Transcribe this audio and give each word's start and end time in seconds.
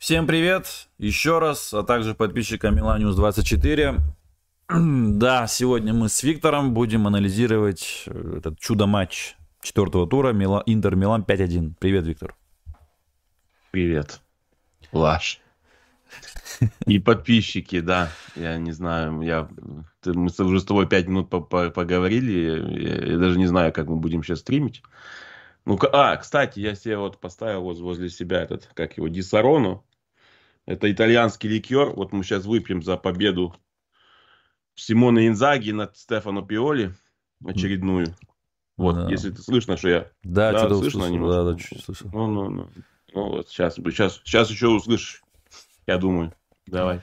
Всем 0.00 0.26
привет 0.26 0.88
еще 0.96 1.40
раз, 1.40 1.74
а 1.74 1.82
также 1.82 2.14
подписчикам 2.14 2.74
Миланиус 2.74 3.14
24. 3.16 3.96
Да, 4.70 5.46
сегодня 5.46 5.92
мы 5.92 6.08
с 6.08 6.22
Виктором 6.22 6.72
будем 6.72 7.06
анализировать 7.06 8.04
э, 8.06 8.36
этот 8.38 8.58
чудо-матч 8.58 9.36
четвертого 9.60 10.08
тура 10.08 10.32
Мила... 10.32 10.62
Интер 10.64 10.96
Милан 10.96 11.22
5-1. 11.22 11.74
Привет, 11.78 12.06
Виктор. 12.06 12.34
Привет, 13.72 14.22
Лаш. 14.90 15.38
И 16.86 16.98
подписчики, 16.98 17.80
да. 17.80 18.10
Я 18.36 18.56
не 18.56 18.72
знаю, 18.72 19.20
я, 19.20 19.50
мы 20.06 20.30
уже 20.38 20.60
с 20.60 20.64
тобой 20.64 20.88
пять 20.88 21.08
минут 21.08 21.28
поговорили. 21.28 23.10
Я 23.10 23.18
даже 23.18 23.38
не 23.38 23.46
знаю, 23.46 23.70
как 23.70 23.86
мы 23.86 23.96
будем 23.96 24.22
сейчас 24.22 24.38
стримить. 24.38 24.82
Ну, 25.66 25.78
а, 25.92 26.16
кстати, 26.16 26.58
я 26.58 26.74
себе 26.74 26.96
вот 26.96 27.18
поставил 27.18 27.64
вот 27.64 27.78
возле 27.80 28.08
себя 28.08 28.40
этот, 28.40 28.70
как 28.72 28.96
его, 28.96 29.08
Дисарону. 29.08 29.84
Это 30.70 30.88
итальянский 30.92 31.48
ликер. 31.48 31.86
Вот 31.90 32.12
мы 32.12 32.22
сейчас 32.22 32.44
выпьем 32.44 32.80
за 32.80 32.96
победу 32.96 33.56
Симона 34.76 35.26
Инзаги 35.26 35.72
над 35.72 35.96
Стефано 35.96 36.42
Пиоли 36.42 36.94
очередную. 37.44 38.14
Вот, 38.76 38.94
да. 38.94 39.10
если 39.10 39.30
ты 39.30 39.42
слышно, 39.42 39.76
что 39.76 39.88
я... 39.88 40.10
Да, 40.22 40.52
да 40.52 40.68
слышно 40.68 40.76
услышал, 40.76 41.08
немножко? 41.08 41.42
Да, 41.42 41.52
да, 41.52 41.58
чуть 41.58 41.84
слышал. 41.84 42.10
Ну, 42.12 42.26
ну, 42.28 42.50
ну. 42.50 42.68
ну 43.12 43.28
вот, 43.30 43.48
сейчас, 43.48 43.74
сейчас, 43.74 44.20
сейчас 44.22 44.48
еще 44.48 44.68
услышишь, 44.68 45.24
я 45.88 45.98
думаю. 45.98 46.32
Давай. 46.68 47.00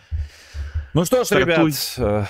Ну 0.94 1.04
что 1.04 1.26
ж, 1.26 1.28
Стартуй. 1.28 1.54
ребят, 1.54 1.96
э, 1.98 2.26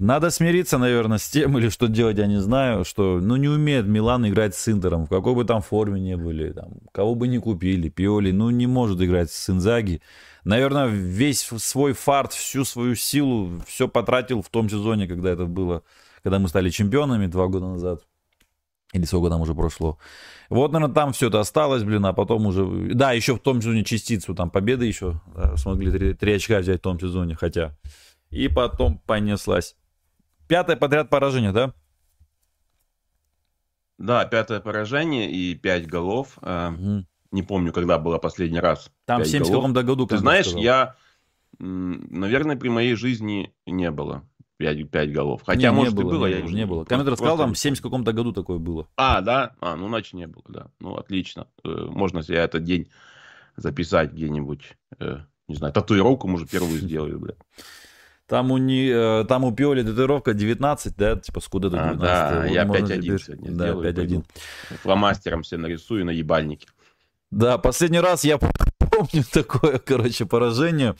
надо 0.00 0.30
смириться, 0.30 0.78
наверное, 0.78 1.18
с 1.18 1.28
тем, 1.28 1.58
или 1.58 1.68
что 1.68 1.86
делать, 1.86 2.16
я 2.16 2.26
не 2.26 2.40
знаю, 2.40 2.86
что, 2.86 3.20
ну, 3.20 3.36
не 3.36 3.48
умеет 3.48 3.86
Милан 3.86 4.26
играть 4.26 4.54
с 4.54 4.66
Интером, 4.68 5.04
в 5.04 5.10
какой 5.10 5.34
бы 5.34 5.44
там 5.44 5.60
форме 5.60 6.00
не 6.00 6.16
были, 6.16 6.52
там, 6.52 6.78
кого 6.90 7.14
бы 7.14 7.28
не 7.28 7.38
купили, 7.38 7.90
Пиоли, 7.90 8.30
ну, 8.32 8.48
не 8.48 8.66
может 8.66 8.98
играть 9.02 9.30
с 9.30 9.50
Инзаги. 9.50 10.00
Наверное, 10.44 10.86
весь 10.86 11.42
свой 11.42 11.92
фарт, 11.92 12.32
всю 12.32 12.64
свою 12.64 12.94
силу, 12.94 13.60
все 13.66 13.88
потратил 13.88 14.40
в 14.40 14.48
том 14.48 14.70
сезоне, 14.70 15.06
когда 15.06 15.30
это 15.30 15.44
было, 15.44 15.82
когда 16.22 16.38
мы 16.38 16.48
стали 16.48 16.70
чемпионами 16.70 17.26
два 17.26 17.48
года 17.48 17.66
назад. 17.66 18.00
Или 18.94 19.04
сколько 19.04 19.28
там 19.28 19.42
уже 19.42 19.54
прошло. 19.54 19.98
Вот, 20.48 20.72
наверное, 20.72 20.94
там 20.94 21.12
все 21.12 21.28
это 21.28 21.40
осталось, 21.40 21.84
блин, 21.84 22.06
а 22.06 22.14
потом 22.14 22.46
уже... 22.46 22.66
Да, 22.94 23.12
еще 23.12 23.36
в 23.36 23.38
том 23.40 23.60
сезоне 23.60 23.84
частицу 23.84 24.34
там 24.34 24.50
победы 24.50 24.86
еще 24.86 25.20
да, 25.36 25.56
смогли 25.58 25.92
три, 25.92 26.14
три 26.14 26.32
очка 26.32 26.58
взять 26.60 26.78
в 26.78 26.82
том 26.82 26.98
сезоне, 26.98 27.36
хотя. 27.36 27.76
И 28.30 28.48
потом 28.48 28.98
понеслась. 28.98 29.76
Пятое 30.50 30.74
подряд 30.74 31.08
поражение, 31.08 31.52
да? 31.52 31.72
Да, 33.98 34.24
пятое 34.24 34.58
поражение 34.58 35.30
и 35.30 35.54
пять 35.54 35.86
голов. 35.86 36.38
Угу. 36.38 37.04
Не 37.30 37.42
помню, 37.44 37.72
когда 37.72 38.00
было 38.00 38.18
последний 38.18 38.58
раз. 38.58 38.90
Там 39.04 39.22
в 39.22 39.26
70 39.28 39.54
каком-то 39.54 39.84
году. 39.84 40.08
Ты 40.08 40.18
знаешь, 40.18 40.46
сказал. 40.46 40.60
я, 40.60 40.96
наверное, 41.60 42.56
при 42.56 42.68
моей 42.68 42.96
жизни 42.96 43.54
не 43.64 43.92
было 43.92 44.24
5, 44.56 44.90
5 44.90 45.12
голов. 45.12 45.42
Хотя, 45.46 45.68
не, 45.68 45.72
может, 45.72 45.94
не 45.94 46.02
было, 46.02 46.10
и 46.10 46.18
было, 46.18 46.26
не 46.26 46.32
я 46.32 46.42
было, 46.42 46.50
не 46.50 46.66
было. 46.66 46.84
Комментатор 46.84 47.16
сказал, 47.16 47.38
там 47.38 47.54
в 47.54 47.58
70 47.58 47.80
каком-то 47.80 48.12
году 48.12 48.32
такое 48.32 48.58
было. 48.58 48.88
А, 48.96 49.20
да? 49.20 49.54
А, 49.60 49.76
ну, 49.76 49.86
значит, 49.86 50.14
не 50.14 50.26
было, 50.26 50.42
да. 50.48 50.66
Ну, 50.80 50.96
отлично. 50.96 51.46
Э, 51.62 51.86
можно 51.88 52.24
себе 52.24 52.38
этот 52.38 52.64
день 52.64 52.90
записать 53.54 54.14
где-нибудь. 54.14 54.76
Э, 54.98 55.18
не 55.46 55.54
знаю, 55.54 55.72
татуировку, 55.72 56.26
может, 56.26 56.50
первую 56.50 56.72
сделаю, 56.80 57.20
блядь. 57.20 57.38
Там 58.30 58.52
у, 58.52 58.58
не, 58.58 58.88
э, 58.88 59.24
там 59.24 59.42
у 59.42 59.50
Пиоли 59.50 59.82
татуировка 59.82 60.34
19, 60.34 60.96
да, 60.96 61.16
типа 61.16 61.40
скуда 61.40 61.68
до 61.68 61.78
19. 61.78 62.00
А, 62.00 62.30
да, 62.30 62.46
я 62.46 62.62
5-1 62.62 63.18
сегодня 63.18 63.50
да, 63.50 63.72
сделаю. 63.72 63.92
5-1. 63.92 64.24
Фломастером 64.82 65.42
все 65.42 65.56
нарисую 65.56 66.04
на 66.04 66.10
ебальнике. 66.10 66.68
Да, 67.32 67.58
последний 67.58 67.98
раз 67.98 68.22
я 68.22 68.38
помню 68.78 69.24
такое, 69.32 69.78
короче, 69.78 70.26
поражение. 70.26 70.94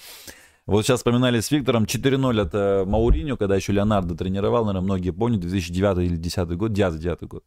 Вот 0.66 0.84
сейчас 0.84 0.98
вспоминали 0.98 1.38
с 1.38 1.52
Виктором 1.52 1.84
4-0 1.84 2.40
от 2.40 2.50
э, 2.52 2.84
Мауриньо, 2.84 3.36
когда 3.36 3.54
еще 3.54 3.70
Леонардо 3.70 4.16
тренировал, 4.16 4.64
наверное, 4.64 4.84
многие 4.84 5.10
помнят, 5.10 5.38
2009 5.38 5.98
или 5.98 6.16
2010 6.16 6.56
год, 6.56 6.72
2009 6.72 7.22
год. 7.28 7.44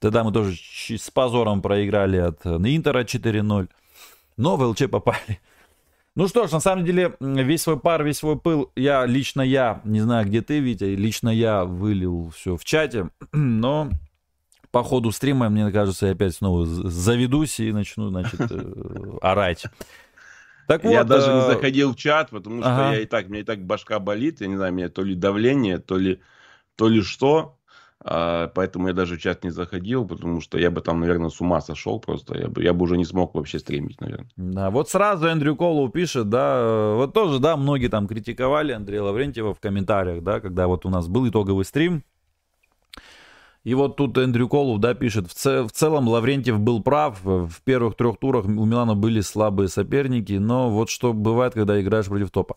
Тогда 0.00 0.24
мы 0.24 0.32
тоже 0.32 0.56
с 0.56 1.10
позором 1.12 1.62
проиграли 1.62 2.16
от 2.16 2.44
э, 2.44 2.56
Интера 2.56 3.04
4-0. 3.04 3.68
Но 4.36 4.56
в 4.56 4.62
ЛЧ 4.62 4.90
попали. 4.90 5.38
Ну 6.16 6.28
что 6.28 6.46
ж, 6.46 6.52
на 6.52 6.60
самом 6.60 6.84
деле, 6.84 7.16
весь 7.18 7.62
свой 7.62 7.78
пар, 7.78 8.04
весь 8.04 8.18
свой 8.18 8.38
пыл, 8.38 8.70
я, 8.76 9.04
лично 9.04 9.42
я, 9.42 9.80
не 9.84 10.00
знаю, 10.00 10.26
где 10.26 10.42
ты, 10.42 10.60
Витя, 10.60 10.94
лично 10.94 11.28
я 11.28 11.64
вылил 11.64 12.30
все 12.30 12.56
в 12.56 12.64
чате, 12.64 13.10
но 13.32 13.90
по 14.70 14.84
ходу 14.84 15.10
стрима, 15.10 15.48
мне 15.48 15.72
кажется, 15.72 16.06
я 16.06 16.12
опять 16.12 16.36
снова 16.36 16.66
заведусь 16.66 17.58
и 17.58 17.72
начну, 17.72 18.10
значит, 18.10 18.40
э, 18.40 18.72
орать. 19.22 19.64
Так 20.68 20.84
вот, 20.84 20.92
я 20.92 21.02
даже 21.02 21.32
не 21.32 21.40
э, 21.40 21.46
заходил 21.46 21.92
в 21.92 21.96
чат, 21.96 22.30
потому 22.30 22.60
что 22.60 22.72
ага. 22.72 22.94
я 22.94 23.00
и 23.00 23.06
так, 23.06 23.28
мне 23.28 23.40
и 23.40 23.44
так 23.44 23.64
башка 23.64 23.98
болит, 23.98 24.40
я 24.40 24.46
не 24.46 24.56
знаю, 24.56 24.72
мне 24.72 24.88
то 24.88 25.02
ли 25.02 25.16
давление, 25.16 25.78
то 25.78 25.98
ли, 25.98 26.20
то 26.76 26.86
ли 26.86 27.02
что. 27.02 27.58
А, 28.06 28.48
поэтому 28.48 28.88
я 28.88 28.94
даже 28.94 29.16
в 29.16 29.20
чат 29.20 29.44
не 29.44 29.50
заходил, 29.50 30.06
потому 30.06 30.42
что 30.42 30.58
я 30.58 30.70
бы 30.70 30.82
там, 30.82 31.00
наверное, 31.00 31.30
с 31.30 31.40
ума 31.40 31.62
сошел 31.62 31.98
просто. 31.98 32.38
Я 32.38 32.48
бы, 32.48 32.62
я 32.62 32.74
бы 32.74 32.82
уже 32.82 32.98
не 32.98 33.04
смог 33.06 33.34
вообще 33.34 33.58
стримить, 33.58 33.98
наверное. 34.00 34.28
Да, 34.36 34.70
вот 34.70 34.90
сразу 34.90 35.26
Эндрю 35.26 35.56
Колу 35.56 35.88
пишет, 35.88 36.28
да, 36.28 36.94
вот 36.96 37.14
тоже, 37.14 37.38
да, 37.38 37.56
многие 37.56 37.88
там 37.88 38.06
критиковали 38.06 38.72
Андрея 38.72 39.02
Лаврентьева 39.02 39.54
в 39.54 39.60
комментариях, 39.60 40.22
да, 40.22 40.40
когда 40.40 40.66
вот 40.66 40.84
у 40.84 40.90
нас 40.90 41.08
был 41.08 41.26
итоговый 41.26 41.64
стрим. 41.64 42.04
И 43.62 43.72
вот 43.72 43.96
тут 43.96 44.18
Эндрю 44.18 44.48
Колов, 44.48 44.80
да, 44.80 44.92
пишет, 44.92 45.26
в, 45.26 45.32
ц- 45.32 45.62
в 45.62 45.72
целом 45.72 46.06
Лаврентьев 46.06 46.60
был 46.60 46.82
прав, 46.82 47.18
в 47.24 47.62
первых 47.64 47.96
трех 47.96 48.18
турах 48.18 48.44
у 48.44 48.66
Милана 48.66 48.94
были 48.94 49.22
слабые 49.22 49.68
соперники, 49.68 50.34
но 50.34 50.68
вот 50.68 50.90
что 50.90 51.14
бывает, 51.14 51.54
когда 51.54 51.80
играешь 51.80 52.04
против 52.04 52.30
топа. 52.30 52.56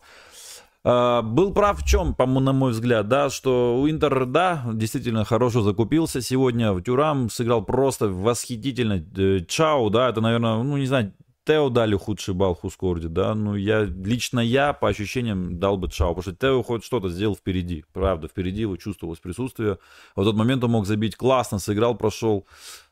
А, 0.90 1.20
был 1.20 1.52
прав 1.52 1.82
в 1.82 1.86
чем, 1.86 2.14
по 2.14 2.24
на 2.24 2.52
мой 2.54 2.72
взгляд, 2.72 3.08
да, 3.08 3.28
что 3.28 3.78
у 3.78 3.90
Интер, 3.90 4.24
да, 4.24 4.64
действительно 4.72 5.26
хорошо 5.26 5.60
закупился 5.60 6.22
сегодня. 6.22 6.72
В 6.72 6.80
Тюрам 6.80 7.28
сыграл 7.28 7.62
просто 7.62 8.08
восхитительно. 8.08 9.04
Э, 9.18 9.40
Чао, 9.46 9.90
да, 9.90 10.08
это, 10.08 10.22
наверное, 10.22 10.62
ну, 10.62 10.78
не 10.78 10.86
знаю, 10.86 11.12
Тео 11.44 11.68
дали 11.68 11.94
худший 11.94 12.32
балл 12.32 12.54
Хускорде, 12.54 13.08
да, 13.08 13.34
ну, 13.34 13.54
я, 13.54 13.84
лично 13.84 14.40
я, 14.40 14.72
по 14.72 14.88
ощущениям, 14.88 15.58
дал 15.58 15.76
бы 15.76 15.90
Чао, 15.90 16.14
потому 16.14 16.22
что 16.22 16.34
Тео 16.34 16.62
хоть 16.62 16.84
что-то 16.84 17.10
сделал 17.10 17.36
впереди, 17.36 17.84
правда, 17.92 18.26
впереди 18.26 18.62
его 18.62 18.78
чувствовалось 18.78 19.18
присутствие. 19.18 19.76
В 20.16 20.24
тот 20.24 20.36
момент 20.36 20.64
он 20.64 20.70
мог 20.70 20.86
забить 20.86 21.16
классно, 21.16 21.58
сыграл, 21.58 21.96
прошел, 21.96 22.46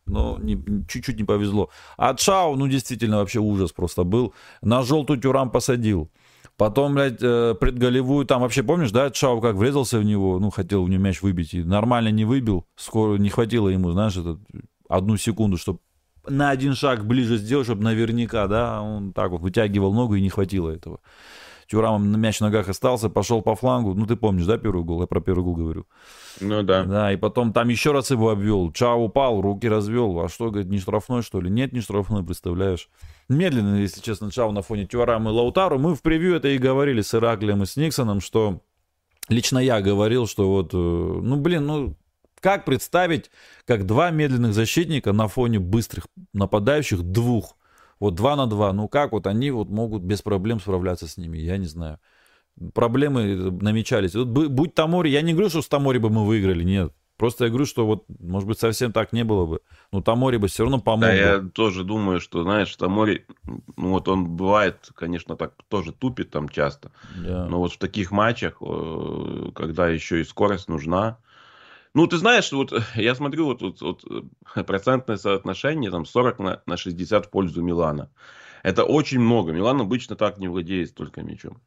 но 0.04 0.38
не, 0.38 0.62
чуть-чуть 0.86 1.16
не 1.16 1.24
повезло. 1.24 1.70
А 1.96 2.14
Чао, 2.14 2.56
ну, 2.56 2.68
действительно, 2.68 3.18
вообще 3.18 3.40
ужас 3.40 3.72
просто 3.72 4.04
был. 4.04 4.34
На 4.60 4.82
желтую 4.82 5.18
Тюрам 5.18 5.50
посадил. 5.50 6.10
Потом, 6.56 6.94
блядь, 6.94 7.22
э, 7.22 7.54
предголевую, 7.60 8.24
там 8.24 8.40
вообще, 8.40 8.62
помнишь, 8.62 8.90
да, 8.90 9.10
Чау 9.10 9.40
как 9.42 9.56
врезался 9.56 9.98
в 9.98 10.04
него, 10.04 10.38
ну, 10.38 10.50
хотел 10.50 10.82
у 10.82 10.88
него 10.88 11.02
мяч 11.02 11.20
выбить, 11.20 11.52
и 11.52 11.62
нормально 11.62 12.08
не 12.08 12.24
выбил, 12.24 12.66
скоро 12.76 13.18
не 13.18 13.28
хватило 13.28 13.68
ему, 13.68 13.90
знаешь, 13.90 14.16
это, 14.16 14.38
одну 14.88 15.18
секунду, 15.18 15.58
чтобы 15.58 15.80
на 16.26 16.50
один 16.50 16.74
шаг 16.74 17.04
ближе 17.04 17.36
сделать, 17.36 17.66
чтобы 17.66 17.82
наверняка, 17.82 18.46
да, 18.46 18.80
он 18.80 19.12
так 19.12 19.30
вот 19.32 19.42
вытягивал 19.42 19.92
ногу 19.92 20.14
и 20.14 20.22
не 20.22 20.30
хватило 20.30 20.70
этого. 20.70 21.00
Тюрам 21.68 22.12
на 22.12 22.16
мяч 22.16 22.38
в 22.38 22.40
ногах 22.42 22.68
остался, 22.68 23.08
пошел 23.10 23.42
по 23.42 23.56
флангу. 23.56 23.92
Ну, 23.94 24.06
ты 24.06 24.14
помнишь, 24.14 24.46
да, 24.46 24.56
первый 24.56 24.84
гол? 24.84 25.00
Я 25.00 25.08
про 25.08 25.20
первый 25.20 25.42
гол 25.42 25.56
говорю. 25.56 25.86
Ну, 26.40 26.62
да. 26.62 26.84
Да, 26.84 27.12
и 27.12 27.16
потом 27.16 27.52
там 27.52 27.68
еще 27.68 27.90
раз 27.90 28.12
его 28.12 28.30
обвел. 28.30 28.70
Чао 28.70 29.04
упал, 29.04 29.40
руки 29.40 29.68
развел. 29.68 30.20
А 30.20 30.28
что, 30.28 30.50
говорит, 30.50 30.70
не 30.70 30.78
штрафной, 30.78 31.22
что 31.22 31.40
ли? 31.40 31.50
Нет, 31.50 31.72
не 31.72 31.80
штрафной, 31.80 32.24
представляешь. 32.24 32.88
Медленно, 33.28 33.76
если 33.76 34.00
честно, 34.00 34.30
Чао 34.30 34.52
на 34.52 34.62
фоне 34.62 34.86
Тюрама 34.86 35.30
и 35.30 35.34
Лаутару. 35.34 35.78
Мы 35.78 35.94
в 35.94 36.02
превью 36.02 36.36
это 36.36 36.48
и 36.48 36.58
говорили 36.58 37.00
с 37.00 37.14
Ираклием 37.14 37.62
и 37.62 37.66
с 37.66 37.76
Никсоном, 37.76 38.20
что 38.20 38.62
лично 39.28 39.58
я 39.58 39.80
говорил, 39.80 40.26
что 40.26 40.48
вот, 40.48 40.72
э, 40.72 40.76
ну, 40.76 41.36
блин, 41.36 41.66
ну, 41.66 41.96
как 42.40 42.64
представить, 42.64 43.30
как 43.64 43.86
два 43.86 44.10
медленных 44.10 44.54
защитника 44.54 45.12
на 45.12 45.26
фоне 45.26 45.58
быстрых 45.58 46.06
нападающих 46.32 47.02
двух 47.02 47.56
вот 47.98 48.14
два 48.14 48.36
на 48.36 48.46
два, 48.46 48.72
ну 48.72 48.88
как 48.88 49.12
вот 49.12 49.26
они 49.26 49.50
вот 49.50 49.68
могут 49.68 50.02
без 50.02 50.22
проблем 50.22 50.60
справляться 50.60 51.08
с 51.08 51.16
ними, 51.16 51.38
я 51.38 51.56
не 51.56 51.66
знаю. 51.66 51.98
Проблемы 52.72 53.50
намечались. 53.50 54.14
Вот, 54.14 54.28
будь 54.28 54.74
Тамори, 54.74 55.10
я 55.10 55.22
не 55.22 55.32
говорю, 55.32 55.50
что 55.50 55.62
с 55.62 55.68
Тамори 55.68 55.98
бы 55.98 56.08
мы 56.08 56.24
выиграли, 56.24 56.64
нет. 56.64 56.92
Просто 57.16 57.44
я 57.44 57.50
говорю, 57.50 57.64
что 57.64 57.86
вот, 57.86 58.04
может 58.20 58.46
быть, 58.46 58.58
совсем 58.58 58.92
так 58.92 59.12
не 59.12 59.24
было 59.24 59.46
бы. 59.46 59.60
Но 59.90 60.02
Тамори 60.02 60.36
бы 60.36 60.48
все 60.48 60.64
равно 60.64 60.78
помог. 60.80 61.02
Да, 61.02 61.12
я 61.12 61.38
тоже 61.40 61.82
думаю, 61.82 62.20
что, 62.20 62.42
знаешь, 62.42 62.74
Тамори, 62.76 63.24
ну 63.76 63.90
вот 63.90 64.08
он 64.08 64.36
бывает, 64.36 64.90
конечно, 64.94 65.36
так 65.36 65.54
тоже 65.68 65.92
тупит 65.92 66.30
там 66.30 66.48
часто. 66.48 66.92
Да. 67.16 67.46
Но 67.46 67.58
вот 67.58 67.72
в 67.72 67.78
таких 67.78 68.10
матчах, 68.10 68.58
э, 68.60 69.50
когда 69.54 69.88
еще 69.88 70.20
и 70.20 70.24
скорость 70.24 70.68
нужна, 70.68 71.18
ну, 71.94 72.06
ты 72.06 72.18
знаешь, 72.18 72.52
вот 72.52 72.74
я 72.94 73.14
смотрю, 73.14 73.46
вот, 73.46 73.62
вот, 73.62 73.80
вот 73.80 74.04
э, 74.54 74.62
процентное 74.64 75.16
соотношение, 75.16 75.90
там 75.90 76.04
40 76.04 76.38
на, 76.40 76.62
на 76.66 76.76
60 76.76 77.26
в 77.26 77.30
пользу 77.30 77.62
Милана. 77.62 78.10
Это 78.62 78.84
очень 78.84 79.20
много. 79.20 79.52
Милан 79.52 79.80
обычно 79.80 80.16
так 80.16 80.36
не 80.36 80.48
владеет 80.48 80.90
столько 80.90 81.22
мячом. 81.22 81.62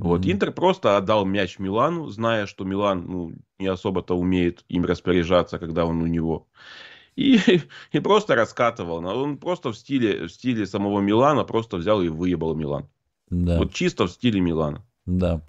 Mm-hmm. 0.00 0.08
Вот, 0.08 0.26
Интер 0.26 0.52
просто 0.52 0.96
отдал 0.96 1.26
мяч 1.26 1.58
Милану, 1.58 2.08
зная, 2.08 2.46
что 2.46 2.64
Милан 2.64 3.04
ну, 3.06 3.32
не 3.58 3.66
особо-то 3.66 4.16
умеет 4.16 4.64
им 4.68 4.86
распоряжаться, 4.86 5.58
когда 5.58 5.84
он 5.84 6.00
у 6.00 6.06
него. 6.06 6.46
И, 7.16 7.38
и 7.92 8.00
просто 8.00 8.34
раскатывал. 8.34 9.04
Он 9.04 9.36
просто 9.36 9.72
в 9.72 9.76
стиле, 9.76 10.26
в 10.26 10.32
стиле 10.32 10.66
самого 10.66 11.00
Милана 11.00 11.44
просто 11.44 11.76
взял 11.76 12.00
и 12.00 12.08
выебал 12.08 12.54
Милан. 12.54 12.88
Да. 13.28 13.58
Вот 13.58 13.74
чисто 13.74 14.06
в 14.06 14.10
стиле 14.10 14.40
Милана. 14.40 14.86
Да. 15.04 15.42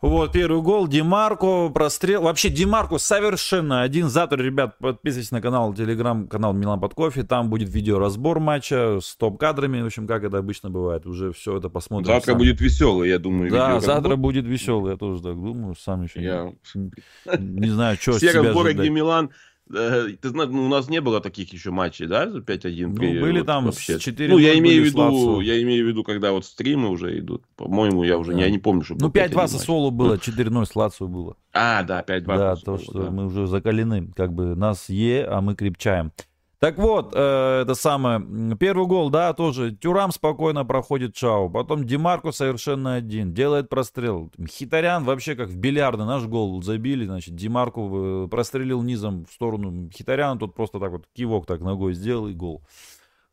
Вот, 0.00 0.30
первый 0.30 0.62
гол, 0.62 0.86
Димарко, 0.86 1.70
прострел. 1.70 2.22
Вообще, 2.22 2.50
Димарко 2.50 2.98
совершенно 2.98 3.82
один. 3.82 4.08
Завтра, 4.08 4.40
ребят, 4.40 4.78
подписывайтесь 4.78 5.32
на 5.32 5.40
канал, 5.40 5.74
телеграм-канал 5.74 6.52
Милан 6.52 6.78
под 6.78 6.94
кофе. 6.94 7.24
Там 7.24 7.50
будет 7.50 7.68
видеоразбор 7.68 8.38
матча 8.38 9.00
с 9.02 9.16
топ-кадрами. 9.16 9.82
В 9.82 9.86
общем, 9.86 10.06
как 10.06 10.22
это 10.22 10.38
обычно 10.38 10.70
бывает. 10.70 11.04
Уже 11.04 11.32
все 11.32 11.56
это 11.56 11.68
посмотрим. 11.68 12.06
Завтра 12.06 12.32
сами. 12.32 12.38
будет 12.38 12.60
веселый, 12.60 13.08
я 13.08 13.18
думаю. 13.18 13.50
Да, 13.50 13.80
завтра 13.80 14.14
будет 14.14 14.44
веселый, 14.44 14.92
я 14.92 14.96
тоже 14.96 15.20
так 15.20 15.34
думаю. 15.34 15.74
Сам 15.74 16.04
еще 16.04 16.22
я... 16.22 16.52
не, 16.74 16.92
не 17.36 17.70
знаю, 17.70 17.96
что 18.00 18.12
Все 18.12 18.30
разборы, 18.30 18.74
где 18.74 18.90
Милан 18.90 19.30
ты 19.68 20.28
знаешь, 20.28 20.50
ну, 20.50 20.64
у 20.64 20.68
нас 20.68 20.88
не 20.88 21.00
было 21.00 21.20
таких 21.20 21.52
еще 21.52 21.70
матчей, 21.70 22.06
да, 22.06 22.28
за 22.28 22.38
5-1? 22.38 22.86
Ну, 22.86 22.94
при, 22.94 23.20
были 23.20 23.38
вот, 23.38 23.46
там 23.46 23.64
вообще. 23.66 23.98
4 23.98 24.32
Ну, 24.32 24.38
я 24.38 24.58
имею 24.58 24.82
в 24.82 24.86
виду, 24.86 25.40
я 25.40 25.62
имею 25.62 25.84
в 25.84 25.88
виду, 25.88 26.04
когда 26.04 26.32
вот 26.32 26.44
стримы 26.44 26.88
уже 26.88 27.18
идут. 27.18 27.44
По-моему, 27.56 28.02
я 28.04 28.18
уже 28.18 28.32
да. 28.32 28.40
я 28.40 28.50
не 28.50 28.58
помню, 28.58 28.84
что 28.84 28.96
Ну, 28.98 29.08
5-2 29.08 29.48
со 29.48 29.58
Соло 29.58 29.90
было, 29.90 30.14
4-0 30.16 30.64
с 30.64 30.76
Лацио 30.76 31.08
было. 31.08 31.36
А, 31.52 31.82
да, 31.82 32.02
5-2. 32.02 32.24
Да, 32.24 32.56
то, 32.56 32.78
что 32.78 33.04
да. 33.04 33.10
мы 33.10 33.26
уже 33.26 33.46
закалены. 33.46 34.10
Как 34.16 34.32
бы 34.32 34.54
нас 34.54 34.88
Е, 34.88 35.24
а 35.24 35.40
мы 35.40 35.54
крепчаем. 35.54 36.12
Так 36.58 36.76
вот, 36.76 37.12
э, 37.14 37.60
это 37.62 37.76
самое, 37.76 38.56
первый 38.56 38.88
гол, 38.88 39.10
да, 39.10 39.32
тоже 39.32 39.70
Тюрам 39.70 40.10
спокойно 40.10 40.64
проходит 40.64 41.14
Чао, 41.14 41.48
потом 41.48 41.86
Димарко 41.86 42.32
совершенно 42.32 42.94
один, 42.94 43.32
делает 43.32 43.68
прострел. 43.68 44.32
Хитарян 44.44 45.04
вообще 45.04 45.36
как 45.36 45.50
в 45.50 45.56
бильярды, 45.56 46.04
наш 46.04 46.24
гол 46.24 46.60
забили, 46.60 47.04
значит, 47.04 47.36
Димарко 47.36 47.80
э, 47.80 48.28
прострелил 48.28 48.82
низом 48.82 49.24
в 49.26 49.32
сторону 49.32 49.88
Хитаряна, 49.90 50.36
тут 50.36 50.56
просто 50.56 50.80
так 50.80 50.90
вот 50.90 51.06
кивок 51.14 51.46
так 51.46 51.60
ногой 51.60 51.94
сделал 51.94 52.26
и 52.26 52.34
гол. 52.34 52.64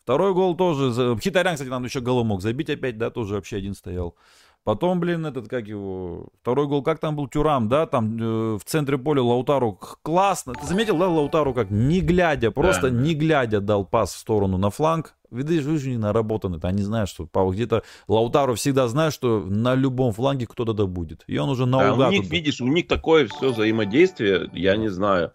Второй 0.04 0.36
гол 0.36 0.56
тоже, 0.56 1.18
Хитарян, 1.20 1.56
кстати, 1.56 1.70
нам 1.70 1.84
еще 1.84 2.02
голом 2.02 2.28
мог 2.28 2.44
забить 2.44 2.70
опять, 2.70 3.00
да, 3.00 3.10
тоже 3.10 3.34
вообще 3.34 3.58
один 3.58 3.74
стоял. 3.74 4.16
Потом, 4.66 5.00
блин, 5.00 5.28
этот, 5.28 5.48
как 5.48 5.68
его, 5.68 6.30
второй 6.42 6.66
гол, 6.66 6.82
как 6.82 6.98
там 6.98 7.16
был 7.16 7.28
Тюрам, 7.28 7.70
да, 7.70 7.86
там 7.86 8.18
э, 8.20 8.58
в 8.58 8.64
центре 8.66 8.98
поля 8.98 9.22
Лаутару 9.22 9.80
классно. 10.02 10.54
Ты 10.56 10.66
заметил, 10.66 10.98
да, 10.98 11.08
Лаутару 11.08 11.54
как 11.54 11.70
не 11.70 12.02
глядя, 12.02 12.50
просто 12.50 12.90
да. 12.90 12.98
не 12.98 13.14
глядя 13.14 13.62
дал 13.62 13.86
пас 13.86 14.16
в 14.16 14.18
сторону 14.18 14.58
на 14.58 14.72
фланг. 14.72 15.14
Видишь, 15.30 15.66
вы 15.66 15.78
же 15.78 15.92
не 15.92 15.98
наработаны, 15.98 16.58
они 16.64 16.82
знают, 16.82 17.12
что 17.12 17.30
где-то 17.32 17.84
Лаутару 18.08 18.56
всегда 18.56 18.88
знает, 18.88 19.14
что 19.14 19.42
на 19.42 19.76
любом 19.76 20.14
фланге 20.14 20.48
кто-то 20.48 20.74
да 20.74 20.88
будет. 20.88 21.24
И 21.28 21.38
он 21.38 21.50
уже 21.50 21.68
наугад. 21.68 22.00
Да, 22.00 22.08
у 22.08 22.12
них, 22.12 22.28
видишь, 22.32 22.60
у 22.60 22.66
них 22.66 22.88
такое 22.88 23.28
все 23.28 23.54
взаимодействие, 23.54 24.50
я 24.52 24.78
не 24.78 24.90
знаю. 24.90 25.32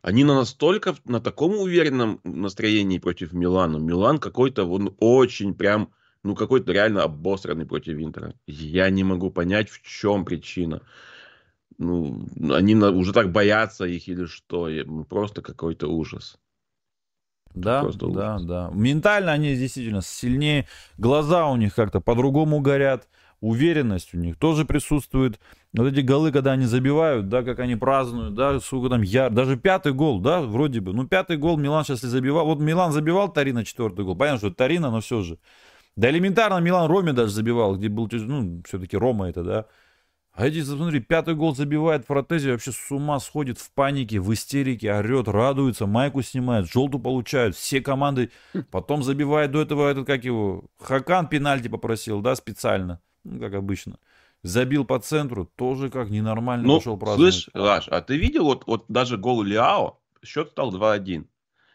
Они 0.00 0.24
на 0.24 0.34
настолько, 0.34 0.94
на 1.04 1.20
таком 1.20 1.58
уверенном 1.58 2.20
настроении 2.24 2.98
против 2.98 3.34
Милана. 3.34 3.76
Милан 3.76 4.16
какой-то, 4.16 4.64
он 4.64 4.96
очень 4.98 5.52
прям 5.52 5.90
ну, 6.24 6.34
какой-то 6.34 6.72
реально 6.72 7.02
обосранный 7.02 7.66
против 7.66 7.98
Интера. 7.98 8.34
Я 8.46 8.88
не 8.90 9.04
могу 9.04 9.30
понять, 9.30 9.68
в 9.70 9.82
чем 9.82 10.24
причина. 10.24 10.82
Ну, 11.78 12.26
они 12.52 12.74
на, 12.74 12.90
уже 12.90 13.12
так 13.12 13.32
боятся 13.32 13.84
их 13.84 14.08
или 14.08 14.26
что. 14.26 14.68
Ну, 14.68 15.04
просто 15.04 15.42
какой-то 15.42 15.88
ужас. 15.88 16.38
Да, 17.54 17.82
просто 17.82 18.06
да, 18.08 18.36
ужас. 18.36 18.46
да. 18.46 18.70
Ментально 18.72 19.32
они 19.32 19.56
действительно 19.56 20.00
сильнее. 20.02 20.68
Глаза 20.96 21.48
у 21.48 21.56
них 21.56 21.74
как-то 21.74 22.00
по-другому 22.00 22.60
горят. 22.60 23.08
Уверенность 23.40 24.14
у 24.14 24.18
них 24.18 24.36
тоже 24.38 24.64
присутствует. 24.64 25.40
Вот 25.72 25.92
эти 25.92 25.98
голы, 25.98 26.30
когда 26.30 26.52
они 26.52 26.66
забивают, 26.66 27.28
да, 27.28 27.42
как 27.42 27.58
они 27.58 27.74
празднуют, 27.74 28.34
да, 28.36 28.60
сколько 28.60 28.88
там 28.88 29.02
я, 29.02 29.30
даже 29.30 29.56
пятый 29.56 29.92
гол, 29.92 30.20
да, 30.20 30.40
вроде 30.42 30.80
бы. 30.80 30.92
Ну, 30.92 31.08
пятый 31.08 31.36
гол 31.38 31.56
Милан 31.56 31.82
сейчас 31.82 32.04
и 32.04 32.06
забивал. 32.06 32.46
Вот 32.46 32.60
Милан 32.60 32.92
забивал 32.92 33.32
Тарина 33.32 33.64
четвертый 33.64 34.04
гол. 34.04 34.14
Понятно, 34.14 34.38
что 34.38 34.46
это 34.48 34.56
Тарина, 34.56 34.92
но 34.92 35.00
все 35.00 35.22
же. 35.22 35.38
Да 35.96 36.10
элементарно 36.10 36.58
Милан 36.58 36.90
Роме 36.90 37.12
даже 37.12 37.32
забивал, 37.32 37.76
где 37.76 37.88
был, 37.88 38.08
ну, 38.10 38.62
все-таки 38.66 38.96
Рома 38.96 39.28
это, 39.28 39.42
да. 39.42 39.66
А 40.32 40.46
эти, 40.46 40.62
смотри, 40.62 41.00
пятый 41.00 41.34
гол 41.34 41.54
забивает 41.54 42.06
Фротези, 42.06 42.50
вообще 42.50 42.72
с 42.72 42.90
ума 42.90 43.20
сходит 43.20 43.58
в 43.58 43.70
панике, 43.72 44.18
в 44.18 44.32
истерике, 44.32 44.90
орет, 44.94 45.28
радуется, 45.28 45.86
майку 45.86 46.22
снимает, 46.22 46.70
желтую 46.70 47.02
получают, 47.02 47.54
все 47.54 47.82
команды. 47.82 48.30
Потом 48.70 49.02
забивает 49.02 49.50
до 49.50 49.60
этого 49.60 49.90
этот, 49.90 50.06
как 50.06 50.24
его, 50.24 50.64
Хакан 50.80 51.28
пенальти 51.28 51.68
попросил, 51.68 52.22
да, 52.22 52.34
специально, 52.34 53.02
ну, 53.24 53.40
как 53.40 53.52
обычно. 53.52 53.98
Забил 54.42 54.86
по 54.86 54.98
центру, 54.98 55.44
тоже 55.44 55.90
как 55.90 56.08
ненормально 56.08 56.66
ну, 56.66 56.78
пошел 56.78 56.96
праздновать. 56.96 57.34
Слышь, 57.34 57.50
Раш, 57.52 57.88
а 57.88 58.00
ты 58.00 58.16
видел 58.16 58.44
вот, 58.44 58.66
вот 58.66 58.86
даже 58.88 59.18
гол 59.18 59.42
Лиао, 59.42 59.98
счет 60.24 60.48
стал 60.52 60.74
2-1 60.74 61.26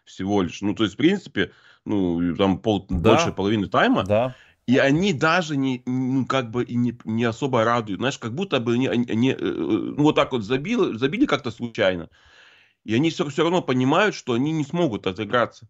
всего 0.04 0.42
лишь. 0.42 0.62
Ну, 0.62 0.74
то 0.74 0.84
есть, 0.84 0.96
в 0.96 0.98
принципе, 0.98 1.52
ну, 1.88 2.36
там 2.36 2.60
пол, 2.60 2.86
да. 2.90 3.12
больше 3.12 3.32
половины 3.32 3.68
тайма. 3.68 4.04
Да. 4.04 4.36
И 4.66 4.78
они 4.78 5.14
даже 5.14 5.56
не, 5.56 5.82
ну, 5.86 6.26
как 6.26 6.52
бы 6.52 6.64
и 6.64 6.76
не, 6.76 6.98
не 7.06 7.24
особо 7.24 7.64
радуют. 7.64 8.00
Знаешь, 8.00 8.18
как 8.18 8.34
будто 8.34 8.60
бы 8.60 8.74
они, 8.74 8.88
они 8.88 9.32
э, 9.32 9.38
ну, 9.40 10.04
вот 10.04 10.16
так 10.16 10.34
вот 10.34 10.44
забили, 10.44 10.98
забили 10.98 11.26
как-то 11.26 11.52
случайно. 11.52 12.10
И 12.84 12.94
они 12.94 13.10
все, 13.10 13.28
все 13.30 13.44
равно 13.44 13.62
понимают, 13.62 14.14
что 14.14 14.34
они 14.34 14.52
не 14.52 14.66
смогут 14.66 15.08
отыграться. 15.08 15.70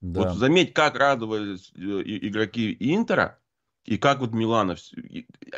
Да. 0.00 0.22
Вот 0.22 0.38
заметь, 0.38 0.72
как 0.72 0.96
радовались 0.96 1.72
э, 1.76 1.80
игроки 1.80 2.74
Интера, 2.80 3.38
и 3.84 3.98
как 3.98 4.20
вот 4.20 4.32
Милана. 4.32 4.76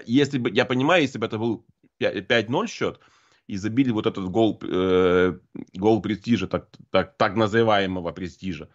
Если 0.04 0.38
бы, 0.38 0.50
я 0.50 0.64
понимаю, 0.64 1.02
если 1.02 1.18
бы 1.18 1.26
это 1.26 1.38
был 1.38 1.64
5-0 2.00 2.66
счет, 2.66 3.00
и 3.46 3.56
забили 3.56 3.90
вот 3.90 4.06
этот 4.06 4.28
гол, 4.28 4.60
э, 4.62 5.38
гол 5.74 6.02
престижа, 6.02 6.46
так, 6.46 6.68
так, 6.90 7.16
так 7.16 7.36
называемого 7.36 8.10
престижа. 8.12 8.68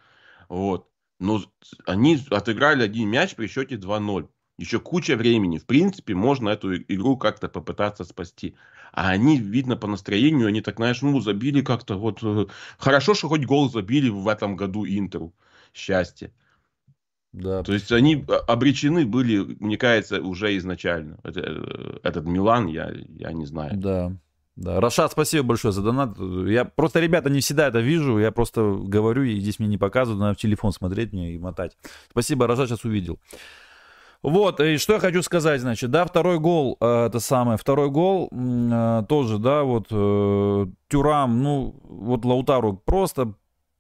Вот. 0.49 0.87
Но 1.19 1.41
они 1.85 2.19
отыграли 2.29 2.83
один 2.83 3.09
мяч 3.09 3.35
при 3.35 3.47
счете 3.47 3.75
2-0. 3.75 4.27
Еще 4.57 4.79
куча 4.79 5.15
времени. 5.15 5.59
В 5.59 5.65
принципе, 5.65 6.15
можно 6.15 6.49
эту 6.49 6.75
игру 6.77 7.17
как-то 7.17 7.47
попытаться 7.47 8.03
спасти. 8.03 8.55
А 8.91 9.09
они, 9.09 9.37
видно, 9.37 9.77
по 9.77 9.87
настроению, 9.87 10.47
они 10.47 10.61
так, 10.61 10.77
знаешь, 10.77 11.01
ну, 11.01 11.19
забили 11.19 11.61
как-то 11.61 11.95
вот... 11.97 12.19
Э, 12.23 12.45
хорошо, 12.77 13.13
что 13.13 13.29
хоть 13.29 13.45
гол 13.45 13.69
забили 13.69 14.09
в 14.09 14.27
этом 14.27 14.55
году 14.55 14.85
Интеру. 14.85 15.33
Счастье. 15.73 16.31
Да. 17.33 17.61
То 17.61 17.73
есть 17.73 17.91
они 17.91 18.25
обречены 18.47 19.05
были, 19.05 19.37
мне 19.59 19.77
кажется, 19.77 20.21
уже 20.21 20.57
изначально. 20.57 21.19
Это, 21.23 21.99
этот 22.01 22.25
Милан, 22.25 22.67
я, 22.67 22.91
я 23.09 23.31
не 23.33 23.45
знаю. 23.45 23.77
Да. 23.77 24.11
Да, 24.57 24.81
Рашат, 24.81 25.11
спасибо 25.11 25.49
большое 25.49 25.71
за 25.71 25.83
донат. 25.83 26.17
Я 26.17 26.65
просто, 26.65 26.99
ребята, 26.99 27.29
не 27.29 27.41
всегда 27.41 27.67
это 27.67 27.79
вижу. 27.79 28.17
Я 28.17 28.31
просто 28.31 28.75
говорю, 28.81 29.21
и 29.21 29.39
здесь 29.39 29.59
мне 29.59 29.67
не 29.67 29.77
показывают, 29.77 30.19
надо 30.19 30.33
в 30.33 30.41
телефон 30.41 30.71
смотреть 30.71 31.13
мне 31.13 31.33
и 31.33 31.37
мотать. 31.37 31.77
Спасибо, 32.09 32.47
Рашат 32.47 32.67
сейчас 32.67 32.83
увидел. 32.83 33.19
Вот, 34.23 34.59
и 34.59 34.77
что 34.77 34.93
я 34.93 34.99
хочу 34.99 35.21
сказать, 35.21 35.61
значит, 35.61 35.91
да, 35.91 36.03
второй 36.05 36.39
гол, 36.39 36.75
э, 36.81 37.05
это 37.05 37.19
самое, 37.19 37.59
второй 37.59 37.91
гол 37.91 38.29
э, 38.31 39.03
тоже, 39.07 39.37
да, 39.37 39.61
вот 39.61 39.87
э, 39.91 40.65
Тюрам, 40.89 41.43
ну, 41.43 41.75
вот 41.83 42.25
Лаутару 42.25 42.81
просто 42.83 43.33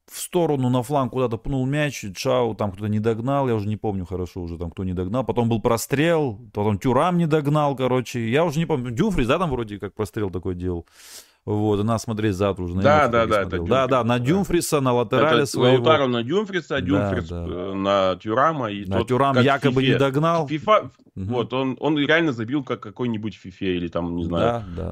в 0.09 0.19
сторону 0.19 0.69
на 0.69 0.83
фланг 0.83 1.11
куда-то 1.11 1.37
пнул 1.37 1.65
мяч, 1.65 2.05
Чау 2.15 2.55
там 2.55 2.71
кто-то 2.71 2.87
не 2.87 2.99
догнал, 2.99 3.47
я 3.47 3.55
уже 3.55 3.67
не 3.67 3.77
помню 3.77 4.05
хорошо 4.05 4.41
уже 4.41 4.57
там 4.57 4.71
кто 4.71 4.83
не 4.83 4.93
догнал, 4.93 5.23
потом 5.23 5.49
был 5.49 5.61
прострел, 5.61 6.39
потом 6.53 6.79
Тюрам 6.79 7.17
не 7.17 7.27
догнал, 7.27 7.75
короче, 7.75 8.29
я 8.29 8.45
уже 8.45 8.59
не 8.59 8.65
помню, 8.65 8.91
Дюфрис, 8.91 9.27
да, 9.27 9.37
там 9.37 9.49
вроде 9.49 9.79
как 9.79 9.93
прострел 9.93 10.29
такой 10.29 10.55
делал. 10.55 10.85
Вот, 11.47 11.81
надо 11.81 11.97
смотреть 11.99 12.35
завтра 12.35 12.63
уже. 12.63 12.75
На 12.75 12.81
да, 12.81 13.07
да, 13.07 13.25
да, 13.25 13.45
да. 13.45 13.57
Да, 13.59 13.87
да, 13.87 14.03
на 14.03 14.19
Дюмфриса, 14.19 14.81
на 14.81 14.91
латерале 14.91 15.43
это 15.43 15.45
своего. 15.45 15.77
Лаутаро 15.77 16.07
на 16.07 16.21
Дюмфриса, 16.21 16.81
Дюмфрис 16.81 17.29
да, 17.29 17.45
да. 17.47 17.53
Э, 17.53 17.73
на 17.73 18.15
Тюрама. 18.17 18.69
И 18.69 18.85
на 18.85 18.97
тот, 18.97 19.07
Тюрам 19.07 19.39
якобы 19.39 19.81
не 19.81 19.97
догнал. 19.97 20.45
Фифа, 20.45 20.91
угу. 21.15 21.25
вот, 21.25 21.53
он, 21.53 21.77
он 21.79 21.97
реально 21.97 22.33
забил 22.33 22.65
как 22.65 22.81
какой-нибудь 22.81 23.35
Фифе 23.35 23.77
или 23.77 23.87
там, 23.87 24.17
не 24.17 24.25
знаю. 24.25 24.65
Да, 24.75 24.91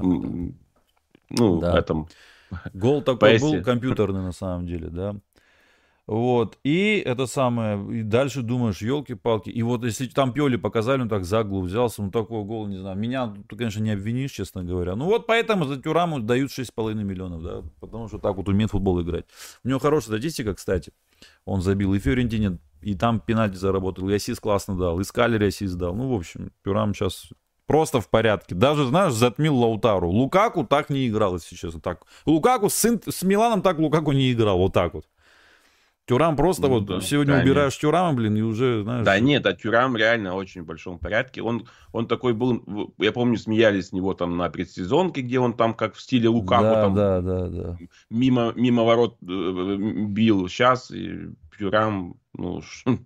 Ну, 1.28 1.60
да. 1.60 1.78
этом 1.78 2.08
Гол 2.74 3.02
такой 3.02 3.38
был 3.38 3.62
компьютерный 3.62 4.22
на 4.22 4.32
самом 4.32 4.66
деле, 4.66 4.88
да. 4.88 5.16
Вот, 6.06 6.56
и 6.62 7.02
это 7.04 7.26
самое, 7.26 7.98
и 7.98 8.02
дальше 8.04 8.42
думаешь, 8.42 8.80
елки-палки, 8.80 9.50
и 9.50 9.60
вот 9.64 9.82
если 9.82 10.06
там 10.06 10.32
Пьоли 10.32 10.54
показали, 10.54 11.00
он 11.00 11.08
так 11.08 11.24
за 11.24 11.42
голову 11.42 11.66
взялся, 11.66 12.00
ну 12.00 12.12
такой 12.12 12.44
гол, 12.44 12.68
не 12.68 12.78
знаю, 12.78 12.96
меня, 12.96 13.34
ты, 13.48 13.56
конечно, 13.56 13.80
не 13.80 13.90
обвинишь, 13.90 14.30
честно 14.30 14.62
говоря, 14.62 14.94
ну 14.94 15.06
вот 15.06 15.26
поэтому 15.26 15.64
за 15.64 15.82
Тюраму 15.82 16.20
дают 16.20 16.52
6,5 16.52 16.94
миллионов, 16.94 17.42
да, 17.42 17.62
потому 17.80 18.06
что 18.06 18.18
так 18.18 18.36
вот 18.36 18.48
умеет 18.48 18.70
футбол 18.70 19.02
играть. 19.02 19.24
У 19.64 19.68
него 19.68 19.80
хорошая 19.80 20.18
статистика, 20.18 20.54
кстати, 20.54 20.92
он 21.44 21.60
забил 21.60 21.92
и 21.92 21.98
Фиорентине, 21.98 22.58
и 22.82 22.94
там 22.94 23.18
пенальти 23.18 23.56
заработал, 23.56 24.08
и 24.08 24.14
ассист 24.14 24.40
классно 24.40 24.78
дал, 24.78 25.00
и 25.00 25.04
Скалери 25.04 25.46
ассист 25.46 25.74
дал, 25.74 25.96
ну, 25.96 26.08
в 26.08 26.14
общем, 26.14 26.52
Тюрам 26.62 26.94
сейчас 26.94 27.30
Просто 27.66 28.00
в 28.00 28.08
порядке. 28.08 28.54
Даже, 28.54 28.86
знаешь, 28.86 29.12
затмил 29.12 29.56
Лаутару. 29.56 30.08
Лукаку 30.08 30.64
так 30.64 30.88
не 30.88 31.08
играл, 31.08 31.34
если 31.34 31.56
честно. 31.56 31.80
Так. 31.80 32.02
Лукаку 32.24 32.68
с, 32.68 32.98
с 33.08 33.22
Миланом 33.22 33.62
так 33.62 33.78
Лукаку 33.78 34.12
не 34.12 34.32
играл. 34.32 34.58
Вот 34.58 34.72
так 34.72 34.94
вот. 34.94 35.04
Тюрам 36.06 36.36
просто 36.36 36.62
ну, 36.62 36.74
вот 36.74 36.86
да, 36.86 37.00
сегодня 37.00 37.34
да, 37.34 37.42
убираешь 37.42 37.72
нет. 37.72 37.80
Тюрама, 37.80 38.12
блин, 38.16 38.36
и 38.36 38.40
уже, 38.40 38.84
знаешь... 38.84 39.04
Да 39.04 39.18
нет, 39.18 39.44
а 39.44 39.54
Тюрам 39.54 39.96
реально 39.96 40.36
очень 40.36 40.62
в 40.62 40.64
большом 40.64 41.00
порядке. 41.00 41.42
Он, 41.42 41.66
он 41.92 42.06
такой 42.06 42.32
был, 42.32 42.94
я 42.98 43.10
помню, 43.10 43.36
смеялись 43.36 43.88
с 43.88 43.92
него 43.92 44.14
там 44.14 44.36
на 44.36 44.48
предсезонке, 44.48 45.22
где 45.22 45.40
он 45.40 45.54
там 45.54 45.74
как 45.74 45.96
в 45.96 46.00
стиле 46.00 46.28
Лукаку 46.28 46.62
да, 46.62 46.82
там 46.82 46.94
да, 46.94 47.20
да, 47.20 47.48
да. 47.48 47.78
Мимо, 48.08 48.52
мимо 48.54 48.84
ворот 48.84 49.16
э, 49.20 49.76
бил. 49.76 50.48
Сейчас 50.48 50.92
и 50.92 51.30
Тюрам, 51.58 52.14
ну, 52.34 52.62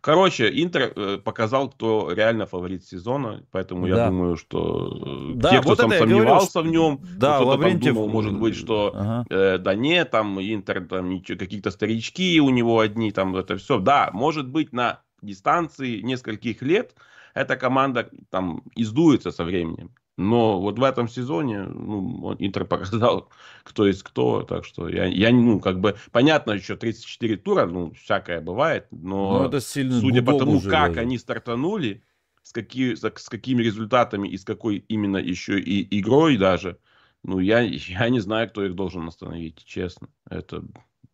Короче, 0.00 0.48
Интер 0.62 0.92
э, 0.94 1.18
показал, 1.18 1.70
кто 1.70 2.12
реально 2.12 2.46
фаворит 2.46 2.84
сезона, 2.84 3.44
поэтому 3.50 3.88
да. 3.88 3.96
я 3.96 4.06
думаю, 4.08 4.36
что 4.36 5.32
э, 5.32 5.32
да, 5.34 5.50
те, 5.50 5.60
кто 5.60 5.70
вот 5.70 5.78
там 5.78 5.90
сомневался 5.90 6.62
говорю, 6.62 6.68
в 6.68 6.72
нем, 6.72 7.00
да, 7.16 7.36
кто 7.36 7.46
Лаврентьев... 7.48 7.94
думал, 7.94 8.08
может 8.08 8.38
быть, 8.38 8.54
что 8.54 8.92
ага. 8.94 9.24
э, 9.28 9.58
да 9.58 9.74
нет, 9.74 10.10
там 10.10 10.40
Интер, 10.40 10.86
там 10.86 11.20
какие-то 11.20 11.70
старички 11.70 12.40
у 12.40 12.50
него 12.50 12.80
одни, 12.80 13.10
там 13.10 13.34
это 13.36 13.56
все. 13.56 13.78
Да, 13.78 14.10
может 14.12 14.48
быть, 14.48 14.72
на 14.72 15.00
дистанции 15.20 16.00
нескольких 16.00 16.62
лет 16.62 16.94
эта 17.34 17.56
команда 17.56 18.08
там 18.30 18.62
издуется 18.76 19.30
со 19.30 19.44
временем. 19.44 19.90
Но 20.18 20.60
вот 20.60 20.80
в 20.80 20.82
этом 20.82 21.08
сезоне 21.08 21.62
ну, 21.62 22.34
Интер 22.40 22.64
показал, 22.66 23.30
кто 23.62 23.86
есть 23.86 24.02
кто. 24.02 24.42
Так 24.42 24.64
что 24.64 24.88
я, 24.88 25.06
я 25.06 25.30
ну, 25.30 25.60
как 25.60 25.80
бы, 25.80 25.96
понятно, 26.10 26.52
еще 26.52 26.74
34 26.76 27.36
тура, 27.36 27.66
ну, 27.66 27.92
всякое 27.92 28.40
бывает. 28.40 28.88
Но, 28.90 29.32
но 29.32 29.38
ну, 29.38 29.48
это 29.48 29.60
сильно 29.60 30.00
судя 30.00 30.22
по 30.22 30.36
тому, 30.36 30.60
как 30.60 30.88
даже. 30.88 31.00
они 31.00 31.18
стартанули, 31.18 32.02
с, 32.42 32.52
какие, 32.52 32.96
с 32.96 33.28
какими 33.28 33.62
результатами 33.62 34.26
и 34.28 34.36
с 34.36 34.44
какой 34.44 34.78
именно 34.88 35.18
еще 35.18 35.60
и 35.60 36.00
игрой 36.00 36.36
даже, 36.36 36.78
ну, 37.22 37.38
я, 37.38 37.60
я 37.60 38.08
не 38.08 38.18
знаю, 38.18 38.48
кто 38.48 38.64
их 38.64 38.74
должен 38.74 39.06
остановить, 39.06 39.64
честно. 39.64 40.08
Это 40.28 40.64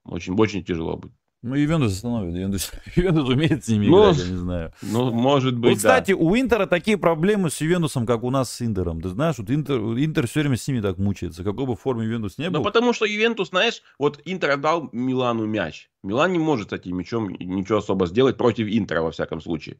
очень, 0.04 0.34
очень 0.34 0.64
тяжело 0.64 0.96
будет. 0.96 1.12
Ну, 1.47 1.57
Ювентус 1.57 1.93
остановит. 1.93 2.35
Ювентус, 2.35 2.73
Ювентус 2.97 3.29
умеет 3.29 3.63
с 3.63 3.69
ними 3.69 3.87
ну, 3.89 4.05
играть, 4.05 4.25
я 4.25 4.31
не 4.31 4.37
знаю. 4.39 4.73
Ну, 4.81 5.11
может 5.11 5.55
быть, 5.59 5.73
Вот, 5.73 5.77
кстати, 5.77 6.13
да. 6.13 6.17
у 6.17 6.35
Интера 6.35 6.67
такие 6.67 6.97
проблемы 6.97 7.51
с 7.51 7.61
Ювентусом, 7.61 8.07
как 8.07 8.23
у 8.23 8.31
нас 8.31 8.51
с 8.51 8.63
Интером. 8.63 9.03
Ты 9.03 9.11
знаешь, 9.11 9.37
вот 9.37 9.51
Интер, 9.51 9.79
Интер 9.79 10.27
все 10.27 10.41
время 10.41 10.57
с 10.57 10.67
ними 10.67 10.81
так 10.81 10.97
мучается. 10.97 11.45
Какой 11.45 11.67
бы 11.67 11.77
форме 11.77 12.07
Ювентус 12.07 12.39
не 12.39 12.49
был. 12.49 12.61
Ну, 12.61 12.65
потому 12.65 12.95
что 12.95 13.05
Ювентус, 13.05 13.51
знаешь, 13.51 13.83
вот 13.99 14.23
Интер 14.25 14.53
отдал 14.53 14.89
Милану 14.93 15.45
мяч. 15.45 15.91
Милан 16.03 16.33
не 16.33 16.39
может 16.39 16.71
с 16.71 16.73
этим 16.73 16.97
мячом 16.97 17.29
ничего 17.29 17.77
особо 17.77 18.07
сделать 18.07 18.39
против 18.39 18.67
Интера, 18.67 19.03
во 19.03 19.11
всяком 19.11 19.43
случае. 19.43 19.77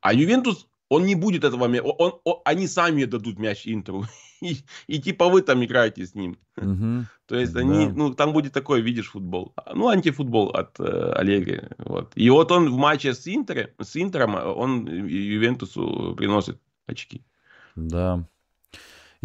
А 0.00 0.14
Ювентус 0.14 0.68
он 0.88 1.06
не 1.06 1.16
будет 1.16 1.42
этого 1.42 1.64
он, 1.64 1.94
он, 1.98 2.12
он, 2.22 2.36
они 2.44 2.68
сами 2.68 3.04
дадут 3.04 3.40
мяч 3.40 3.66
Интеру. 3.66 4.04
И, 4.44 4.56
и 4.86 5.00
типа 5.00 5.28
вы 5.28 5.42
там 5.42 5.64
играете 5.64 6.06
с 6.06 6.14
ним. 6.14 6.36
Угу. 6.56 7.06
То 7.26 7.36
есть 7.36 7.56
они, 7.56 7.86
да. 7.86 7.92
ну, 7.96 8.14
там 8.14 8.32
будет 8.32 8.52
такой, 8.52 8.80
видишь, 8.80 9.10
футбол. 9.10 9.54
Ну, 9.74 9.88
антифутбол 9.88 10.50
от 10.50 10.78
э, 10.78 11.12
Олеги. 11.16 11.68
Вот. 11.78 12.12
И 12.14 12.30
вот 12.30 12.52
он 12.52 12.70
в 12.70 12.76
матче 12.76 13.12
с, 13.12 13.26
Интере, 13.26 13.74
с 13.82 13.96
Интером, 13.96 14.36
он 14.36 14.86
Ювентусу 14.86 16.14
приносит 16.16 16.60
очки. 16.86 17.24
Да. 17.74 18.24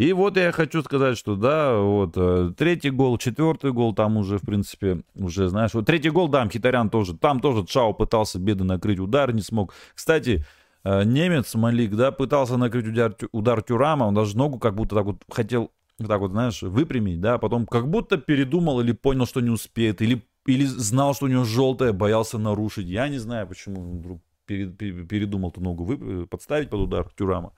И 0.00 0.14
вот 0.14 0.38
я 0.38 0.50
хочу 0.50 0.82
сказать, 0.82 1.18
что 1.18 1.36
да, 1.36 1.76
вот 1.76 2.14
э, 2.16 2.52
третий 2.56 2.88
гол, 2.88 3.18
четвертый 3.18 3.70
гол, 3.70 3.94
там 3.94 4.16
уже, 4.16 4.38
в 4.38 4.46
принципе, 4.46 5.02
уже, 5.14 5.48
знаешь, 5.48 5.74
вот 5.74 5.84
третий 5.84 6.08
гол, 6.08 6.28
да, 6.28 6.48
Хитарян 6.48 6.88
тоже, 6.88 7.14
там 7.14 7.40
тоже 7.40 7.66
Чао 7.66 7.92
пытался 7.92 8.38
беды 8.38 8.64
накрыть, 8.64 8.98
удар 8.98 9.32
не 9.34 9.42
смог. 9.42 9.74
Кстати, 9.94 10.42
немец 10.84 11.54
Малик, 11.54 11.94
да, 11.94 12.12
пытался 12.12 12.56
накрыть 12.56 12.86
удар, 12.86 13.16
удар 13.32 13.62
Тюрама, 13.62 14.04
он 14.04 14.14
даже 14.14 14.36
ногу 14.36 14.58
как 14.58 14.74
будто 14.74 14.96
так 14.96 15.04
вот 15.04 15.22
хотел, 15.30 15.70
так 15.98 16.20
вот, 16.20 16.30
знаешь, 16.30 16.62
выпрямить, 16.62 17.20
да, 17.20 17.38
потом 17.38 17.66
как 17.66 17.88
будто 17.88 18.16
передумал 18.16 18.80
или 18.80 18.92
понял, 18.92 19.26
что 19.26 19.40
не 19.40 19.50
успеет, 19.50 20.00
или, 20.02 20.22
или 20.46 20.64
знал, 20.64 21.14
что 21.14 21.26
у 21.26 21.28
него 21.28 21.44
желтое, 21.44 21.92
боялся 21.92 22.38
нарушить. 22.38 22.86
Я 22.86 23.08
не 23.08 23.18
знаю, 23.18 23.46
почему 23.46 23.80
он 23.80 23.98
вдруг 23.98 24.22
передумал 24.46 25.52
ту 25.52 25.60
ногу 25.60 25.84
вы, 25.84 26.26
подставить 26.26 26.70
под 26.70 26.80
удар 26.80 27.08
Тюрама. 27.16 27.52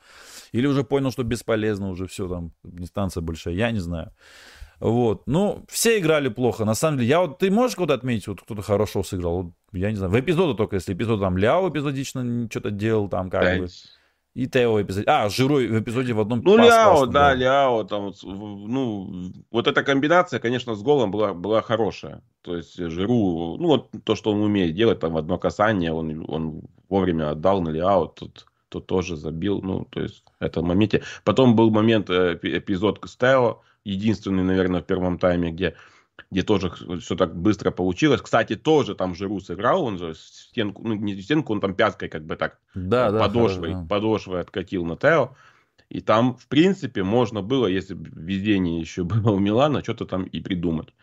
Или 0.53 0.67
уже 0.67 0.85
понял, 0.85 1.11
что 1.11 1.23
бесполезно, 1.23 1.89
уже 1.89 2.07
все, 2.07 2.29
там, 2.29 2.53
дистанция 2.65 3.23
большая, 3.23 3.55
я 3.55 3.71
не 3.71 3.81
знаю. 3.81 4.13
Вот. 4.83 5.23
Ну, 5.27 5.65
все 5.69 6.01
играли 6.01 6.29
плохо. 6.29 6.65
На 6.65 6.75
самом 6.75 6.99
деле, 6.99 7.09
я 7.09 7.21
вот, 7.21 7.39
ты 7.39 7.53
можешь 7.53 7.77
кого-то 7.77 7.95
отметить, 7.95 8.27
вот 8.27 8.43
кто-то 8.43 8.63
хорошо 8.63 9.05
сыграл? 9.05 9.43
Вот, 9.43 9.53
я 9.73 9.91
не 9.91 9.97
знаю, 9.97 10.11
в 10.11 10.19
эпизоды 10.19 10.57
только, 10.57 10.75
если 10.75 10.93
эпизод 10.93 11.21
там 11.21 11.39
Ляо 11.39 11.71
эпизодично 11.71 12.49
что-то 12.51 12.73
делал, 12.73 13.09
там 13.09 13.31
как 13.31 13.45
да, 13.45 13.59
бы. 13.59 13.69
И 14.35 14.49
Тео 14.49 14.73
в 14.73 14.83
эпизоде. 14.83 15.07
А, 15.07 15.29
Жиру 15.29 15.57
в 15.57 15.81
эпизоде 15.81 16.15
в 16.15 16.21
одном 16.21 16.43
Ну, 16.43 16.57
Ляо, 16.57 17.07
да, 17.07 17.29
да, 17.29 17.35
Ляо, 17.35 17.85
там, 17.85 18.13
ну, 18.25 19.31
вот 19.53 19.69
эта 19.69 19.85
комбинация, 19.85 20.41
конечно, 20.41 20.75
с 20.75 20.83
голом 20.83 21.13
была, 21.13 21.33
была 21.33 21.63
хорошая. 21.63 22.23
То 22.41 22.57
есть 22.57 22.77
Жиру, 22.77 23.59
ну, 23.61 23.69
вот 23.69 23.91
то, 24.03 24.17
что 24.17 24.33
он 24.33 24.41
умеет 24.41 24.75
делать, 24.75 24.99
там, 24.99 25.13
в 25.13 25.17
одно 25.17 25.39
касание, 25.39 25.93
он, 25.93 26.25
он 26.27 26.63
вовремя 26.89 27.31
отдал 27.31 27.63
на 27.63 27.69
Ляо, 27.69 28.07
тут, 28.07 28.47
тут 28.69 28.87
тоже 28.87 29.17
забил, 29.17 29.61
ну, 29.63 29.85
то 29.85 30.01
есть, 30.01 30.25
это 30.41 30.61
в 30.61 30.65
моменте. 30.65 31.05
Потом 31.23 31.55
был 31.55 31.71
момент, 31.71 32.11
э, 32.11 32.37
эпизод 32.43 32.99
с 33.05 33.17
Тео, 33.17 33.61
единственный, 33.85 34.43
наверное, 34.43 34.81
в 34.81 34.87
первом 34.87 35.19
тайме, 35.19 35.51
где, 35.51 35.75
где 36.31 36.43
тоже 36.43 36.73
все 37.01 37.17
так 37.17 37.37
быстро 37.37 37.71
получилось. 37.71 38.21
Кстати, 38.21 38.57
тоже 38.57 38.95
там 38.95 39.15
Жиру 39.15 39.41
сыграл, 39.41 39.85
он 39.85 39.99
же 39.99 40.15
стенку, 40.15 40.83
ну 40.87 40.95
не 40.95 41.21
стенку, 41.21 41.53
он 41.53 41.61
там 41.61 41.75
пяткой 41.75 42.09
как 42.09 42.25
бы 42.25 42.37
так 42.37 42.59
да, 42.75 43.11
подошвой, 43.11 43.73
да, 43.73 43.87
подошвой 43.89 44.41
откатил 44.41 44.85
на 44.85 44.97
Тео. 44.97 45.35
И 45.89 46.01
там, 46.01 46.37
в 46.37 46.47
принципе, 46.49 47.03
можно 47.03 47.43
было, 47.43 47.67
если 47.67 47.95
бы 47.95 48.09
везение 48.15 48.81
еще 48.81 49.05
было 49.05 49.33
у 49.33 49.39
Милана, 49.39 49.83
что-то 49.83 50.07
там 50.07 50.25
и 50.25 50.41
придумать. 50.41 50.95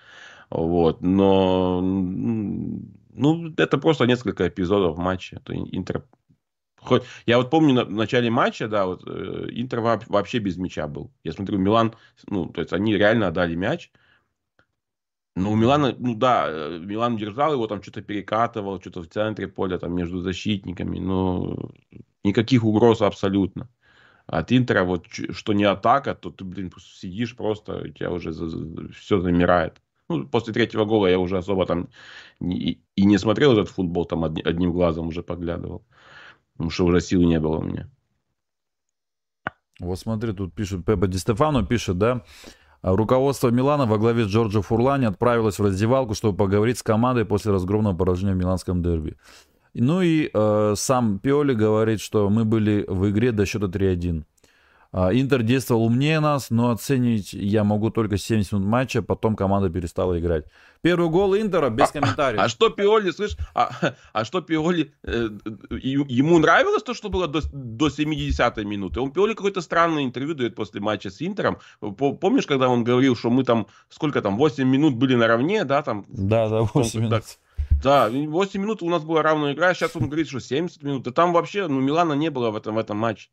Вот. 0.50 1.02
Но 1.02 1.80
ну, 1.82 3.54
это 3.58 3.78
просто 3.78 4.06
несколько 4.06 4.48
эпизодов 4.48 4.98
матча. 4.98 5.36
Это 5.36 5.54
Интер 5.54 6.06
Я 7.26 7.38
вот 7.38 7.50
помню 7.50 7.74
на, 7.74 7.86
в 7.86 7.92
начале 7.92 8.30
матча, 8.30 8.68
да, 8.68 8.86
вот 8.86 9.04
э, 9.06 9.48
Интер 9.52 9.80
вообще 9.80 10.40
без 10.40 10.58
мяча 10.58 10.88
был. 10.88 11.12
Я 11.24 11.32
смотрю, 11.32 11.58
Милан, 11.58 11.94
ну, 12.28 12.48
то 12.48 12.62
есть 12.62 12.74
они 12.74 12.96
реально 12.96 13.28
отдали 13.28 13.56
мяч. 13.56 13.92
Но 15.36 15.52
у 15.52 15.56
Милана, 15.56 15.96
ну 15.98 16.16
да, 16.16 16.46
э, 16.50 16.80
Милан 16.80 17.18
держал 17.18 17.54
его, 17.54 17.68
там 17.68 17.82
что-то 17.82 18.02
перекатывал, 18.02 18.80
что-то 18.82 19.02
в 19.02 19.08
центре 19.08 19.48
поля, 19.48 19.78
там 19.78 19.96
между 19.96 20.20
защитниками, 20.20 21.00
но 21.00 21.72
никаких 22.24 22.64
угроз 22.64 23.02
абсолютно. 23.02 23.70
От 24.28 24.52
Интера 24.52 24.84
вот 24.84 25.08
что 25.08 25.54
не 25.54 25.64
атака, 25.64 26.14
то 26.14 26.30
ты, 26.30 26.44
блин, 26.44 26.72
сидишь 26.78 27.36
просто, 27.36 27.78
у 27.78 27.88
тебя 27.88 28.12
уже 28.12 28.32
за, 28.32 28.48
за, 28.48 28.90
все 28.94 29.20
замирает. 29.20 29.82
Ну, 30.10 30.28
после 30.28 30.54
третьего 30.54 30.86
гола 30.86 31.08
я 31.08 31.20
уже 31.20 31.38
особо 31.38 31.66
там 31.66 31.90
не, 32.40 32.82
и 32.96 33.06
не 33.06 33.18
смотрел 33.18 33.54
этот 33.54 33.70
футбол, 33.70 34.06
там 34.06 34.24
одним 34.24 34.72
глазом 34.72 35.08
уже 35.08 35.24
поглядывал. 35.24 35.86
Потому 36.60 36.72
что 36.72 36.86
уже 36.88 37.00
сил 37.00 37.22
не 37.22 37.40
было 37.40 37.60
у 37.60 37.64
меня. 37.64 37.88
Вот 39.80 39.98
смотри, 39.98 40.34
тут 40.34 40.54
пишет 40.54 40.84
Пепа 40.84 41.08
Ди 41.08 41.18
Стефано, 41.18 41.66
пишет, 41.66 41.98
да, 41.98 42.26
Руководство 42.82 43.48
Милана 43.48 43.86
во 43.86 43.98
главе 43.98 44.26
с 44.26 44.28
Джорджо 44.28 44.62
Фурлани 44.62 45.06
отправилось 45.06 45.58
в 45.58 45.64
раздевалку, 45.64 46.16
чтобы 46.16 46.38
поговорить 46.38 46.78
с 46.78 46.84
командой 46.84 47.24
после 47.24 47.54
разгромного 47.54 47.96
поражения 47.96 48.34
в 48.34 48.38
миланском 48.38 48.84
дерби. 48.84 49.16
Ну 49.74 50.02
и 50.02 50.30
э, 50.34 50.74
сам 50.76 51.20
Пиоли 51.20 51.54
говорит, 51.54 52.02
что 52.02 52.30
мы 52.30 52.44
были 52.44 52.84
в 52.90 53.10
игре 53.10 53.32
до 53.32 53.46
счета 53.46 53.68
3-1. 53.68 54.24
А, 54.92 55.12
Интер 55.14 55.44
действовал 55.44 55.86
умнее 55.86 56.20
нас, 56.20 56.50
но 56.50 56.72
оценить 56.72 57.34
я 57.34 57.64
могу 57.64 57.92
только 57.92 58.18
70 58.18 58.54
минут 58.54 58.68
матча, 58.68 59.04
потом 59.04 59.36
команда 59.36 59.70
перестала 59.70 60.20
играть. 60.20 60.46
Первый 60.82 61.10
гол 61.10 61.36
Интера 61.36 61.70
без 61.70 61.92
комментариев. 61.92 62.40
А, 62.40 62.46
а 62.46 62.50
что 62.50 62.70
Пиоли, 62.70 63.12
слышь, 63.12 63.38
а, 63.54 63.70
а 64.14 64.26
что 64.26 64.42
Пиоли, 64.42 64.92
э, 65.04 65.30
ему 65.70 66.40
нравилось 66.40 66.82
то, 66.82 66.96
что 66.96 67.10
было 67.10 67.28
до, 67.28 67.42
до 67.52 67.88
70-й 67.88 68.66
минуты? 68.66 69.00
Он 69.00 69.12
Пиоли 69.12 69.36
какое-то 69.36 69.62
странное 69.62 70.06
интервью 70.06 70.34
дает 70.34 70.56
после 70.56 70.82
матча 70.82 71.12
с 71.12 71.22
Интером. 71.22 71.60
Помнишь, 71.80 72.48
когда 72.48 72.68
он 72.68 72.84
говорил, 72.84 73.16
что 73.16 73.30
мы 73.30 73.44
там, 73.44 73.68
сколько 73.90 74.22
там, 74.24 74.38
8 74.38 74.68
минут 74.68 74.96
были 74.96 75.14
наравне, 75.14 75.66
да, 75.66 75.84
там? 75.84 76.06
Да, 76.08 76.50
да, 76.50 76.62
8 76.62 77.00
минут. 77.00 77.24
Да, 77.84 78.10
8 78.10 78.62
минут 78.62 78.82
у 78.82 78.90
нас 78.90 79.04
была 79.04 79.22
равная 79.22 79.54
игра, 79.54 79.74
сейчас 79.76 79.96
он 79.96 80.08
говорит, 80.08 80.30
что 80.30 80.40
70 80.40 80.82
минут. 80.82 81.06
И 81.08 81.12
там 81.12 81.32
вообще, 81.32 81.68
ну, 81.68 81.80
Милана 81.80 82.14
не 82.14 82.30
было 82.32 82.50
в 82.50 82.56
этом, 82.56 82.76
в 82.76 82.80
этом 82.80 82.98
матче. 82.98 83.30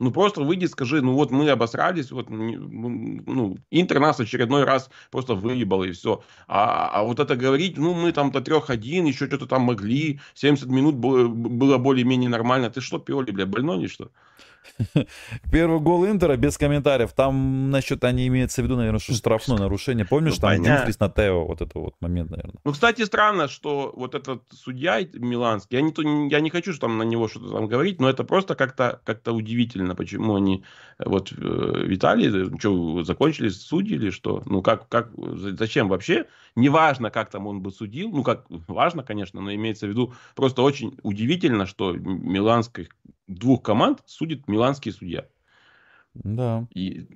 Ну, 0.00 0.10
просто 0.12 0.40
выйди, 0.40 0.64
скажи, 0.64 1.02
ну 1.02 1.12
вот 1.12 1.30
мы 1.30 1.50
обосрались, 1.50 2.10
вот, 2.10 2.30
ну, 2.30 3.58
Интер 3.70 4.00
нас 4.00 4.18
очередной 4.18 4.64
раз 4.64 4.90
просто 5.10 5.34
выебал 5.34 5.84
и 5.84 5.92
все. 5.92 6.22
А, 6.48 6.88
а 6.88 7.02
вот 7.04 7.20
это 7.20 7.36
говорить, 7.36 7.76
ну, 7.76 7.92
мы 7.92 8.10
там 8.12 8.30
до 8.32 8.40
трех 8.40 8.70
один, 8.70 9.04
еще 9.04 9.26
что-то 9.26 9.46
там 9.46 9.62
могли, 9.62 10.20
70 10.34 10.68
минут 10.68 10.94
было, 10.96 11.28
было 11.28 11.76
более-менее 11.76 12.30
нормально. 12.30 12.70
Ты 12.70 12.80
что, 12.80 12.98
Пиоли, 12.98 13.30
бля, 13.30 13.44
больной 13.44 13.80
или 13.80 13.88
что? 13.88 14.10
Первый 15.52 15.80
гол 15.80 16.06
Интера 16.06 16.36
без 16.36 16.58
комментариев. 16.58 17.12
Там 17.12 17.70
насчет, 17.70 18.04
они 18.04 18.26
имеется 18.28 18.62
в 18.62 18.64
виду, 18.64 18.76
наверное, 18.76 19.00
что 19.00 19.14
штрафное 19.14 19.58
нарушение. 19.58 20.04
Помнишь, 20.04 20.36
ну, 20.36 20.40
там 20.40 20.62
Дюфрис 20.62 21.00
на 21.00 21.08
Тео, 21.08 21.44
вот 21.44 21.60
это 21.60 21.78
вот 21.78 21.94
момент, 22.00 22.30
наверное. 22.30 22.60
Ну, 22.64 22.72
кстати, 22.72 23.04
странно, 23.04 23.48
что 23.48 23.92
вот 23.96 24.14
этот 24.14 24.42
судья 24.52 25.00
миланский, 25.12 25.76
я 25.76 25.82
не, 25.82 26.30
я 26.30 26.40
не 26.40 26.50
хочу 26.50 26.72
что 26.72 26.82
там 26.82 26.98
на 26.98 27.02
него 27.02 27.28
что-то 27.28 27.50
там 27.50 27.66
говорить, 27.66 28.00
но 28.00 28.08
это 28.08 28.24
просто 28.24 28.54
как-то 28.54 29.00
как 29.04 29.20
удивительно, 29.26 29.94
почему 29.94 30.36
они 30.36 30.64
вот 30.98 31.32
э, 31.32 31.36
Виталий, 31.36 32.58
что, 32.58 33.04
закончили 33.04 33.48
судьи 33.48 33.96
или 33.96 34.10
что? 34.10 34.42
Ну, 34.46 34.62
как, 34.62 34.88
как, 34.88 35.10
зачем 35.58 35.88
вообще? 35.88 36.26
Неважно, 36.56 37.10
как 37.10 37.30
там 37.30 37.46
он 37.46 37.62
бы 37.62 37.70
судил, 37.70 38.10
ну, 38.10 38.22
как, 38.22 38.46
важно, 38.48 39.02
конечно, 39.02 39.40
но 39.40 39.54
имеется 39.54 39.86
в 39.86 39.90
виду, 39.90 40.14
просто 40.34 40.62
очень 40.62 40.98
удивительно, 41.02 41.66
что 41.66 41.92
миланских 41.92 42.88
двух 43.26 43.62
команд 43.62 44.00
судит 44.06 44.48
миланский 44.48 44.92
судья. 44.92 45.26
Да. 46.14 46.66
И, 46.74 47.06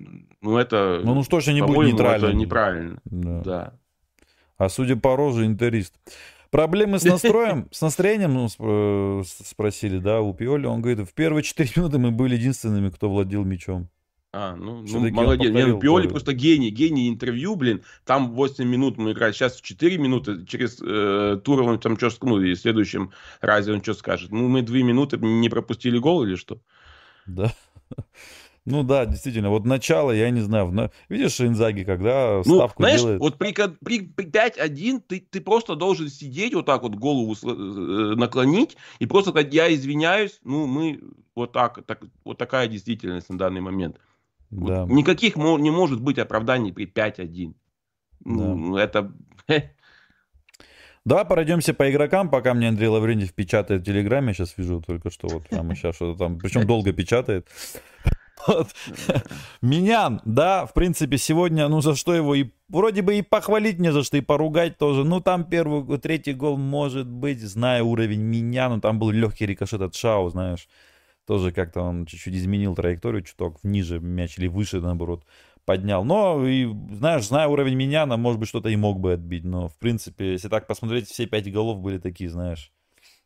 ну, 0.41 0.57
это... 0.57 1.01
Ну, 1.03 1.15
ну 1.15 1.23
что 1.23 1.39
же 1.41 1.53
не 1.53 1.61
будет 1.61 1.91
нейтрально. 1.91 2.27
это 2.27 2.33
неправильно. 2.33 3.01
Да. 3.05 3.41
да. 3.41 3.79
А 4.57 4.69
судя 4.69 4.95
по 4.95 5.15
роже, 5.15 5.45
интерист. 5.45 5.95
Проблемы 6.49 6.99
с 6.99 7.03
настроем, 7.03 7.67
с 7.71 7.81
настроением, 7.81 8.33
ну, 8.33 8.47
э, 9.19 9.23
спросили, 9.25 9.97
да, 9.97 10.21
у 10.21 10.33
Пиоли. 10.33 10.65
Он 10.65 10.81
говорит, 10.81 11.07
в 11.07 11.13
первые 11.13 11.43
4 11.43 11.69
минуты 11.75 11.97
мы 11.97 12.11
были 12.11 12.35
единственными, 12.35 12.89
кто 12.89 13.09
владел 13.09 13.43
мячом. 13.43 13.89
А, 14.37 14.53
ну, 14.57 14.83
ну 14.85 14.99
молодец. 15.11 15.47
Повторил, 15.47 15.75
ну, 15.75 15.79
Пиоли 15.79 16.09
просто 16.09 16.33
гений, 16.33 16.69
гений 16.69 17.07
интервью, 17.07 17.55
блин. 17.55 17.83
Там 18.03 18.33
8 18.33 18.65
минут 18.67 18.97
мы 18.97 19.13
играли, 19.13 19.31
сейчас 19.31 19.61
4 19.61 19.97
минуты. 19.97 20.45
Через 20.45 20.77
э, 20.81 21.39
тур 21.41 21.61
он 21.61 21.79
там 21.79 21.97
что, 21.97 22.11
ну, 22.23 22.41
и 22.41 22.53
в 22.53 22.59
следующем 22.59 23.11
разе 23.39 23.71
он 23.71 23.81
что 23.81 23.93
скажет? 23.93 24.31
Ну, 24.31 24.49
мы 24.49 24.61
2 24.61 24.77
минуты 24.79 25.17
не 25.19 25.47
пропустили 25.47 25.97
гол 25.99 26.25
или 26.25 26.35
что? 26.35 26.59
Да. 27.25 27.53
Ну 28.67 28.81
да, 28.81 29.05
действительно, 29.05 29.51
вот 29.51 29.63
начало, 29.63 30.09
я 30.09 30.31
не 30.31 30.41
знаю, 30.41 30.71
на... 30.71 30.89
видишь 31.07 31.39
Инзаги, 31.39 31.83
когда 31.83 32.41
ну, 32.43 32.55
ставку 32.55 32.81
знаешь, 32.81 32.99
делает... 32.99 33.19
вот 33.19 33.37
при, 33.37 33.53
при, 33.53 34.01
при 34.01 34.25
5-1 34.25 35.03
ты, 35.07 35.19
ты 35.19 35.39
просто 35.39 35.75
должен 35.75 36.09
сидеть 36.09 36.55
вот 36.55 36.65
так 36.65 36.81
вот 36.81 36.95
голову 36.95 37.35
э, 37.43 38.15
наклонить 38.15 38.75
и 38.97 39.05
просто 39.05 39.29
сказать, 39.29 39.53
я 39.53 39.71
извиняюсь, 39.71 40.39
ну 40.43 40.65
мы 40.65 40.99
вот 41.35 41.51
так, 41.51 41.85
так 41.85 42.01
вот 42.23 42.39
такая 42.39 42.67
действительность 42.67 43.29
на 43.29 43.37
данный 43.37 43.61
момент. 43.61 43.97
Да. 44.55 44.85
Вот, 44.85 44.91
никаких 44.91 45.35
не 45.35 45.71
может 45.71 46.01
быть 46.01 46.17
оправданий 46.17 46.71
при 46.71 46.85
5-1. 46.85 47.53
Ну, 48.23 48.75
да. 48.75 48.83
это... 48.83 49.13
Давай 51.05 51.25
пройдемся 51.25 51.73
по 51.73 51.89
игрокам, 51.91 52.29
пока 52.29 52.53
мне 52.53 52.69
Андрей 52.69 52.87
Лаврентьев 52.87 53.33
печатает 53.33 53.81
в 53.81 53.85
Телеграме. 53.85 54.33
Сейчас 54.33 54.57
вижу 54.57 54.81
только 54.81 55.11
что 55.11 55.27
вот 55.27 55.47
прямо 55.47 55.75
сейчас 55.75 55.95
что-то 55.95 56.17
там, 56.17 56.39
причем 56.39 56.65
долго 56.65 56.93
печатает. 56.93 57.47
Вот. 58.47 58.69
Менян, 59.61 60.21
да, 60.25 60.65
в 60.65 60.73
принципе, 60.73 61.17
сегодня, 61.17 61.67
ну, 61.67 61.81
за 61.81 61.95
что 61.95 62.13
его 62.13 62.35
и 62.35 62.49
вроде 62.69 63.01
бы 63.01 63.17
и 63.17 63.21
похвалить 63.21 63.79
не 63.79 63.91
за 63.91 64.03
что, 64.03 64.17
и 64.17 64.21
поругать 64.21 64.77
тоже. 64.77 65.03
Ну, 65.03 65.21
там 65.21 65.43
первый, 65.43 65.97
третий 65.99 66.33
гол, 66.33 66.57
может 66.57 67.07
быть, 67.07 67.41
зная 67.41 67.83
уровень 67.83 68.21
меня, 68.21 68.69
но 68.69 68.79
там 68.79 68.99
был 68.99 69.11
легкий 69.11 69.45
рикошет 69.45 69.81
от 69.81 69.95
Шау, 69.95 70.29
знаешь. 70.29 70.67
Тоже 71.25 71.51
как-то 71.51 71.81
он 71.81 72.05
чуть-чуть 72.05 72.35
изменил 72.35 72.75
траекторию, 72.75 73.23
чуток 73.23 73.57
ниже 73.63 73.99
мяч 73.99 74.37
или 74.37 74.47
выше, 74.47 74.79
наоборот, 74.79 75.25
поднял. 75.65 76.03
Но, 76.03 76.45
и, 76.47 76.67
знаешь, 76.91 77.27
зная 77.27 77.47
уровень 77.47 77.75
меня, 77.75 78.05
может 78.05 78.39
быть, 78.39 78.49
что-то 78.49 78.69
и 78.69 78.75
мог 78.75 78.99
бы 78.99 79.13
отбить. 79.13 79.43
Но, 79.43 79.67
в 79.67 79.77
принципе, 79.77 80.33
если 80.33 80.49
так 80.49 80.67
посмотреть, 80.67 81.07
все 81.07 81.25
пять 81.25 81.51
голов 81.51 81.79
были 81.79 81.97
такие, 81.97 82.29
знаешь, 82.29 82.71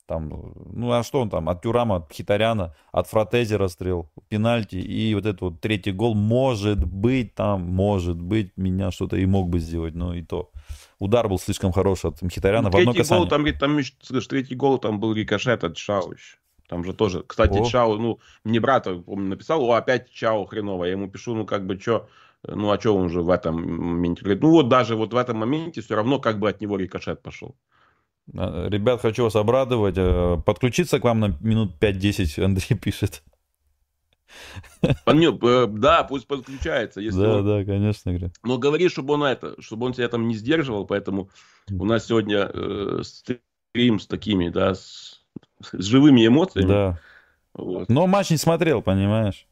там, 0.09 0.55
ну 0.73 0.91
а 0.91 1.03
что 1.03 1.21
он 1.21 1.29
там, 1.29 1.49
от 1.49 1.61
Тюрама, 1.61 1.97
от 1.97 2.11
Хитаряна, 2.11 2.73
от 2.91 3.07
Фратези 3.07 3.53
расстрел, 3.53 4.09
пенальти, 4.27 4.77
и 4.77 5.13
вот 5.13 5.27
этот 5.27 5.41
вот 5.41 5.61
третий 5.61 5.91
гол, 5.91 6.15
может 6.15 6.83
быть, 6.83 7.35
там, 7.35 7.61
может 7.61 8.19
быть, 8.19 8.51
меня 8.57 8.89
что-то 8.89 9.17
и 9.17 9.25
мог 9.27 9.49
бы 9.49 9.59
сделать, 9.59 9.93
но 9.93 10.15
и 10.15 10.23
то. 10.23 10.49
Удар 10.97 11.29
был 11.29 11.37
слишком 11.37 11.71
хороший 11.71 12.09
от 12.09 12.19
Хитаряна 12.31 12.69
ну, 12.69 12.77
в 12.77 12.79
одно 12.79 12.93
касание. 12.93 13.27
Гол, 13.27 13.29
там, 13.29 13.45
там, 13.59 13.79
слышь, 14.01 14.27
третий 14.27 14.55
гол, 14.55 14.79
там 14.79 14.99
был 14.99 15.13
рикошет 15.13 15.63
от 15.63 15.77
Шау 15.77 16.15
Там 16.69 16.83
же 16.83 16.93
тоже, 16.93 17.23
кстати, 17.23 17.57
о. 17.57 17.65
Чао, 17.65 17.97
ну, 17.97 18.19
мне 18.43 18.59
брат, 18.59 18.87
помню, 19.05 19.29
написал, 19.29 19.63
о, 19.63 19.73
опять 19.73 20.11
Чао 20.11 20.45
хреново. 20.45 20.85
Я 20.85 20.91
ему 20.91 21.09
пишу, 21.09 21.33
ну, 21.33 21.43
как 21.43 21.65
бы, 21.65 21.79
что, 21.79 22.07
ну, 22.47 22.69
а 22.69 22.79
что 22.79 22.95
он 22.95 23.09
же 23.09 23.23
в 23.23 23.31
этом 23.31 23.55
моменте? 23.55 24.21
Говорит, 24.21 24.43
ну, 24.43 24.51
вот 24.51 24.69
даже 24.69 24.95
вот 24.95 25.11
в 25.11 25.17
этом 25.17 25.37
моменте 25.37 25.81
все 25.81 25.95
равно 25.95 26.19
как 26.19 26.37
бы 26.37 26.47
от 26.47 26.61
него 26.61 26.77
рикошет 26.77 27.23
пошел. 27.23 27.55
А, 28.37 28.67
ребят, 28.69 29.01
хочу 29.01 29.23
вас 29.23 29.35
обрадовать. 29.35 29.95
Э, 29.97 30.37
подключиться 30.45 30.99
к 30.99 31.05
вам 31.05 31.19
на 31.19 31.37
минут 31.41 31.73
5-10, 31.81 32.43
Андрей 32.45 32.77
пишет. 32.77 33.23
Э, 34.83 35.67
да, 35.67 36.03
пусть 36.03 36.27
подключается. 36.27 37.01
Если 37.01 37.19
да, 37.19 37.37
он... 37.37 37.45
да, 37.47 37.65
конечно. 37.65 38.13
Говорю. 38.13 38.31
Но 38.43 38.59
говори, 38.59 38.89
чтобы 38.89 39.15
он 39.15 39.23
это, 39.23 39.59
чтобы 39.59 39.87
он 39.87 39.95
себя 39.95 40.07
там 40.07 40.27
не 40.27 40.35
сдерживал, 40.35 40.85
поэтому 40.85 41.31
у 41.71 41.85
нас 41.85 42.05
сегодня 42.05 42.47
э, 42.53 43.01
стрим 43.03 43.99
с 43.99 44.05
такими, 44.05 44.49
да, 44.49 44.75
с, 44.75 45.18
с 45.61 45.83
живыми 45.83 46.25
эмоциями. 46.25 46.67
Да. 46.67 46.99
Вот. 47.53 47.89
Но 47.89 48.07
матч 48.07 48.29
не 48.29 48.37
смотрел, 48.37 48.81
понимаешь? 48.81 49.47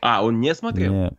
А, 0.00 0.24
он 0.24 0.40
не 0.40 0.54
смотрел? 0.54 0.92
Нет. 0.92 1.14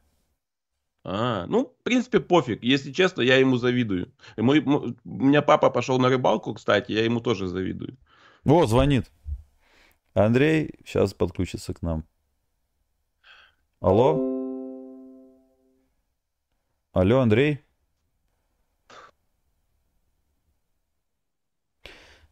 А, 1.04 1.46
ну, 1.48 1.74
в 1.80 1.84
принципе, 1.84 2.20
пофиг. 2.20 2.63
Если 2.63 2.91
честно, 2.91 3.22
я 3.22 3.38
ему 3.38 3.58
завидую. 3.58 4.12
Мой, 4.36 4.62
мой, 4.62 4.98
у 5.06 5.24
меня 5.26 5.41
папа 5.41 5.70
пошел 5.70 6.00
на 6.00 6.10
рыбалку, 6.10 6.54
кстати, 6.54 6.91
я 6.91 7.04
ему 7.06 7.22
тоже 7.22 7.48
завидую. 7.48 7.98
О, 8.46 8.65
звонит. 8.65 9.10
Андрей 10.13 10.76
сейчас 10.86 11.13
подключится 11.13 11.74
к 11.74 11.82
нам. 11.82 12.04
Алло? 13.80 14.15
Алло, 16.94 17.20
Андрей? 17.20 17.62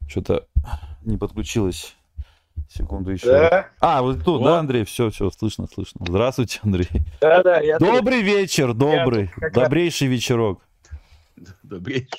Что-то 0.08 0.48
не 1.06 1.18
подключилось. 1.18 1.96
Секунду 2.70 3.12
еще. 3.12 3.28
Да. 3.28 3.70
А, 3.80 4.02
вот 4.02 4.24
тут, 4.24 4.40
вот. 4.40 4.46
да, 4.46 4.60
Андрей? 4.60 4.86
Все, 4.86 5.10
все, 5.10 5.30
слышно, 5.30 5.68
слышно. 5.68 6.06
Здравствуйте, 6.08 6.60
Андрей. 6.64 6.88
Да, 7.22 7.44
да. 7.44 7.60
Я 7.60 7.78
добрый 7.78 8.20
тут. 8.20 8.26
вечер, 8.26 8.74
добрый. 8.74 9.32
Я 9.40 9.50
добрейший 9.50 10.08
вечерок. 10.08 10.62
Добрейший. 11.64 12.10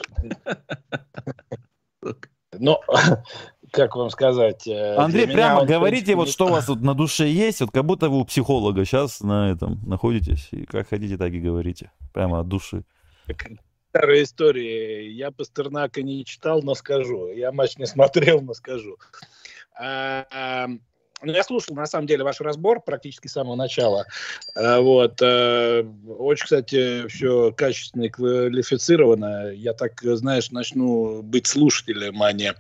Ну, 2.59 2.79
как 3.73 3.97
вам 3.97 4.11
сказать? 4.11 4.67
Э, 4.67 4.97
Андрей, 4.97 5.27
прямо 5.27 5.65
говорите, 5.65 6.15
вот 6.15 6.29
что 6.29 6.47
у 6.47 6.51
вас 6.51 6.67
тут 6.67 6.81
на 6.81 6.95
душе 6.95 7.29
есть, 7.29 7.61
вот 7.61 7.71
как 7.71 7.85
будто 7.85 8.09
вы 8.09 8.21
у 8.21 8.25
психолога 8.25 8.85
сейчас 8.85 9.21
на 9.21 9.51
этом 9.51 9.81
находитесь, 9.87 10.49
и 10.53 10.65
как 10.65 10.89
хотите, 10.89 11.17
так 11.17 11.33
и 11.33 11.41
говорите. 11.41 11.91
Прямо 12.13 12.41
от 12.41 12.49
души. 12.49 12.85
Старая 13.97 14.23
история. 14.25 15.11
Я 15.11 15.31
Пастернака 15.31 16.03
не 16.03 16.23
читал, 16.27 16.63
но 16.63 16.75
скажу. 16.75 17.29
Я 17.29 17.51
матч 17.51 17.79
не 17.79 17.87
смотрел, 17.87 18.43
но 18.43 18.53
скажу. 18.53 18.99
А, 19.75 20.69
ну, 21.23 21.33
я 21.33 21.43
слушал, 21.43 21.75
на 21.75 21.87
самом 21.87 22.07
деле, 22.07 22.23
ваш 22.23 22.43
разбор 22.43 22.83
практически 22.83 23.27
с 23.27 23.33
самого 23.33 23.55
начала. 23.55 24.05
А, 24.55 24.81
вот. 24.81 25.23
Очень, 25.23 26.45
кстати, 26.45 27.09
все 27.09 27.53
качественно 27.53 28.03
и 28.03 28.11
квалифицировано. 28.11 29.53
Я 29.53 29.73
так, 29.73 29.99
знаешь, 30.03 30.51
начну 30.51 31.23
быть 31.23 31.47
слушателем, 31.47 32.23
а 32.23 32.33
не 32.33 32.53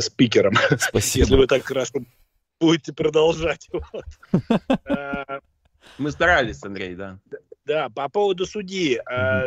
спикером. 0.00 0.54
Спасибо. 0.80 1.24
Если 1.24 1.36
вы 1.36 1.46
так 1.46 1.64
хорошо 1.64 2.00
будете 2.58 2.92
продолжать. 2.92 3.68
Мы 5.98 6.10
старались, 6.10 6.64
Андрей, 6.64 6.96
да. 6.96 7.20
Да, 7.68 7.90
по 7.90 8.08
поводу 8.08 8.46
судьи. 8.46 8.98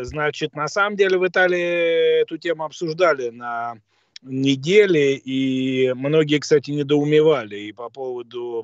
Значит, 0.03 0.55
на 0.55 0.67
самом 0.67 0.95
деле 0.95 1.17
в 1.17 1.27
Италии 1.27 2.21
эту 2.21 2.37
тему 2.37 2.65
обсуждали 2.65 3.31
на 3.31 3.77
недели, 4.21 5.19
и 5.25 5.91
многие, 5.93 6.37
кстати, 6.37 6.69
недоумевали 6.69 7.57
и 7.57 7.71
по 7.71 7.89
поводу 7.89 8.63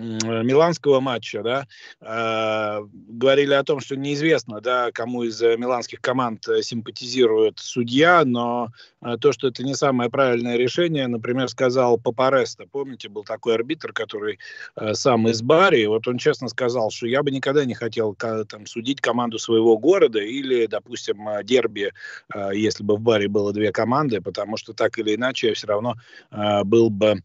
миланского 0.00 0.98
матча, 0.98 1.42
да, 1.42 1.66
э, 2.00 2.84
говорили 2.92 3.54
о 3.54 3.62
том, 3.62 3.78
что 3.78 3.96
неизвестно, 3.96 4.60
да, 4.60 4.90
кому 4.92 5.22
из 5.22 5.40
э, 5.40 5.56
миланских 5.56 6.00
команд 6.00 6.48
э, 6.48 6.62
симпатизирует 6.62 7.60
судья, 7.60 8.24
но 8.24 8.70
э, 9.02 9.16
то, 9.20 9.32
что 9.32 9.48
это 9.48 9.62
не 9.62 9.74
самое 9.74 10.10
правильное 10.10 10.56
решение, 10.56 11.06
например, 11.06 11.48
сказал 11.48 11.96
Папареста, 11.96 12.64
помните, 12.70 13.08
был 13.08 13.22
такой 13.22 13.54
арбитр, 13.54 13.92
который 13.92 14.40
э, 14.76 14.94
сам 14.94 15.28
из 15.28 15.42
Бари, 15.42 15.86
вот 15.86 16.08
он 16.08 16.18
честно 16.18 16.48
сказал, 16.48 16.90
что 16.90 17.06
я 17.06 17.22
бы 17.22 17.30
никогда 17.30 17.64
не 17.64 17.74
хотел 17.74 18.14
там 18.14 18.66
судить 18.66 19.00
команду 19.00 19.38
своего 19.38 19.78
города 19.78 20.18
или, 20.18 20.66
допустим, 20.66 21.28
э, 21.28 21.44
дерби, 21.44 21.92
э, 22.34 22.50
если 22.52 22.82
бы 22.82 22.96
в 22.96 23.00
Баре 23.00 23.28
было 23.28 23.52
две 23.52 23.70
команды, 23.70 24.20
потому 24.20 24.56
что 24.56 24.72
так 24.72 24.98
или 24.98 25.14
иначе 25.14 25.48
я 25.48 25.54
все 25.54 25.68
равно 25.68 25.94
э, 26.32 26.64
был 26.64 26.90
бы, 26.90 27.22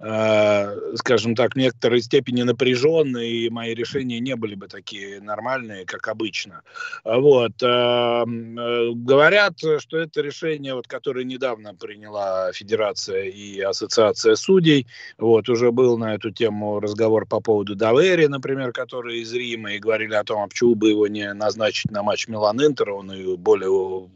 э, 0.00 0.96
скажем 0.96 1.34
так, 1.34 1.56
некоторые 1.56 2.02
степени 2.10 2.42
напряженные, 2.42 3.30
и 3.30 3.50
мои 3.50 3.72
решения 3.72 4.18
не 4.18 4.34
были 4.34 4.56
бы 4.56 4.66
такие 4.66 5.20
нормальные, 5.20 5.84
как 5.86 6.08
обычно. 6.08 6.62
Вот. 7.04 7.52
Эм, 7.62 8.58
э, 8.58 8.90
говорят, 8.94 9.58
что 9.78 9.96
это 9.96 10.20
решение, 10.20 10.74
вот, 10.74 10.88
которое 10.88 11.24
недавно 11.24 11.72
приняла 11.74 12.52
Федерация 12.52 13.26
и 13.26 13.60
Ассоциация 13.60 14.34
судей. 14.34 14.88
Вот, 15.18 15.48
уже 15.48 15.70
был 15.70 15.98
на 15.98 16.14
эту 16.16 16.32
тему 16.32 16.80
разговор 16.80 17.26
по 17.26 17.40
поводу 17.40 17.76
Давери, 17.76 18.26
например, 18.26 18.72
который 18.72 19.20
из 19.20 19.32
Рима, 19.32 19.74
и 19.74 19.78
говорили 19.78 20.14
о 20.14 20.24
том, 20.24 20.42
а 20.42 20.48
почему 20.48 20.74
бы 20.74 20.90
его 20.90 21.06
не 21.06 21.32
назначить 21.32 21.92
на 21.92 22.02
матч 22.02 22.26
Милан-Интер, 22.26 22.90
он 22.90 23.12
и 23.12 23.36
более 23.36 24.08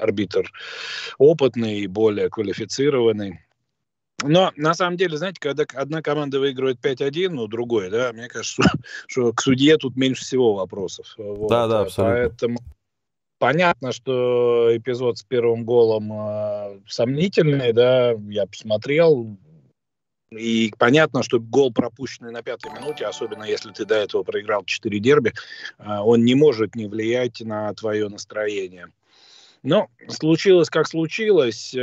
арбитр 0.00 0.50
опытный, 1.18 1.86
более 1.86 2.28
квалифицированный. 2.28 3.40
Но 4.24 4.52
на 4.56 4.74
самом 4.74 4.96
деле, 4.96 5.16
знаете, 5.16 5.38
когда 5.40 5.64
одна 5.74 6.02
команда 6.02 6.40
выигрывает 6.40 6.84
5-1, 6.84 7.28
ну, 7.30 7.46
другой, 7.46 7.88
да, 7.88 8.12
мне 8.12 8.28
кажется, 8.28 8.62
что, 8.62 8.62
что 9.06 9.32
к 9.32 9.40
судье 9.40 9.76
тут 9.76 9.96
меньше 9.96 10.24
всего 10.24 10.54
вопросов. 10.54 11.14
Вот. 11.16 11.48
Да, 11.48 11.68
да, 11.68 11.80
абсолютно. 11.82 12.28
Поэтому 12.28 12.58
понятно, 13.38 13.92
что 13.92 14.76
эпизод 14.76 15.18
с 15.18 15.22
первым 15.22 15.64
голом 15.64 16.12
э, 16.12 16.80
сомнительный, 16.88 17.72
да, 17.72 18.12
я 18.28 18.46
посмотрел, 18.46 19.38
и 20.30 20.72
понятно, 20.76 21.22
что 21.22 21.38
гол, 21.38 21.72
пропущенный 21.72 22.32
на 22.32 22.42
пятой 22.42 22.72
минуте, 22.72 23.06
особенно 23.06 23.44
если 23.44 23.72
ты 23.72 23.84
до 23.84 23.94
этого 23.94 24.24
проиграл 24.24 24.64
4 24.64 24.98
дерби, 24.98 25.32
э, 25.78 25.98
он 26.00 26.24
не 26.24 26.34
может 26.34 26.74
не 26.74 26.86
влиять 26.86 27.40
на 27.40 27.72
твое 27.74 28.08
настроение. 28.08 28.88
Но 29.62 29.88
случилось, 30.08 30.70
как 30.70 30.88
случилось. 30.88 31.74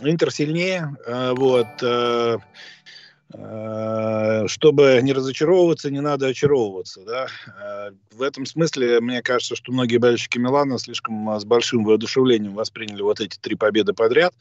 Э, 0.00 0.08
Интер 0.08 0.30
сильнее, 0.32 0.96
вот, 1.06 1.66
чтобы 4.50 5.00
не 5.02 5.12
разочаровываться, 5.14 5.90
не 5.90 6.00
надо 6.00 6.26
очаровываться. 6.26 7.00
Да? 7.06 7.26
В 8.12 8.20
этом 8.20 8.44
смысле, 8.44 9.00
мне 9.00 9.22
кажется, 9.22 9.56
что 9.56 9.72
многие 9.72 9.96
болельщики 9.96 10.36
Милана 10.38 10.78
слишком 10.78 11.40
с 11.40 11.44
большим 11.44 11.84
воодушевлением 11.84 12.54
восприняли 12.54 13.00
вот 13.00 13.20
эти 13.20 13.38
три 13.38 13.54
победы 13.54 13.94
подряд, 13.94 14.34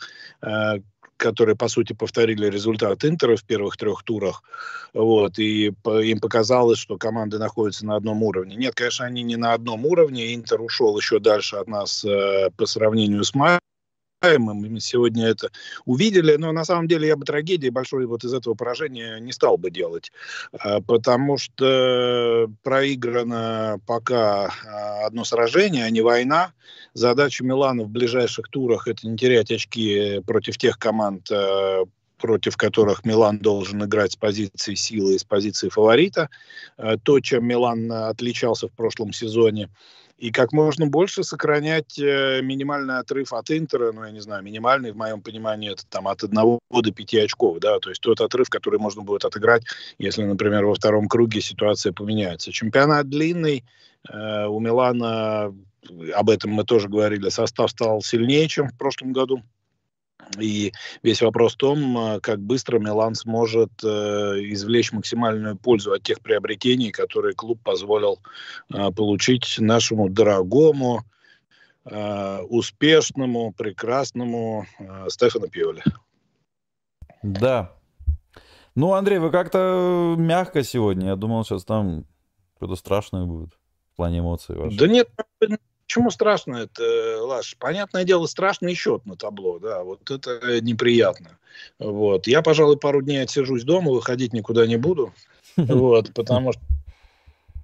которые, 1.16 1.56
по 1.56 1.70
сути, 1.70 1.94
повторили 1.94 2.48
результат 2.48 3.06
Интера 3.06 3.38
в 3.38 3.46
первых 3.46 3.78
трех 3.78 4.04
турах. 4.04 4.44
Вот, 4.94 5.40
и 5.40 5.68
им 5.68 6.20
показалось, 6.20 6.80
что 6.80 6.98
команды 6.98 7.40
находятся 7.40 7.86
на 7.86 7.96
одном 7.96 8.24
уровне. 8.24 8.58
Нет, 8.58 8.76
конечно, 8.76 9.06
они 9.06 9.24
не 9.24 9.38
на 9.38 9.54
одном 9.54 9.86
уровне. 9.86 10.36
Интер 10.36 10.60
ушел 10.62 10.98
еще 10.98 11.20
дальше 11.20 11.56
от 11.56 11.68
нас 11.70 12.04
э, 12.04 12.50
по 12.58 12.66
сравнению 12.66 13.24
с 13.24 13.34
Майей 13.34 13.60
мы 14.22 14.80
сегодня 14.80 15.28
это 15.28 15.50
увидели, 15.86 16.36
но 16.36 16.52
на 16.52 16.64
самом 16.64 16.88
деле 16.88 17.08
я 17.08 17.16
бы 17.16 17.26
трагедии 17.26 17.70
большой 17.70 18.06
вот 18.06 18.24
из 18.24 18.34
этого 18.34 18.54
поражения 18.54 19.20
не 19.20 19.32
стал 19.32 19.58
бы 19.58 19.72
делать, 19.72 20.12
а, 20.52 20.82
потому 20.82 21.38
что 21.38 22.48
проиграно 22.64 23.80
пока 23.88 24.54
а, 24.66 25.06
одно 25.08 25.24
сражение, 25.24 25.86
а 25.86 25.90
не 25.90 26.02
война. 26.02 26.54
Задача 26.94 27.44
Милана 27.44 27.84
в 27.84 27.90
ближайших 27.90 28.48
турах 28.50 28.88
это 28.88 29.08
не 29.08 29.18
терять 29.18 29.52
очки 29.52 30.22
против 30.28 30.58
тех 30.58 30.78
команд, 30.78 31.28
а, 31.32 31.86
против 32.20 32.58
которых 32.58 33.04
Милан 33.04 33.40
должен 33.40 33.84
играть 33.84 34.12
с 34.12 34.16
позиции 34.16 34.76
силы 34.76 35.16
и 35.16 35.18
с 35.18 35.24
позиции 35.24 35.70
фаворита. 35.70 36.30
То, 37.04 37.20
чем 37.20 37.48
Милан 37.48 37.92
отличался 37.92 38.68
в 38.68 38.74
прошлом 38.74 39.12
сезоне, 39.12 39.70
и 40.22 40.32
как 40.32 40.54
можно 40.54 40.86
больше 40.86 41.24
сохранять 41.24 41.98
э, 41.98 42.42
минимальный 42.44 43.00
отрыв 43.00 43.34
от 43.34 43.50
Интера, 43.50 43.92
ну, 43.92 44.04
я 44.04 44.12
не 44.12 44.20
знаю, 44.20 44.44
минимальный, 44.44 44.92
в 44.92 44.96
моем 44.96 45.20
понимании, 45.22 45.72
это 45.72 45.84
там 45.90 46.08
от 46.08 46.24
1 46.24 46.36
до 46.70 46.92
5 46.92 47.14
очков, 47.16 47.58
да, 47.60 47.80
то 47.80 47.90
есть 47.90 48.02
тот 48.02 48.22
отрыв, 48.22 48.48
который 48.52 48.78
можно 48.78 49.02
будет 49.02 49.26
отыграть, 49.26 49.64
если, 49.98 50.24
например, 50.24 50.64
во 50.68 50.76
втором 50.76 51.08
круге 51.08 51.42
ситуация 51.42 51.92
поменяется. 51.92 52.52
Чемпионат 52.52 53.10
длинный, 53.10 53.66
э, 54.08 54.46
у 54.46 54.60
Милана, 54.60 55.56
об 56.14 56.30
этом 56.30 56.52
мы 56.52 56.66
тоже 56.66 56.88
говорили, 56.88 57.30
состав 57.30 57.72
стал 57.72 58.04
сильнее, 58.04 58.48
чем 58.48 58.70
в 58.70 58.78
прошлом 58.78 59.14
году. 59.14 59.42
И 60.40 60.74
весь 61.04 61.22
вопрос 61.22 61.54
в 61.54 61.58
том, 61.58 61.98
э, 61.98 62.20
как 62.22 62.40
быстро 62.40 62.80
Милан 62.80 63.16
сможет 63.16 63.72
э, 63.84 63.88
извлечь 63.88 64.92
максимальную 64.92 65.58
пользу 65.58 65.94
от 65.94 66.04
тех 66.04 66.22
приобретений, 66.22 66.92
которые 66.92 67.34
клуб 67.34 67.60
позволил 67.64 68.20
э, 68.74 68.92
получить 68.92 69.56
нашему 69.60 70.10
дорогому, 70.10 71.04
э, 71.86 72.40
успешному, 72.50 73.54
прекрасному 73.54 74.66
э, 74.80 75.08
Стефану 75.10 75.48
Пиоли. 75.48 75.84
Да. 77.24 77.74
Ну, 78.76 78.94
Андрей, 78.94 79.20
вы 79.20 79.32
как-то 79.32 80.16
мягко 80.18 80.64
сегодня. 80.64 81.08
Я 81.08 81.16
думал, 81.16 81.44
сейчас 81.44 81.66
там 81.66 82.06
что-то 82.58 82.76
страшное 82.76 83.26
будет 83.26 83.54
в 83.92 83.96
плане 83.98 84.20
эмоций 84.20 84.56
ваших. 84.56 84.80
Да 84.80 84.88
нет, 84.88 85.10
Почему 85.92 86.10
страшно 86.10 86.56
это, 86.56 87.22
Лаш? 87.22 87.58
Понятное 87.60 88.06
дело, 88.06 88.26
страшный 88.26 88.76
счет 88.76 89.06
на 89.06 89.18
табло, 89.18 89.60
да, 89.60 89.84
вот 89.84 90.10
это 90.10 90.62
неприятно. 90.62 91.38
Вот. 91.80 92.28
Я, 92.28 92.42
пожалуй, 92.42 92.78
пару 92.78 93.02
дней 93.02 93.22
отсижусь 93.22 93.66
дома, 93.66 93.92
выходить 93.92 94.32
никуда 94.32 94.66
не 94.68 94.78
буду, 94.78 95.12
вот, 95.58 96.14
потому 96.14 96.54
что 96.54 96.62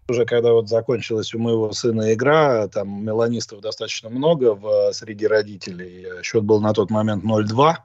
уже 0.10 0.26
когда 0.26 0.52
вот 0.52 0.68
закончилась 0.68 1.34
у 1.34 1.40
моего 1.40 1.72
сына 1.72 2.13
игра, 2.13 2.68
там 2.68 3.02
меланистов 3.02 3.62
достаточно 3.62 4.10
много 4.10 4.56
в, 4.56 4.92
среди 4.92 5.26
родителей. 5.26 6.22
Счет 6.22 6.44
был 6.44 6.60
на 6.60 6.74
тот 6.74 6.90
момент 6.90 7.24
0-2 7.24 7.76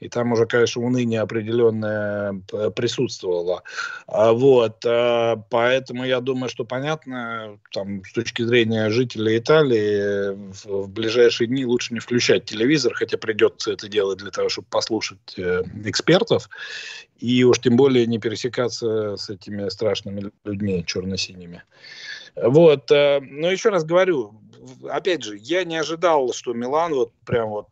и 0.00 0.08
там 0.08 0.32
уже, 0.32 0.46
конечно, 0.46 0.82
уныние 0.82 1.20
определенное 1.20 2.40
э, 2.52 2.70
присутствовало. 2.70 3.62
А 4.06 4.32
вот, 4.32 4.84
э, 4.84 5.36
поэтому 5.50 6.04
я 6.04 6.20
думаю, 6.20 6.50
что 6.50 6.64
понятно, 6.64 7.58
там, 7.72 8.04
с 8.04 8.12
точки 8.12 8.42
зрения 8.42 8.90
жителей 8.90 9.38
Италии, 9.38 10.36
в 10.64 10.88
ближайшие 10.88 11.48
дни 11.48 11.64
лучше 11.64 11.94
не 11.94 12.00
включать 12.00 12.44
телевизор, 12.44 12.92
хотя 12.94 13.16
придется 13.16 13.72
это 13.72 13.88
делать 13.88 14.18
для 14.18 14.30
того, 14.30 14.48
чтобы 14.48 14.68
послушать 14.70 15.38
э, 15.38 15.62
экспертов, 15.84 16.50
и 17.18 17.44
уж 17.44 17.60
тем 17.60 17.76
более 17.76 18.06
не 18.06 18.18
пересекаться 18.18 19.16
с 19.16 19.30
этими 19.30 19.70
страшными 19.70 20.30
людьми 20.44 20.84
черно-синими. 20.86 21.62
Вот, 22.36 22.90
но 22.90 23.50
еще 23.50 23.70
раз 23.70 23.84
говорю, 23.84 24.34
опять 24.88 25.22
же, 25.22 25.36
я 25.36 25.64
не 25.64 25.76
ожидал, 25.76 26.32
что 26.32 26.52
Милан 26.52 26.94
вот 26.94 27.12
прям 27.24 27.50
вот 27.50 27.68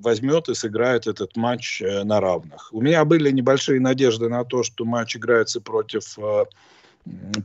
возьмет 0.00 0.48
и 0.48 0.54
сыграет 0.54 1.06
этот 1.06 1.36
матч 1.36 1.82
э, 1.82 2.04
на 2.04 2.20
равных. 2.20 2.72
У 2.72 2.80
меня 2.80 3.04
были 3.04 3.30
небольшие 3.30 3.80
надежды 3.80 4.28
на 4.28 4.44
то, 4.44 4.62
что 4.62 4.84
матч 4.84 5.16
играется 5.16 5.60
против 5.60 6.18
э, 6.18 6.44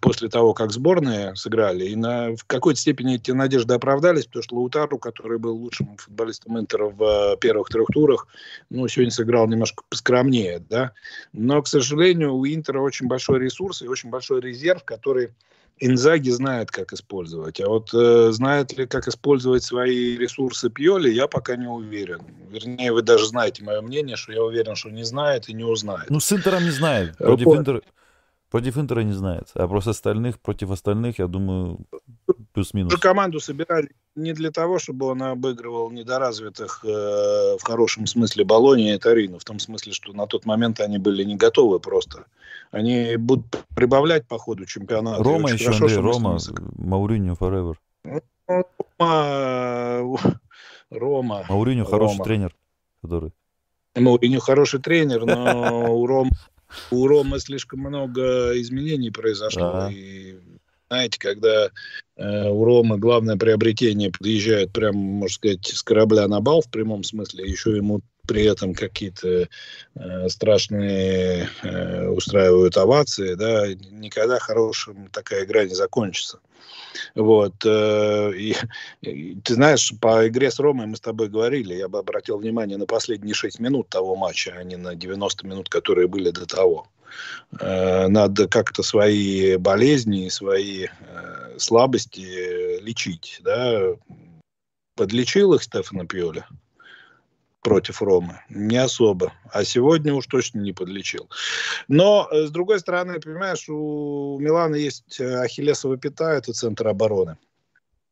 после 0.01 0.29
того, 0.29 0.53
как 0.53 0.71
сборные 0.71 1.35
сыграли. 1.35 1.85
И 1.85 1.95
на, 1.95 2.35
в 2.35 2.43
какой-то 2.45 2.79
степени 2.79 3.15
эти 3.15 3.31
надежды 3.31 3.73
оправдались, 3.73 4.25
потому 4.25 4.43
что 4.43 4.55
Лаутару, 4.55 4.97
который 4.97 5.39
был 5.39 5.55
лучшим 5.55 5.95
футболистом 5.97 6.59
Интера 6.59 6.89
в 6.89 7.03
э, 7.03 7.37
первых 7.37 7.69
трех 7.69 7.87
турах, 7.87 8.27
ну, 8.69 8.87
сегодня 8.87 9.11
сыграл 9.11 9.47
немножко 9.47 9.83
поскромнее, 9.89 10.63
да. 10.69 10.91
Но, 11.31 11.61
к 11.61 11.67
сожалению, 11.67 12.35
у 12.35 12.45
Интера 12.45 12.81
очень 12.81 13.07
большой 13.07 13.39
ресурс 13.39 13.81
и 13.81 13.87
очень 13.87 14.09
большой 14.09 14.41
резерв, 14.41 14.83
который 14.83 15.29
Инзаги 15.79 16.29
знает, 16.29 16.71
как 16.71 16.93
использовать. 16.93 17.59
А 17.59 17.67
вот 17.67 17.93
э, 17.93 18.31
знает 18.31 18.77
ли, 18.77 18.86
как 18.86 19.07
использовать 19.07 19.63
свои 19.63 20.15
ресурсы 20.17 20.69
Пьоли, 20.69 21.09
я 21.09 21.27
пока 21.27 21.55
не 21.55 21.67
уверен. 21.67 22.21
Вернее, 22.49 22.93
вы 22.93 23.01
даже 23.01 23.25
знаете 23.25 23.63
мое 23.63 23.81
мнение, 23.81 24.15
что 24.15 24.31
я 24.31 24.43
уверен, 24.43 24.75
что 24.75 24.89
не 24.89 25.03
знает 25.03 25.49
и 25.49 25.53
не 25.53 25.63
узнает. 25.63 26.09
Ну, 26.09 26.19
с 26.19 26.31
Интером 26.31 26.63
не 26.63 26.71
знает. 26.71 27.17
Против, 27.17 27.45
вот. 27.45 27.57
Интер... 27.59 27.81
Против 28.53 28.77
Интера 28.77 29.01
не 29.01 29.13
знает. 29.13 29.49
А 29.55 29.67
просто 29.67 29.89
остальных, 29.89 30.39
против 30.39 30.69
остальных, 30.69 31.17
я 31.17 31.25
думаю, 31.25 31.79
плюс-минус. 32.53 32.93
Команду 32.99 33.39
собирали 33.39 33.89
не 34.15 34.31
для 34.33 34.51
того, 34.51 34.77
чтобы 34.77 35.07
он 35.07 35.23
обыгрывал 35.23 35.89
недоразвитых 35.89 36.85
э, 36.85 36.87
в 36.87 37.63
хорошем 37.63 38.05
смысле 38.05 38.43
Болони 38.43 38.93
и 38.93 38.97
Тарину, 38.99 39.39
в 39.39 39.43
том 39.43 39.57
смысле, 39.57 39.91
что 39.91 40.13
на 40.13 40.27
тот 40.27 40.45
момент 40.45 40.81
они 40.81 40.99
были 40.99 41.23
не 41.23 41.35
готовы 41.35 41.79
просто. 41.79 42.25
Они 42.69 43.15
будут 43.17 43.65
прибавлять 43.75 44.27
по 44.27 44.37
ходу 44.37 44.67
чемпионата. 44.67 45.23
Рома 45.23 45.51
еще, 45.51 45.71
хорошо, 45.71 45.85
Андрей, 45.85 45.99
Рома, 45.99 46.37
Мауриньо 46.77 47.33
forever. 47.33 47.77
Рома, 48.99 50.39
Рома. 50.91 51.45
Мауриньо 51.49 51.85
хороший 51.85 52.17
Рома. 52.17 52.23
тренер, 52.23 52.55
который... 53.01 53.31
Мауриньо 53.95 54.39
хороший 54.41 54.79
тренер, 54.79 55.25
но 55.25 55.95
у 55.95 56.05
Рома 56.05 56.29
у 56.91 57.07
Ромы 57.07 57.39
слишком 57.39 57.79
много 57.79 58.59
изменений 58.59 59.12
произошло. 59.12 59.89
И 59.91 60.36
знаете, 60.89 61.19
когда 61.19 61.71
э, 62.17 62.49
у 62.49 62.63
Ромы 62.63 62.97
главное 62.97 63.36
приобретение 63.36 64.12
подъезжает 64.12 64.71
прямо, 64.71 64.97
можно 64.97 65.33
сказать, 65.33 65.65
с 65.65 65.81
корабля 65.81 66.27
на 66.27 66.39
бал 66.39 66.62
в 66.62 66.69
прямом 66.69 67.03
смысле, 67.03 67.49
еще 67.49 67.75
ему 67.75 68.01
при 68.25 68.45
этом 68.45 68.73
какие-то 68.73 69.49
э, 69.95 70.29
страшные 70.29 71.49
э, 71.62 72.07
устраивают 72.07 72.77
овации, 72.77 73.36
да, 73.36 73.67
никогда 73.91 74.39
хорошим 74.39 75.09
такая 75.09 75.43
игра 75.43 75.65
не 75.65 75.73
закончится. 75.73 76.39
Вот. 77.15 77.53
Э, 77.65 78.31
и, 78.33 78.55
и, 79.01 79.36
ты 79.43 79.55
знаешь, 79.55 79.93
по 79.99 80.25
игре 80.27 80.51
с 80.51 80.59
Ромой 80.59 80.86
мы 80.86 80.95
с 80.95 81.01
тобой 81.01 81.27
говорили, 81.27 81.73
я 81.73 81.89
бы 81.89 81.99
обратил 81.99 82.38
внимание 82.38 82.77
на 82.77 82.86
последние 82.86 83.33
6 83.33 83.59
минут 83.59 83.89
того 83.89 84.15
матча, 84.15 84.53
а 84.57 84.63
не 84.63 84.77
на 84.77 84.95
90 84.95 85.45
минут, 85.45 85.69
которые 85.69 86.07
были 86.07 86.29
до 86.29 86.45
того. 86.45 86.88
Э, 87.59 88.07
надо 88.07 88.47
как-то 88.47 88.83
свои 88.83 89.57
болезни, 89.57 90.29
свои 90.29 90.86
э, 90.86 91.57
слабости 91.57 92.79
лечить. 92.81 93.41
Да? 93.43 93.95
Подлечил 94.95 95.53
их 95.55 95.63
Стефана 95.63 96.05
Пьоли? 96.05 96.45
Против 97.63 98.02
Ромы? 98.02 98.41
Не 98.49 98.78
особо. 98.78 99.34
А 99.52 99.63
сегодня 99.63 100.13
уж 100.13 100.28
точно 100.28 100.60
не 100.60 100.73
подлечил. 100.73 101.30
Но, 101.88 102.28
с 102.32 102.52
другой 102.52 102.80
стороны, 102.80 103.19
понимаешь, 103.19 103.67
у 103.69 104.38
Милана 104.39 104.76
есть 104.76 105.19
ахиллесова 105.19 105.97
пята, 105.97 106.34
это 106.34 106.54
центр 106.54 106.88
обороны. 106.88 107.38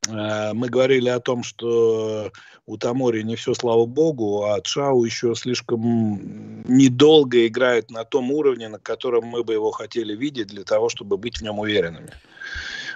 Э, 0.08 0.54
мы 0.54 0.70
говорили 0.70 1.10
о 1.10 1.20
том, 1.20 1.44
что 1.44 2.32
у 2.66 2.78
Тамори 2.78 3.24
не 3.24 3.36
все, 3.36 3.54
слава 3.54 3.86
богу, 3.86 4.46
а 4.46 4.62
Чау 4.62 5.04
еще 5.04 5.36
слишком 5.36 6.64
недолго 6.68 7.46
играет 7.48 7.92
на 7.92 8.04
том 8.04 8.32
уровне, 8.32 8.70
на 8.70 8.80
котором 8.80 9.26
мы 9.26 9.44
бы 9.44 9.54
его 9.54 9.72
хотели 9.72 10.16
видеть 10.16 10.48
для 10.48 10.64
того, 10.64 10.90
чтобы 10.90 11.18
быть 11.18 11.38
в 11.38 11.42
нем 11.42 11.60
уверенными. 11.60 12.12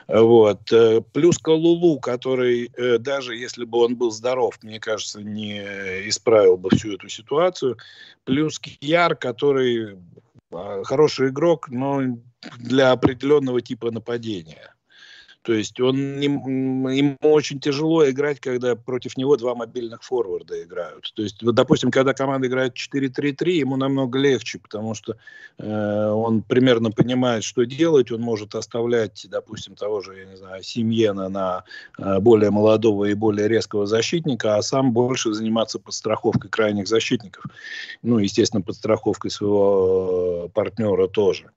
Вот. 0.08 0.72
Э, 0.72 1.02
плюс 1.14 1.38
Калулу, 1.40 2.00
который, 2.00 2.72
э, 2.78 2.98
даже 3.00 3.36
если 3.36 3.66
бы 3.66 3.80
он 3.80 3.96
был 3.96 4.12
здоров, 4.12 4.60
мне 4.62 4.80
кажется, 4.80 5.22
не 5.22 5.60
исправил 6.10 6.58
бы 6.58 6.70
всю 6.70 6.94
эту 6.94 7.10
ситуацию. 7.10 7.78
Плюс 8.24 8.60
Кияр, 8.60 9.16
который 9.16 9.98
хороший 10.84 11.30
игрок, 11.30 11.70
но 11.70 12.02
для 12.58 12.92
определенного 12.92 13.62
типа 13.62 13.92
нападения. 13.92 14.75
То 15.46 15.54
есть 15.54 15.80
он 15.80 15.96
ему 16.20 17.18
очень 17.22 17.60
тяжело 17.60 18.10
играть, 18.10 18.40
когда 18.40 18.76
против 18.76 19.16
него 19.16 19.38
два 19.38 19.54
мобильных 19.54 20.02
форварда 20.02 20.64
играют. 20.64 21.12
То 21.16 21.22
есть, 21.22 21.44
вот, 21.44 21.54
допустим, 21.54 21.92
когда 21.92 22.16
команда 22.16 22.48
играет 22.48 22.74
4-3-3, 22.74 23.52
ему 23.52 23.78
намного 23.78 24.18
легче, 24.18 24.58
потому 24.58 24.96
что 24.96 25.18
э, 25.60 26.10
он 26.10 26.42
примерно 26.42 26.90
понимает, 26.90 27.44
что 27.44 27.64
делать. 27.64 28.12
Он 28.12 28.22
может 28.22 28.56
оставлять, 28.56 29.28
допустим, 29.30 29.76
того 29.76 30.02
же, 30.02 30.18
я 30.18 30.26
не 30.26 30.36
знаю, 30.36 30.64
Семьена 30.64 31.30
на 31.30 31.64
э, 32.00 32.20
более 32.20 32.50
молодого 32.50 33.06
и 33.06 33.14
более 33.14 33.48
резкого 33.48 33.86
защитника, 33.86 34.56
а 34.56 34.64
сам 34.64 34.94
больше 34.94 35.32
заниматься 35.32 35.78
подстраховкой 35.78 36.50
крайних 36.50 36.88
защитников. 36.88 37.46
Ну, 38.02 38.18
естественно, 38.18 38.64
подстраховкой 38.64 39.30
своего 39.30 40.50
партнера 40.56 41.08
тоже. 41.08 41.52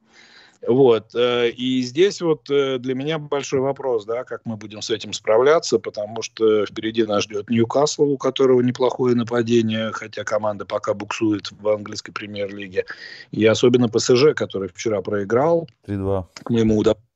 Вот. 0.67 1.15
Э, 1.15 1.51
и 1.51 1.83
здесь 1.83 2.21
вот 2.21 2.51
э, 2.51 2.79
для 2.79 2.95
меня 2.95 3.19
большой 3.19 3.61
вопрос, 3.61 4.05
да, 4.05 4.25
как 4.25 4.43
мы 4.45 4.57
будем 4.57 4.83
с 4.83 4.91
этим 4.91 5.13
справляться, 5.13 5.79
потому 5.79 6.23
что 6.23 6.67
впереди 6.67 7.05
нас 7.05 7.25
ждет 7.25 7.49
Ньюкасл, 7.49 8.03
у 8.03 8.19
которого 8.19 8.61
неплохое 8.61 9.15
нападение, 9.15 9.93
хотя 9.93 10.25
команда 10.25 10.67
пока 10.67 10.95
буксует 10.95 11.51
в 11.53 11.69
английской 11.69 12.13
премьер-лиге. 12.13 12.87
И 13.31 13.45
особенно 13.45 13.89
ПСЖ, 13.89 14.35
который 14.35 14.69
вчера 14.69 15.01
проиграл. 15.01 15.69
3-2. 15.87 16.27
К 16.43 16.51
моему 16.51 16.79
удовольствию. 16.79 17.09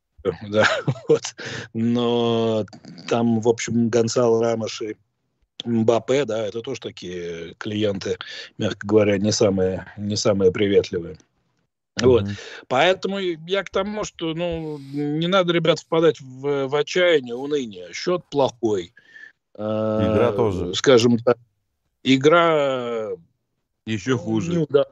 Да, 0.49 0.69
вот. 1.09 1.35
Но 1.75 2.65
там, 3.09 3.41
в 3.41 3.49
общем, 3.49 3.89
Гонсало 3.89 4.43
Рамош 4.43 4.83
и 4.83 4.97
Мбаппе, 5.65 6.25
да, 6.25 6.47
это 6.47 6.61
тоже 6.61 6.81
такие 6.81 7.55
клиенты, 7.59 8.19
мягко 8.59 8.87
говоря, 8.87 9.19
не 9.19 9.33
самые, 9.33 9.87
не 9.97 10.17
самые 10.17 10.53
приветливые. 10.53 11.19
Вот. 12.01 12.25
Mm-hmm. 12.25 12.37
Поэтому 12.69 13.19
я 13.19 13.63
к 13.63 13.71
тому, 13.71 14.05
что 14.05 14.35
ну, 14.35 14.79
не 14.79 15.27
надо, 15.27 15.53
ребят, 15.53 15.79
впадать 15.79 16.21
в, 16.21 16.69
в 16.69 16.75
отчаяние, 16.75 17.35
уныние. 17.35 17.93
Счет 17.93 18.25
плохой. 18.31 18.93
Игра 19.55 20.31
э, 20.31 20.33
тоже. 20.35 20.75
Скажем 20.75 21.19
так. 21.19 21.37
Игра 22.03 23.11
еще 23.87 24.17
хуже. 24.17 24.53
Не, 24.53 24.59
уда- 24.59 24.87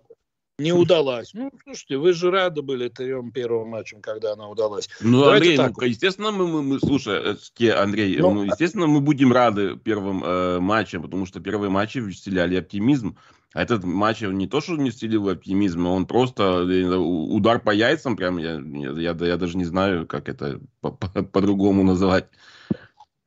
не 0.60 0.72
удалась. 0.72 1.32
Ну, 1.32 1.50
слушайте, 1.64 1.96
вы 1.96 2.12
же 2.12 2.30
рады 2.30 2.62
были 2.62 2.88
трем 2.88 3.32
первым 3.32 3.68
матчем, 3.68 4.02
когда 4.02 4.34
она 4.34 4.48
удалась. 4.48 4.88
Ну, 5.00 5.20
Давайте 5.24 5.50
Андрей, 5.50 5.56
так. 5.56 5.76
ну, 5.76 5.86
естественно, 5.86 6.30
мы, 6.30 6.46
мы, 6.46 6.62
мы 6.62 6.78
слушай, 6.78 7.14
э, 7.16 7.70
Андрей, 7.72 8.18
ну, 8.18 8.32
ну, 8.32 8.42
естественно, 8.44 8.86
мы 8.86 9.00
будем 9.00 9.32
рады 9.32 9.76
первым 9.76 10.22
э, 10.22 10.60
матчам, 10.60 11.02
потому 11.02 11.24
что 11.24 11.40
первые 11.40 11.70
матчи 11.70 12.00
вселяли 12.10 12.56
оптимизм. 12.56 13.16
А 13.52 13.62
этот 13.62 13.82
матч 13.82 14.20
не 14.20 14.46
то, 14.46 14.60
что 14.60 14.76
не 14.76 14.90
вселил 14.90 15.28
оптимизм, 15.28 15.86
он 15.86 16.06
просто 16.06 16.62
удар 16.62 17.58
по 17.60 17.70
яйцам, 17.70 18.16
прям 18.16 18.38
я, 18.38 18.60
я, 18.60 19.16
я 19.18 19.36
даже 19.36 19.56
не 19.56 19.64
знаю, 19.64 20.06
как 20.06 20.28
это 20.28 20.60
по-другому 20.80 21.82
называть. 21.82 22.26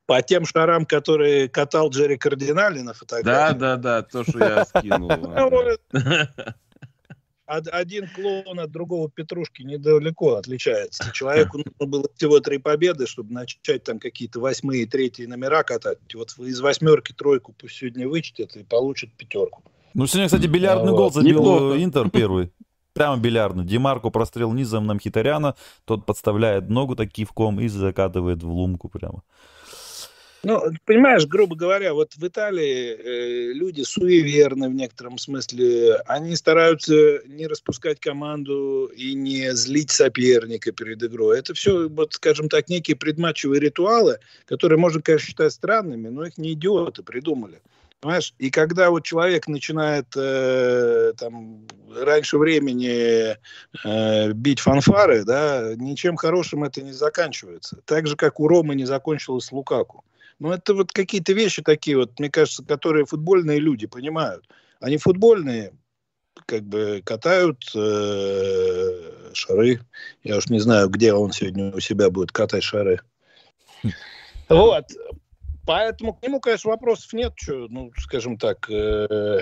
По 0.05 0.21
тем 0.21 0.45
шарам, 0.45 0.86
которые 0.86 1.49
катал 1.49 1.89
Джерри 1.89 2.17
Кардинали 2.17 2.81
на 2.81 2.93
фотографии. 2.93 3.57
Да, 3.57 3.77
да, 3.77 3.77
да, 3.77 4.01
то, 4.01 4.23
что 4.23 4.39
я 4.39 4.65
скинул. 4.65 5.12
Один 7.45 8.07
клоун 8.07 8.59
от 8.59 8.71
другого 8.71 9.12
Петрушки 9.12 9.63
недалеко 9.63 10.36
отличается. 10.36 11.12
Человеку 11.12 11.57
нужно 11.65 11.86
было 11.86 12.07
всего 12.15 12.39
три 12.39 12.57
победы, 12.57 13.05
чтобы 13.05 13.33
начать 13.33 13.83
там 13.83 13.99
какие-то 13.99 14.39
восьмые, 14.39 14.88
третьи 14.88 15.25
номера 15.25 15.63
катать. 15.63 15.99
Вот 16.13 16.33
из 16.38 16.62
восьмерки 16.62 17.12
тройку 17.12 17.53
пусть 17.53 17.75
сегодня 17.75 18.07
вычтет 18.07 18.55
и 18.55 18.63
получит 18.63 19.13
пятерку. 19.15 19.62
Ну, 19.93 20.08
сегодня, 20.08 20.27
кстати, 20.27 20.47
бильярдный 20.47 20.91
гол 20.91 21.12
забил 21.12 21.39
Неплохо. 21.39 21.84
Интер 21.84 22.10
первый. 22.12 22.51
Прямо 22.93 23.17
бильярдный. 23.17 23.65
Демарко 23.65 24.10
прострел 24.10 24.53
низом 24.53 24.86
на 24.86 24.93
Мхитаряна, 24.93 25.56
тот 25.86 26.06
подставляет 26.06 26.69
ногу 26.69 26.95
так 26.95 27.10
кивком 27.10 27.60
и 27.60 27.67
закатывает 27.67 28.43
в 28.43 28.49
лумку 28.49 28.88
прямо. 28.88 29.23
Ну, 30.45 30.62
понимаешь, 30.86 31.25
грубо 31.25 31.56
говоря, 31.56 31.93
вот 31.93 32.15
в 32.17 32.27
Италии 32.27 32.97
э, 32.97 33.53
люди 33.53 33.82
суеверны 33.84 34.67
в 34.67 34.73
некотором 34.73 35.17
смысле. 35.17 35.95
Они 36.06 36.36
стараются 36.36 37.21
не 37.27 37.47
распускать 37.47 38.01
команду 38.01 38.91
и 38.93 39.13
не 39.13 39.53
злить 39.56 39.91
соперника 39.91 40.73
перед 40.73 41.01
игрой. 41.01 41.39
Это 41.39 41.53
все, 41.53 41.88
вот, 41.88 42.13
скажем 42.13 42.49
так, 42.49 42.67
некие 42.67 42.97
предматчевые 42.97 43.62
ритуалы, 43.62 44.19
которые 44.45 44.77
можно, 44.77 45.01
конечно, 45.01 45.27
считать 45.27 45.53
странными, 45.53 46.10
но 46.10 46.25
их 46.25 46.38
не 46.38 46.51
идиоты 46.51 47.03
придумали. 47.03 47.62
Понимаешь? 48.03 48.33
И 48.37 48.49
когда 48.49 48.89
вот 48.89 49.05
человек 49.05 49.47
начинает 49.47 50.07
э, 50.17 51.13
там 51.17 51.65
раньше 51.95 52.37
времени 52.37 53.37
э, 53.85 54.33
бить 54.33 54.59
фанфары, 54.59 55.23
да, 55.23 55.73
ничем 55.77 56.17
хорошим 56.17 56.65
это 56.65 56.81
не 56.81 56.91
заканчивается. 56.91 57.79
Так 57.85 58.07
же, 58.07 58.17
как 58.17 58.41
у 58.41 58.49
Ромы 58.49 58.75
не 58.75 58.83
закончилось 58.83 59.45
с 59.45 59.51
Лукаку. 59.53 60.03
Ну, 60.37 60.51
это 60.51 60.73
вот 60.73 60.91
какие-то 60.91 61.31
вещи 61.31 61.61
такие 61.61 61.95
вот, 61.95 62.19
мне 62.19 62.29
кажется, 62.29 62.65
которые 62.65 63.05
футбольные 63.05 63.59
люди 63.59 63.87
понимают. 63.87 64.43
Они 64.81 64.97
футбольные, 64.97 65.71
как 66.45 66.63
бы 66.63 67.01
катают 67.05 67.63
э, 67.73 69.31
шары. 69.31 69.79
Я 70.25 70.35
уж 70.35 70.47
не 70.47 70.59
знаю, 70.59 70.89
где 70.89 71.13
он 71.13 71.31
сегодня 71.31 71.73
у 71.73 71.79
себя 71.79 72.09
будет 72.09 72.33
катать 72.33 72.63
шары. 72.63 72.99
Вот. 74.49 74.87
Поэтому 75.65 76.13
к 76.13 76.21
нему, 76.23 76.39
конечно, 76.39 76.71
вопросов 76.71 77.13
нет. 77.13 77.34
Что, 77.36 77.67
ну, 77.69 77.91
скажем 77.97 78.38
так, 78.38 78.69
э, 78.69 79.39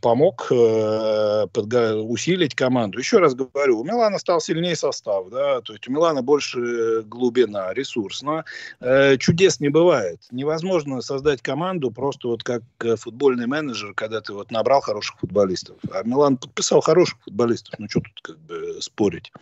помог 0.00 0.46
э, 0.50 1.46
подго- 1.52 2.00
усилить 2.00 2.54
команду. 2.54 2.98
Еще 2.98 3.18
раз 3.18 3.34
говорю, 3.34 3.80
у 3.80 3.84
Милана 3.84 4.18
стал 4.18 4.40
сильнее 4.40 4.76
состав, 4.76 5.28
да, 5.30 5.60
то 5.60 5.72
есть 5.72 5.88
у 5.88 5.92
Милана 5.92 6.22
больше 6.22 7.02
глубина, 7.02 7.74
ресурс. 7.74 8.22
Но 8.22 8.44
э, 8.80 9.16
чудес 9.16 9.58
не 9.58 9.70
бывает. 9.70 10.20
Невозможно 10.30 11.00
создать 11.00 11.42
команду 11.42 11.90
просто 11.90 12.28
вот 12.28 12.44
как 12.44 12.62
э, 12.80 12.94
футбольный 12.96 13.46
менеджер, 13.46 13.92
когда 13.94 14.20
ты 14.20 14.32
вот 14.32 14.50
набрал 14.52 14.80
хороших 14.80 15.18
футболистов. 15.18 15.76
А 15.90 16.04
Милан 16.04 16.36
подписал 16.36 16.80
хороших 16.80 17.18
футболистов. 17.24 17.74
Ну, 17.78 17.88
что 17.88 18.00
тут 18.00 18.20
как 18.22 18.38
бы 18.38 18.76
спорить? 18.80 19.32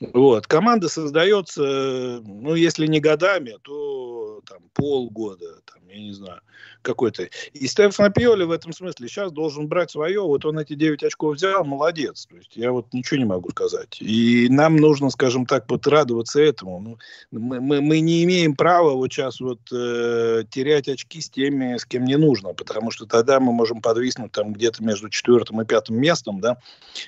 Вот. 0.00 0.46
Команда 0.46 0.88
создается, 0.88 2.20
ну, 2.24 2.54
если 2.54 2.86
не 2.86 3.00
годами, 3.00 3.56
то 3.62 4.40
там 4.46 4.58
полгода, 4.72 5.27
там, 5.36 5.82
я 5.88 6.00
не 6.00 6.12
знаю, 6.12 6.40
какой-то. 6.82 7.28
И 7.52 7.66
Стефан 7.66 8.12
Пиоли 8.12 8.44
в 8.44 8.50
этом 8.50 8.72
смысле 8.72 9.08
сейчас 9.08 9.32
должен 9.32 9.66
брать 9.68 9.90
свое. 9.90 10.20
Вот 10.20 10.44
он 10.44 10.58
эти 10.58 10.74
9 10.74 11.02
очков 11.02 11.36
взял, 11.36 11.64
молодец. 11.64 12.26
То 12.26 12.36
есть 12.36 12.56
я 12.56 12.72
вот 12.72 12.92
ничего 12.92 13.18
не 13.18 13.24
могу 13.24 13.50
сказать. 13.50 13.98
И 14.00 14.48
нам 14.50 14.76
нужно, 14.76 15.10
скажем 15.10 15.46
так, 15.46 15.64
вот 15.68 15.86
радоваться 15.86 16.40
этому. 16.40 16.80
Ну, 16.80 16.98
мы, 17.30 17.60
мы, 17.60 17.80
мы 17.80 18.00
не 18.00 18.24
имеем 18.24 18.54
права 18.56 18.92
вот 18.92 19.12
сейчас 19.12 19.40
вот 19.40 19.60
э, 19.72 20.44
терять 20.50 20.88
очки 20.88 21.20
с 21.20 21.30
теми, 21.30 21.76
с 21.76 21.84
кем 21.84 22.04
не 22.04 22.16
нужно, 22.16 22.54
потому 22.54 22.90
что 22.90 23.06
тогда 23.06 23.40
мы 23.40 23.52
можем 23.52 23.80
подвиснуть 23.80 24.32
там 24.32 24.52
где-то 24.52 24.82
между 24.82 25.08
четвертым 25.08 25.60
и 25.60 25.64
пятым 25.64 25.96
местом, 25.96 26.40
да, 26.40 26.58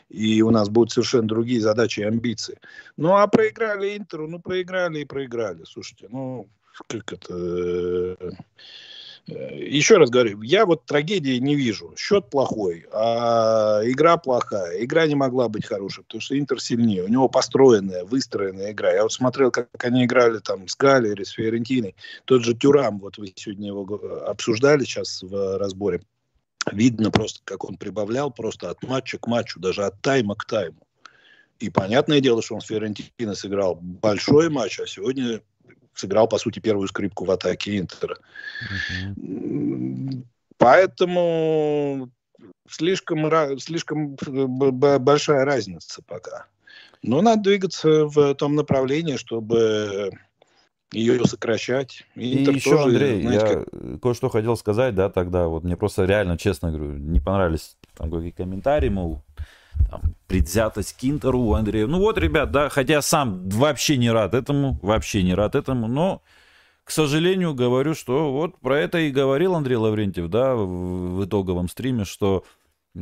и 0.09 0.43
у 0.43 0.51
нас 0.51 0.69
будут 0.69 0.93
совершенно 0.93 1.29
другие 1.29 1.61
задачи 1.61 2.01
и 2.01 2.05
амбиции. 2.05 2.59
Ну, 2.97 3.17
а 3.17 3.27
проиграли 3.27 3.97
Интеру, 3.97 4.29
ну, 4.29 4.41
проиграли 4.41 5.01
и 5.01 5.05
проиграли. 5.05 5.65
Слушайте, 5.65 6.07
ну, 6.11 6.49
как 6.89 7.13
это... 7.13 7.35
Э, 7.35 8.31
еще 9.29 9.97
раз 9.97 10.11
говорю, 10.11 10.43
я 10.43 10.67
вот 10.67 10.87
трагедии 10.87 11.39
не 11.39 11.55
вижу. 11.55 11.95
Счет 11.97 12.31
плохой, 12.31 12.87
а 12.93 13.81
игра 13.85 14.17
плохая. 14.17 14.83
Игра 14.83 15.07
не 15.07 15.15
могла 15.15 15.49
быть 15.49 15.67
хорошей, 15.67 16.03
потому 16.05 16.21
что 16.21 16.39
Интер 16.39 16.61
сильнее. 16.61 17.05
У 17.05 17.09
него 17.09 17.29
построенная, 17.29 18.05
выстроенная 18.05 18.73
игра. 18.73 18.93
Я 18.93 19.03
вот 19.03 19.13
смотрел, 19.13 19.51
как 19.51 19.69
они 19.85 20.05
играли 20.05 20.39
там 20.39 20.67
с 20.67 20.77
Галери, 20.77 21.23
с 21.25 21.31
Фиорентиной. 21.31 21.95
Тот 22.25 22.45
же 22.45 22.55
Тюрам, 22.55 22.99
вот 22.99 23.19
вы 23.19 23.33
сегодня 23.37 23.69
его 23.69 23.85
обсуждали 24.27 24.85
сейчас 24.85 25.23
в 25.23 25.59
разборе. 25.59 26.03
Видно 26.71 27.11
просто, 27.11 27.41
как 27.45 27.65
он 27.65 27.77
прибавлял 27.77 28.31
просто 28.31 28.71
от 28.71 28.83
матча 28.83 29.19
к 29.19 29.27
матчу, 29.27 29.61
даже 29.61 29.85
от 29.85 30.01
тайма 30.03 30.35
к 30.35 30.45
тайму. 30.45 30.87
И 31.59 31.69
понятное 31.69 32.21
дело, 32.21 32.43
что 32.43 32.55
он 32.55 32.61
с 32.63 32.67
Фиорентино 32.67 33.35
сыграл 33.35 33.77
большой 33.81 34.49
матч, 34.49 34.81
а 34.81 34.87
сегодня 34.87 35.43
сыграл, 35.95 36.29
по 36.29 36.39
сути, 36.39 36.61
первую 36.61 36.89
скрипку 36.89 37.25
в 37.25 37.31
атаке 37.31 37.79
Интера. 37.79 38.17
Uh-huh. 39.17 40.25
Поэтому 40.57 42.11
слишком, 42.69 43.59
слишком 43.59 44.17
большая 44.17 45.45
разница 45.45 46.03
пока. 46.07 46.47
Но 47.03 47.23
надо 47.23 47.43
двигаться 47.43 48.07
в 48.07 48.35
том 48.35 48.55
направлении, 48.55 49.17
чтобы 49.17 50.11
ее 50.93 51.25
сокращать. 51.25 52.05
Интер 52.15 52.55
и 52.55 52.57
еще, 52.57 52.71
тоже, 52.71 52.85
Андрей, 52.85 53.23
знаете, 53.23 53.47
я 53.47 53.55
как... 53.55 54.01
кое-что 54.03 54.29
хотел 54.29 54.57
сказать, 54.57 54.95
да, 54.95 55.09
тогда, 55.09 55.47
вот 55.47 55.65
мне 55.65 55.77
просто 55.77 56.05
реально, 56.05 56.37
честно 56.37 56.73
говорю, 56.73 56.99
не 56.99 57.21
понравились 57.21 57.77
там 57.97 58.11
какие 58.11 58.31
комментарии, 58.31 58.89
мол, 58.89 59.23
там, 59.89 60.01
предвзятость 60.27 60.97
к 60.99 61.05
Интеру 61.05 61.41
у 61.41 61.55
Андрея. 61.55 61.87
Ну 61.87 61.99
вот, 61.99 62.19
ребят, 62.19 62.51
да, 62.51 62.69
хотя 62.69 63.03
сам 63.03 63.49
вообще 63.49 63.97
не 63.97 64.11
рад 64.11 64.35
этому, 64.35 64.79
вообще 64.83 65.23
не 65.23 65.35
рад 65.35 65.55
этому, 65.55 65.89
но, 65.89 66.23
к 66.85 66.91
сожалению, 66.91 67.55
говорю, 67.55 67.95
что 67.95 68.33
вот 68.33 68.59
про 68.61 68.79
это 68.79 68.99
и 68.99 69.11
говорил 69.11 69.55
Андрей 69.55 69.77
Лаврентьев, 69.77 70.29
да, 70.29 70.55
в, 70.55 71.17
в 71.17 71.25
итоговом 71.25 71.69
стриме, 71.69 72.05
что 72.05 72.45
э, 72.95 72.99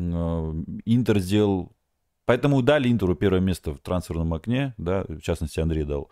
Интер 0.84 1.18
сделал, 1.18 1.72
поэтому 2.24 2.62
дали 2.62 2.90
Интеру 2.90 3.14
первое 3.14 3.40
место 3.40 3.72
в 3.72 3.78
трансферном 3.78 4.34
окне, 4.34 4.74
да, 4.78 5.04
в 5.08 5.20
частности, 5.20 5.60
Андрей 5.60 5.84
дал. 5.84 6.10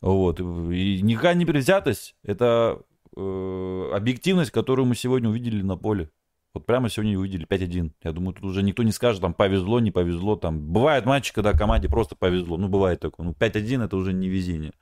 Вот. 0.00 0.40
И 0.40 1.00
никакая 1.02 1.34
не 1.34 1.44
предвзятость, 1.44 2.14
это 2.22 2.82
э, 3.16 3.90
объективность, 3.94 4.50
которую 4.50 4.86
мы 4.86 4.94
сегодня 4.94 5.28
увидели 5.28 5.62
на 5.62 5.76
поле. 5.76 6.10
Вот 6.52 6.66
прямо 6.66 6.90
сегодня 6.90 7.16
увидели 7.16 7.46
5-1. 7.46 7.92
Я 8.02 8.12
думаю, 8.12 8.34
тут 8.34 8.44
уже 8.44 8.62
никто 8.62 8.82
не 8.82 8.90
скажет, 8.90 9.20
там, 9.20 9.34
повезло, 9.34 9.78
не 9.78 9.92
повезло. 9.92 10.34
Там 10.34 10.60
бывают 10.60 11.06
матчи, 11.06 11.32
когда 11.32 11.52
команде 11.52 11.88
просто 11.88 12.16
повезло. 12.16 12.56
Ну, 12.56 12.68
бывает 12.68 12.98
такое. 12.98 13.26
Ну, 13.26 13.32
5-1 13.32 13.84
это 13.84 13.96
уже 13.96 14.12
не 14.12 14.28
везение. 14.28 14.72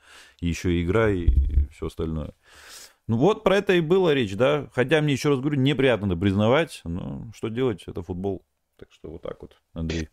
И 0.41 0.49
еще 0.49 0.73
и 0.73 0.83
игра, 0.83 1.11
и, 1.11 1.27
и 1.27 1.69
все 1.69 1.87
остальное. 1.87 2.33
Ну, 3.07 3.19
вот 3.19 3.45
про 3.45 3.57
это 3.57 3.75
и 3.75 3.81
была 3.81 4.15
речь, 4.15 4.35
да. 4.35 4.69
Хотя 4.73 5.03
мне, 5.03 5.13
еще 5.13 5.29
раз 5.29 5.41
говорю, 5.41 5.61
неприятно 5.61 6.07
это 6.07 6.17
признавать. 6.17 6.81
Но 6.85 7.31
что 7.35 7.49
делать, 7.49 7.85
это 7.87 8.03
футбол. 8.03 8.43
Так 8.79 8.89
что 8.91 9.11
вот 9.11 9.23
так 9.23 9.43
вот, 9.43 9.57
Андрей. 9.75 10.09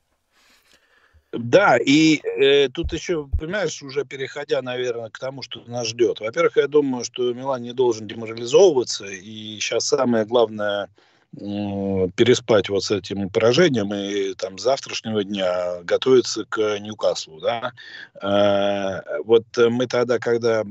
Да, 1.32 1.78
и 1.78 2.22
э, 2.24 2.70
тут 2.70 2.94
еще, 2.94 3.28
понимаешь, 3.28 3.82
уже 3.82 4.06
переходя, 4.06 4.62
наверное, 4.62 5.10
к 5.10 5.20
тому, 5.20 5.42
что 5.42 5.62
нас 5.68 5.88
ждет. 5.88 6.20
Во-первых, 6.22 6.56
я 6.58 6.68
думаю, 6.68 7.04
что 7.04 7.34
Милан 7.34 7.62
не 7.62 7.74
должен 7.74 8.08
деморализовываться, 8.08 9.06
и 9.06 9.60
сейчас 9.60 9.86
самое 9.86 10.26
главное 10.26 10.90
переспать 11.36 12.70
вот 12.70 12.84
с 12.84 12.92
этим 12.92 13.30
поражением 13.30 13.94
и 13.94 14.34
там 14.36 14.58
завтрашнего 14.58 15.24
дня 15.24 15.82
готовиться 15.84 16.46
к 16.46 16.80
Ньюкаслу, 16.80 17.40
да. 17.40 17.74
Э, 18.22 19.22
вот 19.24 19.46
мы 19.58 19.88
тогда, 19.88 20.20
когда 20.20 20.64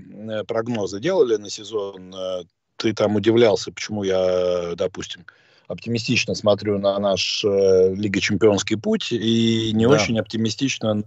прогнозы 0.47 1.01
делали 1.01 1.37
на 1.37 1.51
сезон, 1.51 2.15
э, 2.15 2.45
ты 2.77 2.93
там 2.93 3.17
удивлялся, 3.17 3.73
почему 3.73 4.03
я, 4.03 4.75
допустим, 4.77 5.27
оптимистично 5.69 6.35
смотрю 6.35 6.79
на 6.79 6.99
наш 6.99 7.45
э, 7.45 7.95
Лига 7.95 8.21
Чемпионский 8.21 8.77
путь 8.77 9.13
и 9.13 9.73
не 9.73 9.87
да. 9.87 9.93
очень 9.93 10.19
оптимистично 10.19 10.95
на 10.95 11.05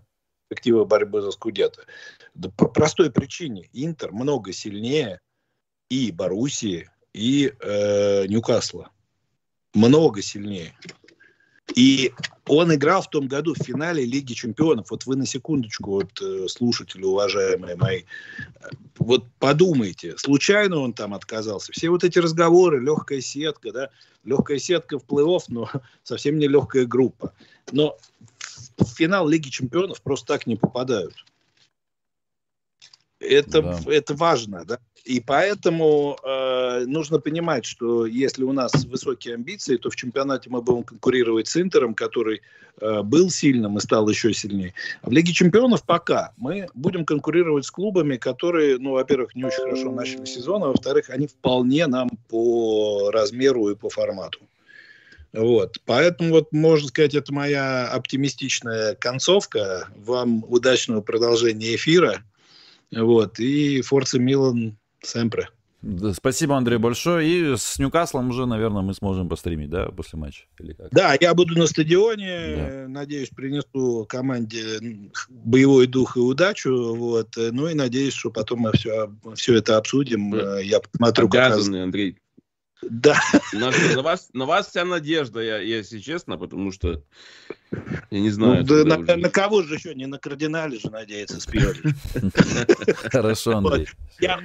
перспективы 0.49 0.85
борьбы 0.85 1.21
за 1.21 1.31
Скудетто. 1.31 1.83
Да 2.33 2.49
по 2.49 2.67
простой 2.67 3.11
причине. 3.11 3.69
Интер 3.73 4.11
много 4.11 4.53
сильнее 4.53 5.19
и 5.89 6.11
Боруссии, 6.11 6.89
и 7.13 7.53
э, 7.59 8.25
Ньюкасла. 8.27 8.91
Много 9.77 10.23
сильнее. 10.23 10.73
И 11.75 12.11
он 12.47 12.73
играл 12.73 13.03
в 13.03 13.11
том 13.11 13.27
году 13.27 13.53
в 13.53 13.63
финале 13.63 14.03
Лиги 14.03 14.33
Чемпионов. 14.33 14.89
Вот 14.89 15.05
вы 15.05 15.15
на 15.15 15.27
секундочку, 15.27 15.91
вот, 15.91 16.19
э, 16.19 16.47
слушатели, 16.47 17.03
уважаемые 17.03 17.75
мои, 17.75 18.01
вот 18.97 19.25
подумайте, 19.37 20.17
случайно 20.17 20.79
он 20.79 20.93
там 20.93 21.13
отказался. 21.13 21.73
Все 21.73 21.91
вот 21.91 22.03
эти 22.03 22.17
разговоры, 22.17 22.79
легкая 22.83 23.21
сетка, 23.21 23.71
да, 23.71 23.89
легкая 24.23 24.57
сетка 24.57 24.97
в 24.97 25.05
плей-офф, 25.05 25.43
но 25.49 25.69
совсем 26.03 26.39
не 26.39 26.47
легкая 26.47 26.87
группа. 26.87 27.33
Но 27.71 27.97
в 28.79 28.85
финал 28.95 29.27
Лиги 29.27 29.49
Чемпионов 29.49 30.01
просто 30.01 30.25
так 30.25 30.47
не 30.47 30.55
попадают. 30.55 31.13
Это, 33.19 33.61
да. 33.61 33.79
это 33.87 34.13
важно, 34.13 34.63
да. 34.65 34.79
И 35.03 35.21
поэтому 35.21 36.17
э, 36.21 36.83
нужно 36.85 37.19
понимать, 37.19 37.65
что 37.65 38.05
если 38.05 38.43
у 38.43 38.51
нас 38.51 38.85
высокие 38.85 39.35
амбиции, 39.35 39.77
то 39.77 39.89
в 39.89 39.95
чемпионате 39.95 40.49
мы 40.49 40.61
будем 40.61 40.83
конкурировать 40.83 41.47
с 41.47 41.55
Интером, 41.55 41.95
который 41.95 42.41
э, 42.79 43.01
был 43.03 43.29
сильным 43.29 43.77
и 43.77 43.81
стал 43.81 44.07
еще 44.09 44.33
сильнее. 44.33 44.73
А 45.01 45.09
в 45.09 45.13
Лиге 45.13 45.31
чемпионов 45.31 45.83
пока 45.83 46.33
мы 46.35 46.67
будем 46.73 47.05
конкурировать 47.05 47.65
с 47.65 47.71
клубами, 47.71 48.17
которые, 48.17 48.77
ну, 48.79 48.91
во-первых, 48.91 49.33
не 49.33 49.45
очень 49.45 49.63
хорошо 49.63 49.91
начали 49.91 50.25
сезон, 50.25 50.63
а 50.63 50.67
во-вторых, 50.67 51.09
они 51.09 51.27
вполне 51.27 51.87
нам 51.87 52.09
по 52.29 53.09
размеру 53.11 53.69
и 53.69 53.75
по 53.75 53.89
формату. 53.89 54.39
Вот. 55.31 55.77
Поэтому, 55.85 56.31
вот, 56.31 56.51
можно 56.51 56.87
сказать, 56.87 57.15
это 57.15 57.33
моя 57.33 57.87
оптимистичная 57.87 58.95
концовка. 58.95 59.87
Вам 59.95 60.43
удачного 60.49 61.01
продолжения 61.01 61.75
эфира. 61.75 62.23
Вот. 62.95 63.39
И 63.39 63.81
Форца 63.81 64.19
Милан 64.19 64.77
Семпре. 65.03 65.49
Спасибо, 66.13 66.57
Андрей, 66.57 66.79
большое. 66.79 67.29
И 67.29 67.55
с 67.55 67.77
Ньюкаслом 67.77 68.29
уже, 68.29 68.45
наверное, 68.47 68.81
мы 68.81 68.93
сможем 68.95 69.29
постримить, 69.29 69.69
да, 69.69 69.85
после 69.85 70.17
матча? 70.17 70.45
Или 70.59 70.73
как? 70.73 70.89
Да, 70.91 71.15
я 71.19 71.33
буду 71.35 71.57
на 71.57 71.67
стадионе. 71.67 72.55
Да. 72.55 72.87
Надеюсь, 72.87 73.29
принесу 73.29 74.05
команде 74.09 75.11
боевой 75.29 75.85
дух 75.87 76.17
и 76.17 76.19
удачу. 76.19 76.95
Вот. 76.95 77.29
Ну 77.37 77.67
и 77.67 77.75
надеюсь, 77.75 78.13
что 78.13 78.31
потом 78.31 78.61
мы 78.61 78.71
все, 78.73 79.13
все 79.35 79.55
это 79.55 79.77
обсудим. 79.77 80.31
Да. 80.31 80.59
Я 80.59 80.79
посмотрю, 80.79 81.27
Обязаны, 81.27 81.53
как 81.53 81.57
раз... 81.57 81.83
Андрей. 81.83 82.17
Да. 82.81 83.19
На, 83.53 83.71
на, 83.71 84.01
вас, 84.01 84.29
на 84.33 84.45
вас 84.45 84.67
вся 84.67 84.85
надежда, 84.85 85.41
я, 85.41 85.57
если 85.57 85.99
честно, 85.99 86.37
потому 86.37 86.71
что 86.71 87.01
я 88.11 88.19
не 88.19 88.29
знаю. 88.29 88.65
Ну, 88.67 88.83
да, 88.85 88.97
на, 88.97 89.15
на 89.17 89.29
кого 89.29 89.63
же 89.63 89.75
еще? 89.75 89.95
Не 89.95 90.05
на 90.05 90.19
кардинале 90.19 90.77
же 90.79 90.89
надеяться 90.89 91.41
Спиоли. 91.41 91.95
Хорошо, 93.11 93.57
Андрей. 93.57 93.87
Я, 94.19 94.39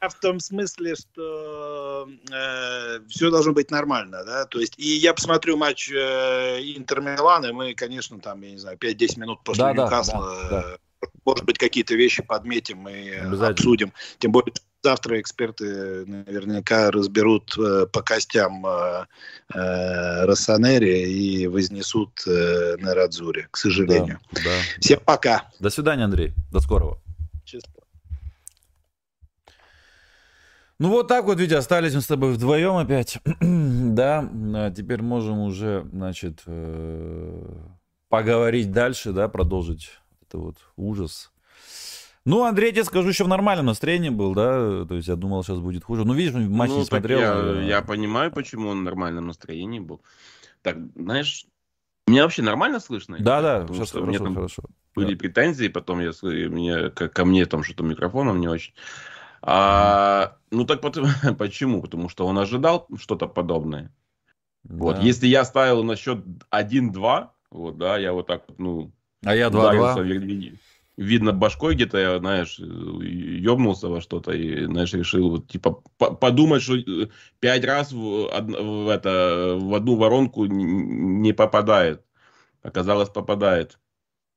в 0.00 0.14
том 0.20 0.40
смысле, 0.40 0.94
что 0.94 2.08
э, 2.30 3.00
все 3.08 3.30
должно 3.30 3.52
быть 3.52 3.70
нормально, 3.70 4.24
да, 4.24 4.44
то 4.46 4.60
есть, 4.60 4.74
и 4.78 4.88
я 4.96 5.14
посмотрю 5.14 5.56
матч 5.56 5.90
э, 5.90 6.60
Интер 6.76 7.00
Милана, 7.00 7.46
и 7.46 7.52
мы, 7.52 7.74
конечно, 7.74 8.18
там, 8.20 8.42
я 8.42 8.52
не 8.52 8.58
знаю, 8.58 8.78
5-10 8.78 9.20
минут 9.20 9.40
после 9.44 9.64
да, 9.64 9.72
Ньюкасла, 9.72 10.20
да, 10.20 10.48
да, 10.48 10.62
да. 10.62 11.08
может 11.24 11.44
быть, 11.44 11.58
какие-то 11.58 11.94
вещи 11.94 12.22
подметим 12.22 12.88
и 12.88 13.10
обсудим, 13.10 13.92
тем 14.18 14.32
более, 14.32 14.52
завтра 14.86 15.20
эксперты 15.20 16.06
наверняка 16.06 16.92
разберут 16.92 17.58
э, 17.58 17.86
по 17.92 18.02
костям 18.02 18.64
э, 18.64 19.06
э, 19.52 20.24
Рассанери 20.26 21.10
и 21.10 21.48
вознесут 21.48 22.22
э, 22.24 22.76
на 22.78 22.94
Радзуре, 22.94 23.48
к 23.50 23.56
сожалению. 23.56 24.20
Да, 24.30 24.42
да. 24.44 24.50
Всем 24.78 25.00
пока. 25.04 25.50
До 25.58 25.70
свидания, 25.70 26.04
Андрей. 26.04 26.34
До 26.52 26.60
скорого. 26.60 27.00
Чисто. 27.44 27.68
Ну 30.78 30.90
вот 30.90 31.08
так 31.08 31.24
вот, 31.24 31.40
Витя, 31.40 31.54
остались 31.54 31.94
мы 31.94 32.00
с 32.00 32.06
тобой 32.06 32.32
вдвоем 32.32 32.76
опять. 32.76 33.18
да, 33.40 34.20
а 34.54 34.70
теперь 34.70 35.02
можем 35.02 35.40
уже, 35.40 35.84
значит, 35.90 36.42
э, 36.46 37.58
поговорить 38.08 38.70
дальше, 38.70 39.10
да, 39.10 39.26
продолжить 39.26 39.90
это 40.22 40.38
вот 40.38 40.58
ужас. 40.76 41.32
Ну, 42.26 42.42
Андрей, 42.42 42.72
тебе 42.72 42.82
скажу, 42.82 43.08
еще 43.08 43.22
в 43.22 43.28
нормальном 43.28 43.66
настроении 43.66 44.08
был, 44.08 44.34
да, 44.34 44.84
то 44.84 44.94
есть 44.96 45.06
я 45.06 45.14
думал, 45.14 45.44
сейчас 45.44 45.60
будет 45.60 45.84
хуже. 45.84 46.04
Ну, 46.04 46.12
видишь, 46.12 46.34
матч 46.34 46.70
ну, 46.70 46.78
не 46.80 46.84
смотрел. 46.84 47.20
Я, 47.20 47.32
а... 47.32 47.62
я 47.62 47.82
понимаю, 47.82 48.32
почему 48.32 48.70
он 48.70 48.80
в 48.80 48.82
нормальном 48.82 49.28
настроении 49.28 49.78
был. 49.78 50.02
Так, 50.62 50.76
знаешь, 50.96 51.46
меня 52.08 52.24
вообще 52.24 52.42
нормально 52.42 52.80
слышно? 52.80 53.16
Да, 53.20 53.40
да, 53.40 53.66
сейчас 53.68 53.92
хорошо, 53.92 54.06
мне 54.08 54.18
там 54.18 54.34
хорошо. 54.34 54.64
Были 54.96 55.14
да. 55.14 55.18
претензии, 55.20 55.68
потом 55.68 56.00
я, 56.00 56.10
мне, 56.22 56.90
ко 56.90 57.24
мне 57.24 57.46
там 57.46 57.62
что-то 57.62 57.84
микрофоном 57.84 58.40
не 58.40 58.48
очень. 58.48 58.74
А, 59.40 60.36
ну 60.50 60.64
так 60.64 60.80
почему? 61.38 61.80
Потому 61.80 62.08
что 62.08 62.26
он 62.26 62.36
ожидал 62.40 62.88
что-то 62.98 63.28
подобное. 63.28 63.94
Да. 64.64 64.74
Вот, 64.82 64.98
если 64.98 65.28
я 65.28 65.44
ставил 65.44 65.84
на 65.84 65.94
счет 65.94 66.24
1-2, 66.50 67.28
вот, 67.52 67.78
да, 67.78 67.98
я 67.98 68.12
вот 68.12 68.26
так 68.26 68.42
вот, 68.48 68.58
ну... 68.58 68.90
А 69.24 69.36
я 69.36 69.46
2-2? 69.46 70.58
Видно, 70.96 71.32
башкой 71.32 71.74
где-то, 71.74 72.18
знаешь, 72.20 72.58
ёбнулся 72.58 73.88
во 73.88 74.00
что-то 74.00 74.32
и, 74.32 74.64
знаешь, 74.64 74.94
решил, 74.94 75.30
вот, 75.30 75.48
типа, 75.48 75.82
подумать, 75.98 76.62
что 76.62 76.76
э, 76.76 77.08
пять 77.38 77.64
раз 77.66 77.92
в, 77.92 78.30
в, 78.30 78.88
это, 78.88 79.58
в 79.60 79.74
одну 79.74 79.96
воронку 79.96 80.46
не 80.46 81.34
попадает. 81.34 82.02
Оказалось, 82.62 83.10
попадает. 83.10 83.78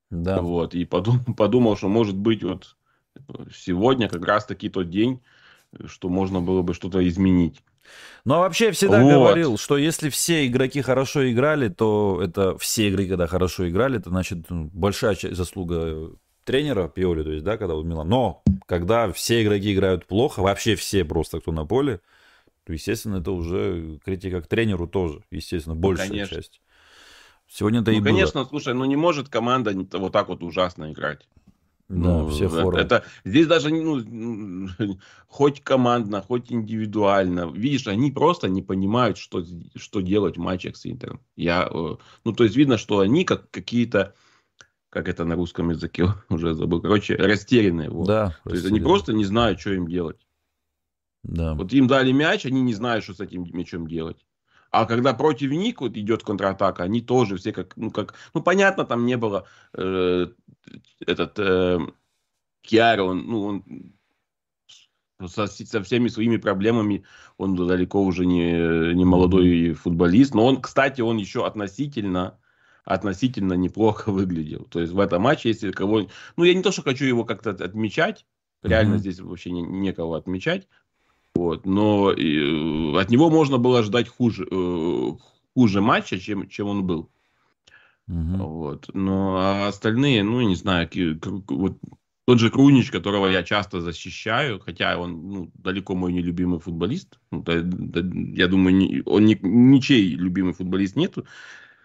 Да. 0.10 0.41
Вот, 0.41 0.76
и 0.76 0.84
подумал, 0.84 1.24
подумал, 1.38 1.78
что, 1.78 1.88
может 1.88 2.17
быть, 2.17 2.43
вот 2.43 2.76
сегодня 3.56 4.10
как 4.10 4.26
раз-таки 4.26 4.67
тот 4.67 4.89
день, 4.89 5.22
что 5.86 6.10
можно 6.10 6.41
было 6.41 6.62
бы 6.62 6.74
что-то 6.74 7.08
изменить. 7.08 7.63
Ну, 8.26 8.36
а 8.36 8.39
вообще 8.39 8.65
я 8.65 8.72
всегда 8.72 9.02
вот. 9.02 9.12
говорил, 9.12 9.58
что 9.58 9.78
если 9.78 10.10
все 10.10 10.45
игроки 10.45 10.82
хорошо 10.82 11.30
играли, 11.32 11.69
то 11.69 12.19
это 12.22 12.58
все 12.58 12.89
игроки, 12.89 13.10
когда 13.10 13.28
хорошо 13.28 13.69
играли, 13.69 14.00
это 14.00 14.10
значит 14.10 14.50
ну, 14.50 14.69
большая 14.74 15.15
часть 15.15 15.36
заслуга 15.36 16.12
тренера 16.43 16.88
Пиоли, 16.88 17.23
то 17.23 17.32
есть, 17.32 17.43
да, 17.43 17.58
когда 17.58 17.75
Милан. 17.75 18.08
Но 18.08 18.43
когда 18.65 19.12
все 19.12 19.43
игроки 19.43 19.73
играют 19.73 20.06
плохо, 20.06 20.41
вообще 20.41 20.75
все 20.75 21.06
просто, 21.06 21.39
кто 21.39 21.52
на 21.52 21.65
поле, 21.65 22.02
то, 22.65 22.73
естественно, 22.73 23.18
это 23.18 23.32
уже 23.32 23.99
критика 24.03 24.41
к 24.41 24.47
тренеру 24.47 24.88
тоже, 24.88 25.24
естественно, 25.32 25.76
ну, 25.76 25.82
большая 25.82 26.09
конечно. 26.09 26.36
часть. 26.36 26.61
Сегодня 27.47 27.82
это 27.82 27.91
ну, 27.91 27.97
и 27.97 28.01
конечно, 28.01 28.41
было. 28.41 28.49
слушай, 28.49 28.74
ну 28.76 28.86
не 28.86 28.95
может 28.95 29.28
команда 29.30 29.74
вот 29.93 30.14
так 30.14 30.28
вот 30.28 30.43
ужасно 30.43 30.91
играть. 30.91 31.28
Да, 31.89 32.20
ну, 32.20 32.30
все 32.30 32.47
форумы. 32.47 32.80
Это, 32.80 33.03
здесь 33.26 33.47
даже 33.47 33.70
ну, 33.70 34.70
хоть 35.28 35.61
командно, 35.61 36.22
хоть 36.22 36.51
индивидуально. 36.51 37.51
Видишь, 37.51 37.88
они 37.88 38.11
просто 38.11 38.47
не 38.47 38.61
понимают, 38.61 39.18
что, 39.18 39.43
что 39.76 40.01
делать 40.01 40.38
в 40.38 40.39
матчах 40.39 40.78
с 40.78 40.86
Интером. 40.86 41.20
Я, 41.36 41.68
э, 41.68 41.95
ну, 42.24 42.34
то 42.34 42.43
есть 42.43 42.55
видно, 42.55 42.78
что 42.78 42.99
они 42.99 43.26
как 43.26 43.49
какие-то, 43.49 44.14
как 44.90 45.08
это 45.08 45.26
на 45.26 45.36
русском 45.36 45.70
языке 45.70 46.08
уже 46.30 46.54
забыл, 46.54 46.82
короче, 46.82 47.16
растерянные. 47.16 47.90
Вот. 47.90 48.08
Да, 48.08 48.36
то 48.44 48.54
есть 48.54 48.66
они 48.66 48.80
просто 48.80 49.14
не 49.14 49.26
знают, 49.26 49.60
что 49.60 49.72
им 49.74 49.88
делать. 49.88 50.26
Да. 51.24 51.54
Вот 51.54 51.74
им 51.74 51.88
дали 51.88 52.12
мяч, 52.12 52.46
они 52.46 52.62
не 52.62 52.74
знают, 52.74 53.04
что 53.04 53.14
с 53.14 53.20
этим 53.20 53.46
мячом 53.54 53.88
делать. 53.88 54.26
А 54.72 54.86
когда 54.86 55.14
против 55.14 55.52
них 55.52 55.82
вот 55.82 55.98
идет 55.98 56.24
контратака, 56.24 56.84
они 56.84 57.02
тоже 57.02 57.38
все 57.38 57.52
как, 57.52 57.76
ну 57.76 57.92
как, 57.92 58.14
ну 58.34 58.42
понятно, 58.42 58.86
там 58.86 59.06
не 59.06 59.18
было 59.18 59.48
э, 59.74 60.28
этот 61.06 61.40
э, 61.40 61.80
Киара, 62.62 63.04
он, 63.04 63.26
ну, 63.26 63.42
он 65.20 65.28
со, 65.28 65.48
со 65.48 65.84
всеми 65.84 66.08
своими 66.08 66.38
проблемами, 66.38 67.04
он 67.38 67.56
далеко 67.56 68.02
уже 68.02 68.26
не, 68.26 68.94
не 68.94 69.06
молодой 69.06 69.74
футболист, 69.74 70.36
но 70.36 70.46
он, 70.46 70.62
кстати, 70.62 71.02
он 71.02 71.18
еще 71.18 71.46
относительно, 71.46 72.39
относительно 72.90 73.54
неплохо 73.54 74.12
выглядел. 74.12 74.66
То 74.66 74.80
есть 74.82 74.92
в 74.92 75.00
этом 75.00 75.22
матче, 75.22 75.50
если 75.50 75.72
кого... 75.72 76.08
Ну, 76.36 76.44
я 76.44 76.54
не 76.54 76.64
то, 76.64 76.72
что 76.72 76.82
хочу 76.82 77.06
его 77.06 77.24
как-то 77.24 77.52
отмечать, 77.52 78.26
реально 78.64 78.96
mm-hmm. 78.96 79.00
здесь 79.00 79.20
вообще 79.20 79.52
не, 79.52 79.62
некого 79.62 80.18
отмечать, 80.18 80.68
вот, 81.36 81.66
но 81.66 82.12
и, 82.12 82.96
от 82.98 83.10
него 83.10 83.30
можно 83.30 83.58
было 83.58 83.84
ждать 83.84 84.10
хуже, 84.10 84.48
э, 84.50 85.12
хуже 85.54 85.82
матча, 85.82 86.20
чем, 86.20 86.50
чем 86.50 86.68
он 86.68 86.86
был. 86.86 87.10
Угу. 88.08 88.38
Вот. 88.38 88.90
Но 88.94 89.38
а 89.38 89.68
остальные, 89.68 90.24
ну, 90.24 90.42
не 90.42 90.56
знаю, 90.56 90.90
вот 91.48 91.78
тот 92.26 92.40
же 92.40 92.50
Крунич, 92.50 92.92
которого 92.92 93.28
я 93.28 93.44
часто 93.44 93.82
защищаю, 93.82 94.60
хотя 94.60 94.98
он 94.98 95.30
ну, 95.30 95.52
далеко 95.56 95.96
мой 95.96 96.12
нелюбимый 96.12 96.60
футболист. 96.60 97.20
Ну, 97.32 97.42
да, 97.42 97.62
да, 97.64 98.02
я 98.34 98.48
думаю, 98.48 98.76
не, 98.76 99.02
он 99.06 99.26
ни, 99.26 99.40
ничей 99.42 100.10
любимый 100.16 100.54
футболист 100.54 100.96
нету. 100.96 101.26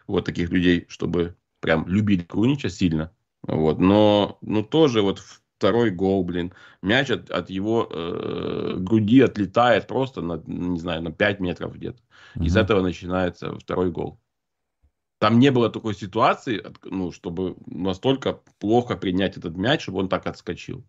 Вот 0.06 0.24
таких 0.24 0.50
людей, 0.50 0.86
чтобы 0.88 1.36
прям 1.60 1.86
любили 1.88 2.22
Крунича 2.22 2.68
сильно. 2.68 3.10
Вот. 3.42 3.78
Но, 3.78 4.38
но 4.40 4.62
тоже 4.62 5.02
вот 5.02 5.22
второй 5.56 5.90
гол, 5.90 6.24
блин. 6.24 6.52
Мяч 6.82 7.10
от, 7.10 7.30
от 7.30 7.50
его 7.50 7.88
э, 7.90 8.76
груди 8.78 9.20
отлетает 9.20 9.86
просто 9.86 10.20
на, 10.20 10.42
не 10.46 10.78
знаю, 10.78 11.02
на 11.02 11.12
5 11.12 11.40
метров 11.40 11.74
где-то. 11.74 12.02
Угу. 12.36 12.44
Из 12.44 12.56
этого 12.56 12.82
начинается 12.82 13.58
второй 13.58 13.90
гол. 13.90 14.20
Там 15.18 15.38
не 15.38 15.50
было 15.50 15.70
такой 15.70 15.94
ситуации, 15.94 16.62
ну, 16.82 17.12
чтобы 17.12 17.56
настолько 17.66 18.40
плохо 18.58 18.96
принять 18.96 19.38
этот 19.38 19.56
мяч, 19.56 19.82
чтобы 19.82 20.00
он 20.00 20.08
так 20.08 20.26
отскочил. 20.26 20.84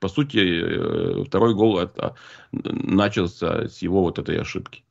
По 0.00 0.08
сути, 0.08 0.38
э, 0.38 1.24
второй 1.24 1.54
гол 1.54 1.78
это 1.78 2.16
начался 2.50 3.68
с 3.68 3.82
его 3.82 4.02
вот 4.02 4.18
этой 4.18 4.40
ошибки. 4.40 4.84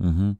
Угу. 0.00 0.36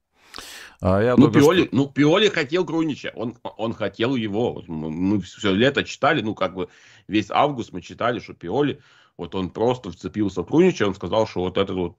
А 0.82 1.02
я 1.02 1.16
ну, 1.16 1.30
Пиоли, 1.30 1.64
что... 1.66 1.76
ну, 1.76 1.86
Пиоли 1.88 2.28
хотел 2.28 2.64
Крунича, 2.64 3.10
он, 3.14 3.36
он 3.42 3.74
хотел 3.74 4.14
его. 4.14 4.62
Мы, 4.66 5.20
все 5.20 5.52
лето 5.52 5.84
читали, 5.84 6.22
ну, 6.22 6.34
как 6.34 6.54
бы 6.54 6.68
весь 7.06 7.30
август 7.30 7.72
мы 7.72 7.82
читали, 7.82 8.18
что 8.18 8.32
Пиоли, 8.32 8.80
вот 9.18 9.34
он 9.34 9.50
просто 9.50 9.90
вцепился 9.90 10.42
в 10.42 10.46
Крунича, 10.46 10.86
он 10.86 10.94
сказал, 10.94 11.26
что 11.26 11.40
вот 11.40 11.58
этот 11.58 11.76
вот 11.76 11.96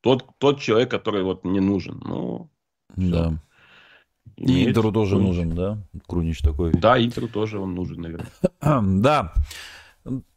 тот, 0.00 0.24
тот 0.38 0.60
человек, 0.60 0.90
который 0.90 1.22
вот 1.22 1.44
мне 1.44 1.60
нужен. 1.60 2.02
Ну, 2.04 2.50
да. 2.96 3.28
Все. 3.28 3.40
И 4.36 4.66
Интеру 4.66 4.92
тоже 4.92 5.12
Крунич. 5.12 5.28
нужен, 5.28 5.54
да? 5.54 5.78
Крунич 6.06 6.40
такой. 6.40 6.72
Да, 6.72 7.02
Интеру 7.02 7.28
тоже 7.28 7.58
он 7.58 7.74
нужен, 7.74 8.00
наверное. 8.02 8.28
да. 8.60 9.32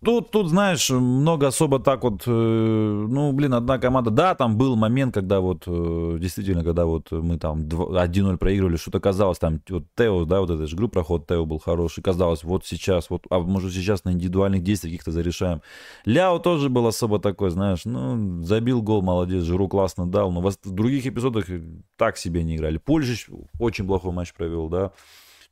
Тут, 0.04 0.32
тут, 0.32 0.50
знаешь, 0.50 0.90
много 0.90 1.48
особо 1.48 1.80
так 1.80 2.04
вот, 2.04 2.24
э, 2.26 2.32
ну, 2.32 3.32
блин, 3.34 3.54
одна 3.54 3.78
команда, 3.78 4.10
да, 4.10 4.34
там 4.34 4.58
был 4.58 4.76
момент, 4.76 5.14
когда 5.14 5.42
вот, 5.42 5.64
э, 5.68 6.18
действительно, 6.20 6.64
когда 6.64 6.86
вот 6.86 7.12
мы 7.12 7.38
там 7.38 7.68
1-0 7.68 8.38
проигрывали, 8.38 8.78
что-то 8.78 9.00
казалось, 9.00 9.38
там, 9.38 9.62
вот 9.70 9.84
Тео, 9.96 10.26
да, 10.26 10.40
вот 10.40 10.50
этот 10.50 10.70
же 10.70 10.76
групп 10.76 10.94
проход 10.94 11.28
Тео 11.28 11.46
был 11.46 11.60
хороший, 11.60 12.02
казалось, 12.02 12.44
вот 12.44 12.66
сейчас, 12.66 13.12
вот, 13.12 13.26
а 13.30 13.40
может 13.40 13.72
сейчас 13.74 14.06
на 14.06 14.12
индивидуальных 14.12 14.64
действиях 14.64 14.94
каких-то 14.94 15.12
зарешаем. 15.12 15.62
Ляо 16.06 16.40
тоже 16.40 16.70
был 16.70 16.88
особо 16.88 17.20
такой, 17.20 17.52
знаешь, 17.52 17.86
ну, 17.86 18.42
забил 18.42 18.82
гол, 18.82 19.04
молодец, 19.04 19.44
Жиру 19.44 19.68
классно 19.68 20.08
дал, 20.08 20.32
но 20.32 20.42
в 20.42 20.72
других 20.72 21.06
эпизодах 21.06 21.46
так 21.96 22.18
себе 22.18 22.44
не 22.44 22.56
играли. 22.56 22.78
Пулишич 22.78 23.28
очень 23.60 23.86
плохой 23.86 24.14
матч 24.14 24.34
провел, 24.34 24.68
да, 24.68 24.94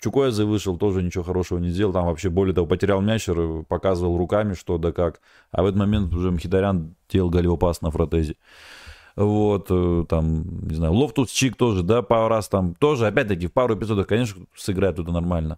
Чуквезе 0.01 0.43
вышел, 0.43 0.77
тоже 0.77 1.01
ничего 1.01 1.23
хорошего 1.23 1.57
не 1.57 1.69
сделал. 1.69 1.93
Там 1.93 2.05
вообще, 2.05 2.29
более 2.29 2.53
того, 2.53 2.67
потерял 2.67 3.01
мяч, 3.01 3.27
показывал 3.67 4.17
руками, 4.17 4.53
что 4.53 4.77
да 4.77 4.91
как. 4.91 5.21
А 5.51 5.63
в 5.63 5.65
этот 5.65 5.79
момент 5.79 6.13
уже 6.13 6.31
Мхитарян 6.31 6.95
делал 7.09 7.29
голевопас 7.29 7.81
на 7.81 7.89
Фраттези. 7.89 8.35
Вот, 9.15 9.67
э, 9.71 10.05
там, 10.07 10.67
не 10.67 10.75
знаю, 10.75 10.93
Лофтус 10.93 11.31
Чик 11.31 11.55
тоже, 11.55 11.81
да, 11.81 12.03
пару 12.03 12.27
раз 12.27 12.47
там 12.47 12.75
тоже, 12.75 13.07
опять-таки, 13.07 13.47
в 13.47 13.51
пару 13.51 13.75
эпизодов, 13.75 14.05
конечно, 14.05 14.45
сыграет 14.55 14.99
это 14.99 15.11
нормально. 15.11 15.57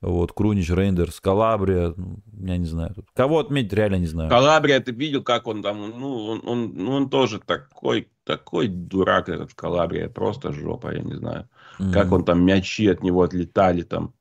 Вот, 0.00 0.32
Крунич, 0.32 0.70
Рейндерс, 0.70 1.20
Калабрия, 1.20 1.94
ну, 1.96 2.18
я 2.40 2.56
не 2.56 2.66
знаю. 2.66 2.94
Кого 3.14 3.38
отметить, 3.38 3.72
реально 3.72 3.96
не 3.96 4.06
знаю. 4.06 4.28
Калабрия, 4.28 4.80
ты 4.80 4.92
видел, 4.92 5.22
как 5.22 5.46
он 5.46 5.62
там, 5.62 5.78
ну, 5.98 6.26
он, 6.26 6.42
он, 6.44 6.72
ну, 6.74 6.92
он 6.92 7.08
тоже 7.08 7.40
такой, 7.40 8.08
такой 8.24 8.68
дурак 8.68 9.28
этот 9.28 9.54
Калабрия, 9.54 10.08
просто 10.08 10.52
жопа, 10.52 10.94
я 10.94 11.00
не 11.00 11.14
знаю. 11.14 11.48
Mm-hmm. 11.78 11.92
Как 11.92 12.12
он 12.12 12.24
там, 12.24 12.44
мячи 12.44 12.86
от 12.86 13.02
него 13.02 13.22
отлетали 13.22 13.82
там. 13.82 14.14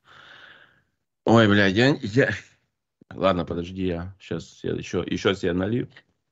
Ой, 1.26 1.48
блядь, 1.48 1.74
я, 1.74 1.98
я... 2.02 2.30
Ладно, 3.14 3.46
подожди, 3.46 3.86
я 3.86 4.16
сейчас 4.20 4.60
я 4.64 4.72
еще, 4.74 5.04
еще 5.06 5.36
себе 5.36 5.54
налью. 5.54 5.88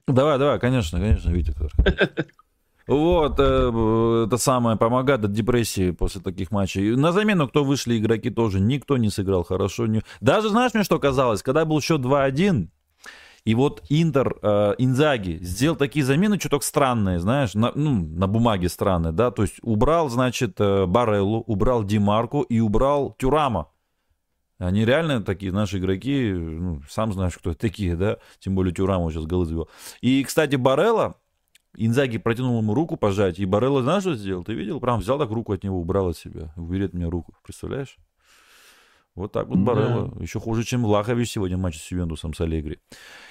Давай, 0.07 0.39
давай, 0.39 0.59
конечно, 0.59 0.99
конечно, 0.99 1.29
Витя. 1.29 1.53
Вот, 2.87 3.35
э, 3.39 4.23
это 4.27 4.37
самое 4.37 4.77
помогает 4.77 5.23
от 5.23 5.31
депрессии 5.31 5.91
после 5.91 6.21
таких 6.21 6.51
матчей. 6.51 6.95
На 6.95 7.11
замену, 7.11 7.47
кто 7.47 7.63
вышли 7.63 7.97
игроки, 7.97 8.29
тоже 8.29 8.59
никто 8.59 8.97
не 8.97 9.09
сыграл 9.09 9.43
хорошо. 9.43 9.87
Не... 9.87 10.01
Даже 10.19 10.49
знаешь 10.49 10.73
мне, 10.73 10.83
что 10.83 10.99
казалось? 10.99 11.43
Когда 11.43 11.65
был 11.65 11.79
счет 11.81 12.01
2-1, 12.01 12.67
и 13.43 13.55
вот 13.55 13.83
Интер, 13.89 14.37
э, 14.41 14.75
Инзаги 14.77 15.39
сделал 15.41 15.75
такие 15.75 16.05
замены, 16.05 16.37
чуток 16.37 16.63
странные, 16.63 17.19
знаешь, 17.19 17.55
на, 17.55 17.71
ну, 17.73 17.91
на 17.91 18.27
бумаге 18.27 18.69
странные, 18.69 19.11
да, 19.11 19.31
то 19.31 19.41
есть 19.41 19.55
убрал, 19.63 20.09
значит, 20.09 20.59
э, 20.59 20.85
Бареллу, 20.85 21.43
убрал 21.47 21.83
Димарку 21.83 22.41
и 22.41 22.59
убрал 22.59 23.15
Тюрама. 23.17 23.69
Они 24.59 24.85
реально 24.85 25.23
такие 25.23 25.51
наши 25.51 25.79
игроки, 25.79 26.31
ну, 26.33 26.81
сам 26.87 27.13
знаешь, 27.13 27.35
кто 27.35 27.55
такие, 27.55 27.95
да, 27.95 28.17
тем 28.39 28.53
более 28.53 28.75
Тюрама 28.75 29.09
сейчас 29.09 29.25
голы 29.25 29.45
забил. 29.45 29.69
И, 30.01 30.23
кстати, 30.23 30.55
Барелла, 30.55 31.15
Инзаги 31.75 32.17
протянул 32.17 32.59
ему 32.59 32.73
руку 32.73 32.97
пожать, 32.97 33.39
и 33.39 33.45
Барелла, 33.45 33.81
знаешь, 33.81 34.03
что 34.03 34.15
сделал? 34.15 34.43
Ты 34.43 34.53
видел? 34.53 34.79
Прям 34.79 34.99
взял 34.99 35.17
так 35.17 35.29
руку 35.29 35.53
от 35.53 35.63
него, 35.63 35.79
убрал 35.79 36.09
от 36.09 36.17
себя. 36.17 36.53
Убери 36.57 36.85
от 36.85 36.93
меня 36.93 37.09
руку. 37.09 37.33
Представляешь? 37.43 37.97
Вот 39.15 39.31
так 39.31 39.47
вот 39.47 39.59
Барелла. 39.59 40.11
Да. 40.13 40.21
Еще 40.21 40.39
хуже, 40.39 40.63
чем 40.63 40.83
Влахович 40.83 41.31
сегодня 41.31 41.57
в 41.57 41.61
матче 41.61 41.79
с 41.79 41.91
Ювентусом 41.91 42.33
с 42.33 42.41
Аллегри. 42.41 42.79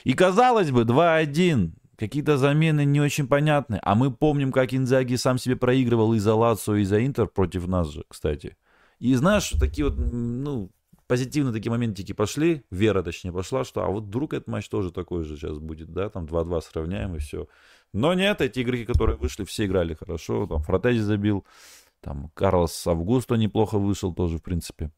И 0.05 0.15
казалось 0.15 0.71
бы, 0.71 0.83
2-1. 0.83 1.73
Какие-то 1.97 2.39
замены 2.39 2.87
не 2.87 3.01
очень 3.01 3.29
понятны. 3.29 3.79
А 3.83 3.95
мы 3.95 4.11
помним, 4.11 4.53
как 4.53 4.73
Инзаги 4.73 5.17
сам 5.17 5.37
себе 5.37 5.57
проигрывал 5.57 6.15
и 6.15 6.19
за 6.19 6.35
Лацо, 6.35 6.77
и 6.77 6.85
за 6.85 7.05
Интер 7.05 7.27
против 7.27 7.67
нас 7.67 7.89
же, 7.89 8.05
кстати. 8.09 8.57
И 9.01 9.15
знаешь, 9.15 9.51
такие 9.51 9.87
вот, 9.87 9.99
ну, 9.99 10.71
позитивные 11.07 11.53
такие 11.53 11.71
моментики 11.71 12.13
пошли, 12.13 12.65
вера 12.71 13.03
точнее 13.03 13.33
пошла, 13.33 13.65
что 13.65 13.85
а 13.85 13.89
вот 13.89 14.05
вдруг 14.05 14.33
этот 14.33 14.49
матч 14.49 14.69
тоже 14.69 14.93
такой 14.93 15.25
же 15.25 15.37
сейчас 15.37 15.59
будет, 15.59 15.93
да, 15.93 16.09
там 16.09 16.25
2-2 16.25 16.61
сравняем 16.61 17.17
и 17.17 17.19
все. 17.19 17.49
Но 17.93 18.15
нет, 18.15 18.41
эти 18.41 18.61
игроки, 18.61 18.85
которые 18.85 19.17
вышли, 19.17 19.45
все 19.45 19.67
играли 19.67 19.95
хорошо. 19.95 20.47
Там 20.47 20.63
Фратези 20.63 21.01
забил, 21.01 21.45
там 22.01 22.31
Карлос 22.35 22.87
Августо 22.87 23.35
неплохо 23.35 23.79
вышел 23.79 24.15
тоже, 24.15 24.39
в 24.39 24.43
принципе. 24.43 24.91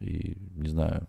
И, 0.00 0.36
не 0.54 0.68
знаю, 0.68 1.08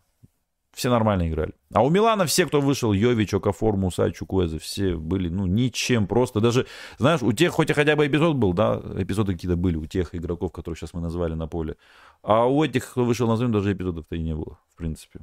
все 0.74 0.90
нормально 0.90 1.30
играли. 1.30 1.54
А 1.72 1.84
у 1.84 1.90
Милана 1.90 2.26
все, 2.26 2.46
кто 2.48 2.60
вышел, 2.60 2.94
Йович, 2.94 3.36
Окафор, 3.36 3.78
Муса, 3.78 4.12
Чукуэза, 4.12 4.58
все 4.58 4.96
были, 4.96 5.30
ну, 5.30 5.46
ничем 5.46 6.08
просто. 6.08 6.40
Даже, 6.40 6.66
знаешь, 6.98 7.22
у 7.22 7.32
тех, 7.32 7.52
хоть 7.52 7.72
хотя 7.72 7.96
бы 7.96 8.08
эпизод 8.08 8.36
был, 8.36 8.54
да, 8.54 8.82
эпизоды 8.98 9.34
какие-то 9.34 9.56
были 9.56 9.78
у 9.78 9.86
тех 9.86 10.16
игроков, 10.16 10.52
которых 10.52 10.80
сейчас 10.80 10.94
мы 10.94 11.02
назвали 11.02 11.36
на 11.36 11.48
поле. 11.48 11.78
А 12.24 12.48
у 12.48 12.64
этих, 12.64 12.90
кто 12.92 13.06
вышел 13.06 13.28
на 13.28 13.38
замену, 13.38 13.54
даже 13.54 13.72
эпизодов-то 13.72 14.16
и 14.16 14.24
не 14.24 14.36
было, 14.36 14.58
в 14.74 14.78
принципе. 14.78 15.20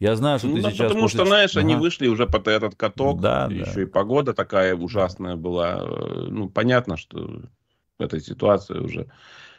Я 0.00 0.16
знаю, 0.16 0.38
что 0.38 0.48
ну, 0.48 0.56
ты 0.56 0.62
да, 0.62 0.70
сейчас... 0.70 0.88
Потому 0.88 1.02
после... 1.02 1.18
что, 1.18 1.26
знаешь, 1.26 1.50
ага. 1.50 1.60
они 1.60 1.76
вышли 1.76 2.08
уже 2.08 2.26
под 2.26 2.48
этот 2.48 2.74
каток, 2.74 3.20
да, 3.20 3.46
еще 3.50 3.74
да. 3.74 3.82
и 3.82 3.84
погода 3.84 4.32
такая 4.32 4.74
ужасная 4.74 5.36
была. 5.36 5.86
Ну, 6.28 6.48
понятно, 6.48 6.96
что 6.96 7.42
в 7.98 8.02
этой 8.02 8.20
ситуации 8.20 8.78
уже 8.78 9.10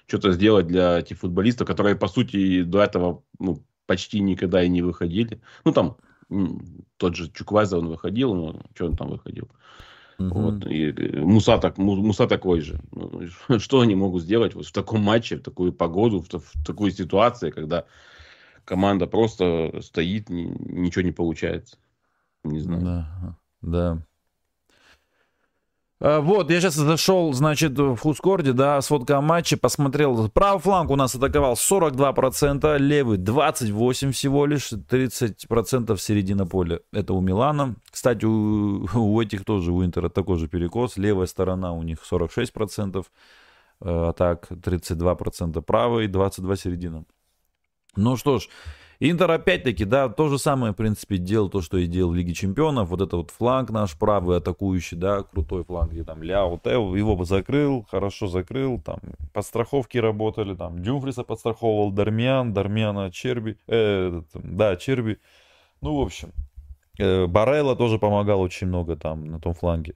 что-то 0.07 0.31
сделать 0.31 0.65
для 0.65 0.99
этих 0.99 1.19
футболистов, 1.19 1.67
которые, 1.67 1.95
по 1.95 2.07
сути, 2.07 2.63
до 2.63 2.81
этого 2.81 3.23
ну, 3.39 3.63
почти 3.85 4.19
никогда 4.19 4.63
и 4.63 4.67
не 4.67 4.81
выходили. 4.81 5.41
Ну, 5.63 5.71
там 5.73 5.97
тот 6.97 7.15
же 7.15 7.29
Чуквайза, 7.31 7.77
он 7.77 7.87
выходил, 7.87 8.33
но 8.33 8.61
что 8.73 8.87
он 8.87 8.97
там 8.97 9.09
выходил? 9.09 9.47
Угу. 10.17 10.39
Вот, 10.39 10.65
и 10.65 10.91
Муса, 11.19 11.57
так, 11.59 11.77
Муса 11.77 12.27
такой 12.27 12.61
же. 12.61 12.79
Ну, 12.91 13.59
что 13.59 13.81
они 13.81 13.95
могут 13.95 14.23
сделать 14.23 14.55
вот 14.55 14.65
в 14.65 14.71
таком 14.71 15.01
матче, 15.01 15.37
в 15.37 15.43
такую 15.43 15.71
погоду, 15.71 16.19
в, 16.19 16.27
в 16.29 16.65
такой 16.65 16.91
ситуации, 16.91 17.51
когда 17.51 17.85
команда 18.65 19.07
просто 19.07 19.81
стоит, 19.81 20.29
ничего 20.29 21.03
не 21.03 21.11
получается? 21.11 21.77
Не 22.43 22.59
знаю. 22.59 22.81
Да, 22.81 23.37
да. 23.61 24.03
А, 26.03 26.19
вот, 26.19 26.49
я 26.49 26.59
сейчас 26.59 26.73
зашел, 26.73 27.31
значит, 27.31 27.77
в 27.77 27.95
Хускорде, 27.97 28.53
да, 28.53 28.81
сводка 28.81 29.19
о 29.19 29.21
матче, 29.21 29.55
посмотрел. 29.55 30.29
Правый 30.29 30.59
фланг 30.59 30.89
у 30.89 30.95
нас 30.95 31.13
атаковал 31.13 31.53
42%, 31.53 32.79
левый 32.79 33.19
28% 33.19 34.11
всего 34.11 34.47
лишь, 34.47 34.71
30% 34.73 35.95
середина 35.99 36.47
поля. 36.47 36.79
Это 36.91 37.13
у 37.13 37.21
Милана. 37.21 37.75
Кстати, 37.91 38.25
у, 38.25 38.87
у 38.95 39.21
этих 39.21 39.45
тоже, 39.45 39.71
у 39.71 39.85
Интера 39.85 40.09
такой 40.09 40.39
же 40.39 40.47
перекос. 40.47 40.97
Левая 40.97 41.27
сторона 41.27 41.71
у 41.71 41.83
них 41.83 41.99
46%, 42.11 43.05
а 43.81 44.13
так 44.13 44.51
32% 44.51 45.61
правый, 45.61 46.07
22% 46.07 46.57
середина. 46.57 47.05
Ну 47.95 48.17
что 48.17 48.39
ж, 48.39 48.47
Интер 49.03 49.31
опять-таки, 49.31 49.83
да, 49.83 50.09
то 50.09 50.29
же 50.29 50.37
самое, 50.37 50.73
в 50.73 50.75
принципе, 50.75 51.17
делал 51.17 51.49
то, 51.49 51.63
что 51.63 51.79
и 51.79 51.87
делал 51.87 52.11
в 52.11 52.15
Лиге 52.15 52.35
Чемпионов. 52.35 52.89
Вот 52.89 53.01
это 53.01 53.17
вот 53.17 53.31
фланг 53.31 53.71
наш 53.71 53.97
правый 53.97 54.37
атакующий, 54.37 54.95
да, 54.95 55.23
крутой 55.23 55.63
фланг, 55.63 55.91
где 55.91 56.03
там 56.03 56.21
Ляо, 56.21 56.59
Тео, 56.63 56.95
его 56.95 57.15
бы 57.15 57.25
закрыл, 57.25 57.83
хорошо 57.89 58.27
закрыл, 58.27 58.79
там 58.79 58.99
подстраховки 59.33 59.97
работали, 59.97 60.53
там 60.53 60.83
Дюмфриса 60.83 61.23
подстраховывал, 61.23 61.89
Дармиан, 61.89 62.53
Дармиана 62.53 63.11
Черби, 63.11 63.57
э, 63.67 64.21
да, 64.35 64.75
Черби. 64.75 65.17
Ну, 65.81 65.95
в 65.97 66.01
общем, 66.01 66.31
э, 66.99 67.25
Барелла 67.25 67.75
тоже 67.75 67.97
помогал 67.97 68.39
очень 68.39 68.67
много 68.67 68.95
там 68.97 69.25
на 69.25 69.39
том 69.39 69.55
фланге. 69.55 69.95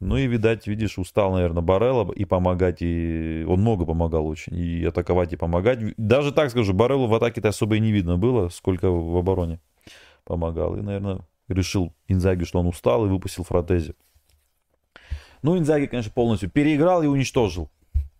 Ну 0.00 0.16
и, 0.16 0.26
видать, 0.26 0.66
видишь, 0.66 0.98
устал, 0.98 1.32
наверное, 1.32 1.62
Барелла 1.62 2.12
и 2.12 2.24
помогать, 2.24 2.82
и 2.82 3.44
он 3.48 3.60
много 3.60 3.86
помогал 3.86 4.26
очень, 4.26 4.56
и 4.56 4.84
атаковать, 4.84 5.32
и 5.32 5.36
помогать. 5.36 5.80
Даже 5.96 6.32
так 6.32 6.50
скажу, 6.50 6.74
Бареллу 6.74 7.06
в 7.06 7.14
атаке-то 7.14 7.48
особо 7.48 7.76
и 7.76 7.80
не 7.80 7.92
видно 7.92 8.18
было, 8.18 8.48
сколько 8.48 8.90
в 8.90 9.16
обороне 9.16 9.60
помогал. 10.24 10.76
И, 10.76 10.82
наверное, 10.82 11.20
решил 11.48 11.94
Инзаги, 12.08 12.44
что 12.44 12.60
он 12.60 12.66
устал, 12.66 13.06
и 13.06 13.08
выпустил 13.08 13.44
Фратези. 13.44 13.94
Ну, 15.42 15.56
Инзаги, 15.58 15.86
конечно, 15.86 16.12
полностью 16.12 16.50
переиграл 16.50 17.02
и 17.02 17.06
уничтожил 17.06 17.70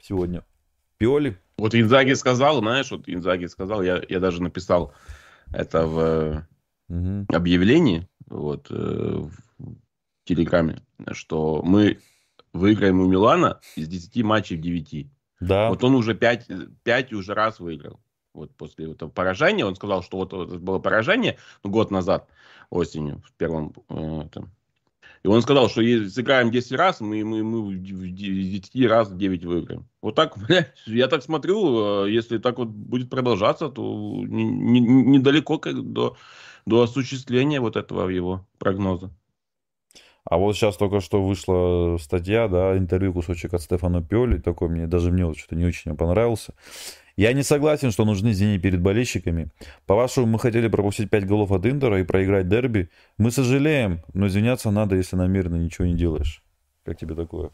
сегодня. 0.00 0.44
Пиоли. 0.98 1.38
Вот 1.56 1.74
Инзаги 1.74 2.12
сказал, 2.12 2.58
знаешь, 2.58 2.90
вот 2.90 3.04
Инзаги 3.06 3.46
сказал, 3.46 3.82
я, 3.82 4.02
я 4.08 4.20
даже 4.20 4.42
написал 4.42 4.92
это 5.52 5.86
в 5.86 6.46
угу. 6.88 7.26
объявлении, 7.28 8.08
вот, 8.26 8.68
э, 8.70 9.22
Телеграме, 10.24 10.80
что 11.12 11.62
мы 11.62 11.98
выиграем 12.52 13.00
у 13.00 13.06
Милана 13.06 13.60
из 13.76 13.88
10 13.88 14.22
матчей 14.22 14.56
в 14.56 14.60
9. 14.60 15.08
Да. 15.40 15.68
Вот 15.68 15.84
он 15.84 15.94
уже 15.94 16.14
5, 16.14 16.48
5 16.82 17.12
уже 17.12 17.34
раз 17.34 17.60
выиграл. 17.60 18.00
Вот 18.32 18.54
после 18.56 18.90
этого 18.90 19.10
поражения, 19.10 19.64
он 19.64 19.76
сказал, 19.76 20.02
что 20.02 20.18
вот 20.18 20.32
это 20.32 20.58
было 20.58 20.78
поражение 20.78 21.38
ну, 21.62 21.70
год 21.70 21.90
назад, 21.90 22.28
осенью, 22.70 23.22
в 23.24 23.32
первом 23.32 23.72
э, 23.88 24.28
там. 24.32 24.50
И 25.22 25.28
он 25.28 25.40
сказал, 25.40 25.70
что 25.70 25.80
если 25.80 26.08
сыграем 26.08 26.50
10 26.50 26.72
раз, 26.72 27.00
мы, 27.00 27.24
мы, 27.24 27.42
мы 27.42 27.62
в 27.62 27.80
10 27.80 28.86
раз 28.86 29.10
9 29.12 29.44
выиграем. 29.44 29.88
Вот 30.02 30.16
так, 30.16 30.36
я 30.86 31.08
так 31.08 31.22
смотрю, 31.22 32.06
э, 32.06 32.10
если 32.10 32.38
так 32.38 32.58
вот 32.58 32.68
будет 32.68 33.08
продолжаться, 33.08 33.68
то 33.68 33.82
недалеко 34.26 35.60
не, 35.64 35.72
не 35.72 35.82
до, 35.82 36.16
до 36.66 36.82
осуществления 36.82 37.60
вот 37.60 37.76
этого 37.76 38.08
его 38.08 38.46
прогноза. 38.58 39.10
А 40.24 40.38
вот 40.38 40.56
сейчас 40.56 40.76
только 40.76 41.00
что 41.00 41.22
вышла 41.22 41.98
статья, 41.98 42.48
да, 42.48 42.76
интервью, 42.78 43.12
кусочек 43.12 43.52
от 43.52 43.60
Стефана 43.60 44.02
Пиоли, 44.02 44.38
такой 44.38 44.68
мне, 44.70 44.86
даже 44.86 45.10
мне 45.10 45.26
вот 45.26 45.36
что-то 45.36 45.54
не 45.54 45.66
очень 45.66 45.94
понравился. 45.96 46.54
Я 47.16 47.32
не 47.32 47.42
согласен, 47.42 47.92
что 47.92 48.04
нужны 48.04 48.30
извинения 48.30 48.58
перед 48.58 48.80
болельщиками. 48.80 49.52
По-вашему, 49.86 50.26
мы 50.26 50.38
хотели 50.38 50.68
пропустить 50.68 51.10
5 51.10 51.26
голов 51.26 51.52
от 51.52 51.66
Интера 51.66 52.00
и 52.00 52.04
проиграть 52.04 52.48
дерби. 52.48 52.90
Мы 53.18 53.30
сожалеем, 53.30 54.02
но 54.14 54.26
извиняться 54.26 54.70
надо, 54.70 54.96
если 54.96 55.14
намеренно 55.14 55.56
ничего 55.56 55.86
не 55.86 55.94
делаешь. 55.94 56.42
Как 56.84 56.98
тебе 56.98 57.14
такое? 57.14 57.50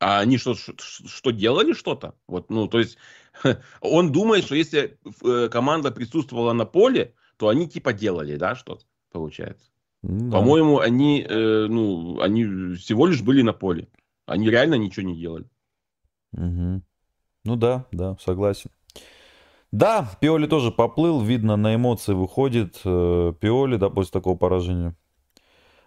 А 0.00 0.18
они 0.18 0.36
что, 0.36 0.54
что 0.56 1.30
делали 1.30 1.74
что-то? 1.74 2.16
Вот, 2.26 2.50
ну, 2.50 2.66
то 2.66 2.80
есть, 2.80 2.98
он 3.80 4.10
думает, 4.10 4.44
что 4.44 4.56
если 4.56 4.98
э, 5.22 5.48
команда 5.48 5.92
присутствовала 5.92 6.54
на 6.54 6.64
поле, 6.64 7.14
то 7.36 7.48
они 7.48 7.68
типа 7.68 7.92
делали, 7.92 8.34
да, 8.36 8.56
что-то, 8.56 8.84
получается. 9.12 9.71
Да. 10.02 10.38
По-моему, 10.38 10.80
они, 10.80 11.24
э, 11.28 11.66
ну, 11.68 12.20
они 12.20 12.74
всего 12.74 13.06
лишь 13.06 13.22
были 13.22 13.42
на 13.42 13.52
поле. 13.52 13.88
Они 14.26 14.50
реально 14.50 14.74
ничего 14.74 15.06
не 15.06 15.16
делали. 15.16 15.46
Угу. 16.32 16.82
Ну 17.44 17.56
да, 17.56 17.86
да, 17.92 18.16
согласен. 18.20 18.70
Да, 19.70 20.10
Пиоли 20.20 20.46
тоже 20.46 20.70
поплыл, 20.70 21.22
видно, 21.22 21.56
на 21.56 21.74
эмоции 21.74 22.12
выходит 22.12 22.80
э, 22.84 23.32
Пиоли, 23.40 23.76
да, 23.76 23.88
после 23.88 24.12
такого 24.12 24.36
поражения. 24.36 24.94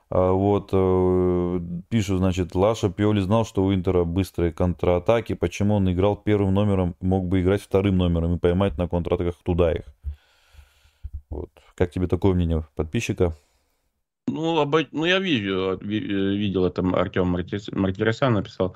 А 0.10 0.32
вот, 0.32 0.70
э, 0.72 1.60
пишут, 1.90 2.20
значит, 2.20 2.56
Лаша 2.56 2.90
Пиоли 2.90 3.20
знал, 3.22 3.46
что 3.46 3.64
у 3.64 3.74
Интера 3.74 4.04
быстрые 4.04 4.52
контратаки, 4.52 5.34
почему 5.34 5.76
он 5.76 5.92
играл 5.92 6.16
первым 6.16 6.54
номером, 6.54 6.96
мог 7.00 7.28
бы 7.28 7.42
играть 7.42 7.62
вторым 7.62 7.98
номером 7.98 8.36
и 8.36 8.40
поймать 8.40 8.78
на 8.78 8.88
контратаках 8.88 9.36
туда 9.44 9.74
их. 9.74 9.86
Вот. 11.30 11.50
Как 11.76 11.92
тебе 11.92 12.08
такое 12.08 12.34
мнение 12.34 12.66
подписчика? 12.76 13.36
Ну, 14.28 14.60
об, 14.60 14.76
ну 14.92 15.06
я 15.06 15.20
вижу, 15.20 15.80
э, 15.80 15.86
видел 15.86 16.66
это 16.66 16.82
Артем 16.82 17.28
Мартиросян 17.28 18.34
написал. 18.34 18.76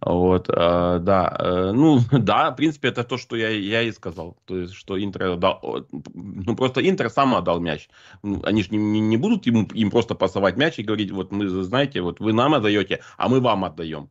Вот, 0.00 0.48
э, 0.48 0.52
да, 1.00 1.36
э, 1.38 1.72
ну, 1.74 2.00
да, 2.12 2.50
в 2.50 2.56
принципе, 2.56 2.88
это 2.88 3.04
то, 3.04 3.18
что 3.18 3.36
я, 3.36 3.48
я 3.48 3.82
и 3.82 3.92
сказал. 3.92 4.36
То 4.46 4.58
есть, 4.58 4.74
что 4.74 5.02
Интер 5.02 5.36
дал, 5.36 5.86
ну, 6.14 6.56
просто 6.56 6.86
Интер 6.88 7.10
сам 7.10 7.34
отдал 7.34 7.60
мяч. 7.60 7.88
Ну, 8.22 8.42
они 8.44 8.62
же 8.62 8.70
не, 8.70 9.00
не 9.00 9.16
будут 9.16 9.46
им, 9.46 9.64
им 9.64 9.90
просто 9.90 10.14
пасовать 10.14 10.56
мяч 10.56 10.78
и 10.78 10.82
говорить, 10.82 11.10
вот 11.10 11.32
мы, 11.32 11.48
знаете, 11.48 12.02
вот 12.02 12.20
вы 12.20 12.32
нам 12.32 12.54
отдаете, 12.54 13.00
а 13.16 13.28
мы 13.28 13.40
вам 13.40 13.64
отдаем. 13.64 14.10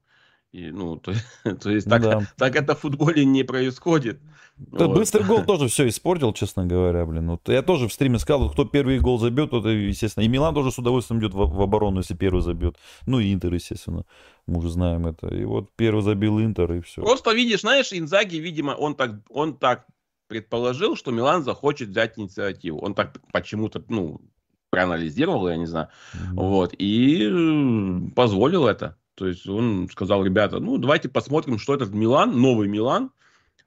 И, 0.51 0.71
ну, 0.71 0.97
то, 0.97 1.13
то 1.61 1.69
есть, 1.69 1.87
так, 1.87 2.01
да. 2.01 2.21
так 2.37 2.55
это 2.55 2.75
в 2.75 2.79
футболе 2.79 3.23
не 3.25 3.43
происходит. 3.43 4.19
Вот. 4.57 4.93
Быстрый 4.95 5.23
гол 5.23 5.43
тоже 5.45 5.67
все 5.67 5.87
испортил, 5.87 6.33
честно 6.33 6.65
говоря, 6.65 7.05
блин. 7.05 7.29
Вот 7.29 7.47
я 7.47 7.61
тоже 7.61 7.87
в 7.87 7.93
стриме 7.93 8.19
сказал, 8.19 8.49
кто 8.49 8.65
первый 8.65 8.99
гол 8.99 9.19
забьет, 9.19 9.51
тот, 9.51 9.65
естественно. 9.65 10.23
И 10.23 10.27
Милан 10.27 10.53
тоже 10.53 10.71
с 10.71 10.79
удовольствием 10.79 11.21
идет 11.21 11.33
в, 11.33 11.37
в 11.37 11.61
оборону, 11.61 11.99
если 11.99 12.15
первый 12.15 12.41
забьет. 12.41 12.77
Ну 13.05 13.19
и 13.19 13.31
Интер, 13.33 13.53
естественно. 13.53 14.05
Мы 14.47 14.57
уже 14.57 14.69
знаем 14.69 15.05
это. 15.05 15.27
И 15.27 15.45
вот 15.45 15.69
первый 15.75 16.01
забил 16.01 16.39
Интер, 16.39 16.71
и 16.73 16.81
все. 16.81 17.01
Просто 17.01 17.31
видишь, 17.33 17.61
знаешь, 17.61 17.93
Инзаги, 17.93 18.37
видимо, 18.37 18.71
он 18.71 18.95
так, 18.95 19.11
он 19.29 19.55
так 19.55 19.85
предположил, 20.27 20.95
что 20.95 21.11
Милан 21.11 21.43
захочет 21.43 21.89
взять 21.89 22.17
инициативу. 22.17 22.79
Он 22.79 22.95
так 22.95 23.17
почему-то, 23.31 23.83
ну, 23.87 24.19
проанализировал, 24.71 25.47
я 25.47 25.57
не 25.57 25.65
знаю. 25.65 25.87
Mm-hmm. 26.13 26.35
Вот. 26.35 26.73
И 26.77 28.11
позволил 28.15 28.67
это. 28.67 28.97
То 29.20 29.28
есть 29.28 29.45
он 29.49 29.89
сказал, 29.91 30.24
ребята, 30.24 30.61
ну 30.61 30.78
давайте 30.78 31.09
посмотрим, 31.09 31.59
что 31.59 31.74
этот 31.74 31.93
Милан, 31.93 32.39
новый 32.39 32.70
Милан, 32.70 33.11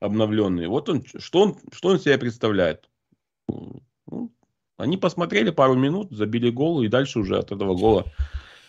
обновленный. 0.00 0.66
Вот 0.66 0.88
он, 0.88 1.04
что 1.18 1.42
он, 1.42 1.56
что 1.70 1.90
он 1.90 2.00
себя 2.00 2.16
представляет. 2.16 2.88
Ну, 3.48 4.32
они 4.78 4.96
посмотрели 4.96 5.50
пару 5.50 5.74
минут, 5.74 6.10
забили 6.10 6.48
гол, 6.48 6.80
и 6.80 6.88
дальше 6.88 7.18
уже 7.18 7.36
от 7.36 7.52
этого 7.52 7.76
гола 7.76 8.06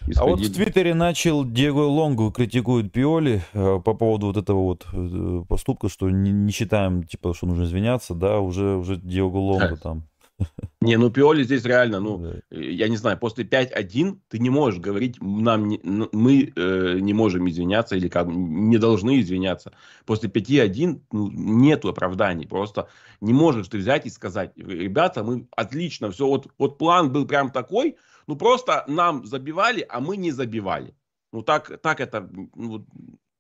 исходили. 0.02 0.20
А 0.20 0.26
вот 0.26 0.42
в 0.42 0.54
Твиттере 0.54 0.94
начал 0.94 1.46
Диего 1.46 1.84
Лонгу 1.84 2.32
критикует 2.32 2.92
Пиоли 2.92 3.42
э, 3.54 3.80
по 3.80 3.94
поводу 3.94 4.26
вот 4.28 4.36
этого 4.36 4.60
вот 4.60 4.86
э, 4.92 5.46
поступка, 5.48 5.88
что 5.88 6.10
не, 6.10 6.32
не 6.32 6.52
считаем, 6.52 7.04
типа, 7.04 7.34
что 7.34 7.48
нужно 7.48 7.64
извиняться, 7.64 8.14
да, 8.14 8.42
уже, 8.42 8.76
уже 8.76 8.98
Диего 8.98 9.38
Лонга 9.38 9.78
там 9.78 10.04
не, 10.82 10.98
ну 10.98 11.10
Пиоли 11.10 11.44
здесь 11.44 11.64
реально, 11.66 12.00
ну, 12.00 12.18
да. 12.18 12.42
я 12.50 12.88
не 12.88 12.98
знаю, 12.98 13.18
после 13.18 13.44
5-1 13.44 14.20
ты 14.28 14.40
не 14.40 14.50
можешь 14.50 14.80
говорить, 14.80 15.22
нам 15.22 15.68
не, 15.68 15.80
мы 15.84 16.52
э, 16.56 17.00
не 17.00 17.14
можем 17.14 17.48
извиняться 17.50 17.96
или 17.96 18.08
как 18.08 18.28
не 18.28 18.78
должны 18.78 19.20
извиняться. 19.22 19.74
После 20.06 20.30
5-1 20.30 21.02
ну, 21.12 21.30
нету 21.32 21.90
оправданий, 21.90 22.48
просто 22.48 22.90
не 23.22 23.34
можешь 23.34 23.68
ты 23.68 23.78
взять 23.78 24.06
и 24.06 24.10
сказать, 24.10 24.52
ребята, 24.56 25.24
мы 25.24 25.48
отлично, 25.56 26.12
все, 26.12 26.28
вот, 26.28 26.48
вот 26.58 26.78
план 26.78 27.12
был 27.12 27.28
прям 27.28 27.52
такой, 27.52 27.98
ну 28.28 28.36
просто 28.36 28.84
нам 28.88 29.26
забивали, 29.26 29.86
а 29.88 30.00
мы 30.00 30.18
не 30.18 30.32
забивали. 30.32 30.96
Ну 31.32 31.42
так, 31.42 31.80
так 31.82 32.00
это, 32.00 32.30
ну, 32.56 32.86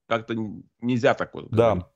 как-то 0.08 0.36
нельзя 0.82 1.14
такое. 1.14 1.46
Да, 1.50 1.72
говорить. 1.72 1.93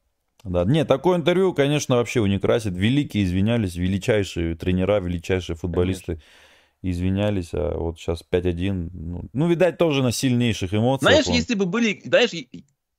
Да, 0.50 0.66
нет, 0.66 0.88
такое 0.88 1.18
интервью, 1.18 1.54
конечно, 1.54 1.95
вообще 1.98 2.22
не 2.28 2.39
красит. 2.39 2.74
Великие 2.74 3.24
извинялись, 3.24 3.76
величайшие 3.76 4.56
тренера, 4.56 5.00
величайшие 5.00 5.56
футболисты 5.56 6.06
конечно. 6.06 6.24
извинялись, 6.82 7.50
а 7.54 7.78
вот 7.78 8.00
сейчас 8.00 8.24
5-1. 8.30 8.89
Ну, 8.93 9.30
ну, 9.34 9.48
видать, 9.48 9.78
тоже 9.78 10.04
на 10.04 10.12
сильнейших 10.12 10.74
эмоциях. 10.74 11.12
Знаешь, 11.12 11.28
он... 11.28 11.34
если 11.34 11.56
бы 11.56 11.66
были, 11.66 12.02
знаешь, 12.06 12.32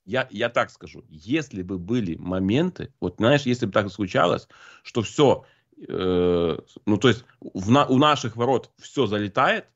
я, 0.08 0.26
я 0.30 0.48
так 0.48 0.70
скажу, 0.70 1.04
если 1.10 1.62
бы 1.62 1.78
были 1.78 2.16
моменты, 2.16 2.92
вот 2.98 3.16
знаешь, 3.18 3.42
если 3.42 3.66
бы 3.66 3.72
так 3.72 3.90
случалось, 3.90 4.48
что 4.82 5.02
все, 5.02 5.44
э, 5.86 6.58
ну 6.86 6.96
то 6.96 7.08
есть 7.08 7.24
в 7.40 7.70
на, 7.70 7.84
у 7.84 7.98
наших 7.98 8.36
ворот 8.36 8.70
все 8.78 9.06
залетает, 9.06 9.66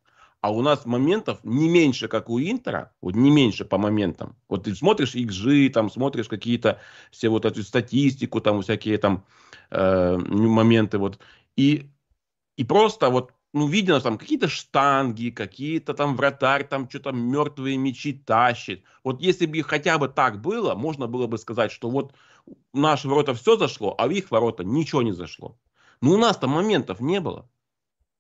а 0.43 0.51
у 0.51 0.61
нас 0.61 0.84
моментов 0.86 1.38
не 1.45 1.68
меньше, 1.68 2.09
как 2.09 2.28
у 2.28 2.40
Интера, 2.40 2.93
вот 3.01 3.14
не 3.14 3.30
меньше 3.30 3.64
по 3.64 3.78
моментам. 3.78 4.34
Вот 4.49 4.64
ты 4.64 4.74
смотришь 4.74 5.14
XG, 5.14 5.70
там 5.70 5.88
смотришь 5.88 6.26
какие-то 6.28 6.80
все 7.12 7.28
вот 7.28 7.45
эту 7.45 7.62
статистику, 7.62 8.40
там 8.40 8.61
всякие 8.61 8.99
там 8.99 9.24
э, 9.70 10.16
моменты 10.16 10.99
вот. 10.99 11.20
И, 11.57 11.88
и 12.57 12.64
просто 12.64 13.09
вот, 13.09 13.32
ну, 13.55 13.68
видно 13.68 14.01
там 14.01 14.18
какие-то 14.18 14.49
штанги, 14.49 15.30
какие-то 15.30 15.95
там 15.95 16.16
вратарь, 16.16 16.66
там 16.66 16.90
что-то 16.90 17.12
мертвые 17.12 17.76
мечи 17.76 18.12
тащит. 18.12 18.82
Вот 19.05 19.22
если 19.22 19.47
бы 19.47 19.62
хотя 19.62 19.97
бы 19.97 20.09
так 20.09 20.40
было, 20.40 20.74
можно 20.74 21.07
было 21.07 21.28
бы 21.28 21.38
сказать, 21.38 21.70
что 21.70 21.88
вот 21.88 22.14
в 22.72 22.76
наши 22.76 23.07
ворота 23.07 23.34
все 23.34 23.57
зашло, 23.57 23.95
а 23.97 24.09
в 24.09 24.11
их 24.11 24.32
ворота 24.32 24.64
ничего 24.64 25.03
не 25.03 25.12
зашло. 25.12 25.57
Но 26.01 26.14
у 26.14 26.18
нас-то 26.18 26.49
моментов 26.49 26.99
не 26.99 27.20
было 27.20 27.49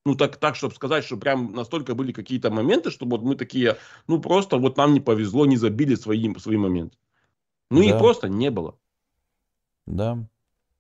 ну, 0.04 0.14
так, 0.16 0.36
так, 0.36 0.56
чтобы 0.56 0.74
сказать, 0.74 1.04
что 1.04 1.16
прям 1.16 1.52
настолько 1.52 1.94
были 1.94 2.12
какие-то 2.12 2.50
моменты, 2.50 2.90
чтобы 2.90 3.16
вот 3.16 3.24
мы 3.24 3.36
такие, 3.36 3.76
ну, 4.08 4.20
просто 4.20 4.56
вот 4.58 4.76
нам 4.76 4.94
не 4.94 5.00
повезло, 5.00 5.46
не 5.46 5.56
забили 5.56 5.94
свои, 5.94 6.34
свои 6.36 6.56
моменты. 6.56 6.96
Ну, 7.70 7.78
да. 7.78 7.84
их 7.86 7.98
просто 7.98 8.28
не 8.28 8.50
было. 8.50 8.76
Да. 9.86 10.18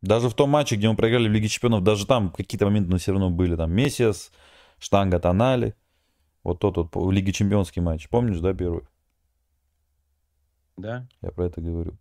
Даже 0.00 0.28
в 0.28 0.34
том 0.34 0.50
матче, 0.50 0.76
где 0.76 0.88
мы 0.88 0.96
проиграли 0.96 1.28
в 1.28 1.32
Лиге 1.32 1.48
Чемпионов, 1.48 1.84
даже 1.84 2.06
там 2.06 2.30
какие-то 2.30 2.66
моменты 2.66 2.90
ну, 2.90 2.98
все 2.98 3.12
равно 3.12 3.30
были. 3.30 3.54
Там 3.54 3.72
Мессиас, 3.72 4.32
Штанга 4.78 5.20
Тонали. 5.20 5.76
Вот 6.42 6.58
тот 6.58 6.76
вот 6.76 6.88
в 6.92 7.10
Лиге 7.12 7.32
Чемпионский 7.32 7.80
матч. 7.80 8.08
Помнишь, 8.08 8.40
да, 8.40 8.52
первый? 8.52 8.82
Да. 10.76 11.06
Я 11.20 11.30
про 11.30 11.46
это 11.46 11.60
говорю. 11.60 11.96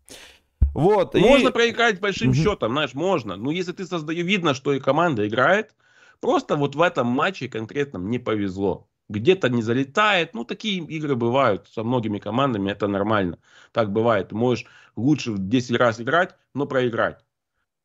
Вот. 0.74 1.14
Можно 1.14 1.50
и... 1.50 1.52
проиграть 1.52 2.00
большим 2.00 2.30
угу. 2.30 2.36
счетом, 2.38 2.72
знаешь, 2.72 2.96
можно. 2.96 3.36
Но 3.36 3.52
если 3.52 3.74
ты 3.74 3.86
создаешь, 3.86 4.26
видно, 4.26 4.56
что 4.56 4.74
и 4.74 4.80
команда 4.80 5.28
играет, 5.28 5.76
просто 6.22 6.56
вот 6.56 6.76
в 6.76 6.82
этом 6.82 7.08
матче 7.08 7.50
конкретно 7.50 7.98
не 7.98 8.20
повезло. 8.20 8.88
Где-то 9.10 9.50
не 9.50 9.62
залетает. 9.62 10.34
Ну, 10.34 10.46
такие 10.46 10.82
игры 10.86 11.16
бывают 11.16 11.68
со 11.68 11.84
многими 11.84 12.20
командами, 12.20 12.72
это 12.72 12.88
нормально. 12.88 13.40
Так 13.74 13.92
бывает. 13.92 14.32
Можешь 14.32 14.66
лучше 14.96 15.36
10 15.38 15.76
раз 15.78 16.00
играть, 16.00 16.36
но 16.54 16.66
проиграть. 16.66 17.26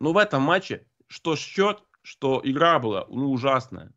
Но 0.01 0.12
в 0.12 0.18
этом 0.18 0.43
матче, 0.43 0.87
что 1.09 1.34
счет, 1.34 1.82
что 2.03 2.41
игра 2.45 2.78
была 2.78 3.07
ну, 3.09 3.32
ужасная. 3.32 3.93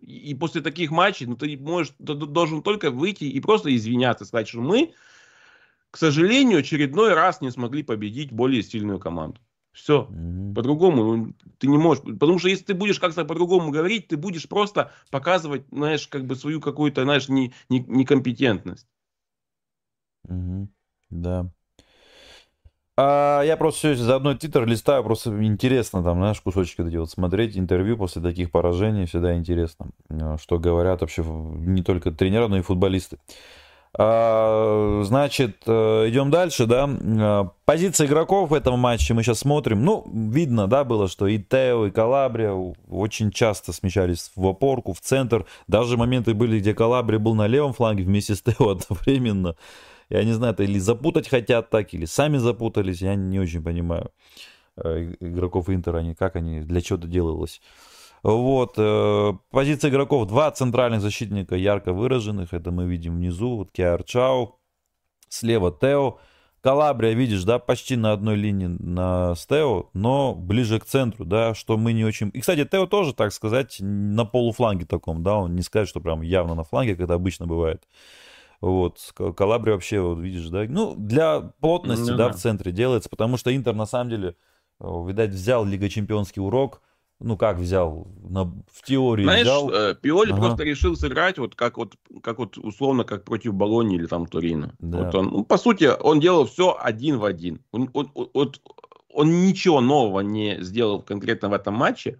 И 0.00 0.34
после 0.34 0.62
таких 0.62 0.90
матчей 0.90 1.26
ну, 1.26 1.36
ты 1.36 1.58
можешь, 1.58 1.92
ты 1.98 2.14
должен 2.14 2.62
только 2.62 2.90
выйти 2.90 3.24
и 3.24 3.40
просто 3.40 3.74
извиняться, 3.74 4.24
сказать, 4.24 4.48
что 4.48 4.60
мы 4.60 4.94
к 5.90 5.96
сожалению, 5.96 6.60
очередной 6.60 7.14
раз 7.14 7.40
не 7.40 7.50
смогли 7.50 7.82
победить 7.82 8.32
более 8.32 8.62
сильную 8.62 8.98
команду. 8.98 9.40
Все. 9.72 10.08
Mm-hmm. 10.10 10.54
По-другому 10.54 11.32
ты 11.58 11.68
не 11.68 11.78
можешь. 11.78 12.02
Потому 12.02 12.38
что 12.38 12.48
если 12.48 12.64
ты 12.64 12.74
будешь 12.74 12.98
как-то 12.98 13.24
по-другому 13.24 13.70
говорить, 13.70 14.08
ты 14.08 14.16
будешь 14.16 14.48
просто 14.48 14.90
показывать, 15.10 15.64
знаешь, 15.70 16.08
как 16.08 16.26
бы 16.26 16.34
свою 16.34 16.60
какую-то, 16.60 17.04
знаешь, 17.04 17.28
не, 17.28 17.52
не, 17.68 17.80
некомпетентность. 17.80 18.86
Mm-hmm. 20.28 20.66
Да. 21.10 21.50
А 23.02 23.42
я 23.44 23.56
просто 23.56 23.78
все 23.78 23.94
за 23.94 24.16
одной 24.16 24.36
титр 24.36 24.66
листаю, 24.66 25.02
просто 25.02 25.30
интересно 25.42 26.02
там, 26.02 26.18
знаешь, 26.18 26.40
кусочки 26.40 26.82
эти 26.82 26.96
вот 26.96 27.08
смотреть, 27.08 27.56
интервью 27.56 27.96
после 27.96 28.20
таких 28.20 28.50
поражений, 28.50 29.06
всегда 29.06 29.34
интересно, 29.36 29.90
э, 30.10 30.36
что 30.38 30.58
говорят 30.58 31.00
вообще 31.00 31.22
не 31.24 31.82
только 31.82 32.10
тренера, 32.10 32.48
но 32.48 32.58
и 32.58 32.62
футболисты. 32.62 33.18
А, 33.98 35.02
значит, 35.04 35.62
э, 35.66 36.08
идем 36.08 36.30
дальше, 36.30 36.66
да. 36.66 36.88
А, 36.88 37.50
позиция 37.64 38.06
игроков 38.06 38.50
в 38.50 38.54
этом 38.54 38.78
матче 38.78 39.14
мы 39.14 39.22
сейчас 39.22 39.40
смотрим. 39.40 39.84
Ну, 39.84 40.08
видно, 40.12 40.68
да, 40.68 40.84
было, 40.84 41.08
что 41.08 41.26
и 41.26 41.38
Тео, 41.38 41.86
и 41.86 41.90
Калабрия 41.90 42.52
очень 42.88 43.32
часто 43.32 43.72
смещались 43.72 44.30
в 44.36 44.46
опорку, 44.46 44.92
в 44.92 45.00
центр. 45.00 45.44
Даже 45.66 45.96
моменты 45.96 46.34
были, 46.34 46.60
где 46.60 46.72
Калабрия 46.72 47.18
был 47.18 47.34
на 47.34 47.48
левом 47.48 47.72
фланге 47.72 48.04
вместе 48.04 48.36
с 48.36 48.42
Тео 48.42 48.68
одновременно. 48.70 49.56
Я 50.08 50.22
не 50.24 50.32
знаю, 50.32 50.54
это 50.54 50.62
или 50.62 50.78
запутать 50.78 51.28
хотят 51.28 51.70
так, 51.70 51.92
или 51.92 52.04
сами 52.04 52.38
запутались, 52.38 53.00
я 53.02 53.14
не 53.14 53.38
очень 53.38 53.62
понимаю 53.62 54.10
э, 54.76 55.14
игроков 55.20 55.68
Интера, 55.68 55.98
они, 55.98 56.14
как 56.14 56.36
они, 56.36 56.60
для 56.60 56.80
чего 56.80 56.98
это 56.98 57.08
делалось. 57.08 57.60
Вот. 58.22 58.74
Э, 58.76 59.32
позиция 59.50 59.90
игроков. 59.90 60.28
Два 60.28 60.50
центральных 60.50 61.00
защитника 61.00 61.56
ярко 61.56 61.92
выраженных. 61.92 62.52
Это 62.52 62.70
мы 62.70 62.86
видим 62.86 63.16
внизу. 63.16 63.56
Вот 63.56 63.70
Киар 63.72 64.02
Чау. 64.04 64.58
Слева 65.28 65.70
Тео. 65.72 66.18
Калабрия, 66.60 67.14
видишь, 67.14 67.44
да, 67.44 67.58
почти 67.58 67.96
на 67.96 68.12
одной 68.12 68.36
линии 68.36 68.66
на 68.66 69.34
Стео, 69.34 69.88
но 69.94 70.34
ближе 70.34 70.78
к 70.78 70.84
центру, 70.84 71.24
да, 71.24 71.54
что 71.54 71.78
мы 71.78 71.94
не 71.94 72.04
очень... 72.04 72.30
И, 72.34 72.40
кстати, 72.40 72.66
Тео 72.66 72.86
тоже, 72.86 73.14
так 73.14 73.32
сказать, 73.32 73.78
на 73.80 74.26
полуфланге 74.26 74.84
таком, 74.84 75.22
да, 75.22 75.36
он 75.36 75.54
не 75.54 75.62
скажет, 75.62 75.88
что 75.88 76.00
прям 76.00 76.20
явно 76.20 76.54
на 76.54 76.64
фланге, 76.64 76.96
как 76.96 77.04
это 77.04 77.14
обычно 77.14 77.46
бывает. 77.46 77.88
Вот, 78.60 78.98
Калабрия 79.36 79.72
вообще, 79.72 80.00
вот 80.00 80.18
видишь, 80.18 80.48
да, 80.50 80.64
ну, 80.68 80.94
для 80.96 81.40
плотности, 81.60 82.10
ну, 82.10 82.18
да, 82.18 82.28
да, 82.28 82.34
в 82.34 82.36
центре 82.36 82.72
делается, 82.72 83.08
потому 83.08 83.38
что 83.38 83.56
Интер, 83.56 83.74
на 83.74 83.86
самом 83.86 84.10
деле, 84.10 84.36
видать, 84.80 85.30
взял 85.30 85.64
Лига 85.64 85.88
Чемпионский 85.88 86.42
урок, 86.42 86.82
ну 87.20 87.36
как 87.36 87.58
взял, 87.58 88.08
на, 88.28 88.44
в 88.44 88.82
теории 88.82 89.24
Знаешь, 89.24 89.46
взял. 89.46 89.70
Э, 89.70 89.94
Пиоли 89.94 90.32
ага. 90.32 90.40
просто 90.40 90.64
решил 90.64 90.96
сыграть 90.96 91.38
вот 91.38 91.54
как 91.54 91.76
вот, 91.76 91.94
как 92.22 92.38
вот 92.38 92.56
условно, 92.58 93.04
как 93.04 93.24
против 93.24 93.54
Болони 93.54 93.96
или 93.96 94.06
там 94.06 94.26
Турина. 94.26 94.74
Да. 94.78 95.04
Вот 95.04 95.14
он, 95.14 95.26
ну, 95.26 95.44
по 95.44 95.58
сути, 95.58 95.90
он 96.00 96.20
делал 96.20 96.46
все 96.46 96.76
один 96.80 97.18
в 97.18 97.24
один. 97.24 97.60
Он, 97.72 97.90
он, 97.92 98.10
он, 98.14 98.52
он 99.12 99.42
ничего 99.46 99.80
нового 99.80 100.20
не 100.20 100.62
сделал 100.62 101.02
конкретно 101.02 101.50
в 101.50 101.52
этом 101.52 101.74
матче, 101.74 102.18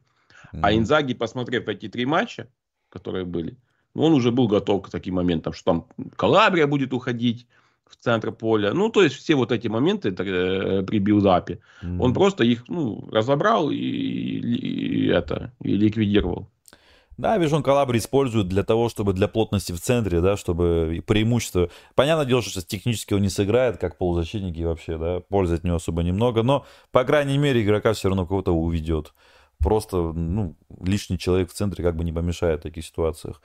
mm. 0.53 0.61
а 0.63 0.75
Инзаги, 0.75 1.15
посмотрев 1.15 1.67
эти 1.69 1.89
три 1.89 2.05
матча, 2.05 2.49
которые 2.91 3.25
были, 3.25 3.57
ну, 3.95 4.05
он 4.05 4.13
уже 4.13 4.31
был 4.31 4.49
готов 4.49 4.83
к 4.83 4.91
таким 4.91 5.15
моментам, 5.15 5.53
что 5.53 5.65
там 5.65 5.87
Калабрия 6.17 6.67
будет 6.67 6.93
уходить, 6.93 7.47
в 7.91 7.97
центр 7.97 8.33
поля. 8.33 8.73
Ну, 8.73 8.89
то 8.89 9.03
есть 9.03 9.17
все 9.17 9.35
вот 9.35 9.53
эти 9.53 9.69
моменты 9.69 10.09
э, 10.11 10.83
при 10.83 10.99
билдапе, 10.99 11.61
mm-hmm. 11.83 11.99
он 12.01 12.15
просто 12.15 12.45
их 12.45 12.69
ну, 12.69 13.09
разобрал 13.11 13.71
и, 13.71 13.77
и, 13.77 15.07
и 15.07 15.07
это 15.09 15.53
и 15.63 15.75
ликвидировал. 15.75 16.49
Да, 17.21 17.37
Вижон 17.37 17.63
Калабри 17.63 17.99
используют 17.99 18.49
для 18.49 18.63
того, 18.63 18.89
чтобы 18.89 19.13
для 19.13 19.29
плотности 19.29 19.73
в 19.73 19.81
центре, 19.81 20.23
да, 20.23 20.39
чтобы 20.39 21.03
преимущество. 21.07 21.69
Понятное 21.95 22.25
дело, 22.25 22.41
что 22.41 22.51
сейчас 22.51 22.65
технически 22.65 23.13
он 23.13 23.21
не 23.21 23.29
сыграет, 23.29 23.77
как 23.77 23.99
полузащитник 23.99 24.57
и 24.57 24.65
вообще, 24.65 24.97
да, 24.97 25.21
пользы 25.21 25.57
от 25.57 25.65
него 25.65 25.77
особо 25.77 26.03
немного, 26.03 26.43
но, 26.43 26.65
по 26.93 27.05
крайней 27.05 27.37
мере, 27.37 27.63
игрока 27.63 27.93
все 27.93 28.09
равно 28.09 28.27
кого-то 28.27 28.53
уведет. 28.53 29.13
Просто, 29.59 29.99
ну, 29.99 30.57
лишний 30.83 31.19
человек 31.19 31.51
в 31.51 31.53
центре 31.53 31.85
как 31.85 31.95
бы 31.95 32.05
не 32.05 32.13
помешает 32.13 32.61
в 32.61 32.63
таких 32.63 32.87
ситуациях. 32.87 33.43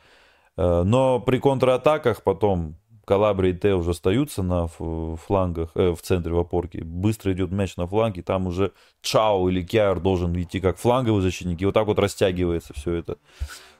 Э, 0.55 0.83
но 0.83 1.19
при 1.19 1.39
контратаках 1.39 2.23
потом 2.23 2.77
Калабри 3.05 3.51
и 3.51 3.53
Т 3.53 3.75
уже 3.75 3.91
остаются 3.91 4.43
на 4.43 4.67
флангах, 4.67 5.71
э, 5.75 5.91
в 5.91 6.01
центре 6.01 6.33
в 6.33 6.39
опорке. 6.39 6.83
Быстро 6.83 7.31
идет 7.33 7.51
мяч 7.51 7.77
на 7.77 7.87
фланге, 7.87 8.23
там 8.23 8.47
уже 8.47 8.71
Чао 9.01 9.49
или 9.49 9.61
Киар 9.63 9.99
должен 9.99 10.39
идти 10.41 10.59
как 10.59 10.77
фланговый 10.77 11.21
защитник. 11.21 11.61
И 11.61 11.65
вот 11.65 11.73
так 11.73 11.87
вот 11.87 11.99
растягивается 11.99 12.73
все 12.73 12.93
это. 12.93 13.17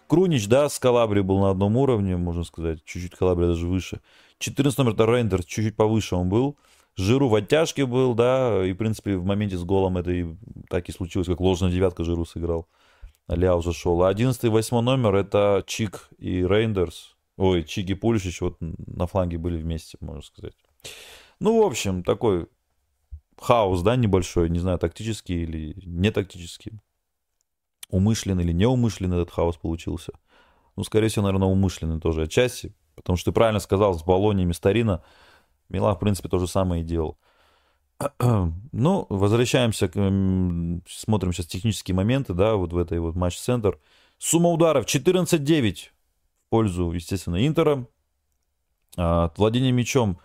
Крунич, 0.08 0.48
да, 0.48 0.70
с 0.70 0.78
Калабри 0.78 1.22
был 1.22 1.40
на 1.40 1.50
одном 1.50 1.76
уровне, 1.78 2.16
можно 2.16 2.44
сказать. 2.44 2.84
Чуть-чуть 2.86 3.16
Калабри 3.16 3.48
даже 3.48 3.66
выше. 3.68 4.02
14 4.40 4.78
номер 4.78 4.94
это 4.94 5.06
Рейндер, 5.06 5.44
чуть-чуть 5.44 5.76
повыше 5.76 6.16
он 6.16 6.30
был. 6.30 6.58
Жиру 6.96 7.28
в 7.28 7.36
оттяжке 7.36 7.86
был, 7.86 8.14
да, 8.14 8.66
и, 8.66 8.72
в 8.72 8.78
принципе, 8.78 9.18
в 9.18 9.26
моменте 9.26 9.58
с 9.58 9.64
голом 9.64 9.98
это 9.98 10.12
и 10.12 10.26
так 10.70 10.88
и 10.88 10.92
случилось, 10.92 11.28
как 11.28 11.42
ложная 11.42 11.72
девятка 11.72 12.04
Жиру 12.04 12.26
сыграл. 12.26 12.68
Ляо 13.28 13.62
зашел. 13.62 14.04
А 14.04 14.10
11 14.10 14.44
и 14.44 14.48
8 14.48 14.80
номер 14.82 15.16
это 15.16 15.64
Чик 15.66 16.10
и 16.20 16.46
Рейндерс. 16.46 17.15
Ой, 17.38 17.64
Чиги 17.64 17.94
Пулишич 17.94 18.42
вот 18.42 18.58
на 18.60 19.08
фланге 19.08 19.38
были 19.38 19.58
вместе, 19.58 19.98
можно 20.00 20.22
сказать. 20.22 20.56
Ну, 21.40 21.62
в 21.62 21.66
общем, 21.66 22.04
такой 22.04 22.48
хаос, 23.38 23.82
да, 23.82 23.96
небольшой, 23.96 24.50
не 24.50 24.60
знаю, 24.60 24.80
тактический 24.80 25.44
или 25.44 25.74
не 25.86 26.12
тактический. 26.12 26.80
Умышленный 27.90 28.44
или 28.44 28.54
неумышленный 28.54 29.18
этот 29.22 29.34
хаос 29.34 29.58
получился. 29.58 30.14
Ну, 30.76 30.84
скорее 30.84 31.10
всего, 31.10 31.26
наверное, 31.26 31.48
умышленный 31.48 32.00
тоже 32.00 32.24
отчасти. 32.24 32.74
Потому 32.96 33.18
что 33.18 33.32
ты 33.32 33.36
правильно 33.36 33.60
сказал, 33.60 33.94
с 33.94 34.04
Болонией 34.04 34.52
Старина 34.54 35.04
Мила, 35.68 35.94
в 35.94 36.00
принципе, 36.00 36.30
то 36.30 36.40
же 36.40 36.48
самое 36.48 36.82
и 36.82 36.86
делал. 36.86 37.18
Ну, 38.72 39.06
возвращаемся, 39.10 39.88
к, 39.88 39.94
смотрим 39.94 41.32
сейчас 41.32 41.48
технические 41.48 41.96
моменты, 41.96 42.34
да, 42.34 42.56
вот 42.56 42.74
в 42.74 42.78
этой 42.78 43.00
вот 43.00 43.16
матч-центр. 43.16 43.80
Сумма 44.18 44.50
ударов 44.50 44.86
14-9 44.86 45.92
пользу, 46.50 46.92
естественно, 46.92 47.46
Интера. 47.46 47.88
А, 48.98 49.32
владение 49.38 49.72
мячом 49.72 50.20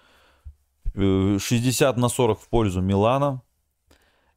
60 0.94 1.96
э, 1.96 2.00
на 2.00 2.08
40 2.08 2.40
в 2.40 2.48
пользу 2.48 2.80
Милана. 2.80 3.42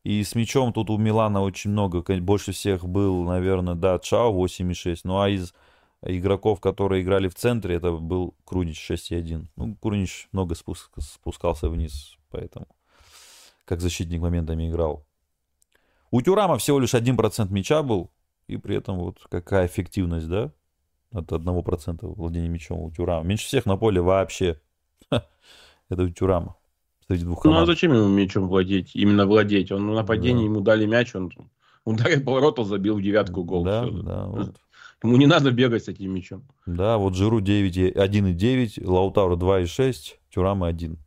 И 0.04 0.24
с 0.24 0.36
мячом 0.36 0.74
тут 0.74 0.90
у 0.90 0.98
Милана 0.98 1.42
очень 1.42 1.72
много, 1.72 2.04
больше 2.20 2.52
всех 2.52 2.86
был, 2.86 3.24
наверное, 3.24 3.76
да, 3.76 4.00
Чао 4.00 4.34
8,6. 4.34 5.02
Ну 5.06 5.22
а 5.22 5.30
из 5.30 5.54
игроков, 6.02 6.60
которые 6.60 7.04
играли 7.04 7.30
в 7.30 7.36
центре, 7.36 7.76
это 7.76 7.92
был 7.92 8.36
Крунич 8.44 8.92
6,1. 8.92 9.46
Ну, 9.56 9.76
Крунич 9.82 10.28
много 10.34 10.56
спускался 10.56 11.70
вниз, 11.70 12.18
поэтому 12.30 12.68
как 13.66 13.80
защитник 13.80 14.20
моментами 14.20 14.70
играл. 14.70 15.06
У 16.12 16.22
Тюрама 16.22 16.58
всего 16.58 16.80
лишь 16.80 16.94
1% 16.94 17.52
мяча 17.52 17.82
был, 17.82 18.12
и 18.48 18.58
при 18.58 18.76
этом 18.76 19.00
вот 19.00 19.26
какая 19.30 19.68
эффективность, 19.68 20.28
да? 20.28 20.52
От 21.14 21.32
1% 21.32 22.16
владения 22.16 22.50
мячом 22.50 22.80
у 22.80 22.92
Тюрама. 22.92 23.26
Меньше 23.26 23.46
всех 23.46 23.66
на 23.66 23.78
поле 23.78 24.02
вообще. 24.02 24.60
Это 25.10 26.04
у 26.04 26.10
Тюрама. 26.10 26.56
Среди 27.08 27.24
двух 27.26 27.42
команд. 27.42 27.60
Ну 27.60 27.64
а 27.64 27.66
зачем 27.66 27.94
ему 27.94 28.08
мячом 28.08 28.48
владеть? 28.48 28.96
Именно 28.96 29.26
владеть. 29.26 29.72
Он 29.72 29.88
на 29.88 29.94
нападении, 29.94 30.44
да. 30.44 30.46
ему 30.46 30.62
дали 30.62 30.86
мяч, 30.86 31.16
он 31.16 31.32
ударил 31.86 32.24
поворотал, 32.24 32.66
забил 32.66 32.98
в 32.98 33.02
девятку 33.02 33.44
гол. 33.44 33.64
Да, 33.64 33.84
Все. 33.84 34.02
да. 34.02 34.26
Вот. 34.26 34.56
Ему 35.04 35.18
не 35.18 35.28
надо 35.28 35.52
бегать 35.52 35.84
с 35.84 35.90
этим 35.90 36.14
мячом. 36.14 36.48
Да, 36.66 36.98
вот 36.98 37.14
Жиру 37.16 37.42
9, 37.42 37.78
1,9, 37.78 38.88
Лаутару 38.90 39.36
2,6, 39.36 40.14
Тюрама 40.30 40.68
1. 40.68 40.98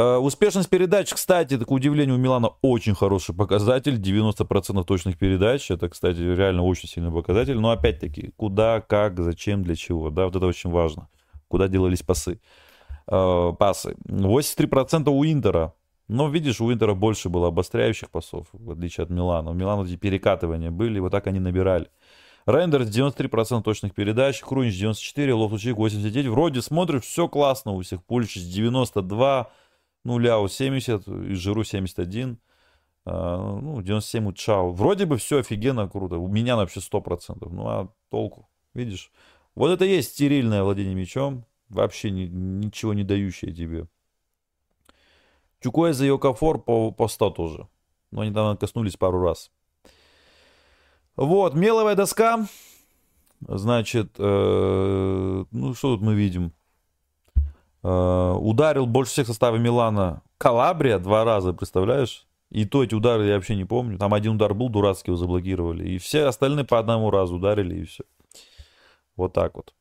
Э, 0.00 0.16
успешность 0.16 0.70
передач, 0.70 1.12
кстати, 1.12 1.58
к 1.62 1.70
удивлению, 1.70 2.16
у 2.16 2.18
Милана 2.18 2.52
очень 2.62 2.94
хороший 2.94 3.34
показатель. 3.34 3.96
90% 3.96 4.82
точных 4.84 5.18
передач. 5.18 5.70
Это, 5.70 5.90
кстати, 5.90 6.20
реально 6.20 6.62
очень 6.62 6.88
сильный 6.88 7.12
показатель. 7.12 7.58
Но 7.58 7.70
опять-таки, 7.70 8.32
куда, 8.36 8.80
как, 8.80 9.20
зачем, 9.20 9.62
для 9.62 9.76
чего. 9.76 10.08
Да, 10.08 10.24
вот 10.24 10.36
это 10.36 10.46
очень 10.46 10.70
важно. 10.70 11.08
Куда 11.48 11.68
делались 11.68 12.02
пасы. 12.02 12.40
Э, 13.08 13.52
пасы. 13.58 13.94
83% 14.08 15.10
у 15.10 15.22
Интера. 15.22 15.74
Но, 16.08 16.30
видишь, 16.30 16.62
у 16.62 16.72
Интера 16.72 16.94
больше 16.94 17.28
было 17.28 17.48
обостряющих 17.48 18.08
пасов, 18.08 18.46
в 18.54 18.70
отличие 18.70 19.04
от 19.04 19.10
Милана. 19.10 19.50
У 19.50 19.54
Милана 19.54 19.86
эти 19.86 19.96
перекатывания 19.96 20.70
были, 20.70 20.98
вот 20.98 21.12
так 21.12 21.26
они 21.26 21.40
набирали. 21.40 21.88
Рендерс 22.46 22.88
93% 22.88 23.62
точных 23.62 23.92
передач, 23.92 24.40
Крунич 24.40 24.78
94, 24.78 25.34
Лофтучик 25.34 25.76
89. 25.76 26.28
Вроде 26.28 26.62
смотришь, 26.62 27.02
все 27.02 27.28
классно 27.28 27.72
у 27.72 27.82
всех. 27.82 28.02
Пульчич 28.02 28.44
92, 28.44 29.50
ну, 30.04 30.18
Ляо 30.18 30.48
70, 30.48 31.08
и 31.08 31.34
Жиру 31.34 31.64
71. 31.64 32.38
А, 33.04 33.60
ну, 33.60 33.82
97 33.82 34.28
у 34.28 34.32
Чао. 34.32 34.72
Вроде 34.72 35.06
бы 35.06 35.16
все 35.16 35.38
офигенно 35.38 35.88
круто. 35.88 36.18
У 36.18 36.28
меня 36.28 36.56
вообще 36.56 36.80
100%. 36.80 37.48
Ну, 37.50 37.68
а 37.68 37.92
толку? 38.10 38.48
Видишь? 38.74 39.10
Вот 39.54 39.70
это 39.70 39.84
есть 39.84 40.10
стерильное 40.10 40.62
владение 40.62 40.94
мечом. 40.94 41.44
Вообще 41.68 42.10
ни, 42.10 42.24
ничего 42.24 42.94
не 42.94 43.04
дающее 43.04 43.52
тебе. 43.52 43.86
Чукуэза 45.62 46.06
и 46.06 46.08
Окафор 46.08 46.62
по, 46.62 46.90
по 46.90 47.08
100 47.08 47.30
тоже. 47.30 47.68
Но 48.10 48.22
они 48.22 48.32
там 48.32 48.56
коснулись 48.56 48.96
пару 48.96 49.20
раз. 49.22 49.50
Вот, 51.16 51.54
меловая 51.54 51.94
доска. 51.94 52.46
Значит, 53.46 54.14
э, 54.18 55.44
ну 55.50 55.74
что 55.74 55.94
тут 55.94 56.02
мы 56.02 56.14
видим? 56.14 56.52
Э, 57.82 58.36
ударил 58.38 58.86
больше 58.86 59.12
всех 59.12 59.26
состава 59.26 59.56
Милана 59.56 60.22
Калабрия 60.38 60.98
два 60.98 61.24
раза, 61.24 61.52
представляешь? 61.52 62.26
И 62.50 62.64
то 62.64 62.82
эти 62.82 62.94
удары 62.94 63.26
я 63.26 63.34
вообще 63.36 63.56
не 63.56 63.64
помню. 63.64 63.98
Там 63.98 64.12
один 64.12 64.34
удар 64.34 64.54
был 64.54 64.68
дурацкий, 64.68 65.10
его 65.10 65.16
заблокировали. 65.16 65.88
И 65.88 65.98
все 65.98 66.24
остальные 66.24 66.64
по 66.64 66.78
одному 66.78 67.10
разу 67.10 67.36
ударили, 67.36 67.80
и 67.80 67.84
все. 67.84 68.04
Вот 69.16 69.32
так 69.32 69.54
вот. 69.54 69.74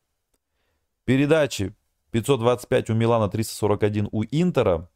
Передачи 1.06 1.76
525 2.12 2.92
у 2.92 2.94
Милана, 2.94 3.28
341 3.28 4.10
у 4.12 4.24
Интера. 4.24 4.90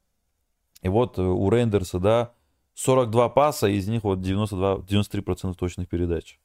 И 0.81 0.89
вот 0.89 1.17
э, 1.17 1.21
у 1.21 1.49
Рейндерса, 1.49 1.99
да, 1.99 2.33
42 2.75 3.29
паса, 3.29 3.67
из 3.67 3.87
них 3.87 4.03
вот 4.03 4.21
92, 4.21 4.75
93% 4.87 5.53
точных 5.55 5.87
передач. 5.87 6.39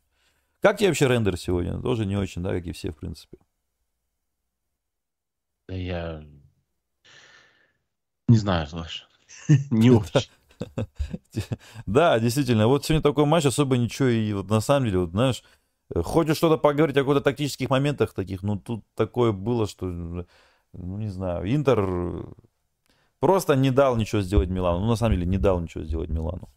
Как 0.61 0.79
тебе 0.79 0.89
вообще 0.89 1.07
рендер 1.07 1.37
сегодня? 1.37 1.81
Тоже 1.81 2.07
не 2.07 2.17
очень, 2.17 2.43
да, 2.43 2.51
как 2.51 2.67
и 2.67 2.73
все, 2.73 2.91
в 2.91 2.97
принципе. 2.97 3.39
Я 5.69 6.25
не 8.29 8.37
знаю, 8.37 8.67
Саша. 8.67 9.05
Не 9.71 9.91
очень. 9.91 10.29
Да, 11.87 12.19
действительно. 12.19 12.67
Вот 12.67 12.85
сегодня 12.85 13.03
такой 13.03 13.25
матч, 13.25 13.47
особо 13.47 13.77
ничего 13.77 14.09
и 14.09 14.33
вот 14.33 14.51
на 14.51 14.61
самом 14.61 14.87
деле, 14.87 14.99
вот 14.99 15.11
знаешь, 15.11 15.43
хочешь 15.95 16.37
что-то 16.37 16.59
поговорить 16.59 16.97
о 16.97 17.01
каких-то 17.01 17.21
тактических 17.21 17.71
моментах 17.71 18.13
таких, 18.13 18.43
ну 18.43 18.59
тут 18.59 18.85
такое 18.95 19.33
было, 19.33 19.67
что, 19.67 19.87
ну 19.87 20.27
не 20.73 21.09
знаю, 21.09 21.55
Интер 21.55 22.27
просто 23.21 23.55
не 23.55 23.71
дал 23.71 23.97
ничего 23.97 24.21
сделать 24.21 24.49
Милану. 24.49 24.81
Ну 24.81 24.87
на 24.87 24.97
самом 24.97 25.15
деле 25.15 25.27
не 25.27 25.39
дал 25.39 25.61
ничего 25.61 25.85
сделать 25.85 26.11
Милану. 26.11 26.49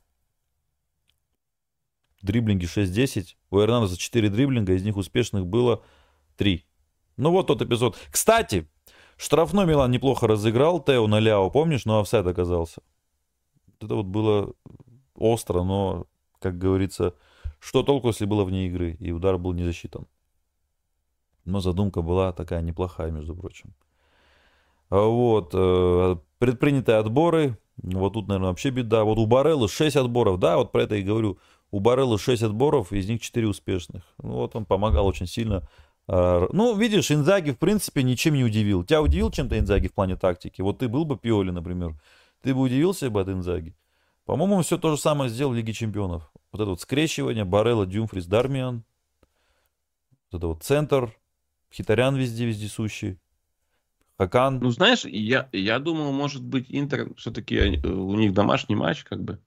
Дриблинги 2.22 2.65
6-10. 2.65 3.36
У 3.49 3.59
Эрнандеса 3.59 3.97
4 3.97 4.30
дриблинга, 4.30 4.74
из 4.74 4.84
них 4.84 4.97
успешных 4.97 5.45
было 5.45 5.84
3. 6.38 6.65
Ну 7.17 7.32
вот 7.32 7.47
тот 7.47 7.61
эпизод. 7.61 7.97
Кстати, 8.11 8.67
штрафной 9.22 9.65
Милан 9.65 9.91
неплохо 9.91 10.28
разыграл. 10.28 10.82
Тео 10.84 11.07
на 11.07 11.19
Ляо, 11.19 11.49
помнишь, 11.49 11.86
но 11.86 11.99
офсайд 11.99 12.28
оказался 12.28 12.82
это 13.84 13.95
вот 13.95 14.05
было 14.05 14.53
остро, 15.15 15.63
но, 15.63 16.05
как 16.39 16.57
говорится, 16.57 17.13
что 17.59 17.84
толку, 17.84 18.07
если 18.07 18.26
было 18.26 18.43
вне 18.43 18.67
игры, 18.67 18.95
и 18.99 19.11
удар 19.11 19.38
был 19.38 19.53
не 19.53 19.63
засчитан. 19.63 20.07
Но 21.45 21.59
задумка 21.59 22.01
была 22.01 22.34
такая 22.34 22.61
неплохая, 22.61 23.11
между 23.11 23.36
прочим. 23.36 23.74
А 24.89 25.05
вот, 25.05 25.51
э, 25.53 26.15
предпринятые 26.38 26.97
отборы, 26.97 27.57
вот 27.78 28.13
тут, 28.13 28.28
наверное, 28.28 28.49
вообще 28.49 28.69
беда. 28.69 29.03
Вот 29.03 29.17
у 29.17 29.26
Бареллы 29.26 29.67
6 29.67 29.95
отборов, 29.95 30.39
да, 30.39 30.57
вот 30.57 30.72
про 30.72 30.84
это 30.84 30.95
и 30.95 31.01
говорю. 31.01 31.39
У 31.72 31.80
Бареллы 31.80 32.19
6 32.19 32.43
отборов, 32.43 32.91
из 32.91 33.07
них 33.07 33.22
4 33.22 33.47
успешных. 33.47 34.03
Ну, 34.22 34.34
вот 34.34 34.55
он 34.55 34.65
помогал 34.65 35.07
очень 35.07 35.28
сильно. 35.28 35.67
А, 36.14 36.49
ну, 36.51 36.76
видишь, 36.76 37.09
Инзаги, 37.09 37.51
в 37.51 37.57
принципе, 37.57 38.03
ничем 38.03 38.34
не 38.34 38.43
удивил. 38.43 38.84
Тебя 38.84 39.01
удивил 39.01 39.32
чем-то 39.32 39.57
Инзаги 39.57 39.88
в 39.88 39.93
плане 39.93 40.18
тактики? 40.18 40.62
Вот 40.62 40.80
ты 40.80 40.89
был 40.89 41.05
бы 41.05 41.18
Пиоли, 41.18 41.51
например, 41.51 41.95
ты 42.41 42.53
бы 42.53 42.59
удивился 42.59 43.09
бы 43.09 43.22
от 43.22 43.30
Инзаги? 43.30 43.74
По-моему, 44.26 44.62
все 44.62 44.78
то 44.78 44.91
же 44.91 45.01
самое 45.01 45.30
сделал 45.30 45.53
в 45.53 45.55
Лиге 45.55 45.72
Чемпионов. 45.72 46.30
Вот 46.51 46.59
это 46.59 46.70
вот 46.72 46.82
скрещивание, 46.82 47.45
Барелла, 47.45 47.86
Дюмфрис, 47.86 48.26
Дармиан. 48.26 48.84
Вот 50.32 50.38
это 50.38 50.47
вот 50.47 50.64
центр, 50.64 51.16
Хитарян 51.72 52.18
везде 52.18 52.45
вездесущий. 52.45 53.18
Хакан. 54.18 54.59
Ну, 54.59 54.70
знаешь, 54.72 55.05
я, 55.05 55.47
я 55.53 55.80
думал, 55.80 56.12
может 56.12 56.43
быть, 56.43 56.66
Интер 56.68 57.16
все-таки 57.16 57.55
э, 57.55 57.88
у 57.88 58.16
них 58.16 58.34
домашний 58.34 58.76
матч, 58.76 59.05
как 59.05 59.24
бы. 59.24 59.39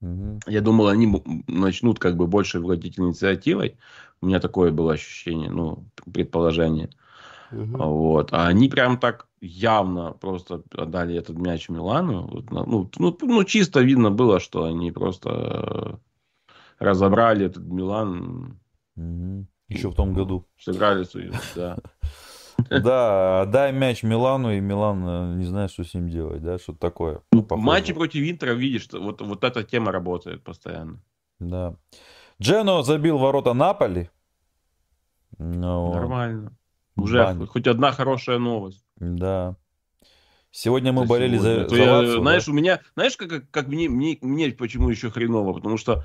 Угу. 0.00 0.40
Я 0.46 0.60
думал, 0.60 0.88
они 0.88 1.22
начнут 1.48 1.98
как 1.98 2.16
бы 2.16 2.28
больше 2.28 2.60
владеть 2.60 3.00
инициативой. 3.00 3.76
У 4.24 4.26
меня 4.26 4.40
такое 4.40 4.72
было 4.72 4.94
ощущение, 4.94 5.50
ну, 5.50 5.84
предположение. 6.10 6.88
Угу. 7.52 7.76
Вот. 7.76 8.32
А 8.32 8.46
они 8.46 8.70
прям 8.70 8.98
так 8.98 9.28
явно 9.42 10.12
просто 10.12 10.62
отдали 10.72 11.14
этот 11.14 11.36
мяч 11.36 11.68
Милану. 11.68 12.42
Ну, 12.50 12.90
ну, 12.98 13.18
ну, 13.20 13.44
чисто 13.44 13.80
видно 13.80 14.10
было, 14.10 14.40
что 14.40 14.64
они 14.64 14.90
просто 14.92 16.00
разобрали 16.78 17.44
этот 17.44 17.64
Милан. 17.64 18.58
Угу. 18.96 19.46
Еще 19.68 19.90
в 19.90 19.94
том 19.94 20.14
году. 20.14 20.46
Сыграли 20.58 21.04
свою, 21.04 21.32
да. 21.54 21.76
Да, 22.70 23.44
дай 23.46 23.72
мяч 23.72 24.04
Милану, 24.04 24.52
и 24.52 24.60
Милан 24.60 25.04
э, 25.04 25.34
не 25.34 25.44
знает, 25.44 25.72
что 25.72 25.82
с 25.82 25.92
ним 25.92 26.08
делать, 26.08 26.40
да, 26.40 26.56
что-то 26.56 26.78
такое. 26.78 27.20
Ну, 27.32 27.44
в 27.46 27.56
матче 27.58 27.92
против 27.92 28.22
Интера 28.22 28.52
видишь, 28.52 28.88
вот, 28.92 29.20
вот 29.20 29.44
эта 29.44 29.64
тема 29.64 29.90
работает 29.92 30.44
постоянно. 30.44 31.02
Да. 31.40 31.74
Джено 32.40 32.82
забил 32.82 33.18
ворота 33.18 33.54
Наполи. 33.54 34.08
Ну, 35.38 35.92
Нормально. 35.92 36.52
Уже 36.96 37.24
Бань. 37.24 37.46
хоть 37.46 37.66
одна 37.66 37.92
хорошая 37.92 38.38
новость. 38.38 38.84
Да. 38.96 39.56
Сегодня 40.50 40.92
мы 40.92 41.06
болели 41.06 41.36
сегодня. 41.36 41.64
за, 41.64 41.68
за 41.68 41.76
я, 41.76 41.92
Лацо, 41.98 42.20
Знаешь, 42.20 42.46
да? 42.46 42.52
у 42.52 42.54
меня, 42.54 42.80
знаешь, 42.94 43.16
как, 43.16 43.50
как 43.50 43.66
мне, 43.66 43.88
мне, 43.88 44.18
мне 44.20 44.50
почему 44.50 44.88
еще 44.88 45.10
хреново? 45.10 45.52
Потому 45.52 45.76
что 45.76 46.04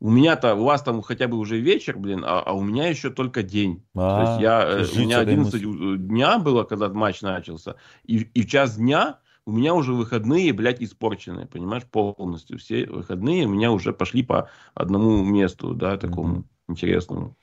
у 0.00 0.10
меня-то, 0.10 0.54
у 0.54 0.64
вас 0.64 0.82
там 0.82 1.02
хотя 1.02 1.28
бы 1.28 1.36
уже 1.36 1.60
вечер, 1.60 1.98
блин, 1.98 2.24
а, 2.24 2.40
а 2.40 2.52
у 2.52 2.62
меня 2.62 2.88
еще 2.88 3.10
только 3.10 3.42
день. 3.42 3.84
А, 3.94 4.24
То 4.24 4.30
есть 4.30 4.42
я, 4.42 4.62
э, 4.62 4.84
у 4.96 5.06
меня 5.06 5.18
11 5.18 5.64
мысли. 5.64 5.96
дня 5.98 6.38
было, 6.38 6.64
когда 6.64 6.88
матч 6.88 7.20
начался, 7.20 7.76
и, 8.04 8.18
и 8.18 8.42
в 8.42 8.46
час 8.46 8.76
дня 8.76 9.18
у 9.46 9.52
меня 9.52 9.74
уже 9.74 9.92
выходные, 9.92 10.52
блядь, 10.54 10.82
испорчены, 10.82 11.46
понимаешь, 11.46 11.84
полностью. 11.84 12.58
Все 12.58 12.86
выходные 12.86 13.46
у 13.46 13.50
меня 13.50 13.70
уже 13.70 13.92
пошли 13.92 14.22
по 14.22 14.48
одному 14.72 15.22
месту, 15.22 15.74
да, 15.74 15.98
такому 15.98 16.38
mm-hmm. 16.38 16.44
интересному. 16.68 17.36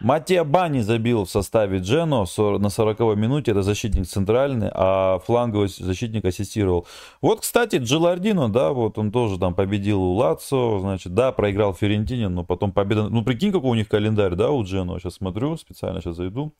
Матея 0.00 0.44
Бани 0.44 0.80
забил 0.80 1.26
в 1.26 1.30
составе 1.30 1.78
Джено 1.78 2.20
на 2.20 2.68
40-й 2.68 3.16
минуте. 3.16 3.50
Это 3.50 3.62
защитник 3.62 4.06
центральный, 4.06 4.70
а 4.72 5.18
фланговый 5.18 5.68
защитник 5.68 6.24
ассистировал. 6.24 6.86
Вот, 7.20 7.40
кстати, 7.40 7.76
Джилардино, 7.76 8.50
да, 8.50 8.72
вот 8.72 8.96
он 8.96 9.12
тоже 9.12 9.38
там 9.38 9.54
победил 9.54 10.02
у 10.02 10.14
Лацо, 10.14 10.78
значит, 10.78 11.12
да, 11.12 11.32
проиграл 11.32 11.74
Ферентине, 11.74 12.28
но 12.28 12.44
потом 12.44 12.72
победа... 12.72 13.10
Ну, 13.10 13.22
прикинь, 13.22 13.52
какой 13.52 13.70
у 13.70 13.74
них 13.74 13.88
календарь, 13.88 14.36
да, 14.36 14.50
у 14.50 14.64
Джено. 14.64 14.98
Сейчас 14.98 15.16
смотрю, 15.16 15.58
специально 15.58 16.00
сейчас 16.00 16.16
зайду. 16.16 16.54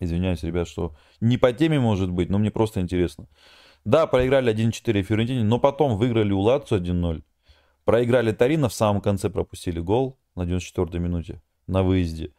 Извиняюсь, 0.00 0.42
ребят, 0.42 0.66
что 0.66 0.96
не 1.20 1.38
по 1.38 1.52
теме 1.52 1.78
может 1.78 2.10
быть, 2.10 2.30
но 2.30 2.38
мне 2.38 2.50
просто 2.50 2.80
интересно. 2.80 3.26
Да, 3.84 4.08
проиграли 4.08 4.52
1-4 4.52 5.02
Ферентине, 5.02 5.44
но 5.44 5.60
потом 5.60 5.96
выиграли 5.96 6.32
у 6.32 6.40
Лацо 6.40 6.78
1-0. 6.78 7.22
Проиграли 7.84 8.32
Тарина, 8.32 8.68
в 8.68 8.74
самом 8.74 9.00
конце 9.00 9.30
пропустили 9.30 9.78
гол 9.78 10.18
на 10.34 10.42
94-й 10.42 10.98
минуте 10.98 11.40
на 11.68 11.84
выезде. 11.84 12.32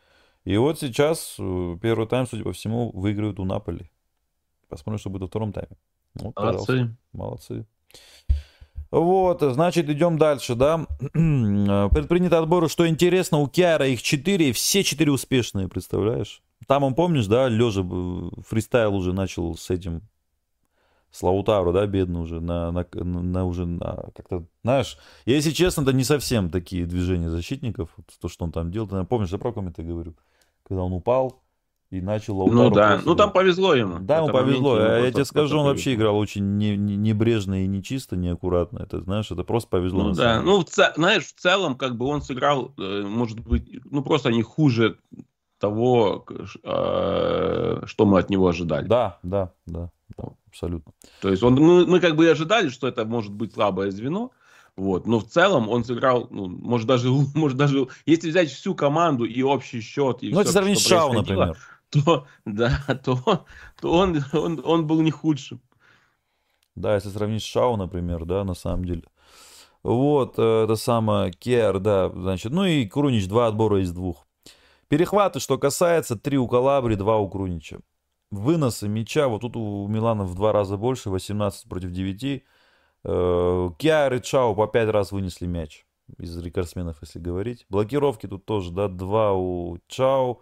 И 0.44 0.58
вот 0.58 0.80
сейчас 0.80 1.36
э, 1.40 1.78
первый 1.82 2.08
тайм, 2.08 2.28
судя 2.28 2.44
по 2.44 2.52
всему, 2.52 2.92
выиграют 2.92 3.40
у 3.40 3.46
Наполи. 3.46 3.92
Посмотрим, 4.70 5.00
что 5.00 5.10
будет 5.10 5.22
во 5.24 5.28
втором 5.28 5.54
тайме. 5.54 5.78
Вот, 6.16 6.36
Молодцы. 6.36 6.96
Молодцы. 7.14 7.66
Вот, 8.92 9.42
значит, 9.42 9.90
идем 9.90 10.18
дальше, 10.18 10.56
да. 10.56 10.86
Предприняты 11.14 12.36
отборы, 12.36 12.68
что 12.68 12.88
интересно, 12.88 13.40
у 13.40 13.48
Киара 13.48 13.88
их 13.88 14.02
четыре, 14.02 14.52
все 14.52 14.84
четыре 14.84 15.12
успешные, 15.12 15.70
представляешь? 15.70 16.42
Там 16.68 16.84
он, 16.84 16.94
помнишь, 16.94 17.28
да, 17.28 17.48
лежа 17.48 17.84
фристайл 18.46 18.96
уже 18.96 19.14
начал 19.14 19.56
с 19.56 19.70
этим, 19.70 20.02
с 21.10 21.24
Лаутару, 21.24 21.72
да, 21.72 21.86
бедный 21.88 22.20
уже, 22.20 22.42
на, 22.42 22.72
на, 22.72 22.86
на 22.94 23.46
уже, 23.46 23.66
на, 23.66 24.10
как-то, 24.14 24.46
знаешь, 24.64 24.98
если 25.26 25.52
честно, 25.52 25.82
это 25.82 25.94
не 25.94 26.04
совсем 26.04 26.50
такие 26.50 26.86
движения 26.86 27.30
защитников, 27.30 27.96
то, 28.20 28.28
что 28.28 28.44
он 28.44 28.52
там 28.52 28.72
делал, 28.72 28.88
ты 28.88 29.04
помнишь, 29.06 29.30
я 29.30 29.38
про 29.38 29.54
ком 29.54 29.70
это 29.70 29.84
говорю? 29.84 30.16
Когда 30.72 30.84
он 30.84 30.94
упал 30.94 31.44
и 31.90 32.00
начал 32.00 32.38
Лаутару 32.38 32.64
Ну 32.64 32.70
да, 32.70 33.02
ну 33.04 33.14
там 33.14 33.34
повезло 33.34 33.76
ему. 33.76 34.00
Да, 34.00 34.20
ему 34.20 34.30
повезло. 34.30 34.80
Ему 34.80 35.06
я 35.06 35.12
тебе 35.12 35.26
скажу, 35.26 35.60
он 35.60 35.66
вообще 35.66 35.96
играл 35.96 36.18
очень 36.18 36.56
не, 36.56 36.78
не, 36.78 36.96
небрежно 36.96 37.66
и 37.66 37.68
нечисто, 37.68 38.16
неаккуратно. 38.16 38.80
Это, 38.80 39.02
знаешь, 39.02 39.30
это 39.30 39.44
просто 39.44 39.70
повезло. 39.70 40.04
Ну 40.04 40.14
да, 40.14 40.42
ну 40.42 40.62
в 40.62 40.66
ц... 40.66 40.94
знаешь, 40.96 41.26
в 41.26 41.34
целом, 41.34 41.76
как 41.76 41.98
бы 41.98 42.06
он 42.06 42.22
сыграл, 42.22 42.74
э, 42.78 43.04
может 43.06 43.42
быть, 43.42 43.82
ну 43.84 44.02
просто 44.02 44.32
не 44.32 44.44
хуже 44.44 44.98
того, 45.60 46.26
э, 46.64 47.82
что 47.86 48.06
мы 48.06 48.20
от 48.20 48.30
него 48.30 48.48
ожидали. 48.48 48.88
Да, 48.88 49.20
да, 49.24 49.52
да. 49.66 49.90
абсолютно. 50.48 50.94
То 51.20 51.30
есть 51.30 51.44
он, 51.44 51.56
мы, 51.56 51.86
мы 51.86 52.00
как 52.00 52.16
бы 52.16 52.30
ожидали, 52.30 52.70
что 52.70 52.88
это 52.88 53.04
может 53.04 53.34
быть 53.34 53.54
слабое 53.54 53.92
звено, 53.92 54.32
вот. 54.78 55.06
Но 55.08 55.20
в 55.20 55.28
целом 55.28 55.70
он 55.70 55.84
сыграл, 55.84 56.28
ну, 56.30 56.48
может 56.48 56.88
даже, 56.88 57.10
может 57.36 57.58
даже, 57.58 57.88
если 58.06 58.30
взять 58.30 58.50
всю 58.50 58.76
команду 58.76 59.26
и 59.26 59.42
общий 59.42 59.82
счет, 59.82 60.24
и 60.24 60.34
ну, 60.34 60.42
все, 60.42 60.52
сравнить 60.52 60.80
с 60.80 60.88
Шау, 60.88 61.14
например. 61.14 61.58
То, 61.92 62.26
да, 62.46 62.80
то, 63.04 63.46
то 63.82 63.92
он, 63.92 64.24
он, 64.32 64.62
он 64.64 64.88
был 64.88 65.02
не 65.02 65.12
худшим. 65.12 65.60
Да, 66.74 66.96
если 66.96 67.10
сравнить 67.10 67.44
с 67.44 67.46
Шау, 67.46 67.76
например, 67.76 68.24
да, 68.24 68.46
на 68.46 68.54
самом 68.54 68.86
деле. 68.86 69.04
Вот, 69.84 70.36
э, 70.38 70.64
это 70.64 70.78
самое, 70.78 71.34
Кер, 71.34 71.80
да, 71.80 72.10
значит, 72.10 72.54
ну 72.54 72.64
и 72.64 72.86
Крунич, 72.86 73.28
два 73.28 73.48
отбора 73.48 73.82
из 73.82 73.92
двух. 73.92 74.26
Перехваты, 74.88 75.42
что 75.42 75.58
касается, 75.58 76.16
три 76.16 76.38
у 76.38 76.48
Калабри, 76.48 76.96
два 76.96 77.18
у 77.18 77.30
Крунича. 77.30 77.80
Выносы 78.30 78.88
мяча, 78.88 79.28
вот 79.28 79.42
тут 79.42 79.58
у 79.58 79.86
Милана 79.88 80.24
в 80.24 80.34
два 80.34 80.54
раза 80.54 80.78
больше, 80.78 81.10
18 81.10 81.68
против 81.68 81.92
9. 81.92 82.44
Э, 83.04 83.70
Киар 83.78 84.14
и 84.14 84.22
Чао 84.22 84.56
по 84.56 84.68
пять 84.68 84.90
раз 84.90 85.12
вынесли 85.12 85.48
мяч 85.48 85.86
из 86.20 86.38
рекордсменов, 86.38 86.98
если 87.02 87.20
говорить. 87.20 87.66
Блокировки 87.70 88.28
тут 88.28 88.46
тоже, 88.46 88.72
да, 88.72 88.88
два 88.88 89.34
у 89.34 89.80
Чао, 89.88 90.40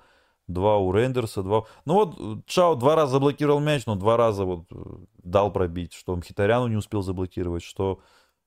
два 0.47 0.77
у 0.77 0.91
Рендерса, 0.91 1.43
два... 1.43 1.65
Ну 1.85 1.93
вот 1.93 2.45
Чао 2.45 2.75
два 2.75 2.95
раза 2.95 3.13
заблокировал 3.13 3.59
мяч, 3.59 3.85
но 3.85 3.95
два 3.95 4.17
раза 4.17 4.45
вот 4.45 4.65
э, 4.71 4.75
дал 5.23 5.53
пробить, 5.53 5.93
что 5.93 6.15
Мхитаряну 6.15 6.67
не 6.67 6.75
успел 6.75 7.01
заблокировать, 7.01 7.63
что 7.63 8.01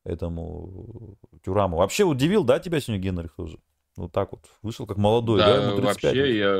этому 0.05 1.17
Тюраму. 1.45 1.77
Вообще 1.77 2.05
удивил, 2.05 2.45
да, 2.45 2.59
тебя 2.59 2.81
сегодня 2.81 3.03
Генрих 3.03 3.35
тоже? 3.35 3.59
Вот 3.97 4.11
так 4.11 4.33
вот 4.33 4.47
вышел 4.63 4.87
как 4.87 4.97
молодой, 4.97 5.39
да? 5.39 5.57
да 5.57 5.63
ему 5.65 5.77
35. 5.77 6.05
вообще, 6.05 6.39
я, 6.39 6.51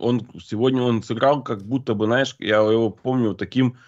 он, 0.00 0.28
сегодня 0.40 0.82
он 0.82 1.02
сыграл 1.02 1.42
как 1.42 1.62
будто 1.62 1.94
бы, 1.94 2.04
знаешь, 2.04 2.36
я 2.38 2.56
его 2.58 2.90
помню 2.90 3.34
таким 3.34 3.78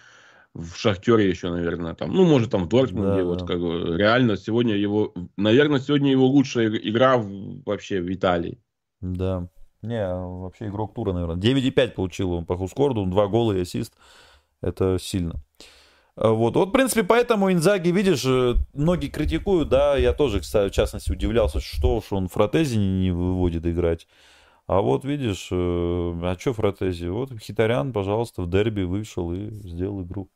в 0.53 0.75
Шахтере 0.75 1.29
еще, 1.29 1.49
наверное, 1.49 1.93
там, 1.93 2.13
ну, 2.13 2.25
может, 2.25 2.51
там 2.51 2.65
в 2.65 2.69
Дортмунде, 2.69 3.21
да, 3.21 3.23
вот 3.23 3.39
да. 3.39 3.45
как 3.45 3.59
бы, 3.59 3.97
реально 3.97 4.35
сегодня 4.35 4.75
его, 4.75 5.13
наверное, 5.37 5.79
сегодня 5.79 6.11
его 6.11 6.27
лучшая 6.27 6.67
игра 6.69 7.17
в, 7.17 7.63
вообще 7.65 8.01
в 8.01 8.13
Италии. 8.13 8.59
Да, 8.99 9.47
не, 9.81 10.05
вообще 10.05 10.67
игрок 10.67 10.93
тура, 10.93 11.13
наверное. 11.13 11.37
9,5 11.37 11.91
получил 11.91 12.33
он 12.33 12.45
по 12.45 12.57
Хускорду, 12.57 13.05
два 13.05 13.27
гола 13.27 13.53
и 13.53 13.61
ассист, 13.61 13.93
это 14.61 14.97
сильно. 14.99 15.41
А 16.15 16.31
вот, 16.31 16.55
вот, 16.55 16.69
в 16.69 16.71
принципе, 16.71 17.03
поэтому 17.03 17.51
Инзаги, 17.51 17.89
видишь, 17.89 18.25
э, 18.25 18.55
многие 18.73 19.07
критикуют, 19.07 19.69
да, 19.69 19.95
я 19.95 20.11
тоже, 20.11 20.41
кстати, 20.41 20.69
в 20.69 20.75
частности, 20.75 21.11
удивлялся, 21.11 21.61
что 21.61 21.97
уж 21.97 22.11
он 22.11 22.27
Фротези 22.27 22.77
не 22.77 23.11
выводит 23.11 23.65
играть. 23.65 24.07
А 24.67 24.81
вот 24.81 25.05
видишь, 25.05 25.47
э, 25.51 25.55
а 25.55 26.35
что 26.37 26.53
Фротези? 26.53 27.07
Вот 27.07 27.31
Хитарян, 27.39 27.93
пожалуйста, 27.93 28.41
в 28.41 28.49
дерби 28.49 28.83
вышел 28.83 29.31
и 29.31 29.49
сделал 29.67 30.03
игру. 30.03 30.29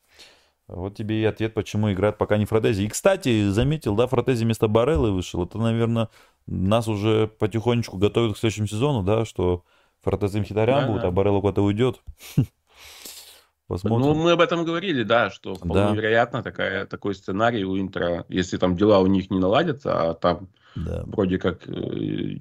Вот 0.68 0.96
тебе 0.96 1.22
и 1.22 1.26
ответ, 1.26 1.54
почему 1.54 1.92
играет 1.92 2.18
пока 2.18 2.38
не 2.38 2.46
Фротези. 2.46 2.84
И, 2.84 2.90
кстати, 2.90 3.50
заметил, 3.50 3.96
да, 3.96 4.08
Фротези 4.08 4.44
вместо 4.44 4.68
Бареллы 4.68 5.12
вышел. 5.12 5.44
Это, 5.44 5.60
наверное, 5.60 6.10
нас 6.48 6.88
уже 6.88 7.28
потихонечку 7.28 7.98
готовят 7.98 8.36
к 8.36 8.40
следующему 8.40 8.68
сезону, 8.68 9.04
да, 9.04 9.26
что 9.26 9.64
Фротези 10.02 10.40
Мхитарян 10.40 10.86
да, 10.86 10.88
будет, 10.88 11.02
да. 11.04 11.08
а 11.10 11.12
Барелла 11.12 11.42
куда-то 11.42 11.62
уйдет. 11.62 12.02
Посмотрим. 13.68 14.08
Ну, 14.08 14.14
мы 14.16 14.32
об 14.32 14.42
этом 14.42 14.64
говорили, 14.64 15.04
да, 15.04 15.32
что 15.32 15.56
вполне 15.56 15.74
да. 15.74 15.96
вероятно 15.96 16.44
такая, 16.44 16.86
такой 16.86 17.16
сценарий 17.16 17.64
у 17.64 17.80
Интера, 17.80 18.26
если 18.30 18.58
там 18.58 18.76
дела 18.76 19.00
у 19.00 19.08
них 19.08 19.32
не 19.32 19.40
наладятся, 19.40 20.10
а 20.10 20.14
там 20.14 20.50
да. 20.76 21.04
вроде 21.06 21.40
как 21.40 21.68
э, 21.68 21.72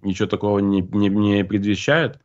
ничего 0.02 0.28
такого 0.28 0.58
не, 0.58 0.82
не, 0.82 1.08
не 1.08 1.44
предвещает, 1.44 2.18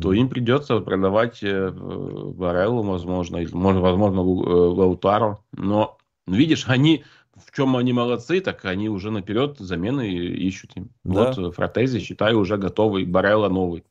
то 0.00 0.12
им 0.12 0.28
придется 0.28 0.80
продавать 0.80 1.42
э, 1.42 1.70
Бареллу, 1.70 2.82
возможно, 2.82 3.38
возможно, 3.52 4.20
э, 4.20 4.22
Лаутаро. 4.22 5.40
Но, 5.52 5.98
видишь, 6.26 6.64
они 6.68 7.04
в 7.34 7.50
чем 7.54 7.76
они 7.76 7.92
молодцы, 7.92 8.40
так 8.40 8.64
они 8.64 8.88
уже 8.88 9.10
наперед 9.10 9.58
замены 9.58 10.08
ищут 10.08 10.76
им. 10.76 10.90
Да. 11.02 11.32
Вот 11.32 11.38
э, 11.38 11.50
Фротези, 11.50 12.00
считаю, 12.00 12.38
уже 12.38 12.56
готовый, 12.56 13.04
Барелла 13.04 13.48
новый. 13.48 13.84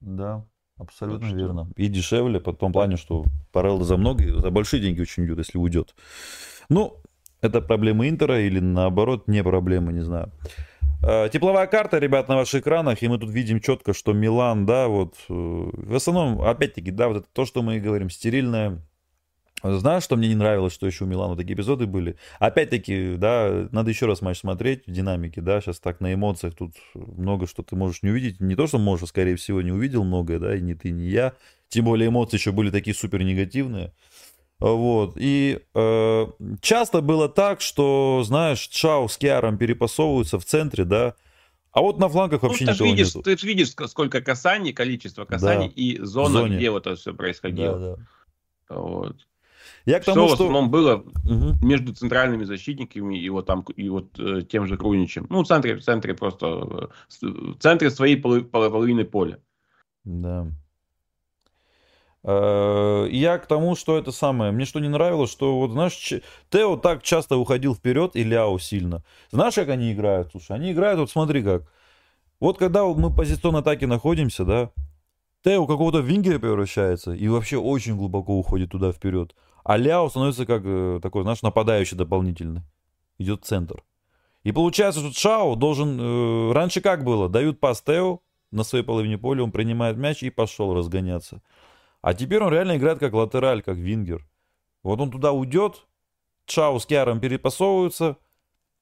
Да, 0.00 0.44
абсолютно 0.78 1.28
так 1.28 1.36
верно. 1.36 1.68
И 1.76 1.88
дешевле, 1.88 2.40
по 2.40 2.52
том 2.52 2.72
плане, 2.72 2.96
что 2.96 3.24
Барелла 3.52 3.84
за 3.84 3.96
много, 3.96 4.40
за 4.40 4.50
большие 4.50 4.80
деньги 4.80 5.00
очень 5.00 5.24
идет, 5.24 5.38
если 5.38 5.58
уйдет. 5.58 5.94
Ну, 6.68 6.98
это 7.40 7.60
проблема 7.60 8.08
Интера 8.08 8.40
или 8.40 8.60
наоборот 8.60 9.26
не 9.26 9.42
проблема, 9.42 9.92
не 9.92 10.02
знаю. 10.02 10.30
Э, 11.02 11.30
тепловая 11.32 11.66
карта, 11.66 11.98
ребят, 11.98 12.28
на 12.28 12.36
ваших 12.36 12.60
экранах, 12.60 13.02
и 13.02 13.08
мы 13.08 13.18
тут 13.18 13.30
видим 13.30 13.60
четко, 13.60 13.94
что 13.94 14.12
Милан, 14.12 14.66
да, 14.66 14.88
вот, 14.88 15.14
э, 15.28 15.32
в 15.32 15.94
основном, 15.94 16.42
опять-таки, 16.42 16.90
да, 16.90 17.08
вот 17.08 17.18
это 17.18 17.26
то, 17.32 17.46
что 17.46 17.62
мы 17.62 17.76
и 17.76 17.80
говорим, 17.80 18.10
стерильное. 18.10 18.82
Знаешь, 19.62 20.04
что 20.04 20.16
мне 20.16 20.28
не 20.28 20.34
нравилось, 20.34 20.72
что 20.72 20.86
еще 20.86 21.04
у 21.04 21.06
Милана 21.06 21.36
такие 21.36 21.54
эпизоды 21.54 21.86
были? 21.86 22.16
Опять-таки, 22.38 23.14
да, 23.16 23.68
надо 23.72 23.90
еще 23.90 24.06
раз 24.06 24.22
матч 24.22 24.38
смотреть 24.38 24.86
в 24.86 24.90
динамике, 24.90 25.40
да, 25.40 25.60
сейчас 25.60 25.80
так 25.80 26.00
на 26.00 26.14
эмоциях 26.14 26.54
тут 26.54 26.72
много 26.94 27.46
что 27.46 27.62
ты 27.62 27.76
можешь 27.76 28.02
не 28.02 28.10
увидеть. 28.10 28.40
Не 28.40 28.54
то, 28.54 28.66
что 28.66 28.78
можешь, 28.78 29.08
скорее 29.10 29.36
всего, 29.36 29.60
не 29.60 29.72
увидел 29.72 30.04
многое, 30.04 30.38
да, 30.38 30.54
и 30.54 30.60
ни 30.62 30.72
ты, 30.72 30.90
ни 30.90 31.02
я. 31.02 31.34
Тем 31.68 31.84
более 31.84 32.08
эмоции 32.08 32.36
еще 32.36 32.52
были 32.52 32.70
такие 32.70 32.94
супер 32.94 33.22
негативные. 33.22 33.92
Вот. 34.60 35.14
И 35.16 35.60
э, 35.74 36.26
часто 36.60 37.00
было 37.00 37.28
так, 37.28 37.60
что, 37.60 38.22
знаешь, 38.24 38.60
Чао 38.68 39.08
с 39.08 39.16
Киаром 39.16 39.58
перепасовываются 39.58 40.38
в 40.38 40.44
центре, 40.44 40.84
да, 40.84 41.14
а 41.72 41.82
вот 41.82 41.98
на 41.98 42.08
флангах 42.08 42.42
вообще 42.42 42.64
ну, 42.64 42.72
ты 42.72 42.74
никого 42.74 42.90
видишь, 42.90 43.14
нету. 43.14 43.22
Ты 43.22 43.46
видишь, 43.46 43.70
сколько 43.88 44.20
касаний, 44.20 44.72
количество 44.72 45.24
касаний 45.24 45.68
да. 45.68 45.72
и 45.76 45.98
зона, 46.02 46.40
зоне. 46.40 46.56
где 46.56 46.70
вот 46.70 46.86
это 46.86 46.96
все 46.96 47.14
происходило. 47.14 47.78
Да, 47.78 47.96
да. 48.68 48.76
Вот. 48.76 49.16
Я 49.86 50.00
к 50.00 50.04
тому, 50.04 50.26
что, 50.26 50.34
что 50.34 50.44
в 50.44 50.46
основном 50.46 50.70
было 50.70 50.96
угу. 50.96 51.64
между 51.64 51.94
центральными 51.94 52.44
защитниками 52.44 53.18
и 53.18 53.28
вот 53.30 53.46
там 53.46 53.62
и 53.76 53.88
вот 53.88 54.18
э, 54.18 54.42
тем 54.42 54.66
же 54.66 54.76
Круничем. 54.76 55.26
Ну, 55.30 55.42
в 55.42 55.46
центре, 55.46 55.76
в 55.76 55.82
центре 55.82 56.14
просто 56.14 56.90
э, 57.22 57.26
в 57.26 57.58
центре 57.58 57.90
своей 57.90 58.16
половины 58.16 59.04
поля. 59.04 59.38
Да. 60.04 60.48
Э, 62.22 63.06
я 63.10 63.38
к 63.38 63.46
тому, 63.46 63.76
что 63.76 63.96
это 63.98 64.12
самое. 64.12 64.52
Мне 64.52 64.64
что 64.64 64.80
не 64.80 64.88
нравилось, 64.88 65.30
что 65.30 65.58
вот, 65.58 65.70
знаешь, 65.70 66.12
Тео 66.50 66.76
так 66.76 67.02
часто 67.02 67.36
уходил 67.36 67.74
вперед 67.74 68.14
и 68.14 68.24
Ляо 68.24 68.58
сильно. 68.58 69.02
Знаешь, 69.30 69.54
как 69.54 69.68
они 69.68 69.92
играют? 69.92 70.30
Слушай, 70.30 70.56
они 70.56 70.72
играют, 70.72 71.00
вот 71.00 71.10
смотри 71.10 71.42
как. 71.42 71.62
Вот 72.38 72.58
когда 72.58 72.84
вот 72.84 72.96
мы 72.96 73.14
позиционной 73.14 73.60
атаке 73.60 73.86
находимся, 73.86 74.44
да, 74.44 74.70
Тео 75.44 75.66
какого-то 75.66 76.00
вингера 76.00 76.38
превращается 76.38 77.12
и 77.12 77.28
вообще 77.28 77.56
очень 77.56 77.96
глубоко 77.96 78.38
уходит 78.38 78.70
туда 78.70 78.92
вперед. 78.92 79.34
А 79.64 79.76
Ляо 79.76 80.08
становится 80.08 80.46
как 80.46 80.62
э, 80.64 81.00
такой, 81.02 81.22
знаешь, 81.22 81.42
нападающий 81.42 81.96
дополнительный. 81.96 82.62
Идет 83.18 83.44
в 83.44 83.46
центр. 83.46 83.82
И 84.42 84.52
получается, 84.52 85.00
что 85.00 85.12
Шао 85.12 85.54
должен... 85.54 85.98
Э, 86.00 86.52
раньше 86.52 86.80
как 86.80 87.04
было? 87.04 87.28
Дают 87.28 87.60
пас 87.60 87.82
Тео 87.82 88.20
на 88.50 88.64
своей 88.64 88.84
половине 88.84 89.18
поля, 89.18 89.42
он 89.42 89.52
принимает 89.52 89.96
мяч 89.96 90.22
и 90.22 90.30
пошел 90.30 90.74
разгоняться. 90.74 91.42
А 92.02 92.14
теперь 92.14 92.42
он 92.42 92.52
реально 92.52 92.76
играет 92.76 92.98
как 92.98 93.12
латераль, 93.12 93.62
как 93.62 93.76
вингер. 93.76 94.26
Вот 94.82 95.00
он 95.00 95.10
туда 95.10 95.32
уйдет, 95.32 95.86
Чао 96.46 96.78
с 96.78 96.86
Киаром 96.86 97.20
перепасовываются, 97.20 98.16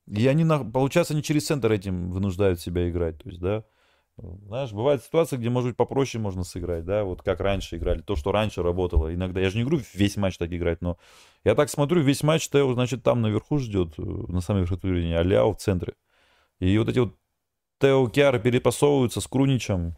и 0.07 0.27
они, 0.27 0.47
получается, 0.73 1.15
они 1.15 1.23
через 1.23 1.47
центр 1.47 1.71
этим 1.73 2.11
вынуждают 2.11 2.61
себя 2.61 2.89
играть. 2.89 3.19
То 3.23 3.29
есть, 3.29 3.41
да, 3.41 3.65
знаешь, 4.17 4.73
бывает 4.73 5.03
ситуация, 5.03 5.39
где, 5.39 5.51
может 5.51 5.71
быть, 5.71 5.77
попроще 5.77 6.21
можно 6.21 6.43
сыграть, 6.43 6.85
да, 6.85 7.05
вот 7.05 7.23
как 7.23 7.41
раньше 7.41 7.77
играли, 7.77 8.01
то, 8.01 8.17
что 8.17 8.33
раньше 8.33 8.63
работало. 8.63 9.15
Иногда, 9.15 9.41
я 9.41 9.51
же 9.51 9.59
не 9.59 9.65
говорю 9.65 9.83
весь 9.95 10.17
матч 10.17 10.39
так 10.39 10.53
играть, 10.53 10.81
но 10.81 10.97
я 11.45 11.55
так 11.55 11.69
смотрю, 11.69 12.01
весь 12.03 12.23
матч 12.23 12.49
Тео, 12.49 12.73
значит, 12.73 13.03
там 13.03 13.21
наверху 13.21 13.59
ждет, 13.59 13.95
э, 13.99 14.03
на 14.03 14.41
самой 14.41 14.63
верхотуре, 14.63 15.17
а 15.17 15.45
в 15.45 15.57
центре. 15.57 15.95
И 16.59 16.77
вот 16.79 16.89
эти 16.89 16.99
вот 16.99 17.17
Тео 17.81 18.09
Киары 18.09 18.41
перепасовываются 18.41 19.21
с 19.21 19.27
Круничем, 19.27 19.97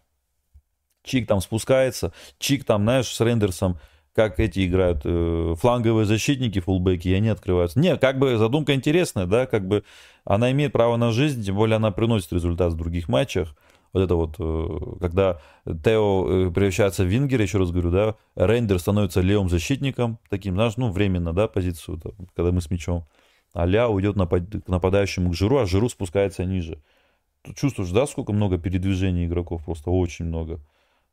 Чик 1.03 1.27
там 1.27 1.41
спускается, 1.41 2.13
Чик 2.39 2.65
там, 2.65 2.83
знаешь, 2.83 3.09
с 3.09 3.21
Рендерсом, 3.21 3.79
как 4.15 4.41
эти 4.41 4.67
играют, 4.67 5.03
э, 5.05 5.55
фланговые 5.59 6.05
защитники, 6.05 6.61
фулбеки, 6.61 7.09
и 7.09 7.15
они 7.15 7.29
открываются. 7.29 7.79
Не, 7.79 7.97
как 7.97 8.19
бы 8.19 8.37
задумка 8.37 8.75
интересная, 8.75 9.27
да, 9.27 9.47
как 9.47 9.67
бы 9.67 9.85
она 10.25 10.51
имеет 10.51 10.73
право 10.73 10.97
на 10.97 11.13
жизнь, 11.13 11.45
тем 11.45 11.57
более 11.57 11.77
она 11.77 11.91
приносит 11.91 12.33
результат 12.33 12.73
в 12.73 12.77
других 12.77 13.09
матчах. 13.09 13.55
Вот 13.93 14.03
это 14.03 14.15
вот, 14.15 14.37
э, 14.39 14.97
когда 15.01 15.41
Тео 15.65 16.27
э, 16.29 16.51
превращается 16.51 17.05
в 17.05 17.07
Вингера, 17.07 17.43
еще 17.43 17.59
раз 17.59 17.71
говорю, 17.71 17.91
да, 17.91 18.17
Рендер 18.37 18.79
становится 18.79 19.21
левым 19.21 19.49
защитником, 19.49 20.19
таким, 20.29 20.55
знаешь, 20.55 20.77
ну, 20.77 20.91
временно, 20.91 21.33
да, 21.33 21.49
позицию, 21.49 21.99
там, 21.99 22.13
когда 22.35 22.53
мы 22.53 22.61
с 22.61 22.71
мячом. 22.71 23.07
А 23.53 23.67
Ля 23.67 23.89
уйдет 23.89 24.17
напад... 24.17 24.45
к 24.65 24.69
нападающему 24.69 25.31
к 25.31 25.35
Жиру, 25.35 25.59
а 25.59 25.67
Жиру 25.67 25.89
спускается 25.89 26.45
ниже. 26.45 26.81
Тут 27.43 27.57
чувствуешь, 27.57 27.91
да, 27.91 28.07
сколько 28.07 28.33
много 28.33 28.59
передвижений 28.59 29.27
игроков, 29.27 29.65
просто 29.65 29.91
очень 29.91 30.27
много. 30.27 30.61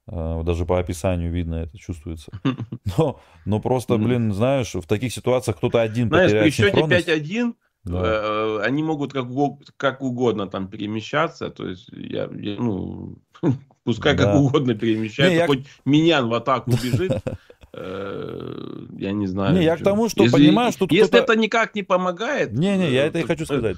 А, 0.08 0.44
даже 0.44 0.66
по 0.66 0.80
описанию 0.80 1.32
видно, 1.32 1.56
это 1.56 1.78
чувствуется. 1.78 2.32
Но, 2.98 3.20
но 3.46 3.60
просто, 3.60 3.98
блин, 3.98 4.34
знаешь, 4.34 4.74
в 4.74 4.88
таких 4.88 5.12
ситуациях 5.14 5.58
кто-то 5.58 5.82
один 5.82 6.08
знаешь, 6.08 6.32
потеряет 6.32 6.56
при 6.56 7.02
счете 7.04 7.42
5-1 7.44 7.54
да. 7.88 8.02
Э, 8.04 8.60
они 8.64 8.84
могут 8.84 9.14
как, 9.14 9.28
как 9.78 10.02
угодно 10.02 10.48
там 10.48 10.68
перемещаться. 10.68 11.50
То 11.50 11.68
есть, 11.68 11.90
я, 11.92 12.30
я 12.34 12.56
ну, 12.58 13.18
пускай 13.84 14.16
да. 14.16 14.26
как 14.26 14.36
угодно 14.36 14.76
перемещается. 14.76 15.34
Не, 15.34 15.40
я... 15.40 15.48
Хоть 15.48 15.66
Минян 15.86 16.28
в 16.28 16.34
атаку 16.34 16.72
бежит. 16.72 17.12
э, 17.74 18.86
я 18.98 19.12
не 19.12 19.28
знаю. 19.28 19.56
Не, 19.56 19.64
я 19.64 19.78
к 19.78 19.84
тому, 19.84 20.10
что 20.10 20.24
если, 20.24 20.36
понимаю, 20.36 20.72
что 20.72 20.88
Если 20.90 21.20
это 21.20 21.36
никак 21.36 21.76
не 21.76 21.84
помогает... 21.84 22.52
Не-не, 22.52 22.92
я 22.92 23.06
это 23.06 23.20
и 23.20 23.24
хочу 23.24 23.46
сказать. 23.46 23.78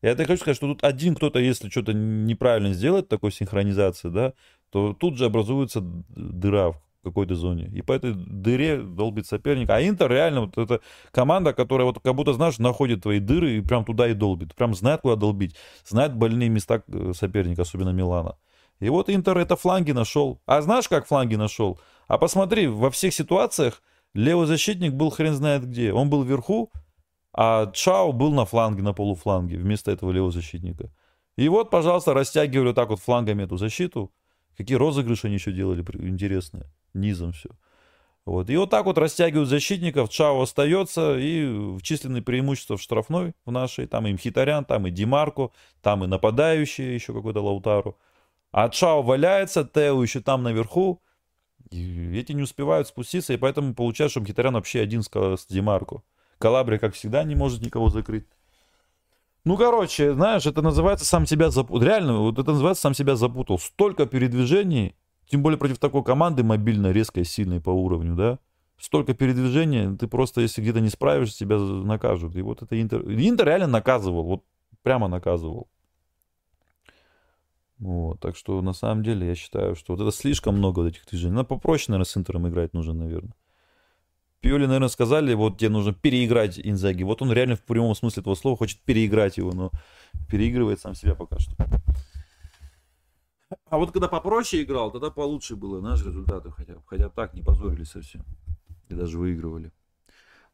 Я 0.00 0.10
это 0.10 0.24
хочу 0.24 0.40
сказать, 0.40 0.56
что 0.56 0.68
тут 0.68 0.82
один 0.82 1.14
кто-то, 1.14 1.38
если 1.38 1.68
что-то 1.68 1.92
неправильно 1.92 2.72
сделает, 2.72 3.08
такой 3.08 3.30
синхронизации, 3.30 4.08
да, 4.08 4.32
то 4.72 4.94
тут 4.94 5.18
же 5.18 5.26
образуется 5.26 5.80
дыра 5.82 6.72
в 6.72 6.80
какой-то 7.04 7.34
зоне. 7.34 7.70
И 7.74 7.82
по 7.82 7.92
этой 7.92 8.14
дыре 8.14 8.80
долбит 8.80 9.26
соперник. 9.26 9.68
А 9.68 9.82
Интер 9.86 10.10
реально 10.10 10.42
вот 10.42 10.56
это 10.56 10.80
команда, 11.10 11.52
которая 11.52 11.86
вот 11.86 12.00
как 12.02 12.14
будто, 12.14 12.32
знаешь, 12.32 12.58
находит 12.58 13.02
твои 13.02 13.18
дыры 13.18 13.58
и 13.58 13.60
прям 13.60 13.84
туда 13.84 14.08
и 14.08 14.14
долбит. 14.14 14.54
Прям 14.54 14.74
знает, 14.74 15.02
куда 15.02 15.16
долбить. 15.16 15.54
Знает 15.84 16.14
больные 16.14 16.48
места 16.48 16.82
э, 16.88 17.12
соперника, 17.14 17.62
особенно 17.62 17.90
Милана. 17.90 18.36
И 18.80 18.88
вот 18.88 19.10
Интер 19.10 19.36
это 19.36 19.56
фланги 19.56 19.92
нашел. 19.92 20.40
А 20.46 20.62
знаешь, 20.62 20.88
как 20.88 21.06
фланги 21.06 21.34
нашел? 21.34 21.78
А 22.08 22.16
посмотри, 22.16 22.66
во 22.66 22.90
всех 22.90 23.12
ситуациях 23.12 23.82
левый 24.14 24.46
защитник 24.46 24.94
был 24.94 25.10
хрен 25.10 25.34
знает 25.34 25.68
где. 25.68 25.92
Он 25.92 26.08
был 26.08 26.22
вверху, 26.22 26.72
а 27.34 27.70
Чао 27.72 28.12
был 28.12 28.32
на 28.32 28.46
фланге, 28.46 28.82
на 28.82 28.94
полуфланге 28.94 29.58
вместо 29.58 29.90
этого 29.90 30.12
левого 30.12 30.32
защитника. 30.32 30.90
И 31.36 31.48
вот, 31.48 31.70
пожалуйста, 31.70 32.14
растягивали 32.14 32.72
так 32.72 32.88
вот 32.88 33.00
флангами 33.00 33.44
эту 33.44 33.56
защиту. 33.56 34.10
Какие 34.56 34.76
розыгрыши 34.76 35.26
они 35.26 35.36
еще 35.36 35.52
делали 35.52 35.84
интересные 36.06 36.66
низом 36.94 37.32
все. 37.32 37.50
Вот. 38.24 38.50
И 38.50 38.56
вот 38.56 38.70
так 38.70 38.86
вот 38.86 38.98
растягивают 38.98 39.48
защитников, 39.48 40.08
Чао 40.08 40.42
остается, 40.42 41.16
и 41.18 41.78
численные 41.82 42.22
преимущества 42.22 42.76
в 42.76 42.82
штрафной 42.82 43.34
в 43.44 43.50
нашей, 43.50 43.86
там 43.86 44.06
и 44.06 44.12
Мхитарян, 44.12 44.64
там 44.64 44.86
и 44.86 44.90
Димарко, 44.90 45.50
там 45.80 46.04
и 46.04 46.06
нападающие, 46.06 46.94
еще 46.94 47.12
какой-то 47.12 47.42
Лаутару. 47.42 47.98
А 48.52 48.68
Чао 48.68 49.02
валяется, 49.02 49.64
Тео 49.64 50.02
еще 50.02 50.20
там 50.20 50.44
наверху, 50.44 51.02
и 51.70 52.16
эти 52.16 52.32
не 52.32 52.42
успевают 52.42 52.86
спуститься, 52.86 53.32
и 53.32 53.38
поэтому 53.38 53.74
получается, 53.74 54.12
что 54.12 54.20
Мхитарян 54.20 54.54
вообще 54.54 54.80
один 54.80 55.02
с, 55.02 55.08
с 55.10 55.46
Димарко. 55.46 56.02
Калабрия, 56.38 56.78
как 56.78 56.94
всегда, 56.94 57.24
не 57.24 57.34
может 57.34 57.62
никого 57.62 57.88
закрыть. 57.88 58.26
Ну, 59.44 59.56
короче, 59.56 60.14
знаешь, 60.14 60.46
это 60.46 60.62
называется 60.62 61.04
сам 61.04 61.26
себя 61.26 61.50
запутал. 61.50 61.82
Реально, 61.82 62.18
вот 62.18 62.38
это 62.38 62.52
называется 62.52 62.82
сам 62.82 62.94
себя 62.94 63.16
запутал. 63.16 63.58
Столько 63.58 64.06
передвижений, 64.06 64.94
тем 65.26 65.42
более 65.42 65.58
против 65.58 65.78
такой 65.78 66.04
команды 66.04 66.44
мобильной, 66.44 66.92
резкой, 66.92 67.24
сильной 67.24 67.60
по 67.60 67.70
уровню, 67.70 68.14
да? 68.14 68.38
Столько 68.78 69.14
передвижения, 69.14 69.96
ты 69.96 70.06
просто, 70.06 70.40
если 70.40 70.60
где-то 70.60 70.80
не 70.80 70.88
справишься, 70.88 71.38
тебя 71.38 71.58
накажут. 71.58 72.36
И 72.36 72.42
вот 72.42 72.62
это 72.62 72.80
Интер... 72.80 73.02
Интер 73.02 73.46
реально 73.46 73.66
наказывал, 73.66 74.24
вот 74.24 74.44
прямо 74.82 75.08
наказывал. 75.08 75.68
Вот, 77.78 78.20
так 78.20 78.36
что 78.36 78.60
на 78.62 78.72
самом 78.72 79.02
деле 79.02 79.26
я 79.26 79.34
считаю, 79.34 79.74
что 79.74 79.94
вот 79.94 80.02
это 80.02 80.16
слишком 80.16 80.56
много 80.56 80.80
вот 80.80 80.88
этих 80.88 81.04
движений. 81.06 81.34
Надо 81.34 81.48
попроще, 81.48 81.86
наверное, 81.88 82.06
с 82.08 82.16
Интером 82.16 82.48
играть 82.48 82.74
нужно, 82.74 82.94
наверное. 82.94 83.34
Пиоли, 84.42 84.66
наверное, 84.66 84.88
сказали, 84.88 85.34
вот 85.34 85.58
тебе 85.58 85.70
нужно 85.70 85.94
переиграть 85.94 86.58
Инзаги. 86.58 87.04
Вот 87.04 87.22
он 87.22 87.32
реально 87.32 87.54
в 87.54 87.62
прямом 87.62 87.94
смысле 87.94 88.22
этого 88.22 88.34
слова 88.34 88.56
хочет 88.56 88.80
переиграть 88.80 89.36
его, 89.36 89.52
но 89.52 89.70
переигрывает 90.28 90.80
сам 90.80 90.96
себя 90.96 91.14
пока 91.14 91.38
что. 91.38 91.54
А 93.70 93.78
вот 93.78 93.92
когда 93.92 94.08
попроще 94.08 94.64
играл, 94.64 94.90
тогда 94.90 95.10
получше 95.10 95.54
было, 95.54 95.78
знаешь, 95.78 96.04
результаты 96.04 96.50
хотя 96.50 96.74
бы. 96.74 96.82
Хотя 96.86 97.08
так 97.08 97.34
не 97.34 97.42
позорились 97.42 97.90
совсем. 97.90 98.24
И 98.88 98.94
даже 98.94 99.16
выигрывали. 99.16 99.70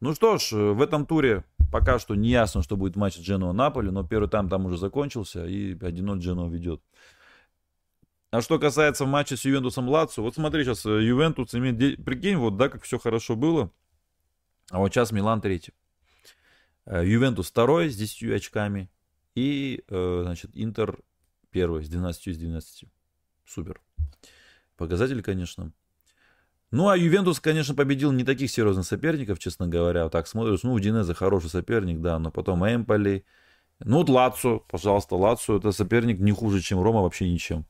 Ну 0.01 0.13
что 0.13 0.37
ж, 0.37 0.51
в 0.51 0.81
этом 0.81 1.07
туре 1.07 1.43
пока 1.71 1.97
что 1.97 2.13
не 2.13 2.29
ясно, 2.29 2.61
что 2.61 2.77
будет 2.77 2.95
матч 2.95 3.17
Дженоа-Наполи, 3.17 3.89
но 3.89 4.03
первый 4.03 4.29
тайм 4.29 4.49
там 4.49 4.67
уже 4.67 4.77
закончился, 4.77 5.47
и 5.47 5.73
1-0 5.73 6.19
Дженоа 6.19 6.47
ведет. 6.47 6.81
А 8.31 8.41
что 8.41 8.59
касается 8.59 9.05
матча 9.05 9.35
с 9.35 9.45
Ювентусом 9.45 9.89
Лацо, 9.89 10.21
вот 10.21 10.35
смотри, 10.35 10.63
сейчас 10.63 10.85
э, 10.85 11.03
Ювентус 11.03 11.55
имеет, 11.55 12.03
прикинь, 12.03 12.35
вот, 12.35 12.57
да, 12.57 12.69
как 12.69 12.83
все 12.83 12.99
хорошо 12.99 13.35
было, 13.35 13.71
а 14.69 14.77
вот 14.77 14.93
сейчас 14.93 15.11
Милан 15.11 15.41
третий. 15.41 15.73
Э, 16.85 17.03
Ювентус 17.03 17.49
второй 17.49 17.89
с 17.89 17.95
10 17.95 18.31
очками, 18.31 18.91
и, 19.33 19.83
э, 19.87 20.21
значит, 20.23 20.51
Интер 20.53 20.99
первый 21.49 21.83
с 21.83 21.89
12 21.89 22.27
из 22.27 22.37
12. 22.37 22.85
Супер. 23.45 23.81
Показатель, 24.77 25.21
конечно. 25.23 25.71
Ну, 26.71 26.87
а 26.87 26.95
Ювентус, 26.95 27.39
конечно, 27.39 27.73
победил 27.73 28.11
не 28.11 28.23
таких 28.23 28.51
серьезных 28.51 28.85
соперников, 28.85 29.39
честно 29.39 29.67
говоря. 29.67 30.03
Вот 30.03 30.11
так 30.11 30.27
смотришь, 30.27 30.61
ну, 30.61 30.73
Удинезе 30.73 31.15
хороший 31.15 31.49
соперник, 31.49 31.99
да, 31.99 32.19
но 32.19 32.29
потом 32.29 32.63
Эмполи. 32.63 33.25
Ну, 33.79 33.97
вот 33.97 34.09
Лацо, 34.09 34.59
пожалуйста, 34.59 35.15
Лацо, 35.15 35.57
это 35.57 35.71
соперник 35.71 36.19
не 36.19 36.31
хуже, 36.31 36.61
чем 36.61 36.81
Рома, 36.81 37.01
вообще 37.01 37.27
ничем. 37.27 37.65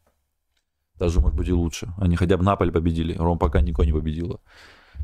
Даже, 0.99 1.21
может 1.21 1.37
быть, 1.37 1.47
и 1.47 1.53
лучше. 1.53 1.93
Они 1.97 2.15
хотя 2.15 2.37
бы 2.37 2.43
Наполь 2.43 2.71
победили. 2.71 3.13
Ром 3.13 3.39
пока 3.39 3.61
никого 3.61 3.85
не 3.85 3.93
победила. 3.93 4.39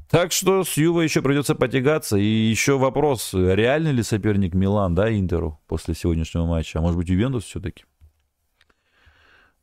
Так 0.10 0.32
что 0.32 0.64
с 0.64 0.78
Ювой 0.78 1.06
еще 1.06 1.22
придется 1.22 1.56
потягаться. 1.56 2.18
И 2.18 2.26
еще 2.26 2.78
вопрос, 2.78 3.34
реальный 3.34 3.92
ли 3.92 4.04
соперник 4.04 4.54
Милан, 4.54 4.94
да, 4.94 5.10
Интеру 5.18 5.60
после 5.68 5.96
сегодняшнего 5.96 6.46
матча? 6.46 6.80
А 6.80 6.82
может 6.82 6.98
быть, 6.98 7.10
Ювентус 7.10 7.46
все-таки? 7.46 7.86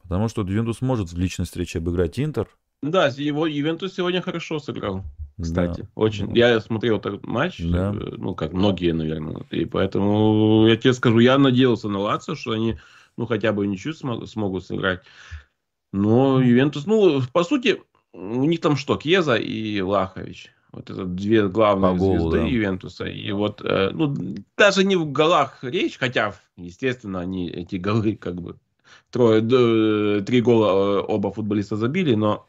Потому 0.03 0.28
что 0.28 0.43
Ювентус 0.43 0.80
может 0.80 1.12
в 1.12 1.18
личной 1.18 1.45
встрече 1.45 1.78
обыграть 1.78 2.18
Интер. 2.18 2.49
Да, 2.83 3.07
его 3.16 3.47
Ювентус 3.47 3.95
сегодня 3.95 4.20
хорошо 4.20 4.59
сыграл. 4.59 5.05
Кстати, 5.41 5.83
да. 5.83 5.89
очень. 5.95 6.37
Я 6.37 6.61
смотрел 6.61 6.99
этот 6.99 7.24
матч, 7.26 7.61
да. 7.61 7.95
Э, 7.95 8.14
ну, 8.16 8.35
как 8.35 8.53
многие, 8.53 8.93
наверное. 8.93 9.47
И 9.51 9.64
поэтому 9.64 10.66
я 10.66 10.76
тебе 10.76 10.93
скажу, 10.93 11.18
я 11.20 11.39
надеялся 11.39 11.89
на 11.89 12.01
Лацо, 12.01 12.35
что 12.35 12.53
они, 12.53 12.78
ну, 13.16 13.26
хотя 13.26 13.53
бы 13.53 13.66
ничего 13.66 14.26
смогут 14.26 14.66
сыграть. 14.66 15.03
Но 15.93 16.40
Ювентус, 16.40 16.86
ну, 16.86 17.20
по 17.32 17.45
сути, 17.45 17.82
у 18.12 18.45
них 18.45 18.61
там 18.61 18.76
что, 18.76 18.97
Кьеза 18.97 19.36
и 19.36 19.80
Лахович. 19.80 20.51
Вот 20.72 20.88
это 20.88 21.05
две 21.05 21.49
главные 21.49 21.95
голу, 21.97 22.30
звезды 22.30 22.38
да. 22.38 22.47
Ювентуса. 22.47 23.05
И 23.05 23.30
вот, 23.32 23.61
э, 23.62 23.90
ну, 23.93 24.14
даже 24.57 24.84
не 24.84 24.97
в 24.97 25.12
голах 25.12 25.59
речь, 25.62 25.99
хотя, 25.99 26.34
естественно, 26.57 27.20
они 27.20 27.51
эти 27.51 27.76
голы, 27.76 28.16
как 28.16 28.40
бы, 28.40 28.57
трое, 29.11 29.43
д, 29.43 30.22
три 30.22 30.40
гола 30.40 31.01
э, 31.01 31.05
оба 31.07 31.30
футболиста 31.30 31.76
забили, 31.76 32.14
но 32.14 32.47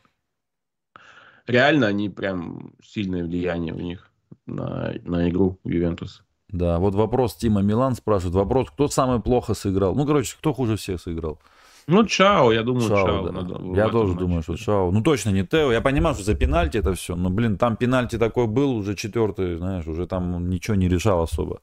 реально 1.47 1.87
они 1.87 2.09
прям 2.09 2.71
сильное 2.81 3.25
влияние 3.25 3.73
у 3.73 3.79
них 3.79 4.09
на, 4.45 4.93
на 5.03 5.29
игру 5.29 5.59
Ювентуса. 5.65 6.23
Да, 6.47 6.79
вот 6.79 6.95
вопрос 6.95 7.35
Тима 7.35 7.61
Милан 7.61 7.95
спрашивает. 7.95 8.35
Вопрос, 8.35 8.69
кто 8.69 8.87
самый 8.87 9.19
плохо 9.19 9.53
сыграл? 9.53 9.95
Ну, 9.95 10.05
короче, 10.05 10.37
кто 10.37 10.53
хуже 10.53 10.77
всех 10.77 11.01
сыграл? 11.01 11.39
Ну, 11.87 12.05
Чао, 12.05 12.51
я 12.51 12.63
думаю, 12.63 12.87
Чао. 12.87 13.05
Чао 13.05 13.25
да. 13.25 13.31
надо, 13.31 13.59
я 13.75 13.89
тоже 13.89 14.13
матче. 14.13 14.19
думаю, 14.19 14.43
что 14.43 14.55
Чао. 14.55 14.91
Ну, 14.91 15.01
точно 15.01 15.31
не 15.31 15.45
Тео. 15.45 15.71
Я 15.71 15.81
понимаю, 15.81 16.15
что 16.15 16.23
за 16.23 16.35
пенальти 16.35 16.77
это 16.77 16.93
все. 16.93 17.15
Но, 17.15 17.29
блин, 17.29 17.57
там 17.57 17.75
пенальти 17.75 18.17
такой 18.17 18.47
был, 18.47 18.75
уже 18.75 18.95
четвертый, 18.95 19.57
знаешь, 19.57 19.87
уже 19.87 20.07
там 20.07 20.49
ничего 20.49 20.75
не 20.75 20.87
решал 20.87 21.21
особо. 21.21 21.61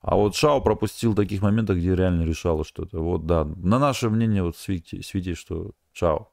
А 0.00 0.16
вот 0.16 0.34
Шао 0.34 0.60
пропустил 0.60 1.14
таких 1.14 1.42
моментов, 1.42 1.76
где 1.76 1.94
реально 1.94 2.22
решало 2.22 2.64
что-то. 2.64 3.00
Вот, 3.00 3.26
да. 3.26 3.44
На 3.44 3.78
наше 3.78 4.08
мнение, 4.08 4.42
вот 4.42 4.56
свети, 4.56 5.02
свети 5.02 5.34
что 5.34 5.72
Шао. 5.92 6.28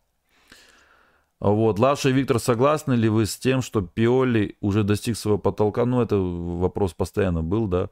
Вот, 1.39 1.77
Лаша 1.77 2.09
и 2.09 2.13
Виктор, 2.13 2.39
согласны 2.39 2.93
ли 2.93 3.09
вы 3.09 3.27
с 3.27 3.37
тем, 3.37 3.61
что 3.61 3.81
Пиоли 3.81 4.57
уже 4.59 4.83
достиг 4.83 5.15
своего 5.15 5.37
потолка? 5.37 5.85
Ну, 5.85 6.01
это 6.01 6.17
вопрос 6.17 6.93
постоянно 6.93 7.43
был, 7.43 7.67
да. 7.67 7.89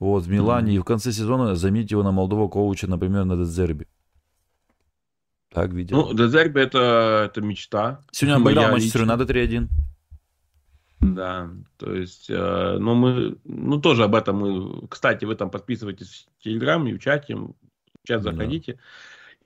Вот, 0.00 0.24
в 0.24 0.30
Милане. 0.30 0.72
Mm-hmm. 0.72 0.76
И 0.76 0.78
в 0.80 0.84
конце 0.84 1.12
сезона 1.12 1.54
заменить 1.54 1.92
его 1.92 2.02
на 2.02 2.10
молодого 2.10 2.48
коуча, 2.48 2.88
например, 2.88 3.24
на 3.24 3.36
Дезерби. 3.36 3.86
Так 5.50 5.72
видел. 5.72 5.96
Ну, 5.96 6.14
Дезерби 6.14 6.60
это, 6.60 7.30
это 7.30 7.40
мечта. 7.40 8.04
Сегодня 8.10 8.36
он 8.36 8.42
обыграл 8.42 8.70
Манчестер 8.72 9.02
Юнайтед 9.02 9.30
3-1. 9.30 9.68
Да, 11.00 11.50
то 11.76 11.94
есть, 11.94 12.28
э, 12.28 12.76
ну 12.78 12.94
мы, 12.94 13.38
ну 13.44 13.80
тоже 13.80 14.02
об 14.02 14.16
этом 14.16 14.36
мы, 14.38 14.88
кстати, 14.88 15.24
вы 15.24 15.36
там 15.36 15.48
подписывайтесь 15.48 16.26
в 16.38 16.42
Телеграм 16.42 16.84
и 16.88 16.92
в 16.92 16.98
чате, 16.98 17.36
в 17.36 17.54
чат 18.04 18.22
заходите. 18.22 18.74
Да. 18.74 18.78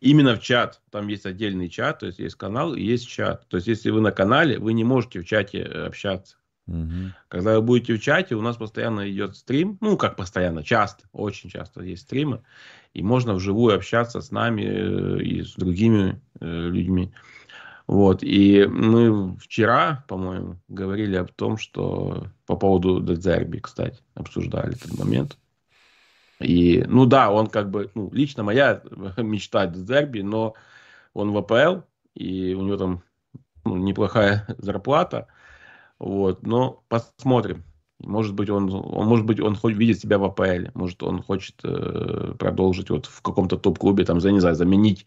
Именно 0.01 0.37
в 0.37 0.41
чат, 0.41 0.81
там 0.91 1.09
есть 1.09 1.27
отдельный 1.27 1.69
чат, 1.69 2.01
то 2.01 2.07
есть 2.07 2.19
есть 2.19 2.37
канал 2.37 2.75
и 2.75 2.83
есть 2.83 3.07
чат. 3.07 3.47
То 3.49 3.59
есть, 3.59 3.69
если 3.69 3.91
вы 3.91 4.01
на 4.01 4.13
канале, 4.13 4.59
вы 4.59 4.73
не 4.73 4.83
можете 4.83 5.21
в 5.21 5.27
чате 5.27 5.59
э, 5.59 5.87
общаться. 5.87 6.37
Угу. 6.69 7.13
Когда 7.29 7.57
вы 7.57 7.63
будете 7.63 7.95
в 7.95 8.01
чате, 8.01 8.37
у 8.37 8.41
нас 8.41 8.57
постоянно 8.57 9.11
идет 9.11 9.37
стрим, 9.37 9.79
ну 9.81 9.97
как 9.97 10.17
постоянно, 10.17 10.63
часто, 10.63 11.05
очень 11.13 11.51
часто 11.51 11.83
есть 11.83 12.03
стримы, 12.03 12.43
и 12.95 13.03
можно 13.03 13.35
вживую 13.35 13.75
общаться 13.75 14.21
с 14.21 14.31
нами 14.31 14.63
э, 14.63 15.23
и 15.23 15.43
с 15.43 15.55
другими 15.55 16.21
э, 16.41 16.47
людьми. 16.47 17.13
Вот, 17.89 18.23
и 18.23 18.65
мы 18.67 19.37
вчера, 19.39 20.05
по-моему, 20.07 20.57
говорили 20.69 21.17
о 21.17 21.25
том, 21.25 21.59
что 21.59 22.29
по 22.47 22.57
поводу 22.57 23.01
Дезерби, 23.01 23.59
кстати, 23.59 23.99
обсуждали 24.15 24.77
этот 24.77 24.97
момент. 24.97 25.37
И, 26.39 26.85
ну 26.87 27.07
да, 27.07 27.31
он 27.31 27.49
как 27.49 27.71
бы, 27.71 27.91
ну, 27.95 28.11
лично 28.13 28.45
моя 28.45 28.83
мечта 29.17 29.67
Дезерби, 29.67 30.21
но 30.21 30.55
он 31.13 31.33
в 31.33 31.39
АПЛ, 31.39 31.81
и 32.15 32.55
у 32.55 32.63
него 32.63 32.77
там 32.77 33.03
ну, 33.65 33.77
неплохая 33.77 34.47
зарплата. 34.59 35.27
Вот, 36.03 36.45
но 36.45 36.83
посмотрим. 36.89 37.63
Может 38.01 38.35
быть, 38.35 38.51
он, 38.51 38.69
он, 38.75 39.07
может 39.07 39.25
быть, 39.25 39.39
он 39.39 39.55
хоть 39.55 39.77
видит 39.77 40.01
себя 40.01 40.19
в 40.19 40.25
АПЛ, 40.25 40.71
может, 40.75 41.01
он 41.05 41.23
хочет 41.23 41.55
э, 41.63 42.35
продолжить 42.37 42.91
вот 42.91 43.07
в 43.07 43.23
каком-то 43.23 43.57
топ-клубе, 43.57 44.05
там, 44.05 44.21
за, 44.21 44.33
не 44.33 44.41
знаю, 44.41 44.57
заменить 44.57 45.07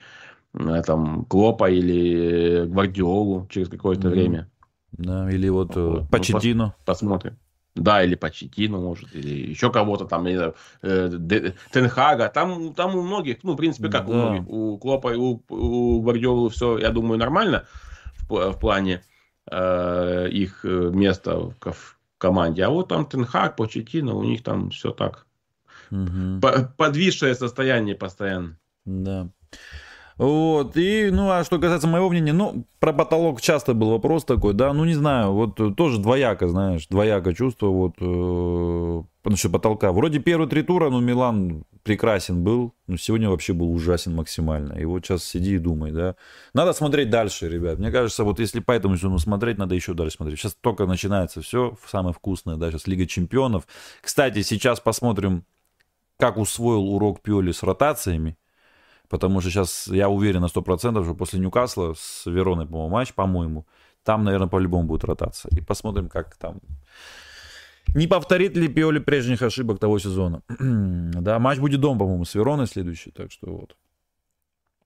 э, 0.53 0.81
там 0.87 1.25
Клопа 1.25 1.69
или 1.69 2.65
Гвардиолу 2.65 3.45
через 3.49 3.67
какое-то 3.67 4.07
mm-hmm. 4.07 4.11
время. 4.11 4.49
Да, 4.93 5.29
или 5.29 5.49
вот, 5.49 5.75
вот. 5.75 6.01
Ну, 6.03 6.07
Почетину. 6.07 6.63
Ну, 6.67 6.73
посмотрим. 6.85 7.35
Да, 7.75 8.01
или 8.01 8.15
Почетину, 8.15 8.79
может, 8.79 9.13
или 9.13 9.49
еще 9.49 9.69
кого-то 9.69 10.05
там, 10.05 10.23
не 10.23 10.37
знаю, 10.37 10.55
э, 10.81 11.51
Тенхага. 11.73 12.29
Там, 12.29 12.73
там 12.73 12.95
у 12.95 13.01
многих, 13.01 13.43
ну, 13.43 13.51
в 13.51 13.57
принципе, 13.57 13.89
как 13.89 14.05
да. 14.05 14.11
у 14.11 14.15
многих, 14.15 14.47
у 14.47 14.77
Клопа 14.77 15.13
и 15.13 15.17
у, 15.17 15.43
у 15.49 16.01
Гвардиолы 16.01 16.49
все, 16.51 16.77
я 16.77 16.91
думаю, 16.91 17.19
нормально 17.19 17.65
в, 18.29 18.53
в 18.53 18.59
плане 18.59 18.93
э, 18.93 19.14
э, 19.49 20.27
места 20.93 21.37
в, 21.37 21.53
в 21.59 21.97
команде. 22.17 22.63
А 22.63 22.69
вот 22.69 22.89
там 22.89 23.05
Тенхаг, 23.05 23.55
Почетину, 23.55 24.17
у 24.17 24.23
них 24.23 24.43
там 24.43 24.69
все 24.69 24.91
так. 24.91 25.25
Угу. 25.91 26.41
Подвисшее 26.77 27.35
состояние 27.35 27.95
постоянно. 27.95 28.57
Да. 28.85 29.29
Вот, 30.17 30.77
и, 30.77 31.09
ну, 31.11 31.29
а 31.29 31.43
что 31.43 31.59
касается 31.59 31.87
моего 31.87 32.09
мнения, 32.09 32.31
ну, 32.31 32.65
про 32.79 32.93
потолок 32.93 33.41
часто 33.41 33.73
был 33.73 33.89
вопрос 33.89 34.23
такой, 34.23 34.53
да, 34.53 34.71
ну, 34.71 34.85
не 34.85 34.93
знаю, 34.93 35.33
вот 35.33 35.59
э, 35.59 35.73
тоже 35.75 35.99
двояко, 35.99 36.47
знаешь, 36.47 36.87
двояко 36.87 37.33
чувство, 37.33 37.67
вот, 37.67 37.95
э, 37.99 39.03
что 39.35 39.49
потолка. 39.49 39.91
Вроде 39.91 40.19
первые 40.19 40.47
три 40.47 40.63
тура, 40.63 40.89
ну, 40.89 41.01
Милан 41.01 41.65
прекрасен 41.83 42.43
был, 42.43 42.73
но 42.87 42.95
сегодня 42.95 43.29
вообще 43.29 43.51
был 43.51 43.71
ужасен 43.73 44.15
максимально. 44.15 44.73
И 44.73 44.85
вот 44.85 45.05
сейчас 45.05 45.23
сиди 45.25 45.55
и 45.55 45.59
думай, 45.59 45.91
да. 45.91 46.15
Надо 46.53 46.71
смотреть 46.71 47.09
дальше, 47.09 47.49
ребят. 47.49 47.77
Мне 47.77 47.91
кажется, 47.91 48.23
вот 48.23 48.39
если 48.39 48.59
по 48.59 48.71
этому 48.71 48.95
сезону 48.95 49.19
смотреть, 49.19 49.57
надо 49.57 49.75
еще 49.75 49.93
дальше 49.93 50.15
смотреть. 50.15 50.39
Сейчас 50.39 50.55
только 50.59 50.85
начинается 50.85 51.41
все, 51.41 51.77
самое 51.87 52.13
вкусное, 52.13 52.55
да, 52.55 52.71
сейчас 52.71 52.87
Лига 52.87 53.05
Чемпионов. 53.05 53.67
Кстати, 54.01 54.41
сейчас 54.43 54.79
посмотрим, 54.79 55.43
как 56.17 56.37
усвоил 56.37 56.87
урок 56.87 57.21
Пиоли 57.21 57.51
с 57.51 57.61
ротациями. 57.63 58.37
Потому 59.09 59.41
что 59.41 59.49
сейчас 59.49 59.87
я 59.87 60.09
уверен 60.09 60.41
на 60.41 60.47
100%, 60.47 61.03
что 61.03 61.15
после 61.15 61.39
Ньюкасла 61.39 61.93
с 61.97 62.25
Вероной, 62.25 62.65
по-моему, 62.65 62.89
матч, 62.89 63.13
по-моему, 63.13 63.65
там, 64.03 64.23
наверное, 64.23 64.47
по-любому 64.47 64.87
будет 64.87 65.03
ротация. 65.03 65.49
И 65.57 65.61
посмотрим, 65.61 66.09
как 66.09 66.35
там... 66.35 66.59
Не 67.95 68.07
повторит 68.07 68.57
ли 68.57 68.67
Пиоли 68.67 68.99
прежних 68.99 69.41
ошибок 69.41 69.79
того 69.79 69.99
сезона? 69.99 70.41
да, 70.59 71.39
матч 71.39 71.59
будет 71.59 71.81
дом, 71.81 71.97
по-моему, 71.97 72.25
с 72.25 72.35
Вероной 72.35 72.67
следующий, 72.67 73.11
так 73.11 73.31
что 73.31 73.51
вот. 73.51 73.75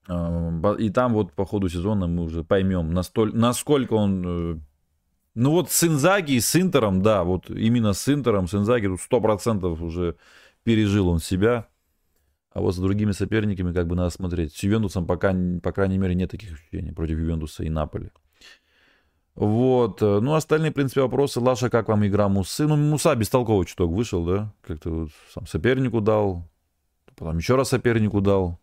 А, 0.08 0.76
и 0.80 0.90
там 0.90 1.14
вот 1.14 1.34
по 1.34 1.46
ходу 1.46 1.70
сезона 1.70 2.08
мы 2.08 2.24
уже 2.24 2.44
поймем, 2.44 2.94
настоль, 2.94 3.34
насколько 3.34 3.94
он... 3.94 4.24
Э, 4.26 4.60
ну 5.36 5.52
вот 5.52 5.72
с 5.72 5.84
Инзаги 5.84 6.34
и 6.34 6.40
с 6.40 6.56
Интером, 6.56 7.02
да, 7.02 7.24
вот 7.24 7.50
именно 7.50 7.94
с 7.94 8.10
Интером, 8.10 8.48
с 8.48 8.56
Инзаги 8.56 8.88
тут 8.88 9.00
100% 9.00 9.82
уже 9.82 10.16
пережил 10.64 11.10
он 11.10 11.20
себя. 11.20 11.68
А 12.52 12.62
вот 12.62 12.76
с 12.76 12.80
другими 12.80 13.12
соперниками 13.12 13.74
как 13.74 13.88
бы 13.88 13.96
надо 13.96 14.10
смотреть. 14.10 14.56
С 14.56 14.64
Ювентусом 14.64 15.06
пока, 15.06 15.36
по 15.62 15.72
крайней 15.72 15.98
мере, 15.98 16.16
нет 16.16 16.32
таких 16.32 16.54
ощущений 16.54 16.92
против 16.92 17.20
Ювентуса 17.20 17.64
и 17.64 17.70
Наполи. 17.70 18.12
Вот. 19.36 20.02
Э, 20.02 20.20
ну, 20.20 20.34
остальные, 20.34 20.72
в 20.72 20.74
принципе, 20.74 21.02
вопросы. 21.02 21.40
Лаша, 21.40 21.70
как 21.70 21.88
вам 21.88 22.06
игра 22.06 22.28
Мусы? 22.28 22.68
Ну, 22.68 22.76
Муса 22.76 23.16
бестолковый 23.16 23.66
чуток 23.68 23.92
вышел, 23.92 24.26
да? 24.26 24.54
Как-то 24.62 24.90
вот 24.90 25.10
сам 25.34 25.46
сопернику 25.48 26.02
дал. 26.02 26.50
Потом 27.16 27.38
еще 27.38 27.56
раз 27.56 27.70
сопернику 27.70 28.20
дал. 28.20 28.60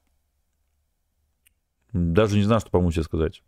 Даже 1.93 2.37
не 2.37 2.43
знаю, 2.43 2.61
что 2.61 2.71
по 2.71 2.81
Мусе 2.81 3.03
сказать. 3.05 3.43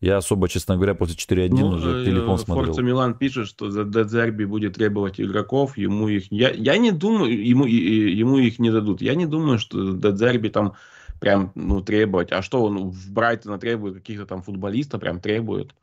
Я 0.00 0.16
особо, 0.16 0.48
честно 0.48 0.76
говоря, 0.76 0.94
после 0.94 1.14
4-1 1.14 1.48
ну, 1.50 1.68
уже 1.68 2.04
телефон 2.06 2.38
смотрел. 2.38 2.66
Форца 2.66 2.82
Милан 2.82 3.14
пишет, 3.14 3.48
что 3.48 3.70
за 3.70 3.84
Дезерби 3.84 4.44
будет 4.44 4.76
требовать 4.76 5.20
игроков, 5.20 5.76
ему 5.76 6.08
их... 6.08 6.32
Я, 6.32 6.50
я 6.50 6.78
не 6.78 6.90
думаю, 6.90 7.46
ему, 7.46 7.66
ему 7.66 8.38
их 8.38 8.58
не 8.58 8.70
дадут. 8.70 9.02
Я 9.02 9.14
не 9.14 9.26
думаю, 9.26 9.58
что 9.58 9.92
Дезерби 9.92 10.48
там 10.48 10.74
прям 11.20 11.52
ну, 11.54 11.82
требовать. 11.82 12.32
А 12.32 12.40
что 12.40 12.64
он 12.64 12.90
в 12.90 13.12
Брайтона 13.12 13.58
требует 13.58 13.96
каких-то 13.96 14.24
там 14.24 14.42
футболистов, 14.42 15.02
прям 15.02 15.20
требует. 15.20 15.74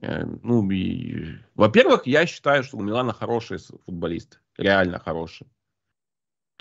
Э, 0.00 0.24
ну, 0.42 0.68
и... 0.70 1.36
Во-первых, 1.54 2.06
я 2.06 2.26
считаю, 2.26 2.64
что 2.64 2.78
у 2.78 2.82
Милана 2.82 3.12
хорошие 3.12 3.60
футболисты. 3.84 4.38
Реально 4.56 4.98
хорошие. 4.98 5.46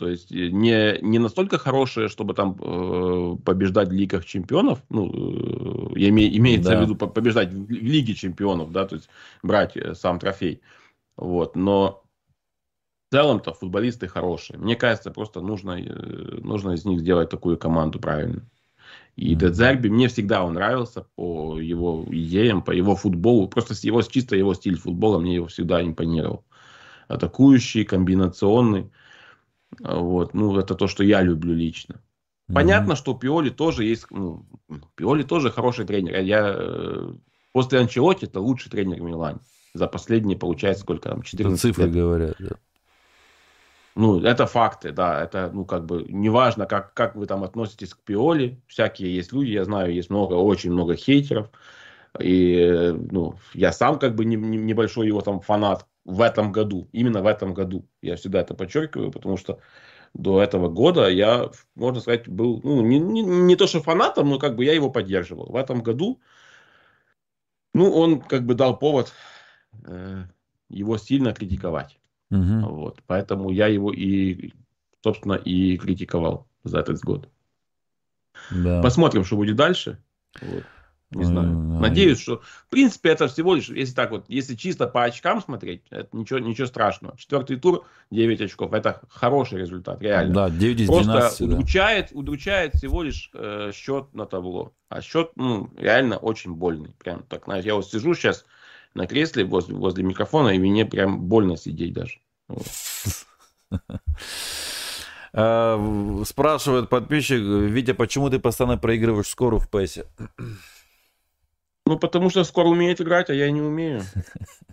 То 0.02 0.10
есть 0.10 0.32
э, 0.32 0.49
не, 0.49 0.97
не 1.04 1.20
настолько 1.20 1.60
хорошие, 1.60 2.08
чтобы 2.08 2.34
там 2.34 2.58
э, 2.60 3.36
побеждать 3.45 3.89
в 3.89 3.91
лигах 3.91 4.26
чемпионов, 4.26 4.82
ну, 4.89 5.12
э, 5.12 5.99
име, 5.99 6.36
имеется 6.38 6.72
да. 6.72 6.80
в 6.80 6.82
виду 6.82 6.95
побеждать 6.95 7.54
в, 7.54 7.68
в 7.68 7.70
лиге 7.70 8.16
чемпионов, 8.16 8.72
да, 8.72 8.88
то 8.88 8.95
есть 8.95 9.10
брать 9.43 9.78
э, 9.78 9.93
сам 9.93 10.18
трофей. 10.18 10.62
Вот, 11.18 11.56
но 11.56 12.02
в 13.10 13.14
целом-то 13.14 13.54
футболисты 13.54 14.08
хорошие. 14.08 14.58
Мне 14.58 14.76
кажется, 14.76 15.12
просто 15.12 15.39
нужно, 15.39 15.80
э, 15.80 16.39
нужно 16.41 16.72
из 16.72 16.84
них 16.84 17.02
сделать 17.02 17.30
такую 17.30 17.60
команду 17.60 17.99
правильно. 17.99 18.41
И 19.16 19.34
mm-hmm. 19.34 19.38
Дедзерби, 19.38 19.89
мне 19.89 20.08
всегда 20.08 20.43
он 20.43 20.54
нравился 20.54 21.06
по 21.16 21.60
его 21.60 22.06
идеям, 22.10 22.64
по 22.64 22.72
его 22.72 22.95
футболу. 22.95 23.47
Просто 23.47 23.76
с 23.76 23.84
его, 23.84 24.02
чисто 24.02 24.36
его 24.36 24.56
стиль 24.56 24.80
футбола 24.80 25.20
мне 25.20 25.36
его 25.36 25.45
всегда 25.45 25.80
импонировал. 25.80 26.43
Атакующий, 27.08 27.86
комбинационный. 27.86 28.89
Вот, 29.80 30.34
ну, 30.34 30.57
это 30.57 30.76
то, 30.76 30.88
что 30.88 31.03
я 31.03 31.22
люблю 31.22 31.53
лично. 31.53 32.01
Понятно, 32.53 32.93
mm-hmm. 32.93 32.97
что 32.97 33.13
Пиоли 33.13 33.49
тоже 33.49 33.86
есть, 33.86 34.07
ну, 34.09 34.45
Пиоли 34.95 35.24
тоже 35.24 35.51
хороший 35.51 35.86
тренер. 35.86 36.19
Я 36.19 36.53
э, 36.57 37.13
после 37.53 37.80
Анчелоти 37.80 38.26
это 38.26 38.41
лучший 38.41 38.69
тренер 38.69 38.99
в 38.99 39.05
Милане. 39.05 39.39
За 39.74 39.88
последние, 39.88 40.38
получается, 40.38 40.84
сколько 40.84 41.09
там, 41.09 41.22
14 41.22 41.57
это 41.57 41.61
цифры 41.61 41.86
лет. 41.86 41.93
говорят, 41.93 42.36
да. 42.39 42.55
Ну, 43.95 44.22
это 44.22 44.45
факты, 44.45 44.91
да. 44.91 45.22
Это, 45.22 45.49
ну, 45.53 45.65
как 45.65 45.86
бы, 45.86 46.05
неважно, 46.07 46.65
как, 46.65 46.93
как 46.93 47.15
вы 47.15 47.26
там 47.26 47.43
относитесь 47.43 47.93
к 47.93 47.99
Пиоли. 47.99 48.61
Всякие 48.67 49.13
есть 49.13 49.32
люди, 49.34 49.51
я 49.51 49.65
знаю, 49.65 49.93
есть 49.93 50.09
много, 50.09 50.34
очень 50.34 50.72
много 50.72 50.95
хейтеров. 50.95 51.49
И, 52.19 52.93
ну, 53.11 53.36
я 53.53 53.72
сам, 53.72 53.99
как 53.99 54.15
бы, 54.15 54.26
не, 54.26 54.36
не, 54.36 54.57
небольшой 54.57 55.07
его 55.07 55.22
там 55.22 55.39
фанат 55.39 55.86
в 56.06 56.22
этом 56.22 56.52
году, 56.52 56.89
именно 56.91 57.22
в 57.22 57.28
этом 57.28 57.54
году. 57.54 57.88
Я 58.02 58.16
всегда 58.16 58.41
это 58.41 58.54
подчеркиваю, 58.54 59.12
потому 59.12 59.38
что 59.38 59.60
до 60.14 60.41
этого 60.41 60.68
года 60.68 61.08
я, 61.10 61.52
можно 61.76 62.02
сказать, 62.02 62.28
был, 62.28 62.60
ну, 62.64 62.82
не, 62.82 62.99
не, 62.99 63.22
не 63.22 63.56
то 63.56 63.68
что 63.68 63.82
фанатом, 63.82 64.30
но 64.30 64.39
как 64.39 64.56
бы 64.56 64.66
я 64.66 64.74
его 64.74 64.89
поддерживал. 64.89 65.52
В 65.52 65.56
этом 65.56 65.82
году, 65.82 66.20
ну, 67.74 67.91
он 67.91 68.20
как 68.20 68.45
бы 68.45 68.56
дал 68.56 68.78
повод 68.78 69.14
э, 69.86 70.24
его 70.70 70.97
сильно 70.97 71.34
критиковать. 71.34 71.97
Угу. 72.32 72.60
Вот, 72.70 73.02
поэтому 73.08 73.52
я 73.52 73.68
его 73.68 73.93
и, 73.93 74.52
собственно, 75.04 75.34
и 75.34 75.78
критиковал 75.78 76.47
за 76.64 76.80
этот 76.80 76.99
год. 77.02 77.30
Да. 78.49 78.82
Посмотрим, 78.82 79.24
что 79.24 79.36
будет 79.36 79.56
дальше. 79.56 80.02
Вот. 80.41 80.64
Не 81.12 81.26
знаю. 81.26 81.47
Надеюсь, 81.82 82.20
что 82.20 82.38
в 82.38 82.70
принципе 82.70 83.09
это 83.09 83.28
всего 83.28 83.53
лишь, 83.53 83.70
если 83.70 83.93
так 83.93 84.12
вот, 84.12 84.26
если 84.30 84.55
чисто 84.55 84.88
по 84.88 85.03
очкам 85.03 85.41
смотреть, 85.41 85.84
это 85.89 86.07
ничего, 86.16 86.39
ничего 86.39 86.68
страшного. 86.68 87.18
Четвертый 87.18 87.57
тур 87.57 87.86
9 88.12 88.41
очков. 88.41 88.72
Это 88.74 89.01
хороший 89.09 89.59
результат, 89.59 90.01
реально. 90.01 90.34
Да, 90.34 90.49
9 90.49 90.80
из 90.80 90.88
Просто 90.88 91.12
12, 91.12 91.41
удручает, 91.41 92.09
да. 92.12 92.20
удручает 92.20 92.76
всего 92.76 93.03
лишь 93.03 93.30
э, 93.34 93.72
счет 93.74 94.14
на 94.14 94.26
табло. 94.26 94.74
А 94.88 95.01
счет, 95.01 95.32
ну, 95.36 95.70
реально 95.78 96.18
очень 96.18 96.53
больный. 96.53 96.93
Прям 96.97 97.23
так, 97.23 97.44
знаешь, 97.45 97.65
я 97.65 97.76
вот 97.76 97.88
сижу 97.88 98.14
сейчас 98.15 98.45
на 98.94 99.06
кресле 99.06 99.44
возле, 99.44 99.76
возле 99.76 100.03
микрофона, 100.03 100.49
и 100.49 100.60
мне 100.60 100.85
прям 100.85 101.19
больно 101.22 101.57
сидеть 101.57 101.94
даже. 101.94 102.19
А, 105.34 105.80
спрашивает 106.26 106.90
подписчик, 106.90 107.40
Витя, 107.40 107.94
почему 107.94 108.30
ты 108.30 108.38
постоянно 108.38 108.77
проигрываешь 108.77 109.27
скору 109.27 109.60
в 109.60 109.69
ПЭСе? 109.69 110.06
Ну, 111.91 111.99
потому 111.99 112.30
что 112.30 112.45
скоро 112.45 112.69
умеет 112.69 113.01
играть, 113.01 113.30
а 113.30 113.34
я 113.34 113.51
не 113.51 113.61
умею. 113.61 114.03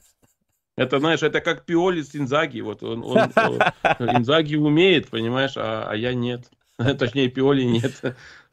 Это, 0.76 1.00
знаешь, 1.00 1.20
это 1.24 1.40
как 1.40 1.64
Пиоли 1.64 2.02
с 2.02 2.14
Инзаги. 2.14 2.60
Вот 2.60 2.84
он, 2.84 3.02
он, 3.02 3.18
Инзаги 3.98 4.54
умеет, 4.54 5.08
понимаешь, 5.08 5.54
а, 5.56 5.88
а 5.90 5.96
я 5.96 6.14
нет. 6.14 6.48
Точнее, 6.76 7.26
Пиоли 7.28 7.64
нет. 7.64 8.00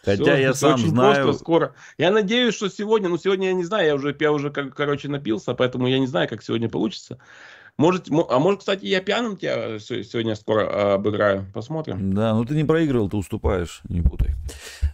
Хотя 0.04 0.24
Все, 0.24 0.36
я 0.38 0.54
сам 0.56 0.74
очень 0.74 0.90
знаю. 0.90 1.26
Просто 1.26 1.44
скоро. 1.44 1.76
Я 2.00 2.10
надеюсь, 2.10 2.56
что 2.56 2.68
сегодня, 2.68 3.10
ну 3.10 3.20
сегодня 3.20 3.50
я 3.50 3.54
не 3.54 3.64
знаю, 3.64 3.86
я 3.86 3.94
уже, 3.94 4.18
я 4.20 4.32
уже, 4.32 4.50
короче, 4.50 5.10
напился, 5.10 5.54
поэтому 5.54 5.86
я 5.86 6.00
не 6.00 6.08
знаю, 6.08 6.28
как 6.28 6.42
сегодня 6.42 6.68
получится. 6.68 7.20
Может, 7.78 8.08
а 8.30 8.40
может, 8.40 8.62
кстати, 8.62 8.86
я 8.86 9.02
пьяным 9.02 9.36
тебя 9.36 9.80
сегодня 9.80 10.36
скоро 10.36 10.94
обыграю. 10.94 11.46
Посмотрим. 11.54 12.14
Да, 12.14 12.34
ну 12.34 12.46
ты 12.46 12.56
не 12.56 12.64
проигрывал, 12.64 13.10
ты 13.10 13.18
уступаешь, 13.18 13.82
не 13.90 14.02
путай. 14.02 14.32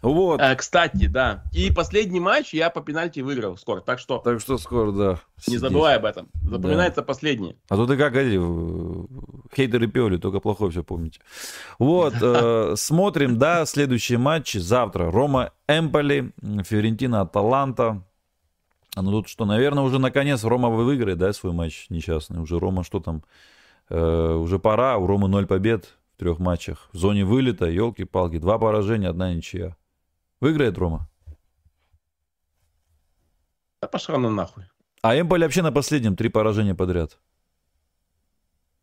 Вот. 0.01 0.41
А, 0.41 0.55
кстати, 0.55 1.05
да. 1.05 1.43
И 1.53 1.71
последний 1.71 2.19
матч 2.19 2.55
я 2.55 2.71
по 2.71 2.81
пенальти 2.81 3.19
выиграл 3.19 3.55
скоро, 3.57 3.81
так 3.81 3.99
что... 3.99 4.17
Так 4.17 4.39
что 4.41 4.57
скоро, 4.57 4.91
да. 4.91 5.19
Не 5.47 5.57
забывай 5.57 5.97
об 5.97 6.05
этом. 6.05 6.29
Запоминается 6.43 7.01
да. 7.01 7.05
последний. 7.05 7.55
А 7.69 7.75
то 7.75 7.85
ты 7.85 7.97
как, 7.97 8.15
эти, 8.15 8.39
хейтеры 9.55 9.87
пели, 9.87 10.17
только 10.17 10.39
плохое 10.39 10.71
все 10.71 10.83
помните. 10.83 11.19
Вот, 11.77 12.15
э, 12.19 12.73
смотрим, 12.77 13.37
да, 13.37 13.65
следующий 13.65 14.17
матч 14.17 14.53
завтра. 14.53 15.11
Рома 15.11 15.51
Эмполи, 15.67 16.31
Фиорентина 16.63 17.21
Аталанта. 17.21 18.03
А 18.95 19.01
ну 19.01 19.11
тут 19.11 19.29
что, 19.29 19.45
наверное, 19.45 19.83
уже 19.83 19.99
наконец 19.99 20.43
Рома 20.43 20.69
выиграет, 20.69 21.17
да, 21.17 21.31
свой 21.31 21.53
матч 21.53 21.87
несчастный. 21.89 22.41
Уже 22.41 22.59
Рома 22.59 22.83
что 22.83 22.99
там? 22.99 23.23
Э, 23.89 24.33
уже 24.33 24.59
пора, 24.59 24.97
у 24.97 25.07
Ромы 25.07 25.27
ноль 25.27 25.47
побед 25.47 25.97
в 26.15 26.19
трех 26.19 26.39
матчах. 26.39 26.89
В 26.91 26.97
зоне 26.97 27.23
вылета, 27.23 27.67
елки-палки, 27.67 28.37
два 28.37 28.59
поражения, 28.59 29.07
одна 29.07 29.33
ничья. 29.33 29.77
Выиграет 30.41 30.77
Рома? 30.77 31.09
Да 33.81 33.87
пошла 33.87 34.17
на 34.17 34.29
нахуй. 34.29 34.65
А 35.01 35.19
Эмполи 35.19 35.43
вообще 35.43 35.61
на 35.61 35.71
последнем 35.71 36.15
три 36.15 36.29
поражения 36.29 36.75
подряд. 36.75 37.19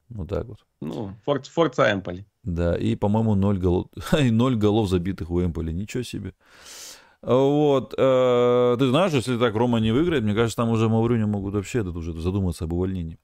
Вот 0.08 0.28
так 0.28 0.46
вот. 0.46 0.58
Ну, 0.80 1.12
Фор, 1.24 1.42
Форца 1.42 1.92
Эмполи. 1.92 2.26
Да, 2.42 2.76
и, 2.76 2.96
по-моему, 2.96 3.34
ноль 3.34 3.58
голов, 3.58 3.88
ноль 4.12 4.56
голов 4.56 4.88
забитых 4.88 5.30
у 5.30 5.40
Эмполи. 5.40 5.70
Ничего 5.70 6.02
себе. 6.02 6.34
Вот. 7.22 7.94
Э, 7.98 8.76
ты 8.78 8.88
знаешь, 8.88 9.12
если 9.12 9.38
так 9.38 9.54
Рома 9.54 9.80
не 9.80 9.92
выиграет, 9.92 10.22
мне 10.22 10.34
кажется, 10.34 10.56
там 10.56 10.70
уже 10.70 10.88
Мауриню 10.88 11.26
могут 11.26 11.54
вообще 11.54 11.80
этот 11.80 11.96
уже 11.96 12.12
задуматься 12.12 12.64
об 12.64 12.72
увольнении. 12.72 13.18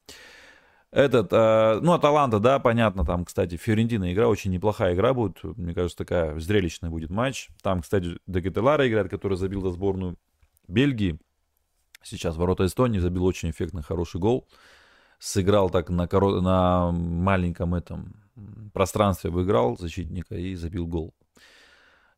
Этот, 0.90 1.32
э, 1.32 1.80
ну, 1.80 1.92
Аталанта, 1.92 2.38
да, 2.38 2.58
понятно, 2.58 3.04
там, 3.04 3.24
кстати, 3.24 3.56
Фиорентина 3.56 4.12
игра, 4.12 4.28
очень 4.28 4.52
неплохая 4.52 4.94
игра 4.94 5.12
будет, 5.12 5.42
мне 5.42 5.74
кажется, 5.74 5.98
такая 5.98 6.38
зрелищная 6.38 6.90
будет 6.90 7.10
матч. 7.10 7.48
Там, 7.62 7.82
кстати, 7.82 8.18
Декетелара 8.26 8.88
играет, 8.88 9.10
который 9.10 9.36
забил 9.36 9.62
за 9.62 9.70
сборную 9.70 10.16
Бельгии. 10.68 11.18
Сейчас 12.02 12.36
ворота 12.36 12.66
Эстонии 12.66 12.98
забил 12.98 13.24
очень 13.24 13.50
эффектный, 13.50 13.82
хороший 13.82 14.20
гол. 14.20 14.46
Сыграл 15.18 15.70
так 15.70 15.88
на, 15.88 16.06
коро... 16.06 16.40
на 16.40 16.92
маленьком 16.92 17.74
этом 17.74 18.14
пространстве, 18.72 19.30
выиграл 19.30 19.76
защитника 19.76 20.36
и 20.36 20.54
забил 20.54 20.86
гол. 20.86 21.14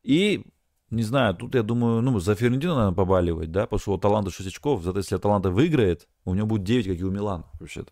И 0.03 0.43
не 0.89 1.03
знаю, 1.03 1.35
тут 1.35 1.55
я 1.55 1.63
думаю, 1.63 2.01
ну, 2.01 2.19
за 2.19 2.35
Ферентину 2.35 2.75
надо 2.75 2.95
побаливать, 2.95 3.51
да, 3.51 3.63
потому 3.63 3.79
что 3.79 3.93
у 3.93 3.97
Таланта 3.97 4.31
6 4.31 4.47
очков, 4.47 4.83
зато 4.83 4.99
если 4.99 5.17
Таланта 5.17 5.49
выиграет, 5.49 6.07
у 6.25 6.33
него 6.33 6.47
будет 6.47 6.63
9, 6.63 6.87
как 6.87 6.99
и 6.99 7.03
у 7.03 7.11
Милана, 7.11 7.45
вообще-то 7.59 7.91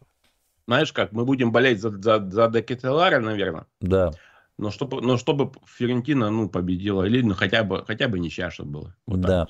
знаешь 0.68 0.92
как, 0.92 1.12
мы 1.12 1.26
будем 1.26 1.52
болеть 1.52 1.82
за, 1.82 1.92
за, 1.92 2.20
за 2.30 2.50
Декетелара, 2.50 3.20
наверное. 3.20 3.66
Да. 3.82 4.12
Но 4.58 4.72
чтобы, 4.72 5.02
но 5.02 5.18
чтобы 5.18 5.52
Ферентина, 5.66 6.30
ну, 6.30 6.50
победила, 6.50 7.04
или 7.04 7.22
ну, 7.22 7.36
хотя 7.36 7.64
бы, 7.64 7.84
хотя 7.86 8.08
бы 8.08 8.20
ничья, 8.20 8.50
чтобы 8.50 8.72
было. 8.72 8.96
Вот 9.06 9.22
да. 9.22 9.48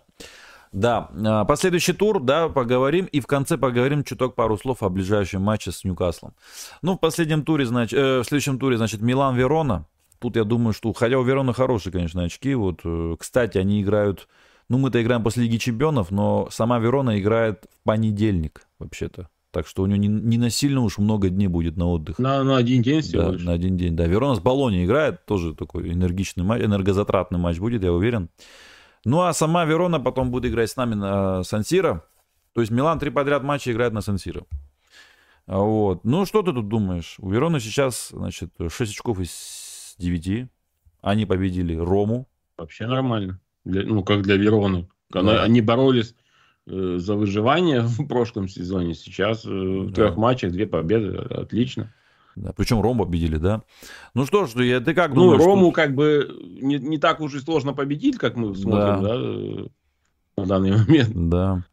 Да, 0.72 1.10
а, 1.26 1.46
последующий 1.46 1.94
тур, 1.94 2.22
да, 2.22 2.50
поговорим, 2.50 3.06
и 3.06 3.22
в 3.22 3.28
конце 3.28 3.58
поговорим 3.58 4.04
чуток 4.04 4.36
пару 4.36 4.58
слов 4.58 4.84
о 4.84 4.90
ближайшем 4.90 5.42
матче 5.42 5.72
с 5.72 5.86
Ньюкаслом. 5.86 6.34
Ну, 6.82 6.96
в 6.96 6.98
последнем 6.98 7.46
туре, 7.46 7.66
значит, 7.66 7.98
э, 7.98 8.20
в 8.20 8.26
следующем 8.26 8.60
туре, 8.60 8.76
значит, 8.76 9.00
Милан-Верона. 9.00 9.86
Тут 10.26 10.38
я 10.38 10.44
думаю, 10.44 10.74
что, 10.74 10.92
хотя 10.92 11.20
у 11.20 11.24
Верона 11.24 11.54
хорошие, 11.54 11.94
конечно, 11.94 12.24
очки, 12.24 12.56
вот, 12.56 12.80
э, 12.84 13.16
кстати, 13.20 13.60
они 13.60 13.84
играют, 13.84 14.28
ну, 14.70 14.80
мы-то 14.80 15.00
играем 15.00 15.22
после 15.22 15.44
Лиги 15.44 15.58
Чемпионов, 15.58 16.10
но 16.10 16.48
сама 16.50 16.80
Верона 16.80 17.20
играет 17.20 17.68
в 17.70 17.84
понедельник, 17.84 18.66
вообще-то. 18.80 19.30
Так 19.52 19.68
что 19.68 19.84
у 19.84 19.86
него 19.86 19.98
не, 19.98 20.08
не 20.08 20.40
насильно 20.40 20.82
уж 20.82 20.98
много 20.98 21.30
дней 21.30 21.46
будет 21.46 21.78
на 21.78 21.86
отдых. 21.86 22.18
На, 22.18 22.44
на 22.44 22.58
один 22.58 22.82
день 22.82 23.02
всего 23.02 23.22
да, 23.22 23.32
лишь. 23.34 23.44
на 23.44 23.52
один 23.52 23.78
день, 23.78 23.96
да. 23.96 24.08
Верона 24.08 24.34
с 24.34 24.40
Болони 24.40 24.84
играет, 24.84 25.28
тоже 25.28 25.54
такой 25.54 25.94
энергичный 25.94 26.44
матч, 26.44 26.64
энергозатратный 26.64 27.38
матч 27.38 27.60
будет, 27.60 27.84
я 27.84 27.94
уверен. 27.94 28.30
Ну, 29.04 29.22
а 29.22 29.32
сама 29.32 29.64
Верона 29.66 30.00
потом 30.00 30.32
будет 30.32 30.52
играть 30.52 30.72
с 30.72 30.76
нами 30.76 30.96
на 30.96 31.44
Сан-Сиро. 31.44 32.04
То 32.54 32.62
есть 32.62 32.72
Милан 32.72 32.98
три 32.98 33.12
подряд 33.12 33.44
матча 33.44 33.72
играет 33.72 33.94
на 33.94 34.02
Сан-Сиро. 34.02 34.42
Вот. 35.46 36.04
Ну, 36.04 36.26
что 36.26 36.42
ты 36.42 36.52
тут 36.52 36.68
думаешь? 36.68 37.18
У 37.20 37.30
Вероны 37.30 37.60
сейчас, 37.60 38.10
значит, 38.10 38.50
6 38.68 38.92
очков 38.92 39.20
из 39.20 39.65
9. 39.98 40.48
Они 41.02 41.26
победили 41.26 41.76
Рому. 41.76 42.28
Вообще 42.58 42.88
нормально. 42.88 43.40
Для, 43.64 43.84
ну, 43.84 44.04
как 44.04 44.22
для 44.22 44.36
Вероны. 44.36 44.88
Да. 45.12 45.44
Они 45.44 45.62
боролись 45.62 46.16
Э, 46.68 46.96
за 46.98 47.16
выживание 47.16 47.82
в 47.84 48.08
прошлом 48.08 48.48
сезоне. 48.48 48.94
Сейчас 48.96 49.46
э, 49.46 49.50
в 49.50 49.88
да. 49.90 49.94
трех 49.94 50.18
матчах 50.18 50.52
две 50.52 50.66
победы. 50.66 51.18
Отлично. 51.18 51.94
Да, 52.36 52.52
причем 52.54 52.82
Рому 52.82 53.06
победили, 53.06 53.38
да? 53.38 53.62
Ну 54.14 54.26
что 54.26 54.46
ж, 54.46 54.56
я, 54.66 54.82
ты 54.82 54.94
как 54.94 55.14
ну, 55.14 55.22
думаешь? 55.22 55.40
Ну, 55.40 55.46
Рому 55.46 55.66
что... 55.68 55.72
как 55.74 55.96
бы 55.96 56.28
не, 56.62 56.80
не 56.80 56.98
так 56.98 57.22
уж 57.22 57.34
и 57.36 57.40
сложно 57.40 57.74
победить, 57.74 58.18
как 58.18 58.36
мы 58.36 58.54
смотрим, 58.56 59.04
да, 59.04 59.10
да 59.10 59.16
э, 59.16 59.68
на 60.38 60.46
данный 60.46 60.72
момент. 60.78 61.12
Да. 61.14 61.64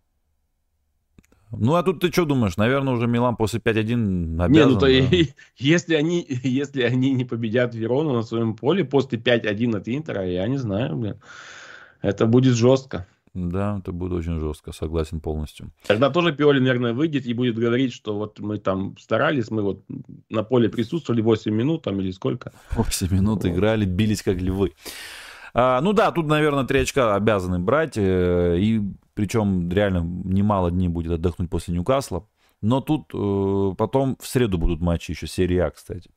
Ну, 1.58 1.74
а 1.74 1.82
тут 1.82 2.00
ты 2.00 2.10
что 2.10 2.24
думаешь? 2.24 2.56
Наверное, 2.56 2.94
уже 2.94 3.06
Милан 3.06 3.36
после 3.36 3.60
5-1 3.60 4.42
обязан. 4.42 4.50
Не, 4.50 4.64
ну 4.64 4.78
то 4.78 4.86
да. 4.86 4.90
и, 4.90 5.28
если, 5.56 5.94
они, 5.94 6.26
если 6.42 6.82
они 6.82 7.12
не 7.12 7.24
победят 7.24 7.74
Верону 7.74 8.12
на 8.12 8.22
своем 8.22 8.56
поле 8.56 8.84
после 8.84 9.18
5-1 9.18 9.76
от 9.76 9.88
Интера, 9.88 10.26
я 10.26 10.46
не 10.48 10.58
знаю, 10.58 10.96
блин. 10.96 11.16
Это 12.00 12.26
будет 12.26 12.54
жестко. 12.54 13.06
Да, 13.34 13.78
это 13.78 13.92
будет 13.92 14.12
очень 14.12 14.38
жестко, 14.40 14.72
согласен 14.72 15.20
полностью. 15.20 15.70
Тогда 15.86 16.10
тоже 16.10 16.32
Пиоли, 16.34 16.58
наверное, 16.58 16.92
выйдет 16.92 17.24
и 17.24 17.32
будет 17.32 17.56
говорить, 17.56 17.94
что 17.94 18.14
вот 18.14 18.38
мы 18.40 18.58
там 18.58 18.94
старались, 18.98 19.50
мы 19.50 19.62
вот 19.62 19.84
на 20.28 20.42
поле 20.42 20.68
присутствовали 20.68 21.22
8 21.22 21.50
минут 21.50 21.82
там 21.82 21.98
или 22.00 22.10
сколько. 22.10 22.52
8 22.72 23.10
минут 23.10 23.44
вот. 23.44 23.50
играли, 23.50 23.86
бились 23.86 24.22
как 24.22 24.38
львы. 24.38 24.72
А, 25.54 25.80
ну 25.80 25.92
да, 25.92 26.10
тут, 26.12 26.26
наверное, 26.26 26.64
три 26.64 26.80
очка 26.80 27.14
обязаны 27.14 27.58
брать, 27.58 27.96
э, 27.96 28.56
и 28.58 28.80
причем 29.14 29.70
реально 29.70 30.00
немало 30.24 30.70
дней 30.70 30.88
будет 30.88 31.12
отдохнуть 31.12 31.50
после 31.50 31.74
Ньюкасла. 31.74 32.26
Но 32.62 32.80
тут 32.80 33.10
э, 33.12 33.74
потом 33.76 34.16
в 34.20 34.26
среду 34.26 34.56
будут 34.56 34.80
матчи 34.80 35.10
еще, 35.10 35.26
серия 35.26 35.64
А, 35.64 35.70
кстати. 35.70 36.10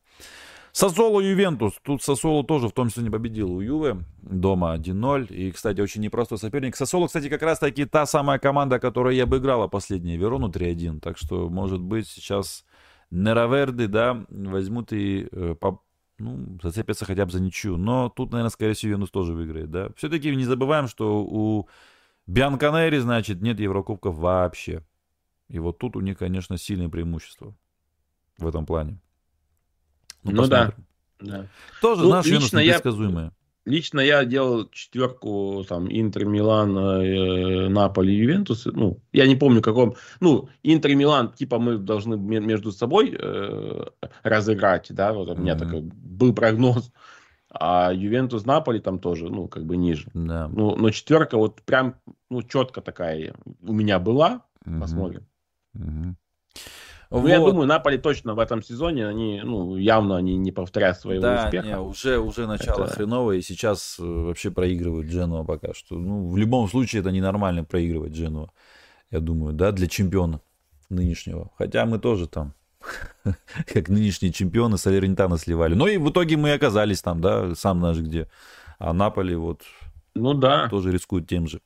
Сосоло 0.72 1.22
Ювентус. 1.22 1.80
Тут 1.84 2.04
Сосоло 2.04 2.44
тоже 2.44 2.68
в 2.68 2.74
том 2.74 2.90
числе 2.90 3.04
не 3.04 3.10
победил 3.10 3.52
у 3.52 3.62
Юве. 3.62 4.04
Дома 4.22 4.76
1-0. 4.76 5.34
И, 5.34 5.52
кстати, 5.52 5.80
очень 5.80 6.02
непростой 6.02 6.38
соперник. 6.38 6.76
Сосоло, 6.76 7.08
кстати, 7.08 7.30
как 7.30 7.42
раз 7.42 7.60
таки 7.60 7.86
та 7.86 8.06
самая 8.06 8.40
команда, 8.40 8.78
которая 8.78 9.16
и 9.16 9.20
обыграла 9.20 9.68
последние 9.68 10.18
Верону 10.18 10.50
3-1. 10.50 11.00
Так 11.00 11.18
что, 11.18 11.50
может 11.50 11.80
быть, 11.80 12.08
сейчас 12.08 12.66
Нераверды, 13.12 13.88
да, 13.88 14.26
возьмут 14.30 14.92
и 14.92 15.28
э, 15.32 15.56
по, 15.60 15.80
ну, 16.18 16.58
зацепятся 16.62 17.06
хотя 17.06 17.26
бы 17.26 17.32
за 17.32 17.40
ничью. 17.40 17.78
Но 17.78 18.10
тут, 18.10 18.32
наверное, 18.32 18.50
скорее 18.50 18.74
всего, 18.74 18.92
Ювентус 18.92 19.12
тоже 19.12 19.34
выиграет, 19.34 19.72
да. 19.72 19.90
Все-таки 19.96 20.36
не 20.36 20.46
забываем, 20.46 20.88
что 20.88 21.24
у 21.24 21.68
Бианканери, 22.28 23.00
значит, 23.00 23.42
нет 23.42 23.60
Еврокубков 23.60 24.16
вообще. 24.16 24.84
И 25.50 25.60
вот 25.60 25.78
тут 25.78 25.96
у 25.96 26.00
них, 26.00 26.18
конечно, 26.18 26.58
сильное 26.58 26.90
преимущество 26.90 27.56
в 28.38 28.48
этом 28.48 28.66
плане. 28.66 29.00
Ну, 30.24 30.32
ну 30.32 30.48
да. 30.48 30.74
да. 31.20 31.48
Тоже 31.82 32.04
ну, 32.04 32.10
наш 32.10 32.26
лично 32.26 32.60
я, 32.60 32.80
лично 33.66 34.00
я 34.00 34.24
делал 34.26 34.70
четверку 34.70 35.66
там 35.68 35.88
Интер, 35.90 36.26
Милан, 36.26 36.78
э, 36.78 37.68
Наполи, 37.70 38.14
Ювентус. 38.14 38.66
Ну, 38.66 39.00
я 39.12 39.28
не 39.28 39.36
помню 39.36 39.62
каком. 39.62 39.96
Ну, 40.20 40.50
Интер, 40.64 40.96
Милан, 40.96 41.34
типа 41.34 41.60
мы 41.60 41.78
должны 41.78 42.18
между 42.18 42.72
собой 42.72 43.16
э, 43.20 43.86
разыграть, 44.24 44.88
да, 44.92 45.14
вот 45.14 45.30
у 45.30 45.36
меня 45.36 45.54
mm-hmm. 45.54 45.60
такой 45.60 45.82
был 45.82 46.34
прогноз. 46.34 46.92
А 47.58 47.94
Ювентус, 47.94 48.46
Наполи 48.46 48.80
там 48.80 49.00
тоже, 49.00 49.30
ну, 49.30 49.48
как 49.48 49.66
бы 49.66 49.78
ниже. 49.78 50.10
Да. 50.14 50.50
Ну, 50.50 50.76
но 50.76 50.90
четверка 50.90 51.38
вот 51.38 51.62
прям, 51.62 51.96
ну, 52.30 52.44
четко 52.44 52.82
такая 52.82 53.34
у 53.62 53.74
меня 53.74 54.00
была. 54.00 54.46
Mm-hmm. 54.66 54.80
Посмотрим. 54.80 55.26
Mm-hmm. 55.78 56.16
Ну, 57.12 57.20
вот. 57.20 57.28
я 57.28 57.40
думаю, 57.40 57.68
Наполи 57.68 57.98
точно 57.98 58.34
в 58.34 58.40
этом 58.40 58.62
сезоне, 58.62 59.08
они, 59.08 59.42
ну, 59.44 59.76
явно 59.76 60.18
они 60.18 60.38
не 60.38 60.52
повторяют 60.52 60.98
своего 60.98 61.22
да, 61.22 61.46
успеха. 61.46 61.68
Не, 61.68 61.80
уже, 61.80 62.20
уже 62.20 62.48
начало 62.48 62.86
это... 62.86 62.94
хреновое, 62.94 63.38
и 63.38 63.42
сейчас 63.42 63.98
э, 64.00 64.04
вообще 64.04 64.52
проигрывают 64.52 65.08
Дженуа 65.08 65.44
пока 65.44 65.74
что. 65.74 65.96
Ну, 65.96 66.28
в 66.28 66.38
любом 66.38 66.68
случае, 66.68 67.02
это 67.02 67.12
ненормально 67.12 67.64
проигрывать 67.64 68.14
Дженуа, 68.14 68.50
я 69.12 69.20
думаю, 69.20 69.54
да, 69.54 69.72
для 69.72 69.88
чемпиона 69.88 70.42
нынешнего. 70.90 71.52
Хотя 71.58 71.86
мы 71.86 72.00
тоже 72.00 72.28
там, 72.28 72.54
как 73.74 73.90
нынешние 73.90 74.32
чемпионы, 74.32 74.78
Салернитана 74.78 75.38
сливали. 75.38 75.74
Но 75.74 75.88
и 75.88 75.98
в 75.98 76.10
итоге 76.10 76.38
мы 76.38 76.54
оказались 76.54 77.02
там, 77.02 77.22
да, 77.22 77.56
сам 77.56 77.80
наш 77.80 77.98
где. 77.98 78.28
А 78.78 78.94
Наполи 78.94 79.36
вот 79.36 79.62
ну, 80.16 80.34
да. 80.34 80.70
тоже 80.70 80.92
рискует 80.92 81.28
тем 81.28 81.48
же. 81.48 81.62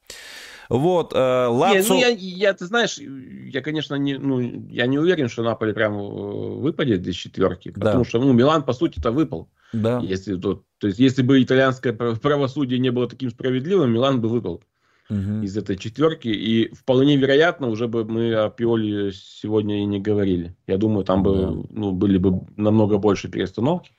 Вот, 0.69 1.13
э, 1.13 1.47
Лацо... 1.47 1.77
Не, 1.77 1.89
ну, 1.89 1.99
я, 1.99 2.07
я, 2.09 2.53
ты 2.53 2.65
знаешь, 2.65 2.99
я, 2.99 3.61
конечно, 3.61 3.95
не, 3.95 4.17
ну, 4.19 4.39
я 4.39 4.85
не 4.85 4.99
уверен, 4.99 5.27
что 5.27 5.41
Наполе 5.41 5.73
прям 5.73 5.95
э, 5.95 6.59
выпадет 6.59 7.05
из 7.07 7.15
четверки, 7.15 7.71
да. 7.75 7.87
потому 7.87 8.05
что, 8.05 8.19
ну, 8.19 8.31
Милан, 8.33 8.61
по 8.63 8.73
сути-то, 8.73 9.11
выпал. 9.11 9.49
Да. 9.73 9.99
Если, 9.99 10.35
то, 10.35 10.63
то 10.77 10.87
есть, 10.87 10.99
если 10.99 11.23
бы 11.23 11.41
итальянское 11.41 11.91
правосудие 11.91 12.79
не 12.79 12.91
было 12.91 13.09
таким 13.09 13.31
справедливым, 13.31 13.91
Милан 13.91 14.21
бы 14.21 14.29
выпал 14.29 14.61
угу. 15.09 15.41
из 15.41 15.57
этой 15.57 15.75
четверки. 15.75 16.27
И 16.27 16.73
вполне 16.73 17.17
вероятно, 17.17 17.67
уже 17.67 17.87
бы 17.87 18.05
мы 18.05 18.33
о 18.35 18.49
Пиоле 18.49 19.11
сегодня 19.11 19.81
и 19.81 19.85
не 19.85 19.99
говорили. 19.99 20.55
Я 20.67 20.77
думаю, 20.77 21.03
там 21.03 21.23
бы, 21.23 21.35
да. 21.35 21.49
ну, 21.69 21.91
были 21.91 22.17
бы 22.17 22.41
намного 22.55 22.97
больше 22.97 23.27
перестановки. 23.27 23.91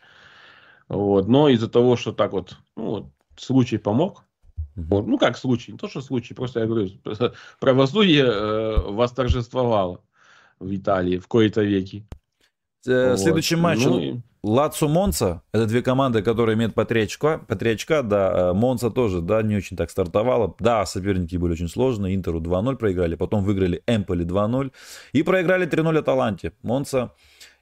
Вот. 0.89 1.29
Но 1.29 1.49
из-за 1.49 1.69
того, 1.69 1.97
что 1.97 2.13
так 2.13 2.33
вот, 2.33 2.57
ну, 2.77 2.85
вот, 2.85 3.07
случай 3.37 3.79
помог, 3.79 4.25
вот. 4.89 5.07
Ну, 5.07 5.19
как 5.19 5.37
случай, 5.37 5.73
не 5.73 5.79
то, 5.79 5.89
что 5.89 6.01
случай, 6.01 6.35
просто 6.35 6.61
я 6.61 6.67
говорю, 6.67 6.89
правосудие 7.61 8.25
э, 8.25 8.81
восторжествовало 8.91 10.01
в 10.59 10.75
Италии 10.75 11.19
в 11.19 11.27
кои-то 11.27 11.63
веки. 11.63 12.07
Э, 12.87 13.11
вот. 13.11 13.21
Следующий 13.21 13.57
матч. 13.57 13.85
Ну, 13.85 13.99
и... 14.01 14.17
Лацо 14.43 14.89
Монца. 14.89 15.43
Это 15.53 15.67
две 15.67 15.83
команды, 15.83 16.23
которые 16.23 16.57
имеют 16.57 16.75
по 16.75 16.85
три 16.85 17.03
очка. 17.03 17.39
По 17.39 17.57
три 17.57 17.73
очка, 17.73 18.03
да. 18.03 18.51
Э, 18.51 18.53
Монца 18.55 18.91
тоже, 18.91 19.21
да, 19.21 19.43
не 19.43 19.57
очень 19.57 19.77
так 19.77 19.91
стартовала. 19.91 20.55
Да, 20.59 20.87
соперники 20.87 21.37
были 21.37 21.53
очень 21.53 21.69
сложные. 21.69 22.15
Интеру 22.15 22.41
2-0 22.41 22.77
проиграли. 22.77 23.17
Потом 23.17 23.45
выиграли 23.45 23.83
Эмполи 23.87 24.25
2-0. 24.25 24.73
И 25.13 25.23
проиграли 25.23 25.69
3-0 25.69 25.99
Аталанте. 25.99 26.53
Монца 26.63 27.13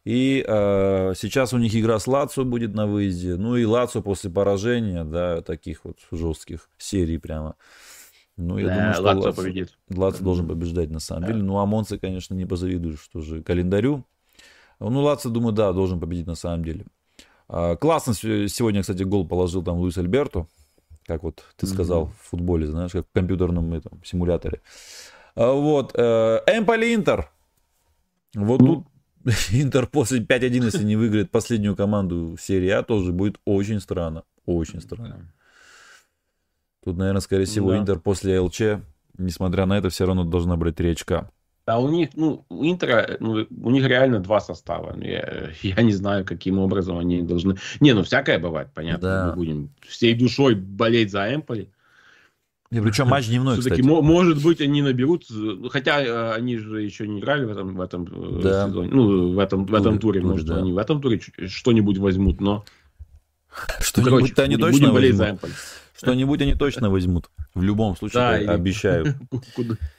и 0.04 0.44
э, 0.46 1.12
сейчас 1.16 1.52
у 1.52 1.58
них 1.58 1.74
игра 1.74 1.98
с 1.98 2.06
Лацо 2.06 2.44
будет 2.44 2.74
на 2.74 2.86
выезде. 2.86 3.36
Ну 3.36 3.56
и 3.56 3.64
Лацо 3.64 4.00
после 4.00 4.30
поражения, 4.30 5.04
да, 5.04 5.42
таких 5.42 5.84
вот 5.84 5.98
жестких 6.10 6.70
серий 6.78 7.18
прямо. 7.18 7.56
Ну, 8.36 8.56
я 8.56 8.68
да, 8.68 8.74
думаю, 8.74 8.94
что 8.94 9.02
Лацо 9.02 9.32
победит. 9.32 9.78
Лацо 9.90 10.22
должен 10.22 10.46
побеждать 10.46 10.90
на 10.90 11.00
самом 11.00 11.22
да. 11.22 11.28
деле. 11.28 11.42
Ну, 11.42 11.58
а 11.58 11.66
Монце, 11.66 11.98
конечно, 11.98 12.34
не 12.34 12.46
позавидуешь 12.46 13.00
что 13.00 13.20
же 13.20 13.42
календарю. 13.42 14.04
Ну, 14.78 15.02
Лацо, 15.02 15.28
думаю, 15.28 15.52
да, 15.52 15.72
должен 15.72 15.98
победить 15.98 16.26
на 16.26 16.36
самом 16.36 16.64
деле. 16.64 16.86
А, 17.48 17.76
классно 17.76 18.14
сегодня, 18.14 18.82
кстати, 18.82 19.02
гол 19.02 19.26
положил 19.26 19.62
там 19.62 19.78
Луис 19.78 19.98
Альберто. 19.98 20.46
Как 21.04 21.22
вот 21.22 21.42
ты 21.56 21.66
сказал 21.66 22.04
mm-hmm. 22.04 22.12
в 22.22 22.28
футболе, 22.30 22.66
знаешь, 22.66 22.92
как 22.92 23.06
в 23.06 23.12
компьютерном 23.12 23.72
этом, 23.74 24.00
симуляторе. 24.04 24.60
А, 25.34 25.52
вот. 25.52 25.92
Э, 25.94 26.40
Эмполи 26.46 26.94
Интер. 26.94 27.30
Вот 28.34 28.60
mm-hmm. 28.60 28.66
тут 28.66 28.86
Интер 29.52 29.86
после 29.86 30.20
5-1, 30.20 30.64
если 30.64 30.84
не 30.84 30.96
выиграет 30.96 31.30
последнюю 31.30 31.76
команду 31.76 32.36
серии 32.40 32.68
А, 32.70 32.82
тоже 32.82 33.12
будет 33.12 33.38
очень 33.44 33.80
странно. 33.80 34.24
Очень 34.46 34.80
странно. 34.80 35.32
Тут, 36.84 36.96
наверное, 36.96 37.20
скорее 37.20 37.44
всего, 37.44 37.70
да. 37.70 37.78
Интер 37.78 37.98
после 37.98 38.38
ЛЧ, 38.40 38.60
несмотря 39.18 39.66
на 39.66 39.78
это, 39.78 39.90
все 39.90 40.06
равно 40.06 40.24
должна 40.24 40.56
брать 40.56 40.76
3 40.76 40.92
очка. 40.92 41.30
А 41.66 41.80
у 41.80 41.90
них, 41.90 42.10
ну, 42.14 42.46
у 42.48 42.64
Интера, 42.64 43.18
ну, 43.20 43.46
у 43.50 43.70
них 43.70 43.86
реально 43.86 44.20
два 44.20 44.40
состава. 44.40 44.94
Ну, 44.96 45.04
я, 45.04 45.50
я 45.62 45.82
не 45.82 45.92
знаю, 45.92 46.24
каким 46.24 46.58
образом 46.58 46.96
они 46.98 47.22
должны... 47.22 47.56
Не, 47.80 47.92
ну, 47.92 48.02
всякое 48.02 48.38
бывает, 48.38 48.68
понятно. 48.74 49.08
Да. 49.08 49.26
Мы 49.26 49.34
будем 49.34 49.70
всей 49.86 50.14
душой 50.14 50.54
болеть 50.54 51.10
за 51.10 51.34
Эмполи. 51.34 51.70
И 52.70 52.80
причем 52.80 53.08
матч 53.08 53.28
дневной, 53.28 53.54
Все-таки, 53.54 53.80
кстати. 53.80 54.02
может 54.02 54.42
быть, 54.42 54.60
они 54.60 54.82
наберут, 54.82 55.24
хотя 55.70 56.02
э, 56.02 56.32
они 56.34 56.58
же 56.58 56.82
еще 56.82 57.08
не 57.08 57.20
играли 57.20 57.46
в 57.46 57.50
этом, 57.50 57.74
в 57.74 57.80
этом 57.80 58.04
э, 58.04 58.42
да. 58.42 58.66
сезоне, 58.66 58.90
ну, 58.92 59.32
в 59.32 59.38
этом, 59.38 59.64
в 59.64 59.74
этом 59.74 59.98
туре, 59.98 60.20
туре 60.20 60.32
может, 60.32 60.46
да. 60.46 60.58
они 60.58 60.72
в 60.72 60.78
этом 60.78 61.00
туре 61.00 61.18
что-нибудь 61.46 61.96
возьмут, 61.96 62.42
но... 62.42 62.64
Что-нибудь 63.80 64.38
они 64.38 64.56
точно 64.58 64.80
будем 64.80 64.94
болеть 64.94 65.16
возьмут. 65.16 65.40
Что-нибудь 65.96 66.42
они 66.42 66.54
точно 66.54 66.90
возьмут. 66.90 67.30
В 67.54 67.62
любом 67.62 67.96
случае, 67.96 68.44
да, 68.44 68.52
обещаю. 68.52 69.14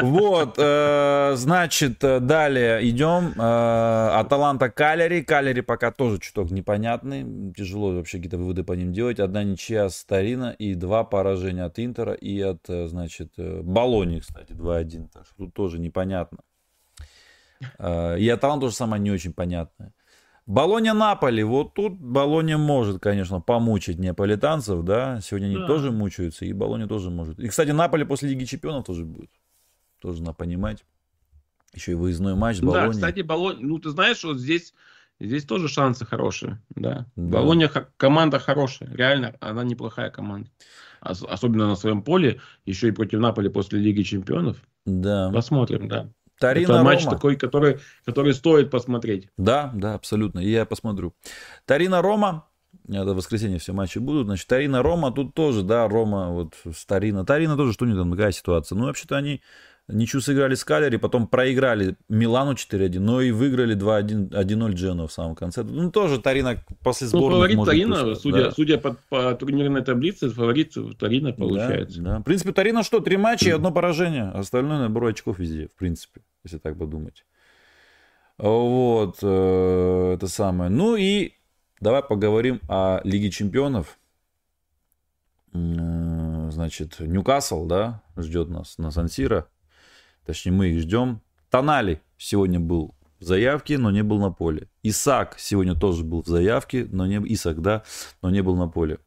Вот, 0.00 0.54
э, 0.58 1.32
значит, 1.36 1.98
далее 1.98 2.88
идем. 2.88 3.32
Э, 3.36 4.20
Аталанта 4.20 4.70
Калери. 4.70 5.22
Калери 5.22 5.60
пока 5.60 5.90
тоже 5.90 6.18
чуток 6.20 6.50
непонятный. 6.50 7.52
Тяжело 7.54 7.92
вообще 7.92 8.18
какие-то 8.18 8.38
выводы 8.38 8.64
по 8.64 8.72
ним 8.72 8.92
делать. 8.92 9.20
Одна 9.20 9.42
ничья 9.42 9.88
с 9.88 10.04
Тарина 10.04 10.50
и 10.50 10.74
два 10.74 11.04
поражения 11.04 11.64
от 11.64 11.78
Интера 11.78 12.12
и 12.12 12.40
от, 12.40 12.68
э, 12.68 12.86
значит, 12.86 13.32
Болони, 13.36 14.20
кстати, 14.20 14.52
2-1. 14.52 15.08
Так 15.12 15.26
что 15.26 15.36
тут 15.36 15.54
тоже 15.54 15.78
непонятно. 15.78 16.38
И 17.80 18.28
Аталанта 18.32 18.66
тоже 18.66 18.76
самое 18.76 19.02
не 19.02 19.10
очень 19.10 19.32
понятное. 19.32 19.92
Болоня 20.48 20.94
Наполи. 20.94 21.42
Вот 21.42 21.74
тут 21.74 22.00
Болоня 22.00 22.56
может, 22.56 23.02
конечно, 23.02 23.38
помучить 23.38 23.98
неаполитанцев, 23.98 24.82
да. 24.82 25.20
Сегодня 25.20 25.46
они 25.48 25.56
да. 25.56 25.66
тоже 25.66 25.92
мучаются, 25.92 26.46
и 26.46 26.54
Болоня 26.54 26.86
тоже 26.86 27.10
может. 27.10 27.38
И, 27.38 27.48
кстати, 27.48 27.70
Наполи 27.70 28.04
после 28.04 28.30
Лиги 28.30 28.46
Чемпионов 28.46 28.86
тоже 28.86 29.04
будет. 29.04 29.30
Тоже 30.00 30.22
надо 30.22 30.34
понимать. 30.34 30.84
Еще 31.74 31.92
и 31.92 31.94
выездной 31.94 32.34
матч 32.34 32.60
Болони. 32.60 32.86
Да, 32.86 32.90
кстати, 32.90 33.20
Болоня, 33.20 33.58
ну 33.60 33.78
ты 33.78 33.90
знаешь, 33.90 34.24
вот 34.24 34.38
здесь, 34.38 34.74
здесь 35.20 35.44
тоже 35.44 35.68
шансы 35.68 36.06
хорошие, 36.06 36.62
да. 36.70 37.06
да. 37.16 37.38
Болоня 37.38 37.68
команда 37.96 38.38
хорошая, 38.38 38.90
реально, 38.94 39.36
она 39.40 39.64
неплохая 39.64 40.10
команда. 40.10 40.50
Особенно 41.00 41.68
на 41.68 41.76
своем 41.76 42.02
поле, 42.02 42.40
еще 42.64 42.88
и 42.88 42.92
против 42.92 43.20
Наполи 43.20 43.48
после 43.48 43.78
Лиги 43.78 44.02
Чемпионов. 44.02 44.56
Да. 44.84 45.30
Посмотрим, 45.32 45.88
да. 45.88 46.10
Тарина 46.38 46.72
Это 46.72 46.82
матч 46.82 47.04
Рома. 47.04 47.16
такой, 47.16 47.36
который, 47.36 47.78
который 48.04 48.32
стоит 48.32 48.70
посмотреть. 48.70 49.28
Да, 49.36 49.72
да, 49.74 49.94
абсолютно. 49.94 50.40
И 50.40 50.50
я 50.50 50.64
посмотрю. 50.64 51.14
Тарина 51.66 52.00
Рома. 52.00 52.46
Это 52.88 53.12
воскресенье 53.14 53.58
все 53.58 53.72
матчи 53.72 53.98
будут. 53.98 54.26
Значит, 54.26 54.46
Тарина 54.46 54.82
Рома 54.82 55.10
тут 55.10 55.34
тоже, 55.34 55.62
да, 55.62 55.88
Рома, 55.88 56.30
вот 56.30 56.54
Тарина. 56.86 57.24
Тарина 57.24 57.56
тоже, 57.56 57.72
что 57.72 57.84
у 57.84 57.88
них 57.88 57.96
там, 57.96 58.10
такая 58.10 58.32
ситуация. 58.32 58.76
Ну, 58.76 58.86
вообще-то 58.86 59.16
они 59.16 59.42
ничью 59.88 60.20
сыграли 60.20 60.54
с 60.54 60.64
Калери, 60.64 60.96
потом 60.96 61.26
проиграли 61.26 61.96
Милану 62.08 62.52
4-1, 62.52 63.00
но 63.00 63.20
и 63.20 63.30
выиграли 63.30 63.76
2-1, 63.76 64.30
1-0 64.30 64.72
Джену 64.74 65.06
в 65.06 65.12
самом 65.12 65.34
конце. 65.34 65.62
Ну, 65.62 65.90
тоже 65.90 66.20
Тарина 66.20 66.62
после 66.82 67.06
сборных 67.06 67.30
ну, 67.30 67.36
фаворит 67.36 67.56
может 67.56 67.72
Тарина, 67.72 68.04
пустить, 68.04 68.22
судя, 68.22 68.44
да. 68.44 68.50
судя 68.50 68.78
по, 68.78 68.96
по 69.08 69.34
турнирной 69.34 69.82
таблице, 69.82 70.30
фаворит 70.30 70.74
Тарина 70.98 71.32
получается. 71.32 72.02
Да, 72.02 72.14
да. 72.16 72.18
В 72.20 72.22
принципе, 72.22 72.52
Тарина 72.52 72.82
что, 72.82 73.00
три 73.00 73.16
матча 73.16 73.48
и 73.48 73.52
одно 73.52 73.72
поражение. 73.72 74.30
Остальное 74.30 74.78
набор 74.78 75.06
очков 75.06 75.38
везде, 75.38 75.68
в 75.68 75.74
принципе, 75.74 76.20
если 76.44 76.58
так 76.58 76.78
подумать. 76.78 77.24
Вот, 78.36 79.18
э, 79.22 80.12
это 80.14 80.28
самое. 80.28 80.70
Ну 80.70 80.96
и 80.96 81.32
давай 81.80 82.02
поговорим 82.02 82.60
о 82.68 83.00
Лиге 83.04 83.30
Чемпионов. 83.30 83.98
Э, 85.54 86.50
значит, 86.52 87.00
Ньюкасл, 87.00 87.66
да, 87.66 88.02
ждет 88.16 88.48
нас 88.48 88.78
на 88.78 88.90
Сан-Сиро. 88.90 89.48
Точнее, 90.28 90.52
мы 90.52 90.68
их 90.68 90.80
ждем. 90.80 91.22
Тонали 91.48 92.02
сегодня 92.18 92.60
был 92.60 92.94
в 93.18 93.24
заявке, 93.24 93.78
но 93.78 93.90
не 93.90 94.02
был 94.02 94.18
на 94.18 94.30
поле. 94.30 94.68
Исаак 94.82 95.36
сегодня 95.38 95.74
тоже 95.74 96.04
был 96.04 96.22
в 96.22 96.26
заявке, 96.26 96.86
но 96.92 97.06
не 97.06 97.16
Исаак, 97.32 97.62
да, 97.62 97.82
но 98.20 98.28
не 98.28 98.42
был 98.42 98.54
на 98.54 98.68
поле. 98.68 98.98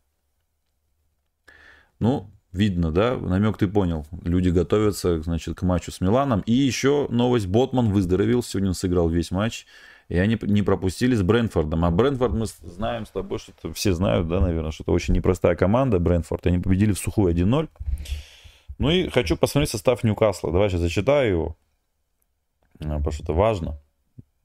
Ну, 2.00 2.32
видно, 2.52 2.92
да, 2.92 3.16
намек 3.18 3.60
ты 3.60 3.68
понял. 3.68 4.08
Люди 4.24 4.50
готовятся, 4.50 5.22
значит, 5.22 5.56
к 5.56 5.62
матчу 5.62 5.92
с 5.92 6.02
Миланом. 6.02 6.42
И 6.48 6.54
еще 6.54 7.06
новость, 7.12 7.46
Ботман 7.46 7.92
выздоровел, 7.92 8.42
сегодня 8.42 8.74
сыграл 8.74 9.08
весь 9.08 9.30
матч. 9.30 9.68
И 10.10 10.18
они 10.18 10.40
не 10.42 10.64
пропустили 10.64 11.14
с 11.14 11.22
Брэнфордом. 11.22 11.86
А 11.86 11.92
Брэнфорд 11.92 12.34
мы 12.34 12.48
знаем 12.48 13.06
с 13.06 13.12
тобой, 13.12 13.38
что 13.38 13.72
все 13.74 13.94
знают, 13.94 14.28
да, 14.28 14.40
наверное, 14.40 14.72
что 14.72 14.82
это 14.82 14.92
очень 14.92 15.14
непростая 15.14 15.56
команда, 15.56 16.00
Брэнфорд. 16.00 16.48
Они 16.48 16.58
победили 16.58 16.94
в 16.94 16.98
сухую 16.98 17.32
1-0. 17.32 17.70
Ну 18.82 18.90
и 18.90 19.10
хочу 19.10 19.38
посмотреть 19.38 19.70
состав 19.70 20.04
Ньюкасла. 20.04 20.52
Давай 20.52 20.68
сейчас 20.72 20.80
зачитаю 20.80 21.30
его, 21.30 21.58
а, 22.80 22.98
потому 22.98 23.12
что 23.12 23.22
это 23.22 23.34
важно. 23.34 23.80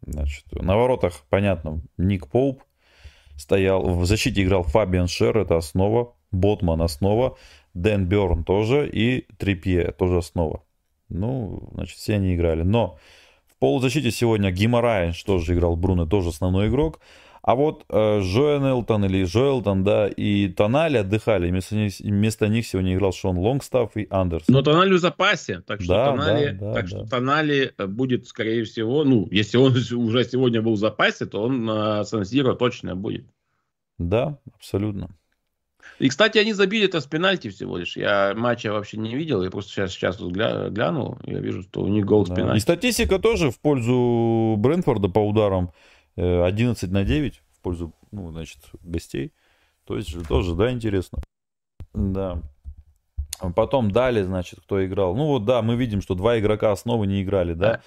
Значит, 0.02 0.44
на 0.52 0.76
воротах, 0.76 1.22
понятно, 1.30 1.80
Ник 1.96 2.26
Поуп 2.26 2.62
стоял. 3.38 3.82
В 3.82 4.04
защите 4.04 4.42
играл 4.42 4.62
Фабиан 4.62 5.08
Шер, 5.08 5.38
это 5.38 5.56
основа. 5.56 6.14
Ботман 6.32 6.82
основа. 6.82 7.38
Дэн 7.72 8.04
Берн 8.04 8.44
тоже. 8.44 8.86
И 8.86 9.22
Трипье 9.38 9.92
тоже 9.92 10.18
основа. 10.18 10.62
Ну, 11.08 11.70
значит, 11.72 11.96
все 11.96 12.16
они 12.16 12.34
играли. 12.34 12.62
Но 12.62 12.98
в 13.46 13.56
полузащите 13.56 14.10
сегодня 14.10 14.50
Гимарайн, 14.50 15.14
что 15.14 15.38
же 15.38 15.54
играл 15.54 15.76
Бруно, 15.76 16.04
тоже 16.04 16.28
основной 16.28 16.68
игрок. 16.68 17.00
А 17.47 17.55
вот 17.55 17.85
э, 17.89 18.20
Джоэн 18.23 18.64
Элтон 18.64 19.05
или 19.05 19.24
Джоэлтон, 19.24 19.85
да, 19.85 20.09
и 20.09 20.48
Тонали 20.48 20.97
отдыхали. 20.97 21.48
Вместо 21.48 21.77
них, 21.77 21.93
вместо 22.01 22.48
них 22.48 22.66
сегодня 22.66 22.97
играл 22.97 23.12
Шон 23.12 23.39
Лонгстаф 23.39 23.97
и 23.97 24.09
Андерсон. 24.10 24.52
Но 24.52 24.62
Тонали 24.62 24.93
в 24.94 24.98
запасе, 24.98 25.60
так 25.60 25.81
что, 25.81 25.93
да, 25.93 26.06
Тонали, 26.06 26.48
да, 26.51 26.66
да, 26.66 26.74
так 26.74 26.82
да. 26.82 26.89
что 26.89 27.06
Тонали 27.06 27.73
э, 27.78 27.86
будет, 27.86 28.27
скорее 28.27 28.64
всего, 28.64 29.05
ну, 29.05 29.28
если 29.31 29.59
он 29.59 29.73
уже 29.93 30.24
сегодня 30.24 30.60
был 30.60 30.73
в 30.73 30.78
запасе, 30.78 31.27
то 31.27 31.44
он 31.44 31.64
на 31.64 32.02
Сан-Сиро 32.02 32.55
точно 32.55 32.97
будет. 32.97 33.27
Да, 33.97 34.40
абсолютно. 34.52 35.10
И, 36.01 36.09
кстати, 36.09 36.39
они 36.39 36.52
забили 36.52 36.86
это 36.86 37.01
с 37.01 37.06
пенальти 37.06 37.48
всего 37.51 37.77
лишь. 37.77 37.97
Я 37.97 38.35
матча 38.36 38.73
вообще 38.73 38.97
не 38.97 39.14
видел, 39.14 39.44
я 39.44 39.51
просто 39.52 39.70
сейчас, 39.70 39.93
сейчас 39.93 40.18
вот 40.18 40.32
гля, 40.32 40.68
глянул, 40.68 41.16
я 41.24 41.39
вижу, 41.39 41.62
что 41.62 41.82
у 41.82 41.86
них 41.86 42.05
гол 42.05 42.27
с 42.27 42.28
пенальти. 42.28 42.59
И 42.59 42.60
статистика 42.60 43.20
тоже 43.20 43.52
в 43.52 43.60
пользу 43.60 44.56
Брэнфорда 44.59 45.09
по 45.09 45.20
ударам. 45.20 45.70
11 46.16 46.90
э, 46.90 46.93
на 46.93 47.05
9 47.05 47.43
в 47.52 47.60
пользу, 47.60 47.93
ну, 48.10 48.30
значит, 48.30 48.59
гостей. 48.82 49.32
То 49.84 49.97
есть 49.97 50.09
же 50.09 50.24
тоже, 50.24 50.55
да, 50.55 50.72
интересно. 50.72 51.18
Да. 51.94 52.43
Потом 53.55 53.90
далее, 53.90 54.24
значит, 54.24 54.60
кто 54.60 54.84
играл. 54.84 55.14
Ну 55.14 55.26
вот, 55.26 55.44
да, 55.44 55.62
мы 55.62 55.76
видим, 55.76 56.01
что 56.01 56.14
два 56.14 56.38
игрока 56.38 56.72
основы 56.72 57.06
не 57.06 57.22
играли, 57.22 57.55
да. 57.55 57.82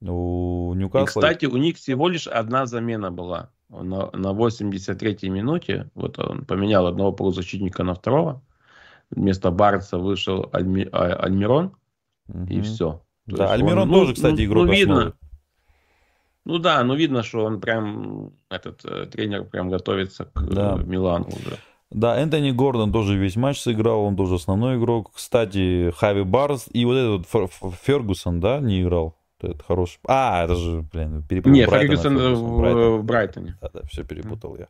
У 0.00 0.72
Ньюкасла... 0.74 1.04
И, 1.04 1.06
кстати, 1.06 1.46
у 1.46 1.56
них 1.56 1.76
всего 1.76 2.08
лишь 2.08 2.26
одна 2.26 2.66
замена 2.66 3.10
была. 3.10 3.50
На, 3.68 4.10
на 4.12 4.32
83-й 4.32 5.28
минуте, 5.28 5.90
вот 5.94 6.18
он 6.18 6.44
поменял 6.44 6.86
одного 6.86 7.12
полузащитника 7.12 7.84
на 7.84 7.94
второго. 7.94 8.42
Вместо 9.10 9.50
Барца 9.50 9.98
вышел 9.98 10.48
Альми, 10.52 10.88
а, 10.90 11.14
Альмирон, 11.14 11.76
угу. 12.28 12.46
и 12.48 12.60
все. 12.62 13.02
То 13.28 13.36
да, 13.36 13.52
Альмирон 13.52 13.88
он, 13.88 13.90
тоже, 13.90 14.08
ну, 14.08 14.14
кстати, 14.14 14.44
игрок 14.44 14.66
ну, 14.66 14.72
видно, 14.72 15.14
ну 16.44 16.58
да, 16.58 16.82
ну 16.84 16.94
видно, 16.94 17.22
что 17.22 17.44
он 17.44 17.60
прям, 17.60 18.32
этот 18.48 18.84
э, 18.84 19.06
тренер 19.06 19.44
прям 19.44 19.68
готовится 19.70 20.26
к 20.26 20.42
э, 20.42 20.46
да. 20.46 20.74
Милану 20.84 21.26
уже. 21.26 21.58
Да, 21.90 22.18
Энтони 22.20 22.52
Гордон 22.52 22.92
тоже 22.92 23.16
весь 23.16 23.36
матч 23.36 23.60
сыграл, 23.60 24.04
он 24.04 24.16
тоже 24.16 24.36
основной 24.36 24.78
игрок. 24.78 25.10
Кстати, 25.14 25.92
Хави 25.96 26.22
Барс 26.22 26.68
и 26.72 26.84
вот 26.84 26.94
этот 26.94 27.26
Фергусон, 27.82 28.40
да, 28.40 28.60
не 28.60 28.82
играл. 28.82 29.16
Это 29.40 29.62
хороший. 29.64 29.98
А, 30.06 30.44
это 30.44 30.54
же, 30.54 30.82
блин, 30.92 31.24
перепутал. 31.28 31.52
Нет, 31.52 31.70
Фергюсон 31.70 32.16
в, 32.34 32.58
Брайтон. 32.58 32.98
в 32.98 33.04
Брайтоне. 33.04 33.58
Да, 33.60 33.70
да, 33.72 33.80
все 33.90 34.04
перепутал 34.04 34.54
mm. 34.54 34.60
я. 34.60 34.68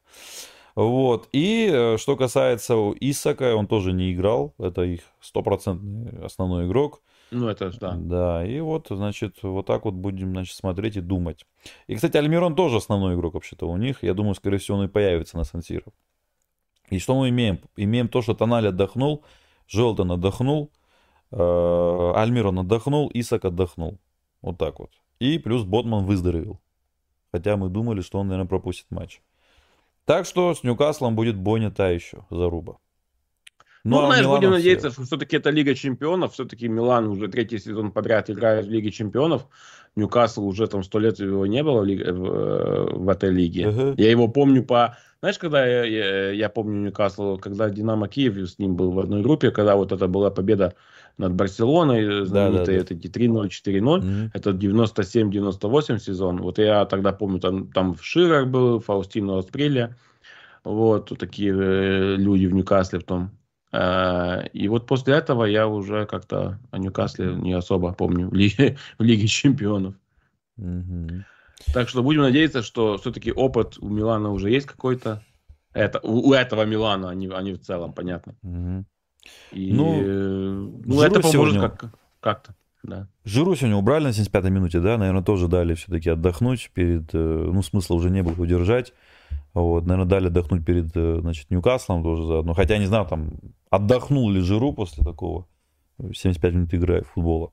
Вот. 0.77 1.29
И 1.33 1.69
э, 1.71 1.97
что 1.99 2.17
касается 2.17 2.75
Исака, 3.01 3.57
он 3.57 3.67
тоже 3.67 3.93
не 3.93 4.13
играл. 4.13 4.55
Это 4.59 4.83
их 4.83 5.01
стопроцентный 5.21 6.25
основной 6.25 6.67
игрок. 6.67 7.01
Ну, 7.31 7.49
это 7.49 7.71
да. 7.79 7.95
Да, 7.97 8.45
и 8.45 8.61
вот, 8.61 8.89
значит, 8.91 9.43
вот 9.43 9.67
так 9.67 9.85
вот 9.85 9.95
будем, 9.95 10.31
значит, 10.31 10.57
смотреть 10.57 10.97
и 10.97 11.01
думать. 11.01 11.47
И, 11.87 11.95
кстати, 11.95 12.17
Альмирон 12.17 12.57
тоже 12.57 12.79
основной 12.79 13.15
игрок 13.15 13.35
вообще-то 13.35 13.69
у 13.69 13.77
них. 13.77 14.03
Я 14.03 14.15
думаю, 14.15 14.35
скорее 14.35 14.59
всего, 14.59 14.79
он 14.79 14.87
и 14.87 14.89
появится 14.89 15.37
на 15.37 15.45
Сан-Сиро. 15.45 15.93
И 16.91 16.99
что 16.99 17.17
мы 17.17 17.29
имеем? 17.29 17.61
Имеем 17.77 18.09
то, 18.09 18.21
что 18.21 18.35
Тональ 18.35 18.67
отдохнул, 18.67 19.25
Желтон 19.69 20.11
отдохнул, 20.11 20.73
Э, 21.33 22.13
Альмирон 22.17 22.59
отдохнул, 22.59 23.11
Исак 23.15 23.45
отдохнул. 23.45 23.99
Вот 24.43 24.59
так 24.59 24.79
вот. 24.79 24.91
И 25.19 25.39
плюс 25.39 25.65
Ботман 25.65 26.05
выздоровел. 26.05 26.61
Хотя 27.33 27.57
мы 27.57 27.69
думали, 27.69 28.01
что 28.01 28.19
он, 28.19 28.29
наверное, 28.29 28.49
пропустит 28.49 28.91
матч. 28.91 29.21
Так 30.05 30.27
что 30.27 30.55
с 30.55 30.65
Ньюкаслом 30.65 31.15
будет 31.15 31.37
бойня 31.37 31.71
та 31.71 31.89
еще, 31.89 32.25
заруба. 32.31 32.79
Ну, 33.85 33.97
ну 33.97 34.03
а 34.03 34.07
знаешь, 34.07 34.27
будем 34.27 34.51
все... 34.51 34.59
надеяться, 34.59 34.91
что 34.91 35.03
все-таки 35.05 35.37
это 35.37 35.51
Лига 35.51 35.75
Чемпионов. 35.75 36.35
Все-таки 36.35 36.69
Милан 36.69 37.09
уже 37.09 37.29
третий 37.29 37.59
сезон 37.59 37.93
подряд 37.93 38.29
играет 38.29 38.67
в 38.67 38.71
Лиге 38.71 38.91
Чемпионов. 38.91 39.47
Ньюкасл 39.97 40.47
уже 40.47 40.67
там 40.67 40.83
сто 40.83 40.99
лет 40.99 41.19
его 41.19 41.47
не 41.47 41.63
было 41.63 41.81
в, 41.81 41.85
лиге, 41.85 42.13
в, 42.13 42.99
в 42.99 43.09
этой 43.09 43.31
лиге. 43.31 43.65
Uh-huh. 43.65 43.95
Я 43.97 44.11
его 44.11 44.29
помню 44.29 44.63
по... 44.63 44.97
Знаешь, 45.21 45.39
когда 45.39 45.67
я, 45.67 45.85
я, 45.85 46.31
я 46.31 46.49
помню 46.49 46.87
Ньюкасл, 46.87 47.39
когда 47.39 47.69
Динамо 47.71 48.09
Киев 48.09 48.37
с 48.49 48.59
ним 48.59 48.77
был 48.77 48.93
в 48.93 49.01
одной 49.01 49.23
группе, 49.23 49.51
когда 49.51 49.77
вот 49.77 49.93
это 49.93 50.07
была 50.07 50.31
победа 50.31 50.75
над 51.19 51.35
Барселоной, 51.35 52.25
знаменитые 52.25 52.81
да, 52.81 52.85
да, 52.85 52.95
да. 52.95 52.97
эти 52.97 53.19
3-0, 53.19 53.49
4-0, 53.49 54.01
mm-hmm. 54.01 54.31
это 54.33 54.51
97-98 54.51 55.99
сезон. 55.99 56.39
Вот 56.39 56.59
я 56.59 56.85
тогда 56.87 57.13
помню, 57.13 57.41
там, 57.41 57.71
там 57.71 57.97
Ширер 58.01 58.47
был, 58.47 58.81
Фаустино 58.81 59.39
Асприлия, 59.39 59.97
вот, 60.65 61.13
такие 61.19 61.53
э, 61.53 62.17
люди 62.17 62.47
в 62.47 62.55
Ньюкасле 62.55 63.01
в 63.01 63.05
том. 63.05 63.31
Э, 63.73 64.47
и 64.53 64.69
вот 64.69 64.87
после 64.87 65.15
этого 65.15 65.45
я 65.45 65.69
уже 65.69 66.07
как-то 66.07 66.59
о 66.71 66.79
Ньюкасле 66.79 67.35
не 67.35 67.53
особо 67.53 67.93
помню 67.93 68.29
в 68.29 68.35
Лиге, 68.35 68.77
в 68.99 69.03
Лиге 69.03 69.27
Чемпионов. 69.27 69.95
Угу. 70.57 71.25
Так 71.73 71.89
что 71.89 72.03
будем 72.03 72.23
надеяться, 72.23 72.63
что 72.63 72.99
все-таки 72.99 73.33
опыт 73.33 73.79
у 73.79 73.89
Милана 73.89 74.31
уже 74.31 74.51
есть 74.51 74.67
какой-то. 74.67 75.23
Это, 75.73 76.01
у, 76.01 76.31
у 76.31 76.33
этого 76.33 76.65
Милана, 76.65 77.11
а 77.11 77.15
не, 77.15 77.29
а 77.29 77.41
в 77.41 77.59
целом, 77.59 77.93
понятно. 77.93 78.35
Угу. 78.43 78.85
И, 79.53 79.73
ну, 79.73 80.03
ну 80.85 81.03
это 81.03 81.21
поможет 81.21 81.33
сегодня... 81.33 81.61
как, 81.61 81.95
как-то. 82.21 82.55
Да. 82.83 83.09
Жиру 83.25 83.55
сегодня 83.55 83.77
убрали 83.77 84.05
на 84.05 84.09
75-й 84.09 84.51
минуте, 84.51 84.81
да, 84.81 84.97
наверное, 84.97 85.23
тоже 85.23 85.49
дали 85.49 85.75
все-таки 85.75 86.09
отдохнуть 86.09 86.71
перед, 86.73 87.15
э, 87.15 87.19
ну, 87.19 87.63
смысла 87.63 87.95
уже 87.95 88.09
не 88.09 88.23
было 88.23 88.33
удержать. 88.33 88.95
Вот, 89.55 89.85
наверное, 89.87 90.09
дали 90.09 90.27
отдохнуть 90.29 90.65
перед, 90.65 90.97
э, 90.97 91.19
значит, 91.21 91.51
Ньюкаслом 91.51 92.03
тоже 92.03 92.25
заодно. 92.25 92.55
Хотя, 92.55 92.79
не 92.79 92.87
знаю, 92.87 93.07
там, 93.07 93.33
отдохнул 93.69 94.31
ли 94.31 94.41
Жиру 94.41 94.73
после 94.73 95.03
такого 95.03 95.47
75 95.99 96.55
минут 96.55 96.75
игры 96.75 97.03
футбола. 97.03 97.51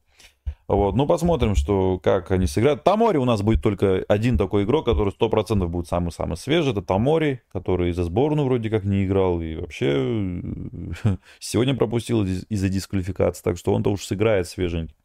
Вот, 0.67 0.95
ну, 0.95 1.07
посмотрим, 1.07 1.55
что, 1.55 1.97
как 1.97 2.29
они 2.31 2.45
сыграют. 2.45 2.83
Тамори 2.83 3.17
у 3.17 3.25
нас 3.25 3.41
будет 3.41 3.63
только 3.63 4.03
один 4.09 4.37
такой 4.37 4.63
игрок, 4.63 4.85
который 4.85 5.13
100% 5.17 5.65
будет 5.67 5.87
самый-самый 5.87 6.35
свежий. 6.35 6.73
Это 6.73 6.81
Тамори, 6.81 7.41
который 7.53 7.93
за 7.93 8.03
сборную 8.03 8.45
вроде 8.45 8.69
как 8.69 8.83
не 8.83 9.05
играл. 9.05 9.39
И 9.41 9.55
вообще 9.55 9.95
сегодня 11.39 11.73
пропустил 11.73 12.25
из-за 12.25 12.67
дисквалификации. 12.67 13.43
Так 13.43 13.57
что 13.57 13.73
он-то 13.73 13.91
уж 13.91 14.03
сыграет 14.03 14.47
свеженький. 14.47 14.95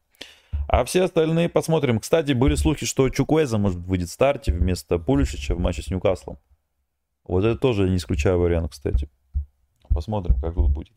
А 0.67 0.83
все 0.83 1.03
остальные 1.03 1.47
посмотрим. 1.47 1.99
Кстати, 1.99 2.33
были 2.33 2.55
слухи, 2.55 2.85
что 2.85 3.09
Чукуэза 3.09 3.57
может 3.57 3.79
выйдет 3.79 4.09
в 4.09 4.13
старте 4.13 4.51
вместо 4.51 4.99
Пулишича 4.99 5.55
в 5.55 5.59
матче 5.59 5.81
с 5.81 5.89
Ньюкаслом. 5.89 6.37
Вот 7.25 7.43
это 7.43 7.57
тоже 7.57 7.89
не 7.89 7.97
исключаю 7.97 8.39
вариант, 8.39 8.71
кстати. 8.71 9.09
Посмотрим, 9.89 10.35
как 10.39 10.55
тут 10.55 10.71
будет. 10.71 10.93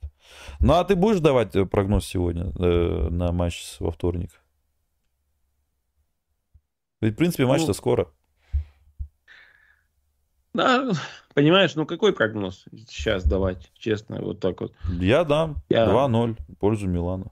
Ну, 0.61 0.73
а 0.73 0.85
ты 0.85 0.97
будешь 0.97 1.21
давать 1.21 1.55
э, 1.55 1.67
прогноз 1.67 2.07
сегодня 2.07 2.53
э, 2.59 3.09
на 3.11 3.31
матч 3.33 3.77
во 3.79 3.91
вторник? 3.91 4.31
Ведь, 7.01 7.15
в 7.15 7.17
принципе, 7.17 7.47
матч-то 7.47 7.69
ну, 7.69 7.75
скоро. 7.75 8.09
Да, 10.55 10.91
понимаешь, 11.35 11.75
ну 11.75 11.85
какой 11.85 12.15
прогноз 12.15 12.65
сейчас 12.89 13.25
давать, 13.25 13.71
честно, 13.75 14.23
вот 14.23 14.41
так 14.41 14.61
вот? 14.63 14.73
Я 14.89 15.25
дам. 15.25 15.57
Я... 15.69 15.87
2-0 15.87 16.37
в 16.49 16.55
пользу 16.57 16.89
Милана. 16.89 17.31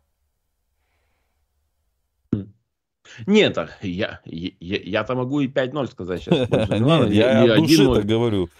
Нет, 3.26 3.56
я, 3.82 4.20
я, 4.24 4.50
я-то 4.60 5.14
могу 5.14 5.40
и 5.40 5.48
5-0 5.48 5.86
сказать 5.90 6.22
сейчас. 6.22 6.48
Нет, 6.70 7.10
я 7.10 7.54
от 7.54 7.58
души 7.58 7.86
так 7.94 8.04
говорю. 8.04 8.50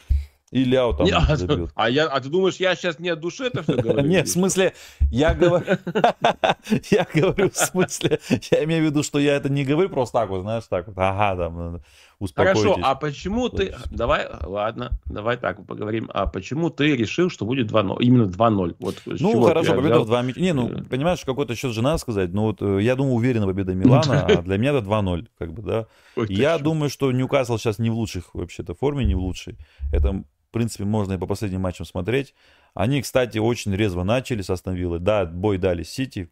И 0.55 0.65
Ляо 0.65 0.93
там 0.93 1.07
не, 1.07 1.37
забил. 1.37 1.69
А, 1.75 1.91
я, 1.91 2.07
а 2.07 2.21
ты 2.21 2.29
думаешь, 2.29 2.57
я 2.59 2.77
сейчас 2.77 3.01
не 3.01 3.09
от 3.09 3.19
души 3.19 3.47
это 3.47 3.65
все 3.65 3.75
говорю? 3.83 4.07
Нет, 4.07 4.29
в 4.29 4.31
смысле, 4.31 4.73
я 5.11 5.35
говорю... 5.35 5.67
Я 6.91 7.07
говорю, 7.13 7.51
в 7.51 7.57
смысле, 7.57 8.21
я 8.51 8.65
имею 8.65 8.85
в 8.85 8.87
виду, 8.87 9.03
что 9.03 9.19
я 9.19 9.37
это 9.37 9.49
не 9.49 9.65
говорю 9.65 9.89
просто 9.89 10.21
так 10.21 10.31
вот, 10.31 10.43
знаешь, 10.43 10.65
так 10.69 10.87
вот, 10.87 10.97
ага, 10.97 11.37
там, 11.37 11.81
успокойтесь. 12.19 12.63
Хорошо, 12.63 12.81
а 12.83 12.95
почему 12.95 13.49
ты... 13.49 13.75
Давай, 13.91 14.27
ладно, 14.43 14.99
давай 15.07 15.37
так 15.37 15.67
поговорим. 15.67 16.11
А 16.13 16.27
почему 16.27 16.71
ты 16.71 16.97
решил, 16.97 17.31
что 17.31 17.45
будет 17.45 17.71
2-0? 17.71 17.97
Именно 18.01 18.31
2-0? 18.31 18.77
Вот 18.79 19.03
ну, 19.07 19.43
хорошо, 19.43 19.75
победа 19.75 20.01
в 20.01 20.07
2 20.07 20.23
Не, 20.37 20.53
ну, 20.53 20.69
э. 20.69 20.85
понимаешь, 20.85 21.25
какой-то 21.25 21.55
счет 21.55 21.73
же 21.73 21.83
надо 21.83 21.99
сказать. 21.99 22.33
Ну, 22.33 22.43
вот 22.43 22.63
э, 22.63 22.81
я 22.81 22.95
думаю, 22.97 23.15
уверенно 23.15 23.47
победа 23.47 23.75
Милана, 23.75 24.27
а 24.27 24.43
для 24.43 24.57
меня 24.57 24.71
это 24.71 24.87
2-0, 24.87 25.27
как 25.39 25.53
бы, 25.53 25.63
да. 25.63 25.87
Я 26.29 26.59
думаю, 26.59 26.91
что 26.91 27.11
Ньюкасл 27.13 27.59
сейчас 27.59 27.79
не 27.79 27.91
в 27.91 27.95
лучших 27.95 28.35
вообще-то 28.35 28.75
форме, 28.75 29.05
не 29.05 29.15
в 29.15 29.21
лучшей. 29.21 29.59
Это 29.93 30.25
принципе, 30.55 30.85
можно 30.85 31.13
и 31.13 31.19
по 31.19 31.27
последним 31.27 31.61
матчам 31.61 31.85
смотреть. 31.85 32.35
Они, 32.73 33.03
кстати, 33.03 33.39
очень 33.39 33.75
резво 33.75 34.03
начали 34.05 34.41
с 34.41 34.49
Астон 34.49 34.75
Виллы. 34.75 34.99
Да, 34.99 35.27
бой 35.27 35.59
дали 35.59 35.83
Сити, 35.83 36.31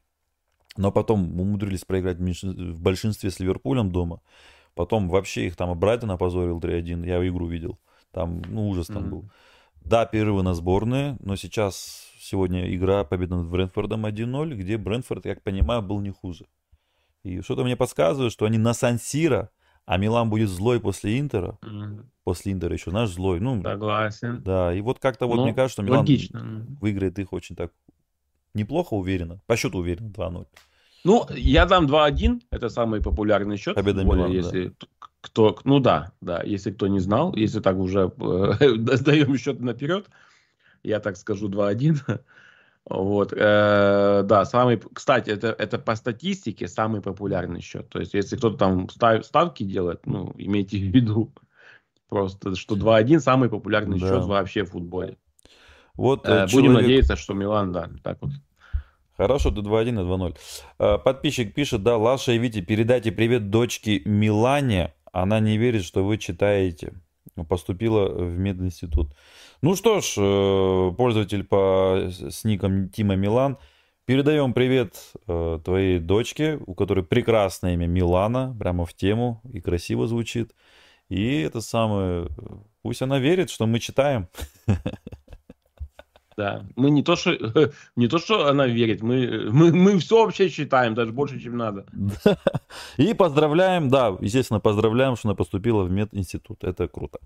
но 0.77 0.91
потом 0.91 1.39
умудрились 1.39 1.85
проиграть 1.85 2.19
в 2.19 2.81
большинстве 2.81 3.31
с 3.31 3.39
Ливерпулем 3.41 3.93
дома. 3.93 4.23
Потом 4.75 5.09
вообще 5.11 5.47
их 5.47 5.57
там 5.57 5.79
Брайтон 5.79 6.11
опозорил 6.11 6.59
3-1. 6.59 7.07
Я 7.07 7.29
игру 7.29 7.47
видел. 7.47 7.79
Там, 8.11 8.43
ну, 8.49 8.69
ужас 8.69 8.87
там 8.87 9.05
mm-hmm. 9.05 9.09
был. 9.11 9.31
Да, 9.85 10.07
перерывы 10.07 10.43
на 10.43 10.55
сборные, 10.55 11.17
но 11.21 11.37
сейчас 11.37 12.09
сегодня 12.19 12.75
игра 12.75 13.05
победа 13.05 13.37
над 13.37 13.49
Брентфордом 13.49 14.07
1-0, 14.07 14.55
где 14.55 14.79
Брентфорд, 14.79 15.25
как 15.25 15.43
понимаю, 15.43 15.83
был 15.83 16.01
не 16.01 16.11
хуже. 16.11 16.47
И 17.23 17.41
что-то 17.41 17.65
мне 17.65 17.77
подсказывает, 17.77 18.33
что 18.33 18.47
они 18.47 18.59
на 18.59 18.75
Сан-Сиро 18.75 19.51
а 19.85 19.97
Милан 19.99 20.31
будет 20.31 20.49
злой 20.49 20.81
после 20.81 21.19
Интера. 21.19 21.59
Mm. 21.63 22.05
После 22.25 22.53
Интера 22.53 22.75
еще, 22.75 22.91
знаешь, 22.91 23.11
злой. 23.11 23.41
Ну, 23.41 23.63
Согласен. 23.63 24.43
Да, 24.43 24.73
и 24.73 24.81
вот 24.81 24.99
как-то 24.99 25.27
вот 25.27 25.37
ну, 25.37 25.45
мне 25.45 25.55
кажется, 25.55 25.75
что 25.75 25.83
Милан 25.83 26.01
логично. 26.01 26.67
выиграет 26.81 27.19
их 27.19 27.33
очень 27.33 27.57
так 27.57 27.73
неплохо, 28.55 28.95
уверенно. 28.95 29.41
По 29.47 29.57
счету 29.57 29.79
уверенно, 29.79 30.09
2-0. 30.09 30.47
Ну, 31.05 31.27
я 31.31 31.67
дам 31.67 31.87
2-1, 31.87 32.43
это 32.51 32.69
самый 32.69 33.03
популярный 33.03 33.57
счет. 33.57 33.75
Победа 33.75 34.05
Милана, 34.05 34.33
если 34.33 34.69
да. 34.69 34.87
кто, 35.21 35.59
ну 35.65 35.81
да, 35.81 36.13
да, 36.21 36.43
если 36.45 36.71
кто 36.71 36.87
не 36.87 37.01
знал, 37.01 37.35
если 37.35 37.61
так 37.61 37.77
уже 37.77 38.13
э, 38.17 38.77
сдаем 38.97 39.37
счет 39.37 39.61
наперед, 39.61 40.07
я 40.85 41.01
так 41.01 41.17
скажу 41.17 41.49
2-1. 41.49 42.21
Вот, 42.89 43.33
э, 43.33 44.23
да, 44.25 44.45
самый, 44.45 44.81
кстати, 44.93 45.31
это, 45.31 45.55
это 45.57 45.79
по 45.79 45.95
статистике 45.95 46.67
самый 46.67 47.01
популярный 47.01 47.61
счет. 47.61 47.89
То 47.89 48.01
есть, 48.01 48.13
если 48.13 48.37
кто-то 48.37 48.57
там 48.57 48.89
став, 48.89 49.25
ставки 49.25 49.63
делает, 49.63 50.05
ну, 50.05 50.33
имейте 50.37 50.79
в 50.79 50.83
виду 50.83 51.33
просто, 52.09 52.57
что 52.57 52.77
2-1 52.77 53.21
самый 53.21 53.49
популярный 53.49 54.01
да. 54.01 54.09
счет 54.09 54.25
вообще 54.25 54.65
в 54.65 54.71
футболе. 54.71 55.17
Вот, 55.95 56.27
э, 56.27 56.49
человек... 56.49 56.53
Будем 56.53 56.73
надеяться, 56.73 57.17
что 57.17 57.35
Милан, 57.35 57.73
да, 57.73 57.89
так 58.03 58.19
вот. 58.21 58.33
Хорошо, 59.17 59.51
до 59.51 59.61
2-1 59.61 59.89
и 59.89 60.05
2-0. 60.05 60.37
Э, 60.81 60.99
подписчик 60.99 61.55
пишет, 61.55 61.85
да, 61.85 61.97
Лаша 61.97 62.33
и 62.33 62.39
Вити, 62.39 62.63
передайте 62.63 63.13
привет 63.13 63.51
дочке 63.51 64.03
Милане. 64.05 64.93
Она 65.13 65.39
не 65.39 65.57
верит, 65.57 65.85
что 65.85 66.05
вы 66.05 66.19
читаете. 66.19 66.95
Поступила 67.49 68.09
в 68.09 68.37
мединститут. 68.37 69.15
Ну 69.65 69.77
что 69.77 70.01
ж, 70.01 70.15
э, 70.17 70.93
пользователь 70.97 71.45
по, 71.45 72.09
с 72.11 72.43
ником 72.43 72.89
Тима 72.89 73.15
Милан, 73.15 73.59
передаем 74.07 74.55
привет 74.55 74.97
э, 75.29 75.61
твоей 75.65 76.01
дочке, 76.01 76.59
у 76.67 76.75
которой 76.75 77.05
прекрасное 77.05 77.75
имя 77.75 77.87
Милана, 77.87 78.57
прямо 78.59 78.85
в 78.85 78.93
тему 78.93 79.41
и 79.53 79.61
красиво 79.61 80.09
звучит. 80.09 80.53
И 81.09 81.43
это 81.43 81.61
самое, 81.61 82.27
пусть 82.83 83.03
она 83.03 83.21
верит, 83.21 83.51
что 83.51 83.69
мы 83.69 83.79
читаем. 83.79 84.27
Да, 86.37 86.65
мы 86.75 86.91
не 86.91 87.05
то, 87.05 87.15
что, 87.15 87.31
не 87.95 88.09
то, 88.09 88.19
что 88.19 88.49
она 88.49 88.67
верит, 88.67 89.01
мы, 89.01 89.49
мы, 89.53 89.73
мы 89.73 89.99
все 89.99 90.25
вообще 90.25 90.51
читаем, 90.51 90.95
даже 90.95 91.13
больше, 91.13 91.39
чем 91.39 91.57
надо. 91.57 91.87
И 92.97 93.15
поздравляем, 93.15 93.91
да, 93.91 94.17
естественно, 94.21 94.59
поздравляем, 94.59 95.15
что 95.15 95.29
она 95.29 95.37
поступила 95.37 95.85
в 95.85 95.91
мединститут. 95.93 96.65
Это 96.65 96.89
круто. 96.89 97.21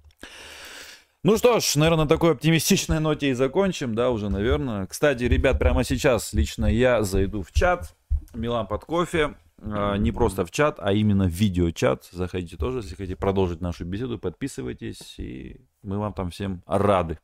Ну 1.27 1.37
что 1.39 1.59
ж, 1.59 1.75
наверное, 1.75 2.05
на 2.05 2.09
такой 2.09 2.31
оптимистичной 2.31 3.01
ноте 3.01 3.31
и 3.31 3.33
закончим, 3.33 3.97
да, 3.97 4.11
уже, 4.11 4.29
наверное. 4.29 4.87
Кстати, 4.87 5.25
ребят, 5.25 5.59
прямо 5.59 5.83
сейчас 5.83 6.33
лично 6.33 6.67
я 6.67 7.03
зайду 7.03 7.43
в 7.43 7.51
чат. 7.51 7.97
Милан 8.33 8.69
под 8.69 8.85
кофе. 8.85 9.35
А, 9.61 9.97
не 9.97 10.13
просто 10.13 10.47
в 10.47 10.53
чат, 10.53 10.77
а 10.79 10.93
именно 10.93 11.25
в 11.25 11.33
видеочат. 11.33 12.09
Заходите 12.13 12.57
тоже, 12.57 12.79
если 12.79 12.95
хотите 12.95 13.17
продолжить 13.17 13.61
нашу 13.61 13.85
беседу, 13.85 14.21
подписывайтесь, 14.21 15.19
и 15.19 15.63
мы 15.83 15.99
вам 15.99 16.13
там 16.13 16.31
всем 16.31 16.63
рады. 16.65 17.19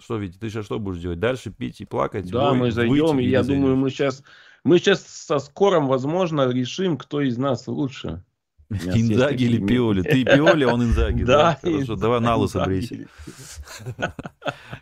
Что, 0.00 0.16
Витя, 0.16 0.38
ты 0.38 0.50
сейчас 0.50 0.64
что 0.64 0.80
будешь 0.80 1.00
делать? 1.00 1.20
Дальше 1.20 1.52
пить 1.52 1.80
и 1.80 1.84
плакать? 1.84 2.28
Да, 2.28 2.54
мы 2.54 2.72
зайдем, 2.72 3.20
и 3.20 3.24
я 3.24 3.44
зайдешь? 3.44 3.60
думаю, 3.60 3.76
мы 3.76 3.90
сейчас, 3.90 4.24
мы 4.64 4.80
сейчас 4.80 5.06
со 5.06 5.38
скором, 5.38 5.86
возможно, 5.86 6.48
решим, 6.48 6.98
кто 6.98 7.20
из 7.20 7.38
нас 7.38 7.68
лучше. 7.68 8.24
Инзаги 8.70 9.44
или 9.44 9.64
Пиоли? 9.64 10.02
Ты 10.02 10.24
Пиоли, 10.24 10.64
он 10.64 10.84
Инзаги. 10.84 11.24
Да, 11.24 11.58
Хорошо, 11.62 11.96
давай 11.96 12.20
на 12.20 12.36
лысо 12.36 12.64
брейся. 12.64 12.96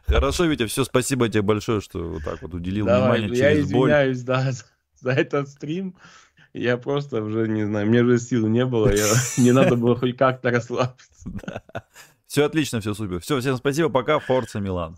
Хорошо, 0.06 0.44
Витя, 0.44 0.66
все, 0.66 0.84
спасибо 0.84 1.28
тебе 1.28 1.42
большое, 1.42 1.80
что 1.80 2.00
вот 2.00 2.24
так 2.24 2.42
вот 2.42 2.54
уделил 2.54 2.86
внимание 2.86 3.34
через 3.34 3.70
боль. 3.70 3.90
Я 3.90 4.10
извиняюсь, 4.10 4.22
да. 4.22 4.52
за 5.00 5.10
этот 5.12 5.48
стрим. 5.48 5.94
Я 6.52 6.76
просто 6.76 7.22
уже 7.22 7.46
не 7.46 7.64
знаю, 7.64 7.86
мне 7.86 8.02
уже 8.02 8.18
сил 8.18 8.46
не 8.46 8.64
было, 8.64 8.92
не 9.38 9.52
надо 9.52 9.76
было 9.76 9.96
хоть 9.96 10.16
как-то 10.16 10.50
расслабиться. 10.50 11.30
Все 12.26 12.44
отлично, 12.44 12.80
все 12.80 12.92
супер. 12.92 13.20
Все, 13.20 13.40
всем 13.40 13.56
спасибо, 13.56 13.88
пока, 13.88 14.18
Форца 14.18 14.60
Милан. 14.60 14.96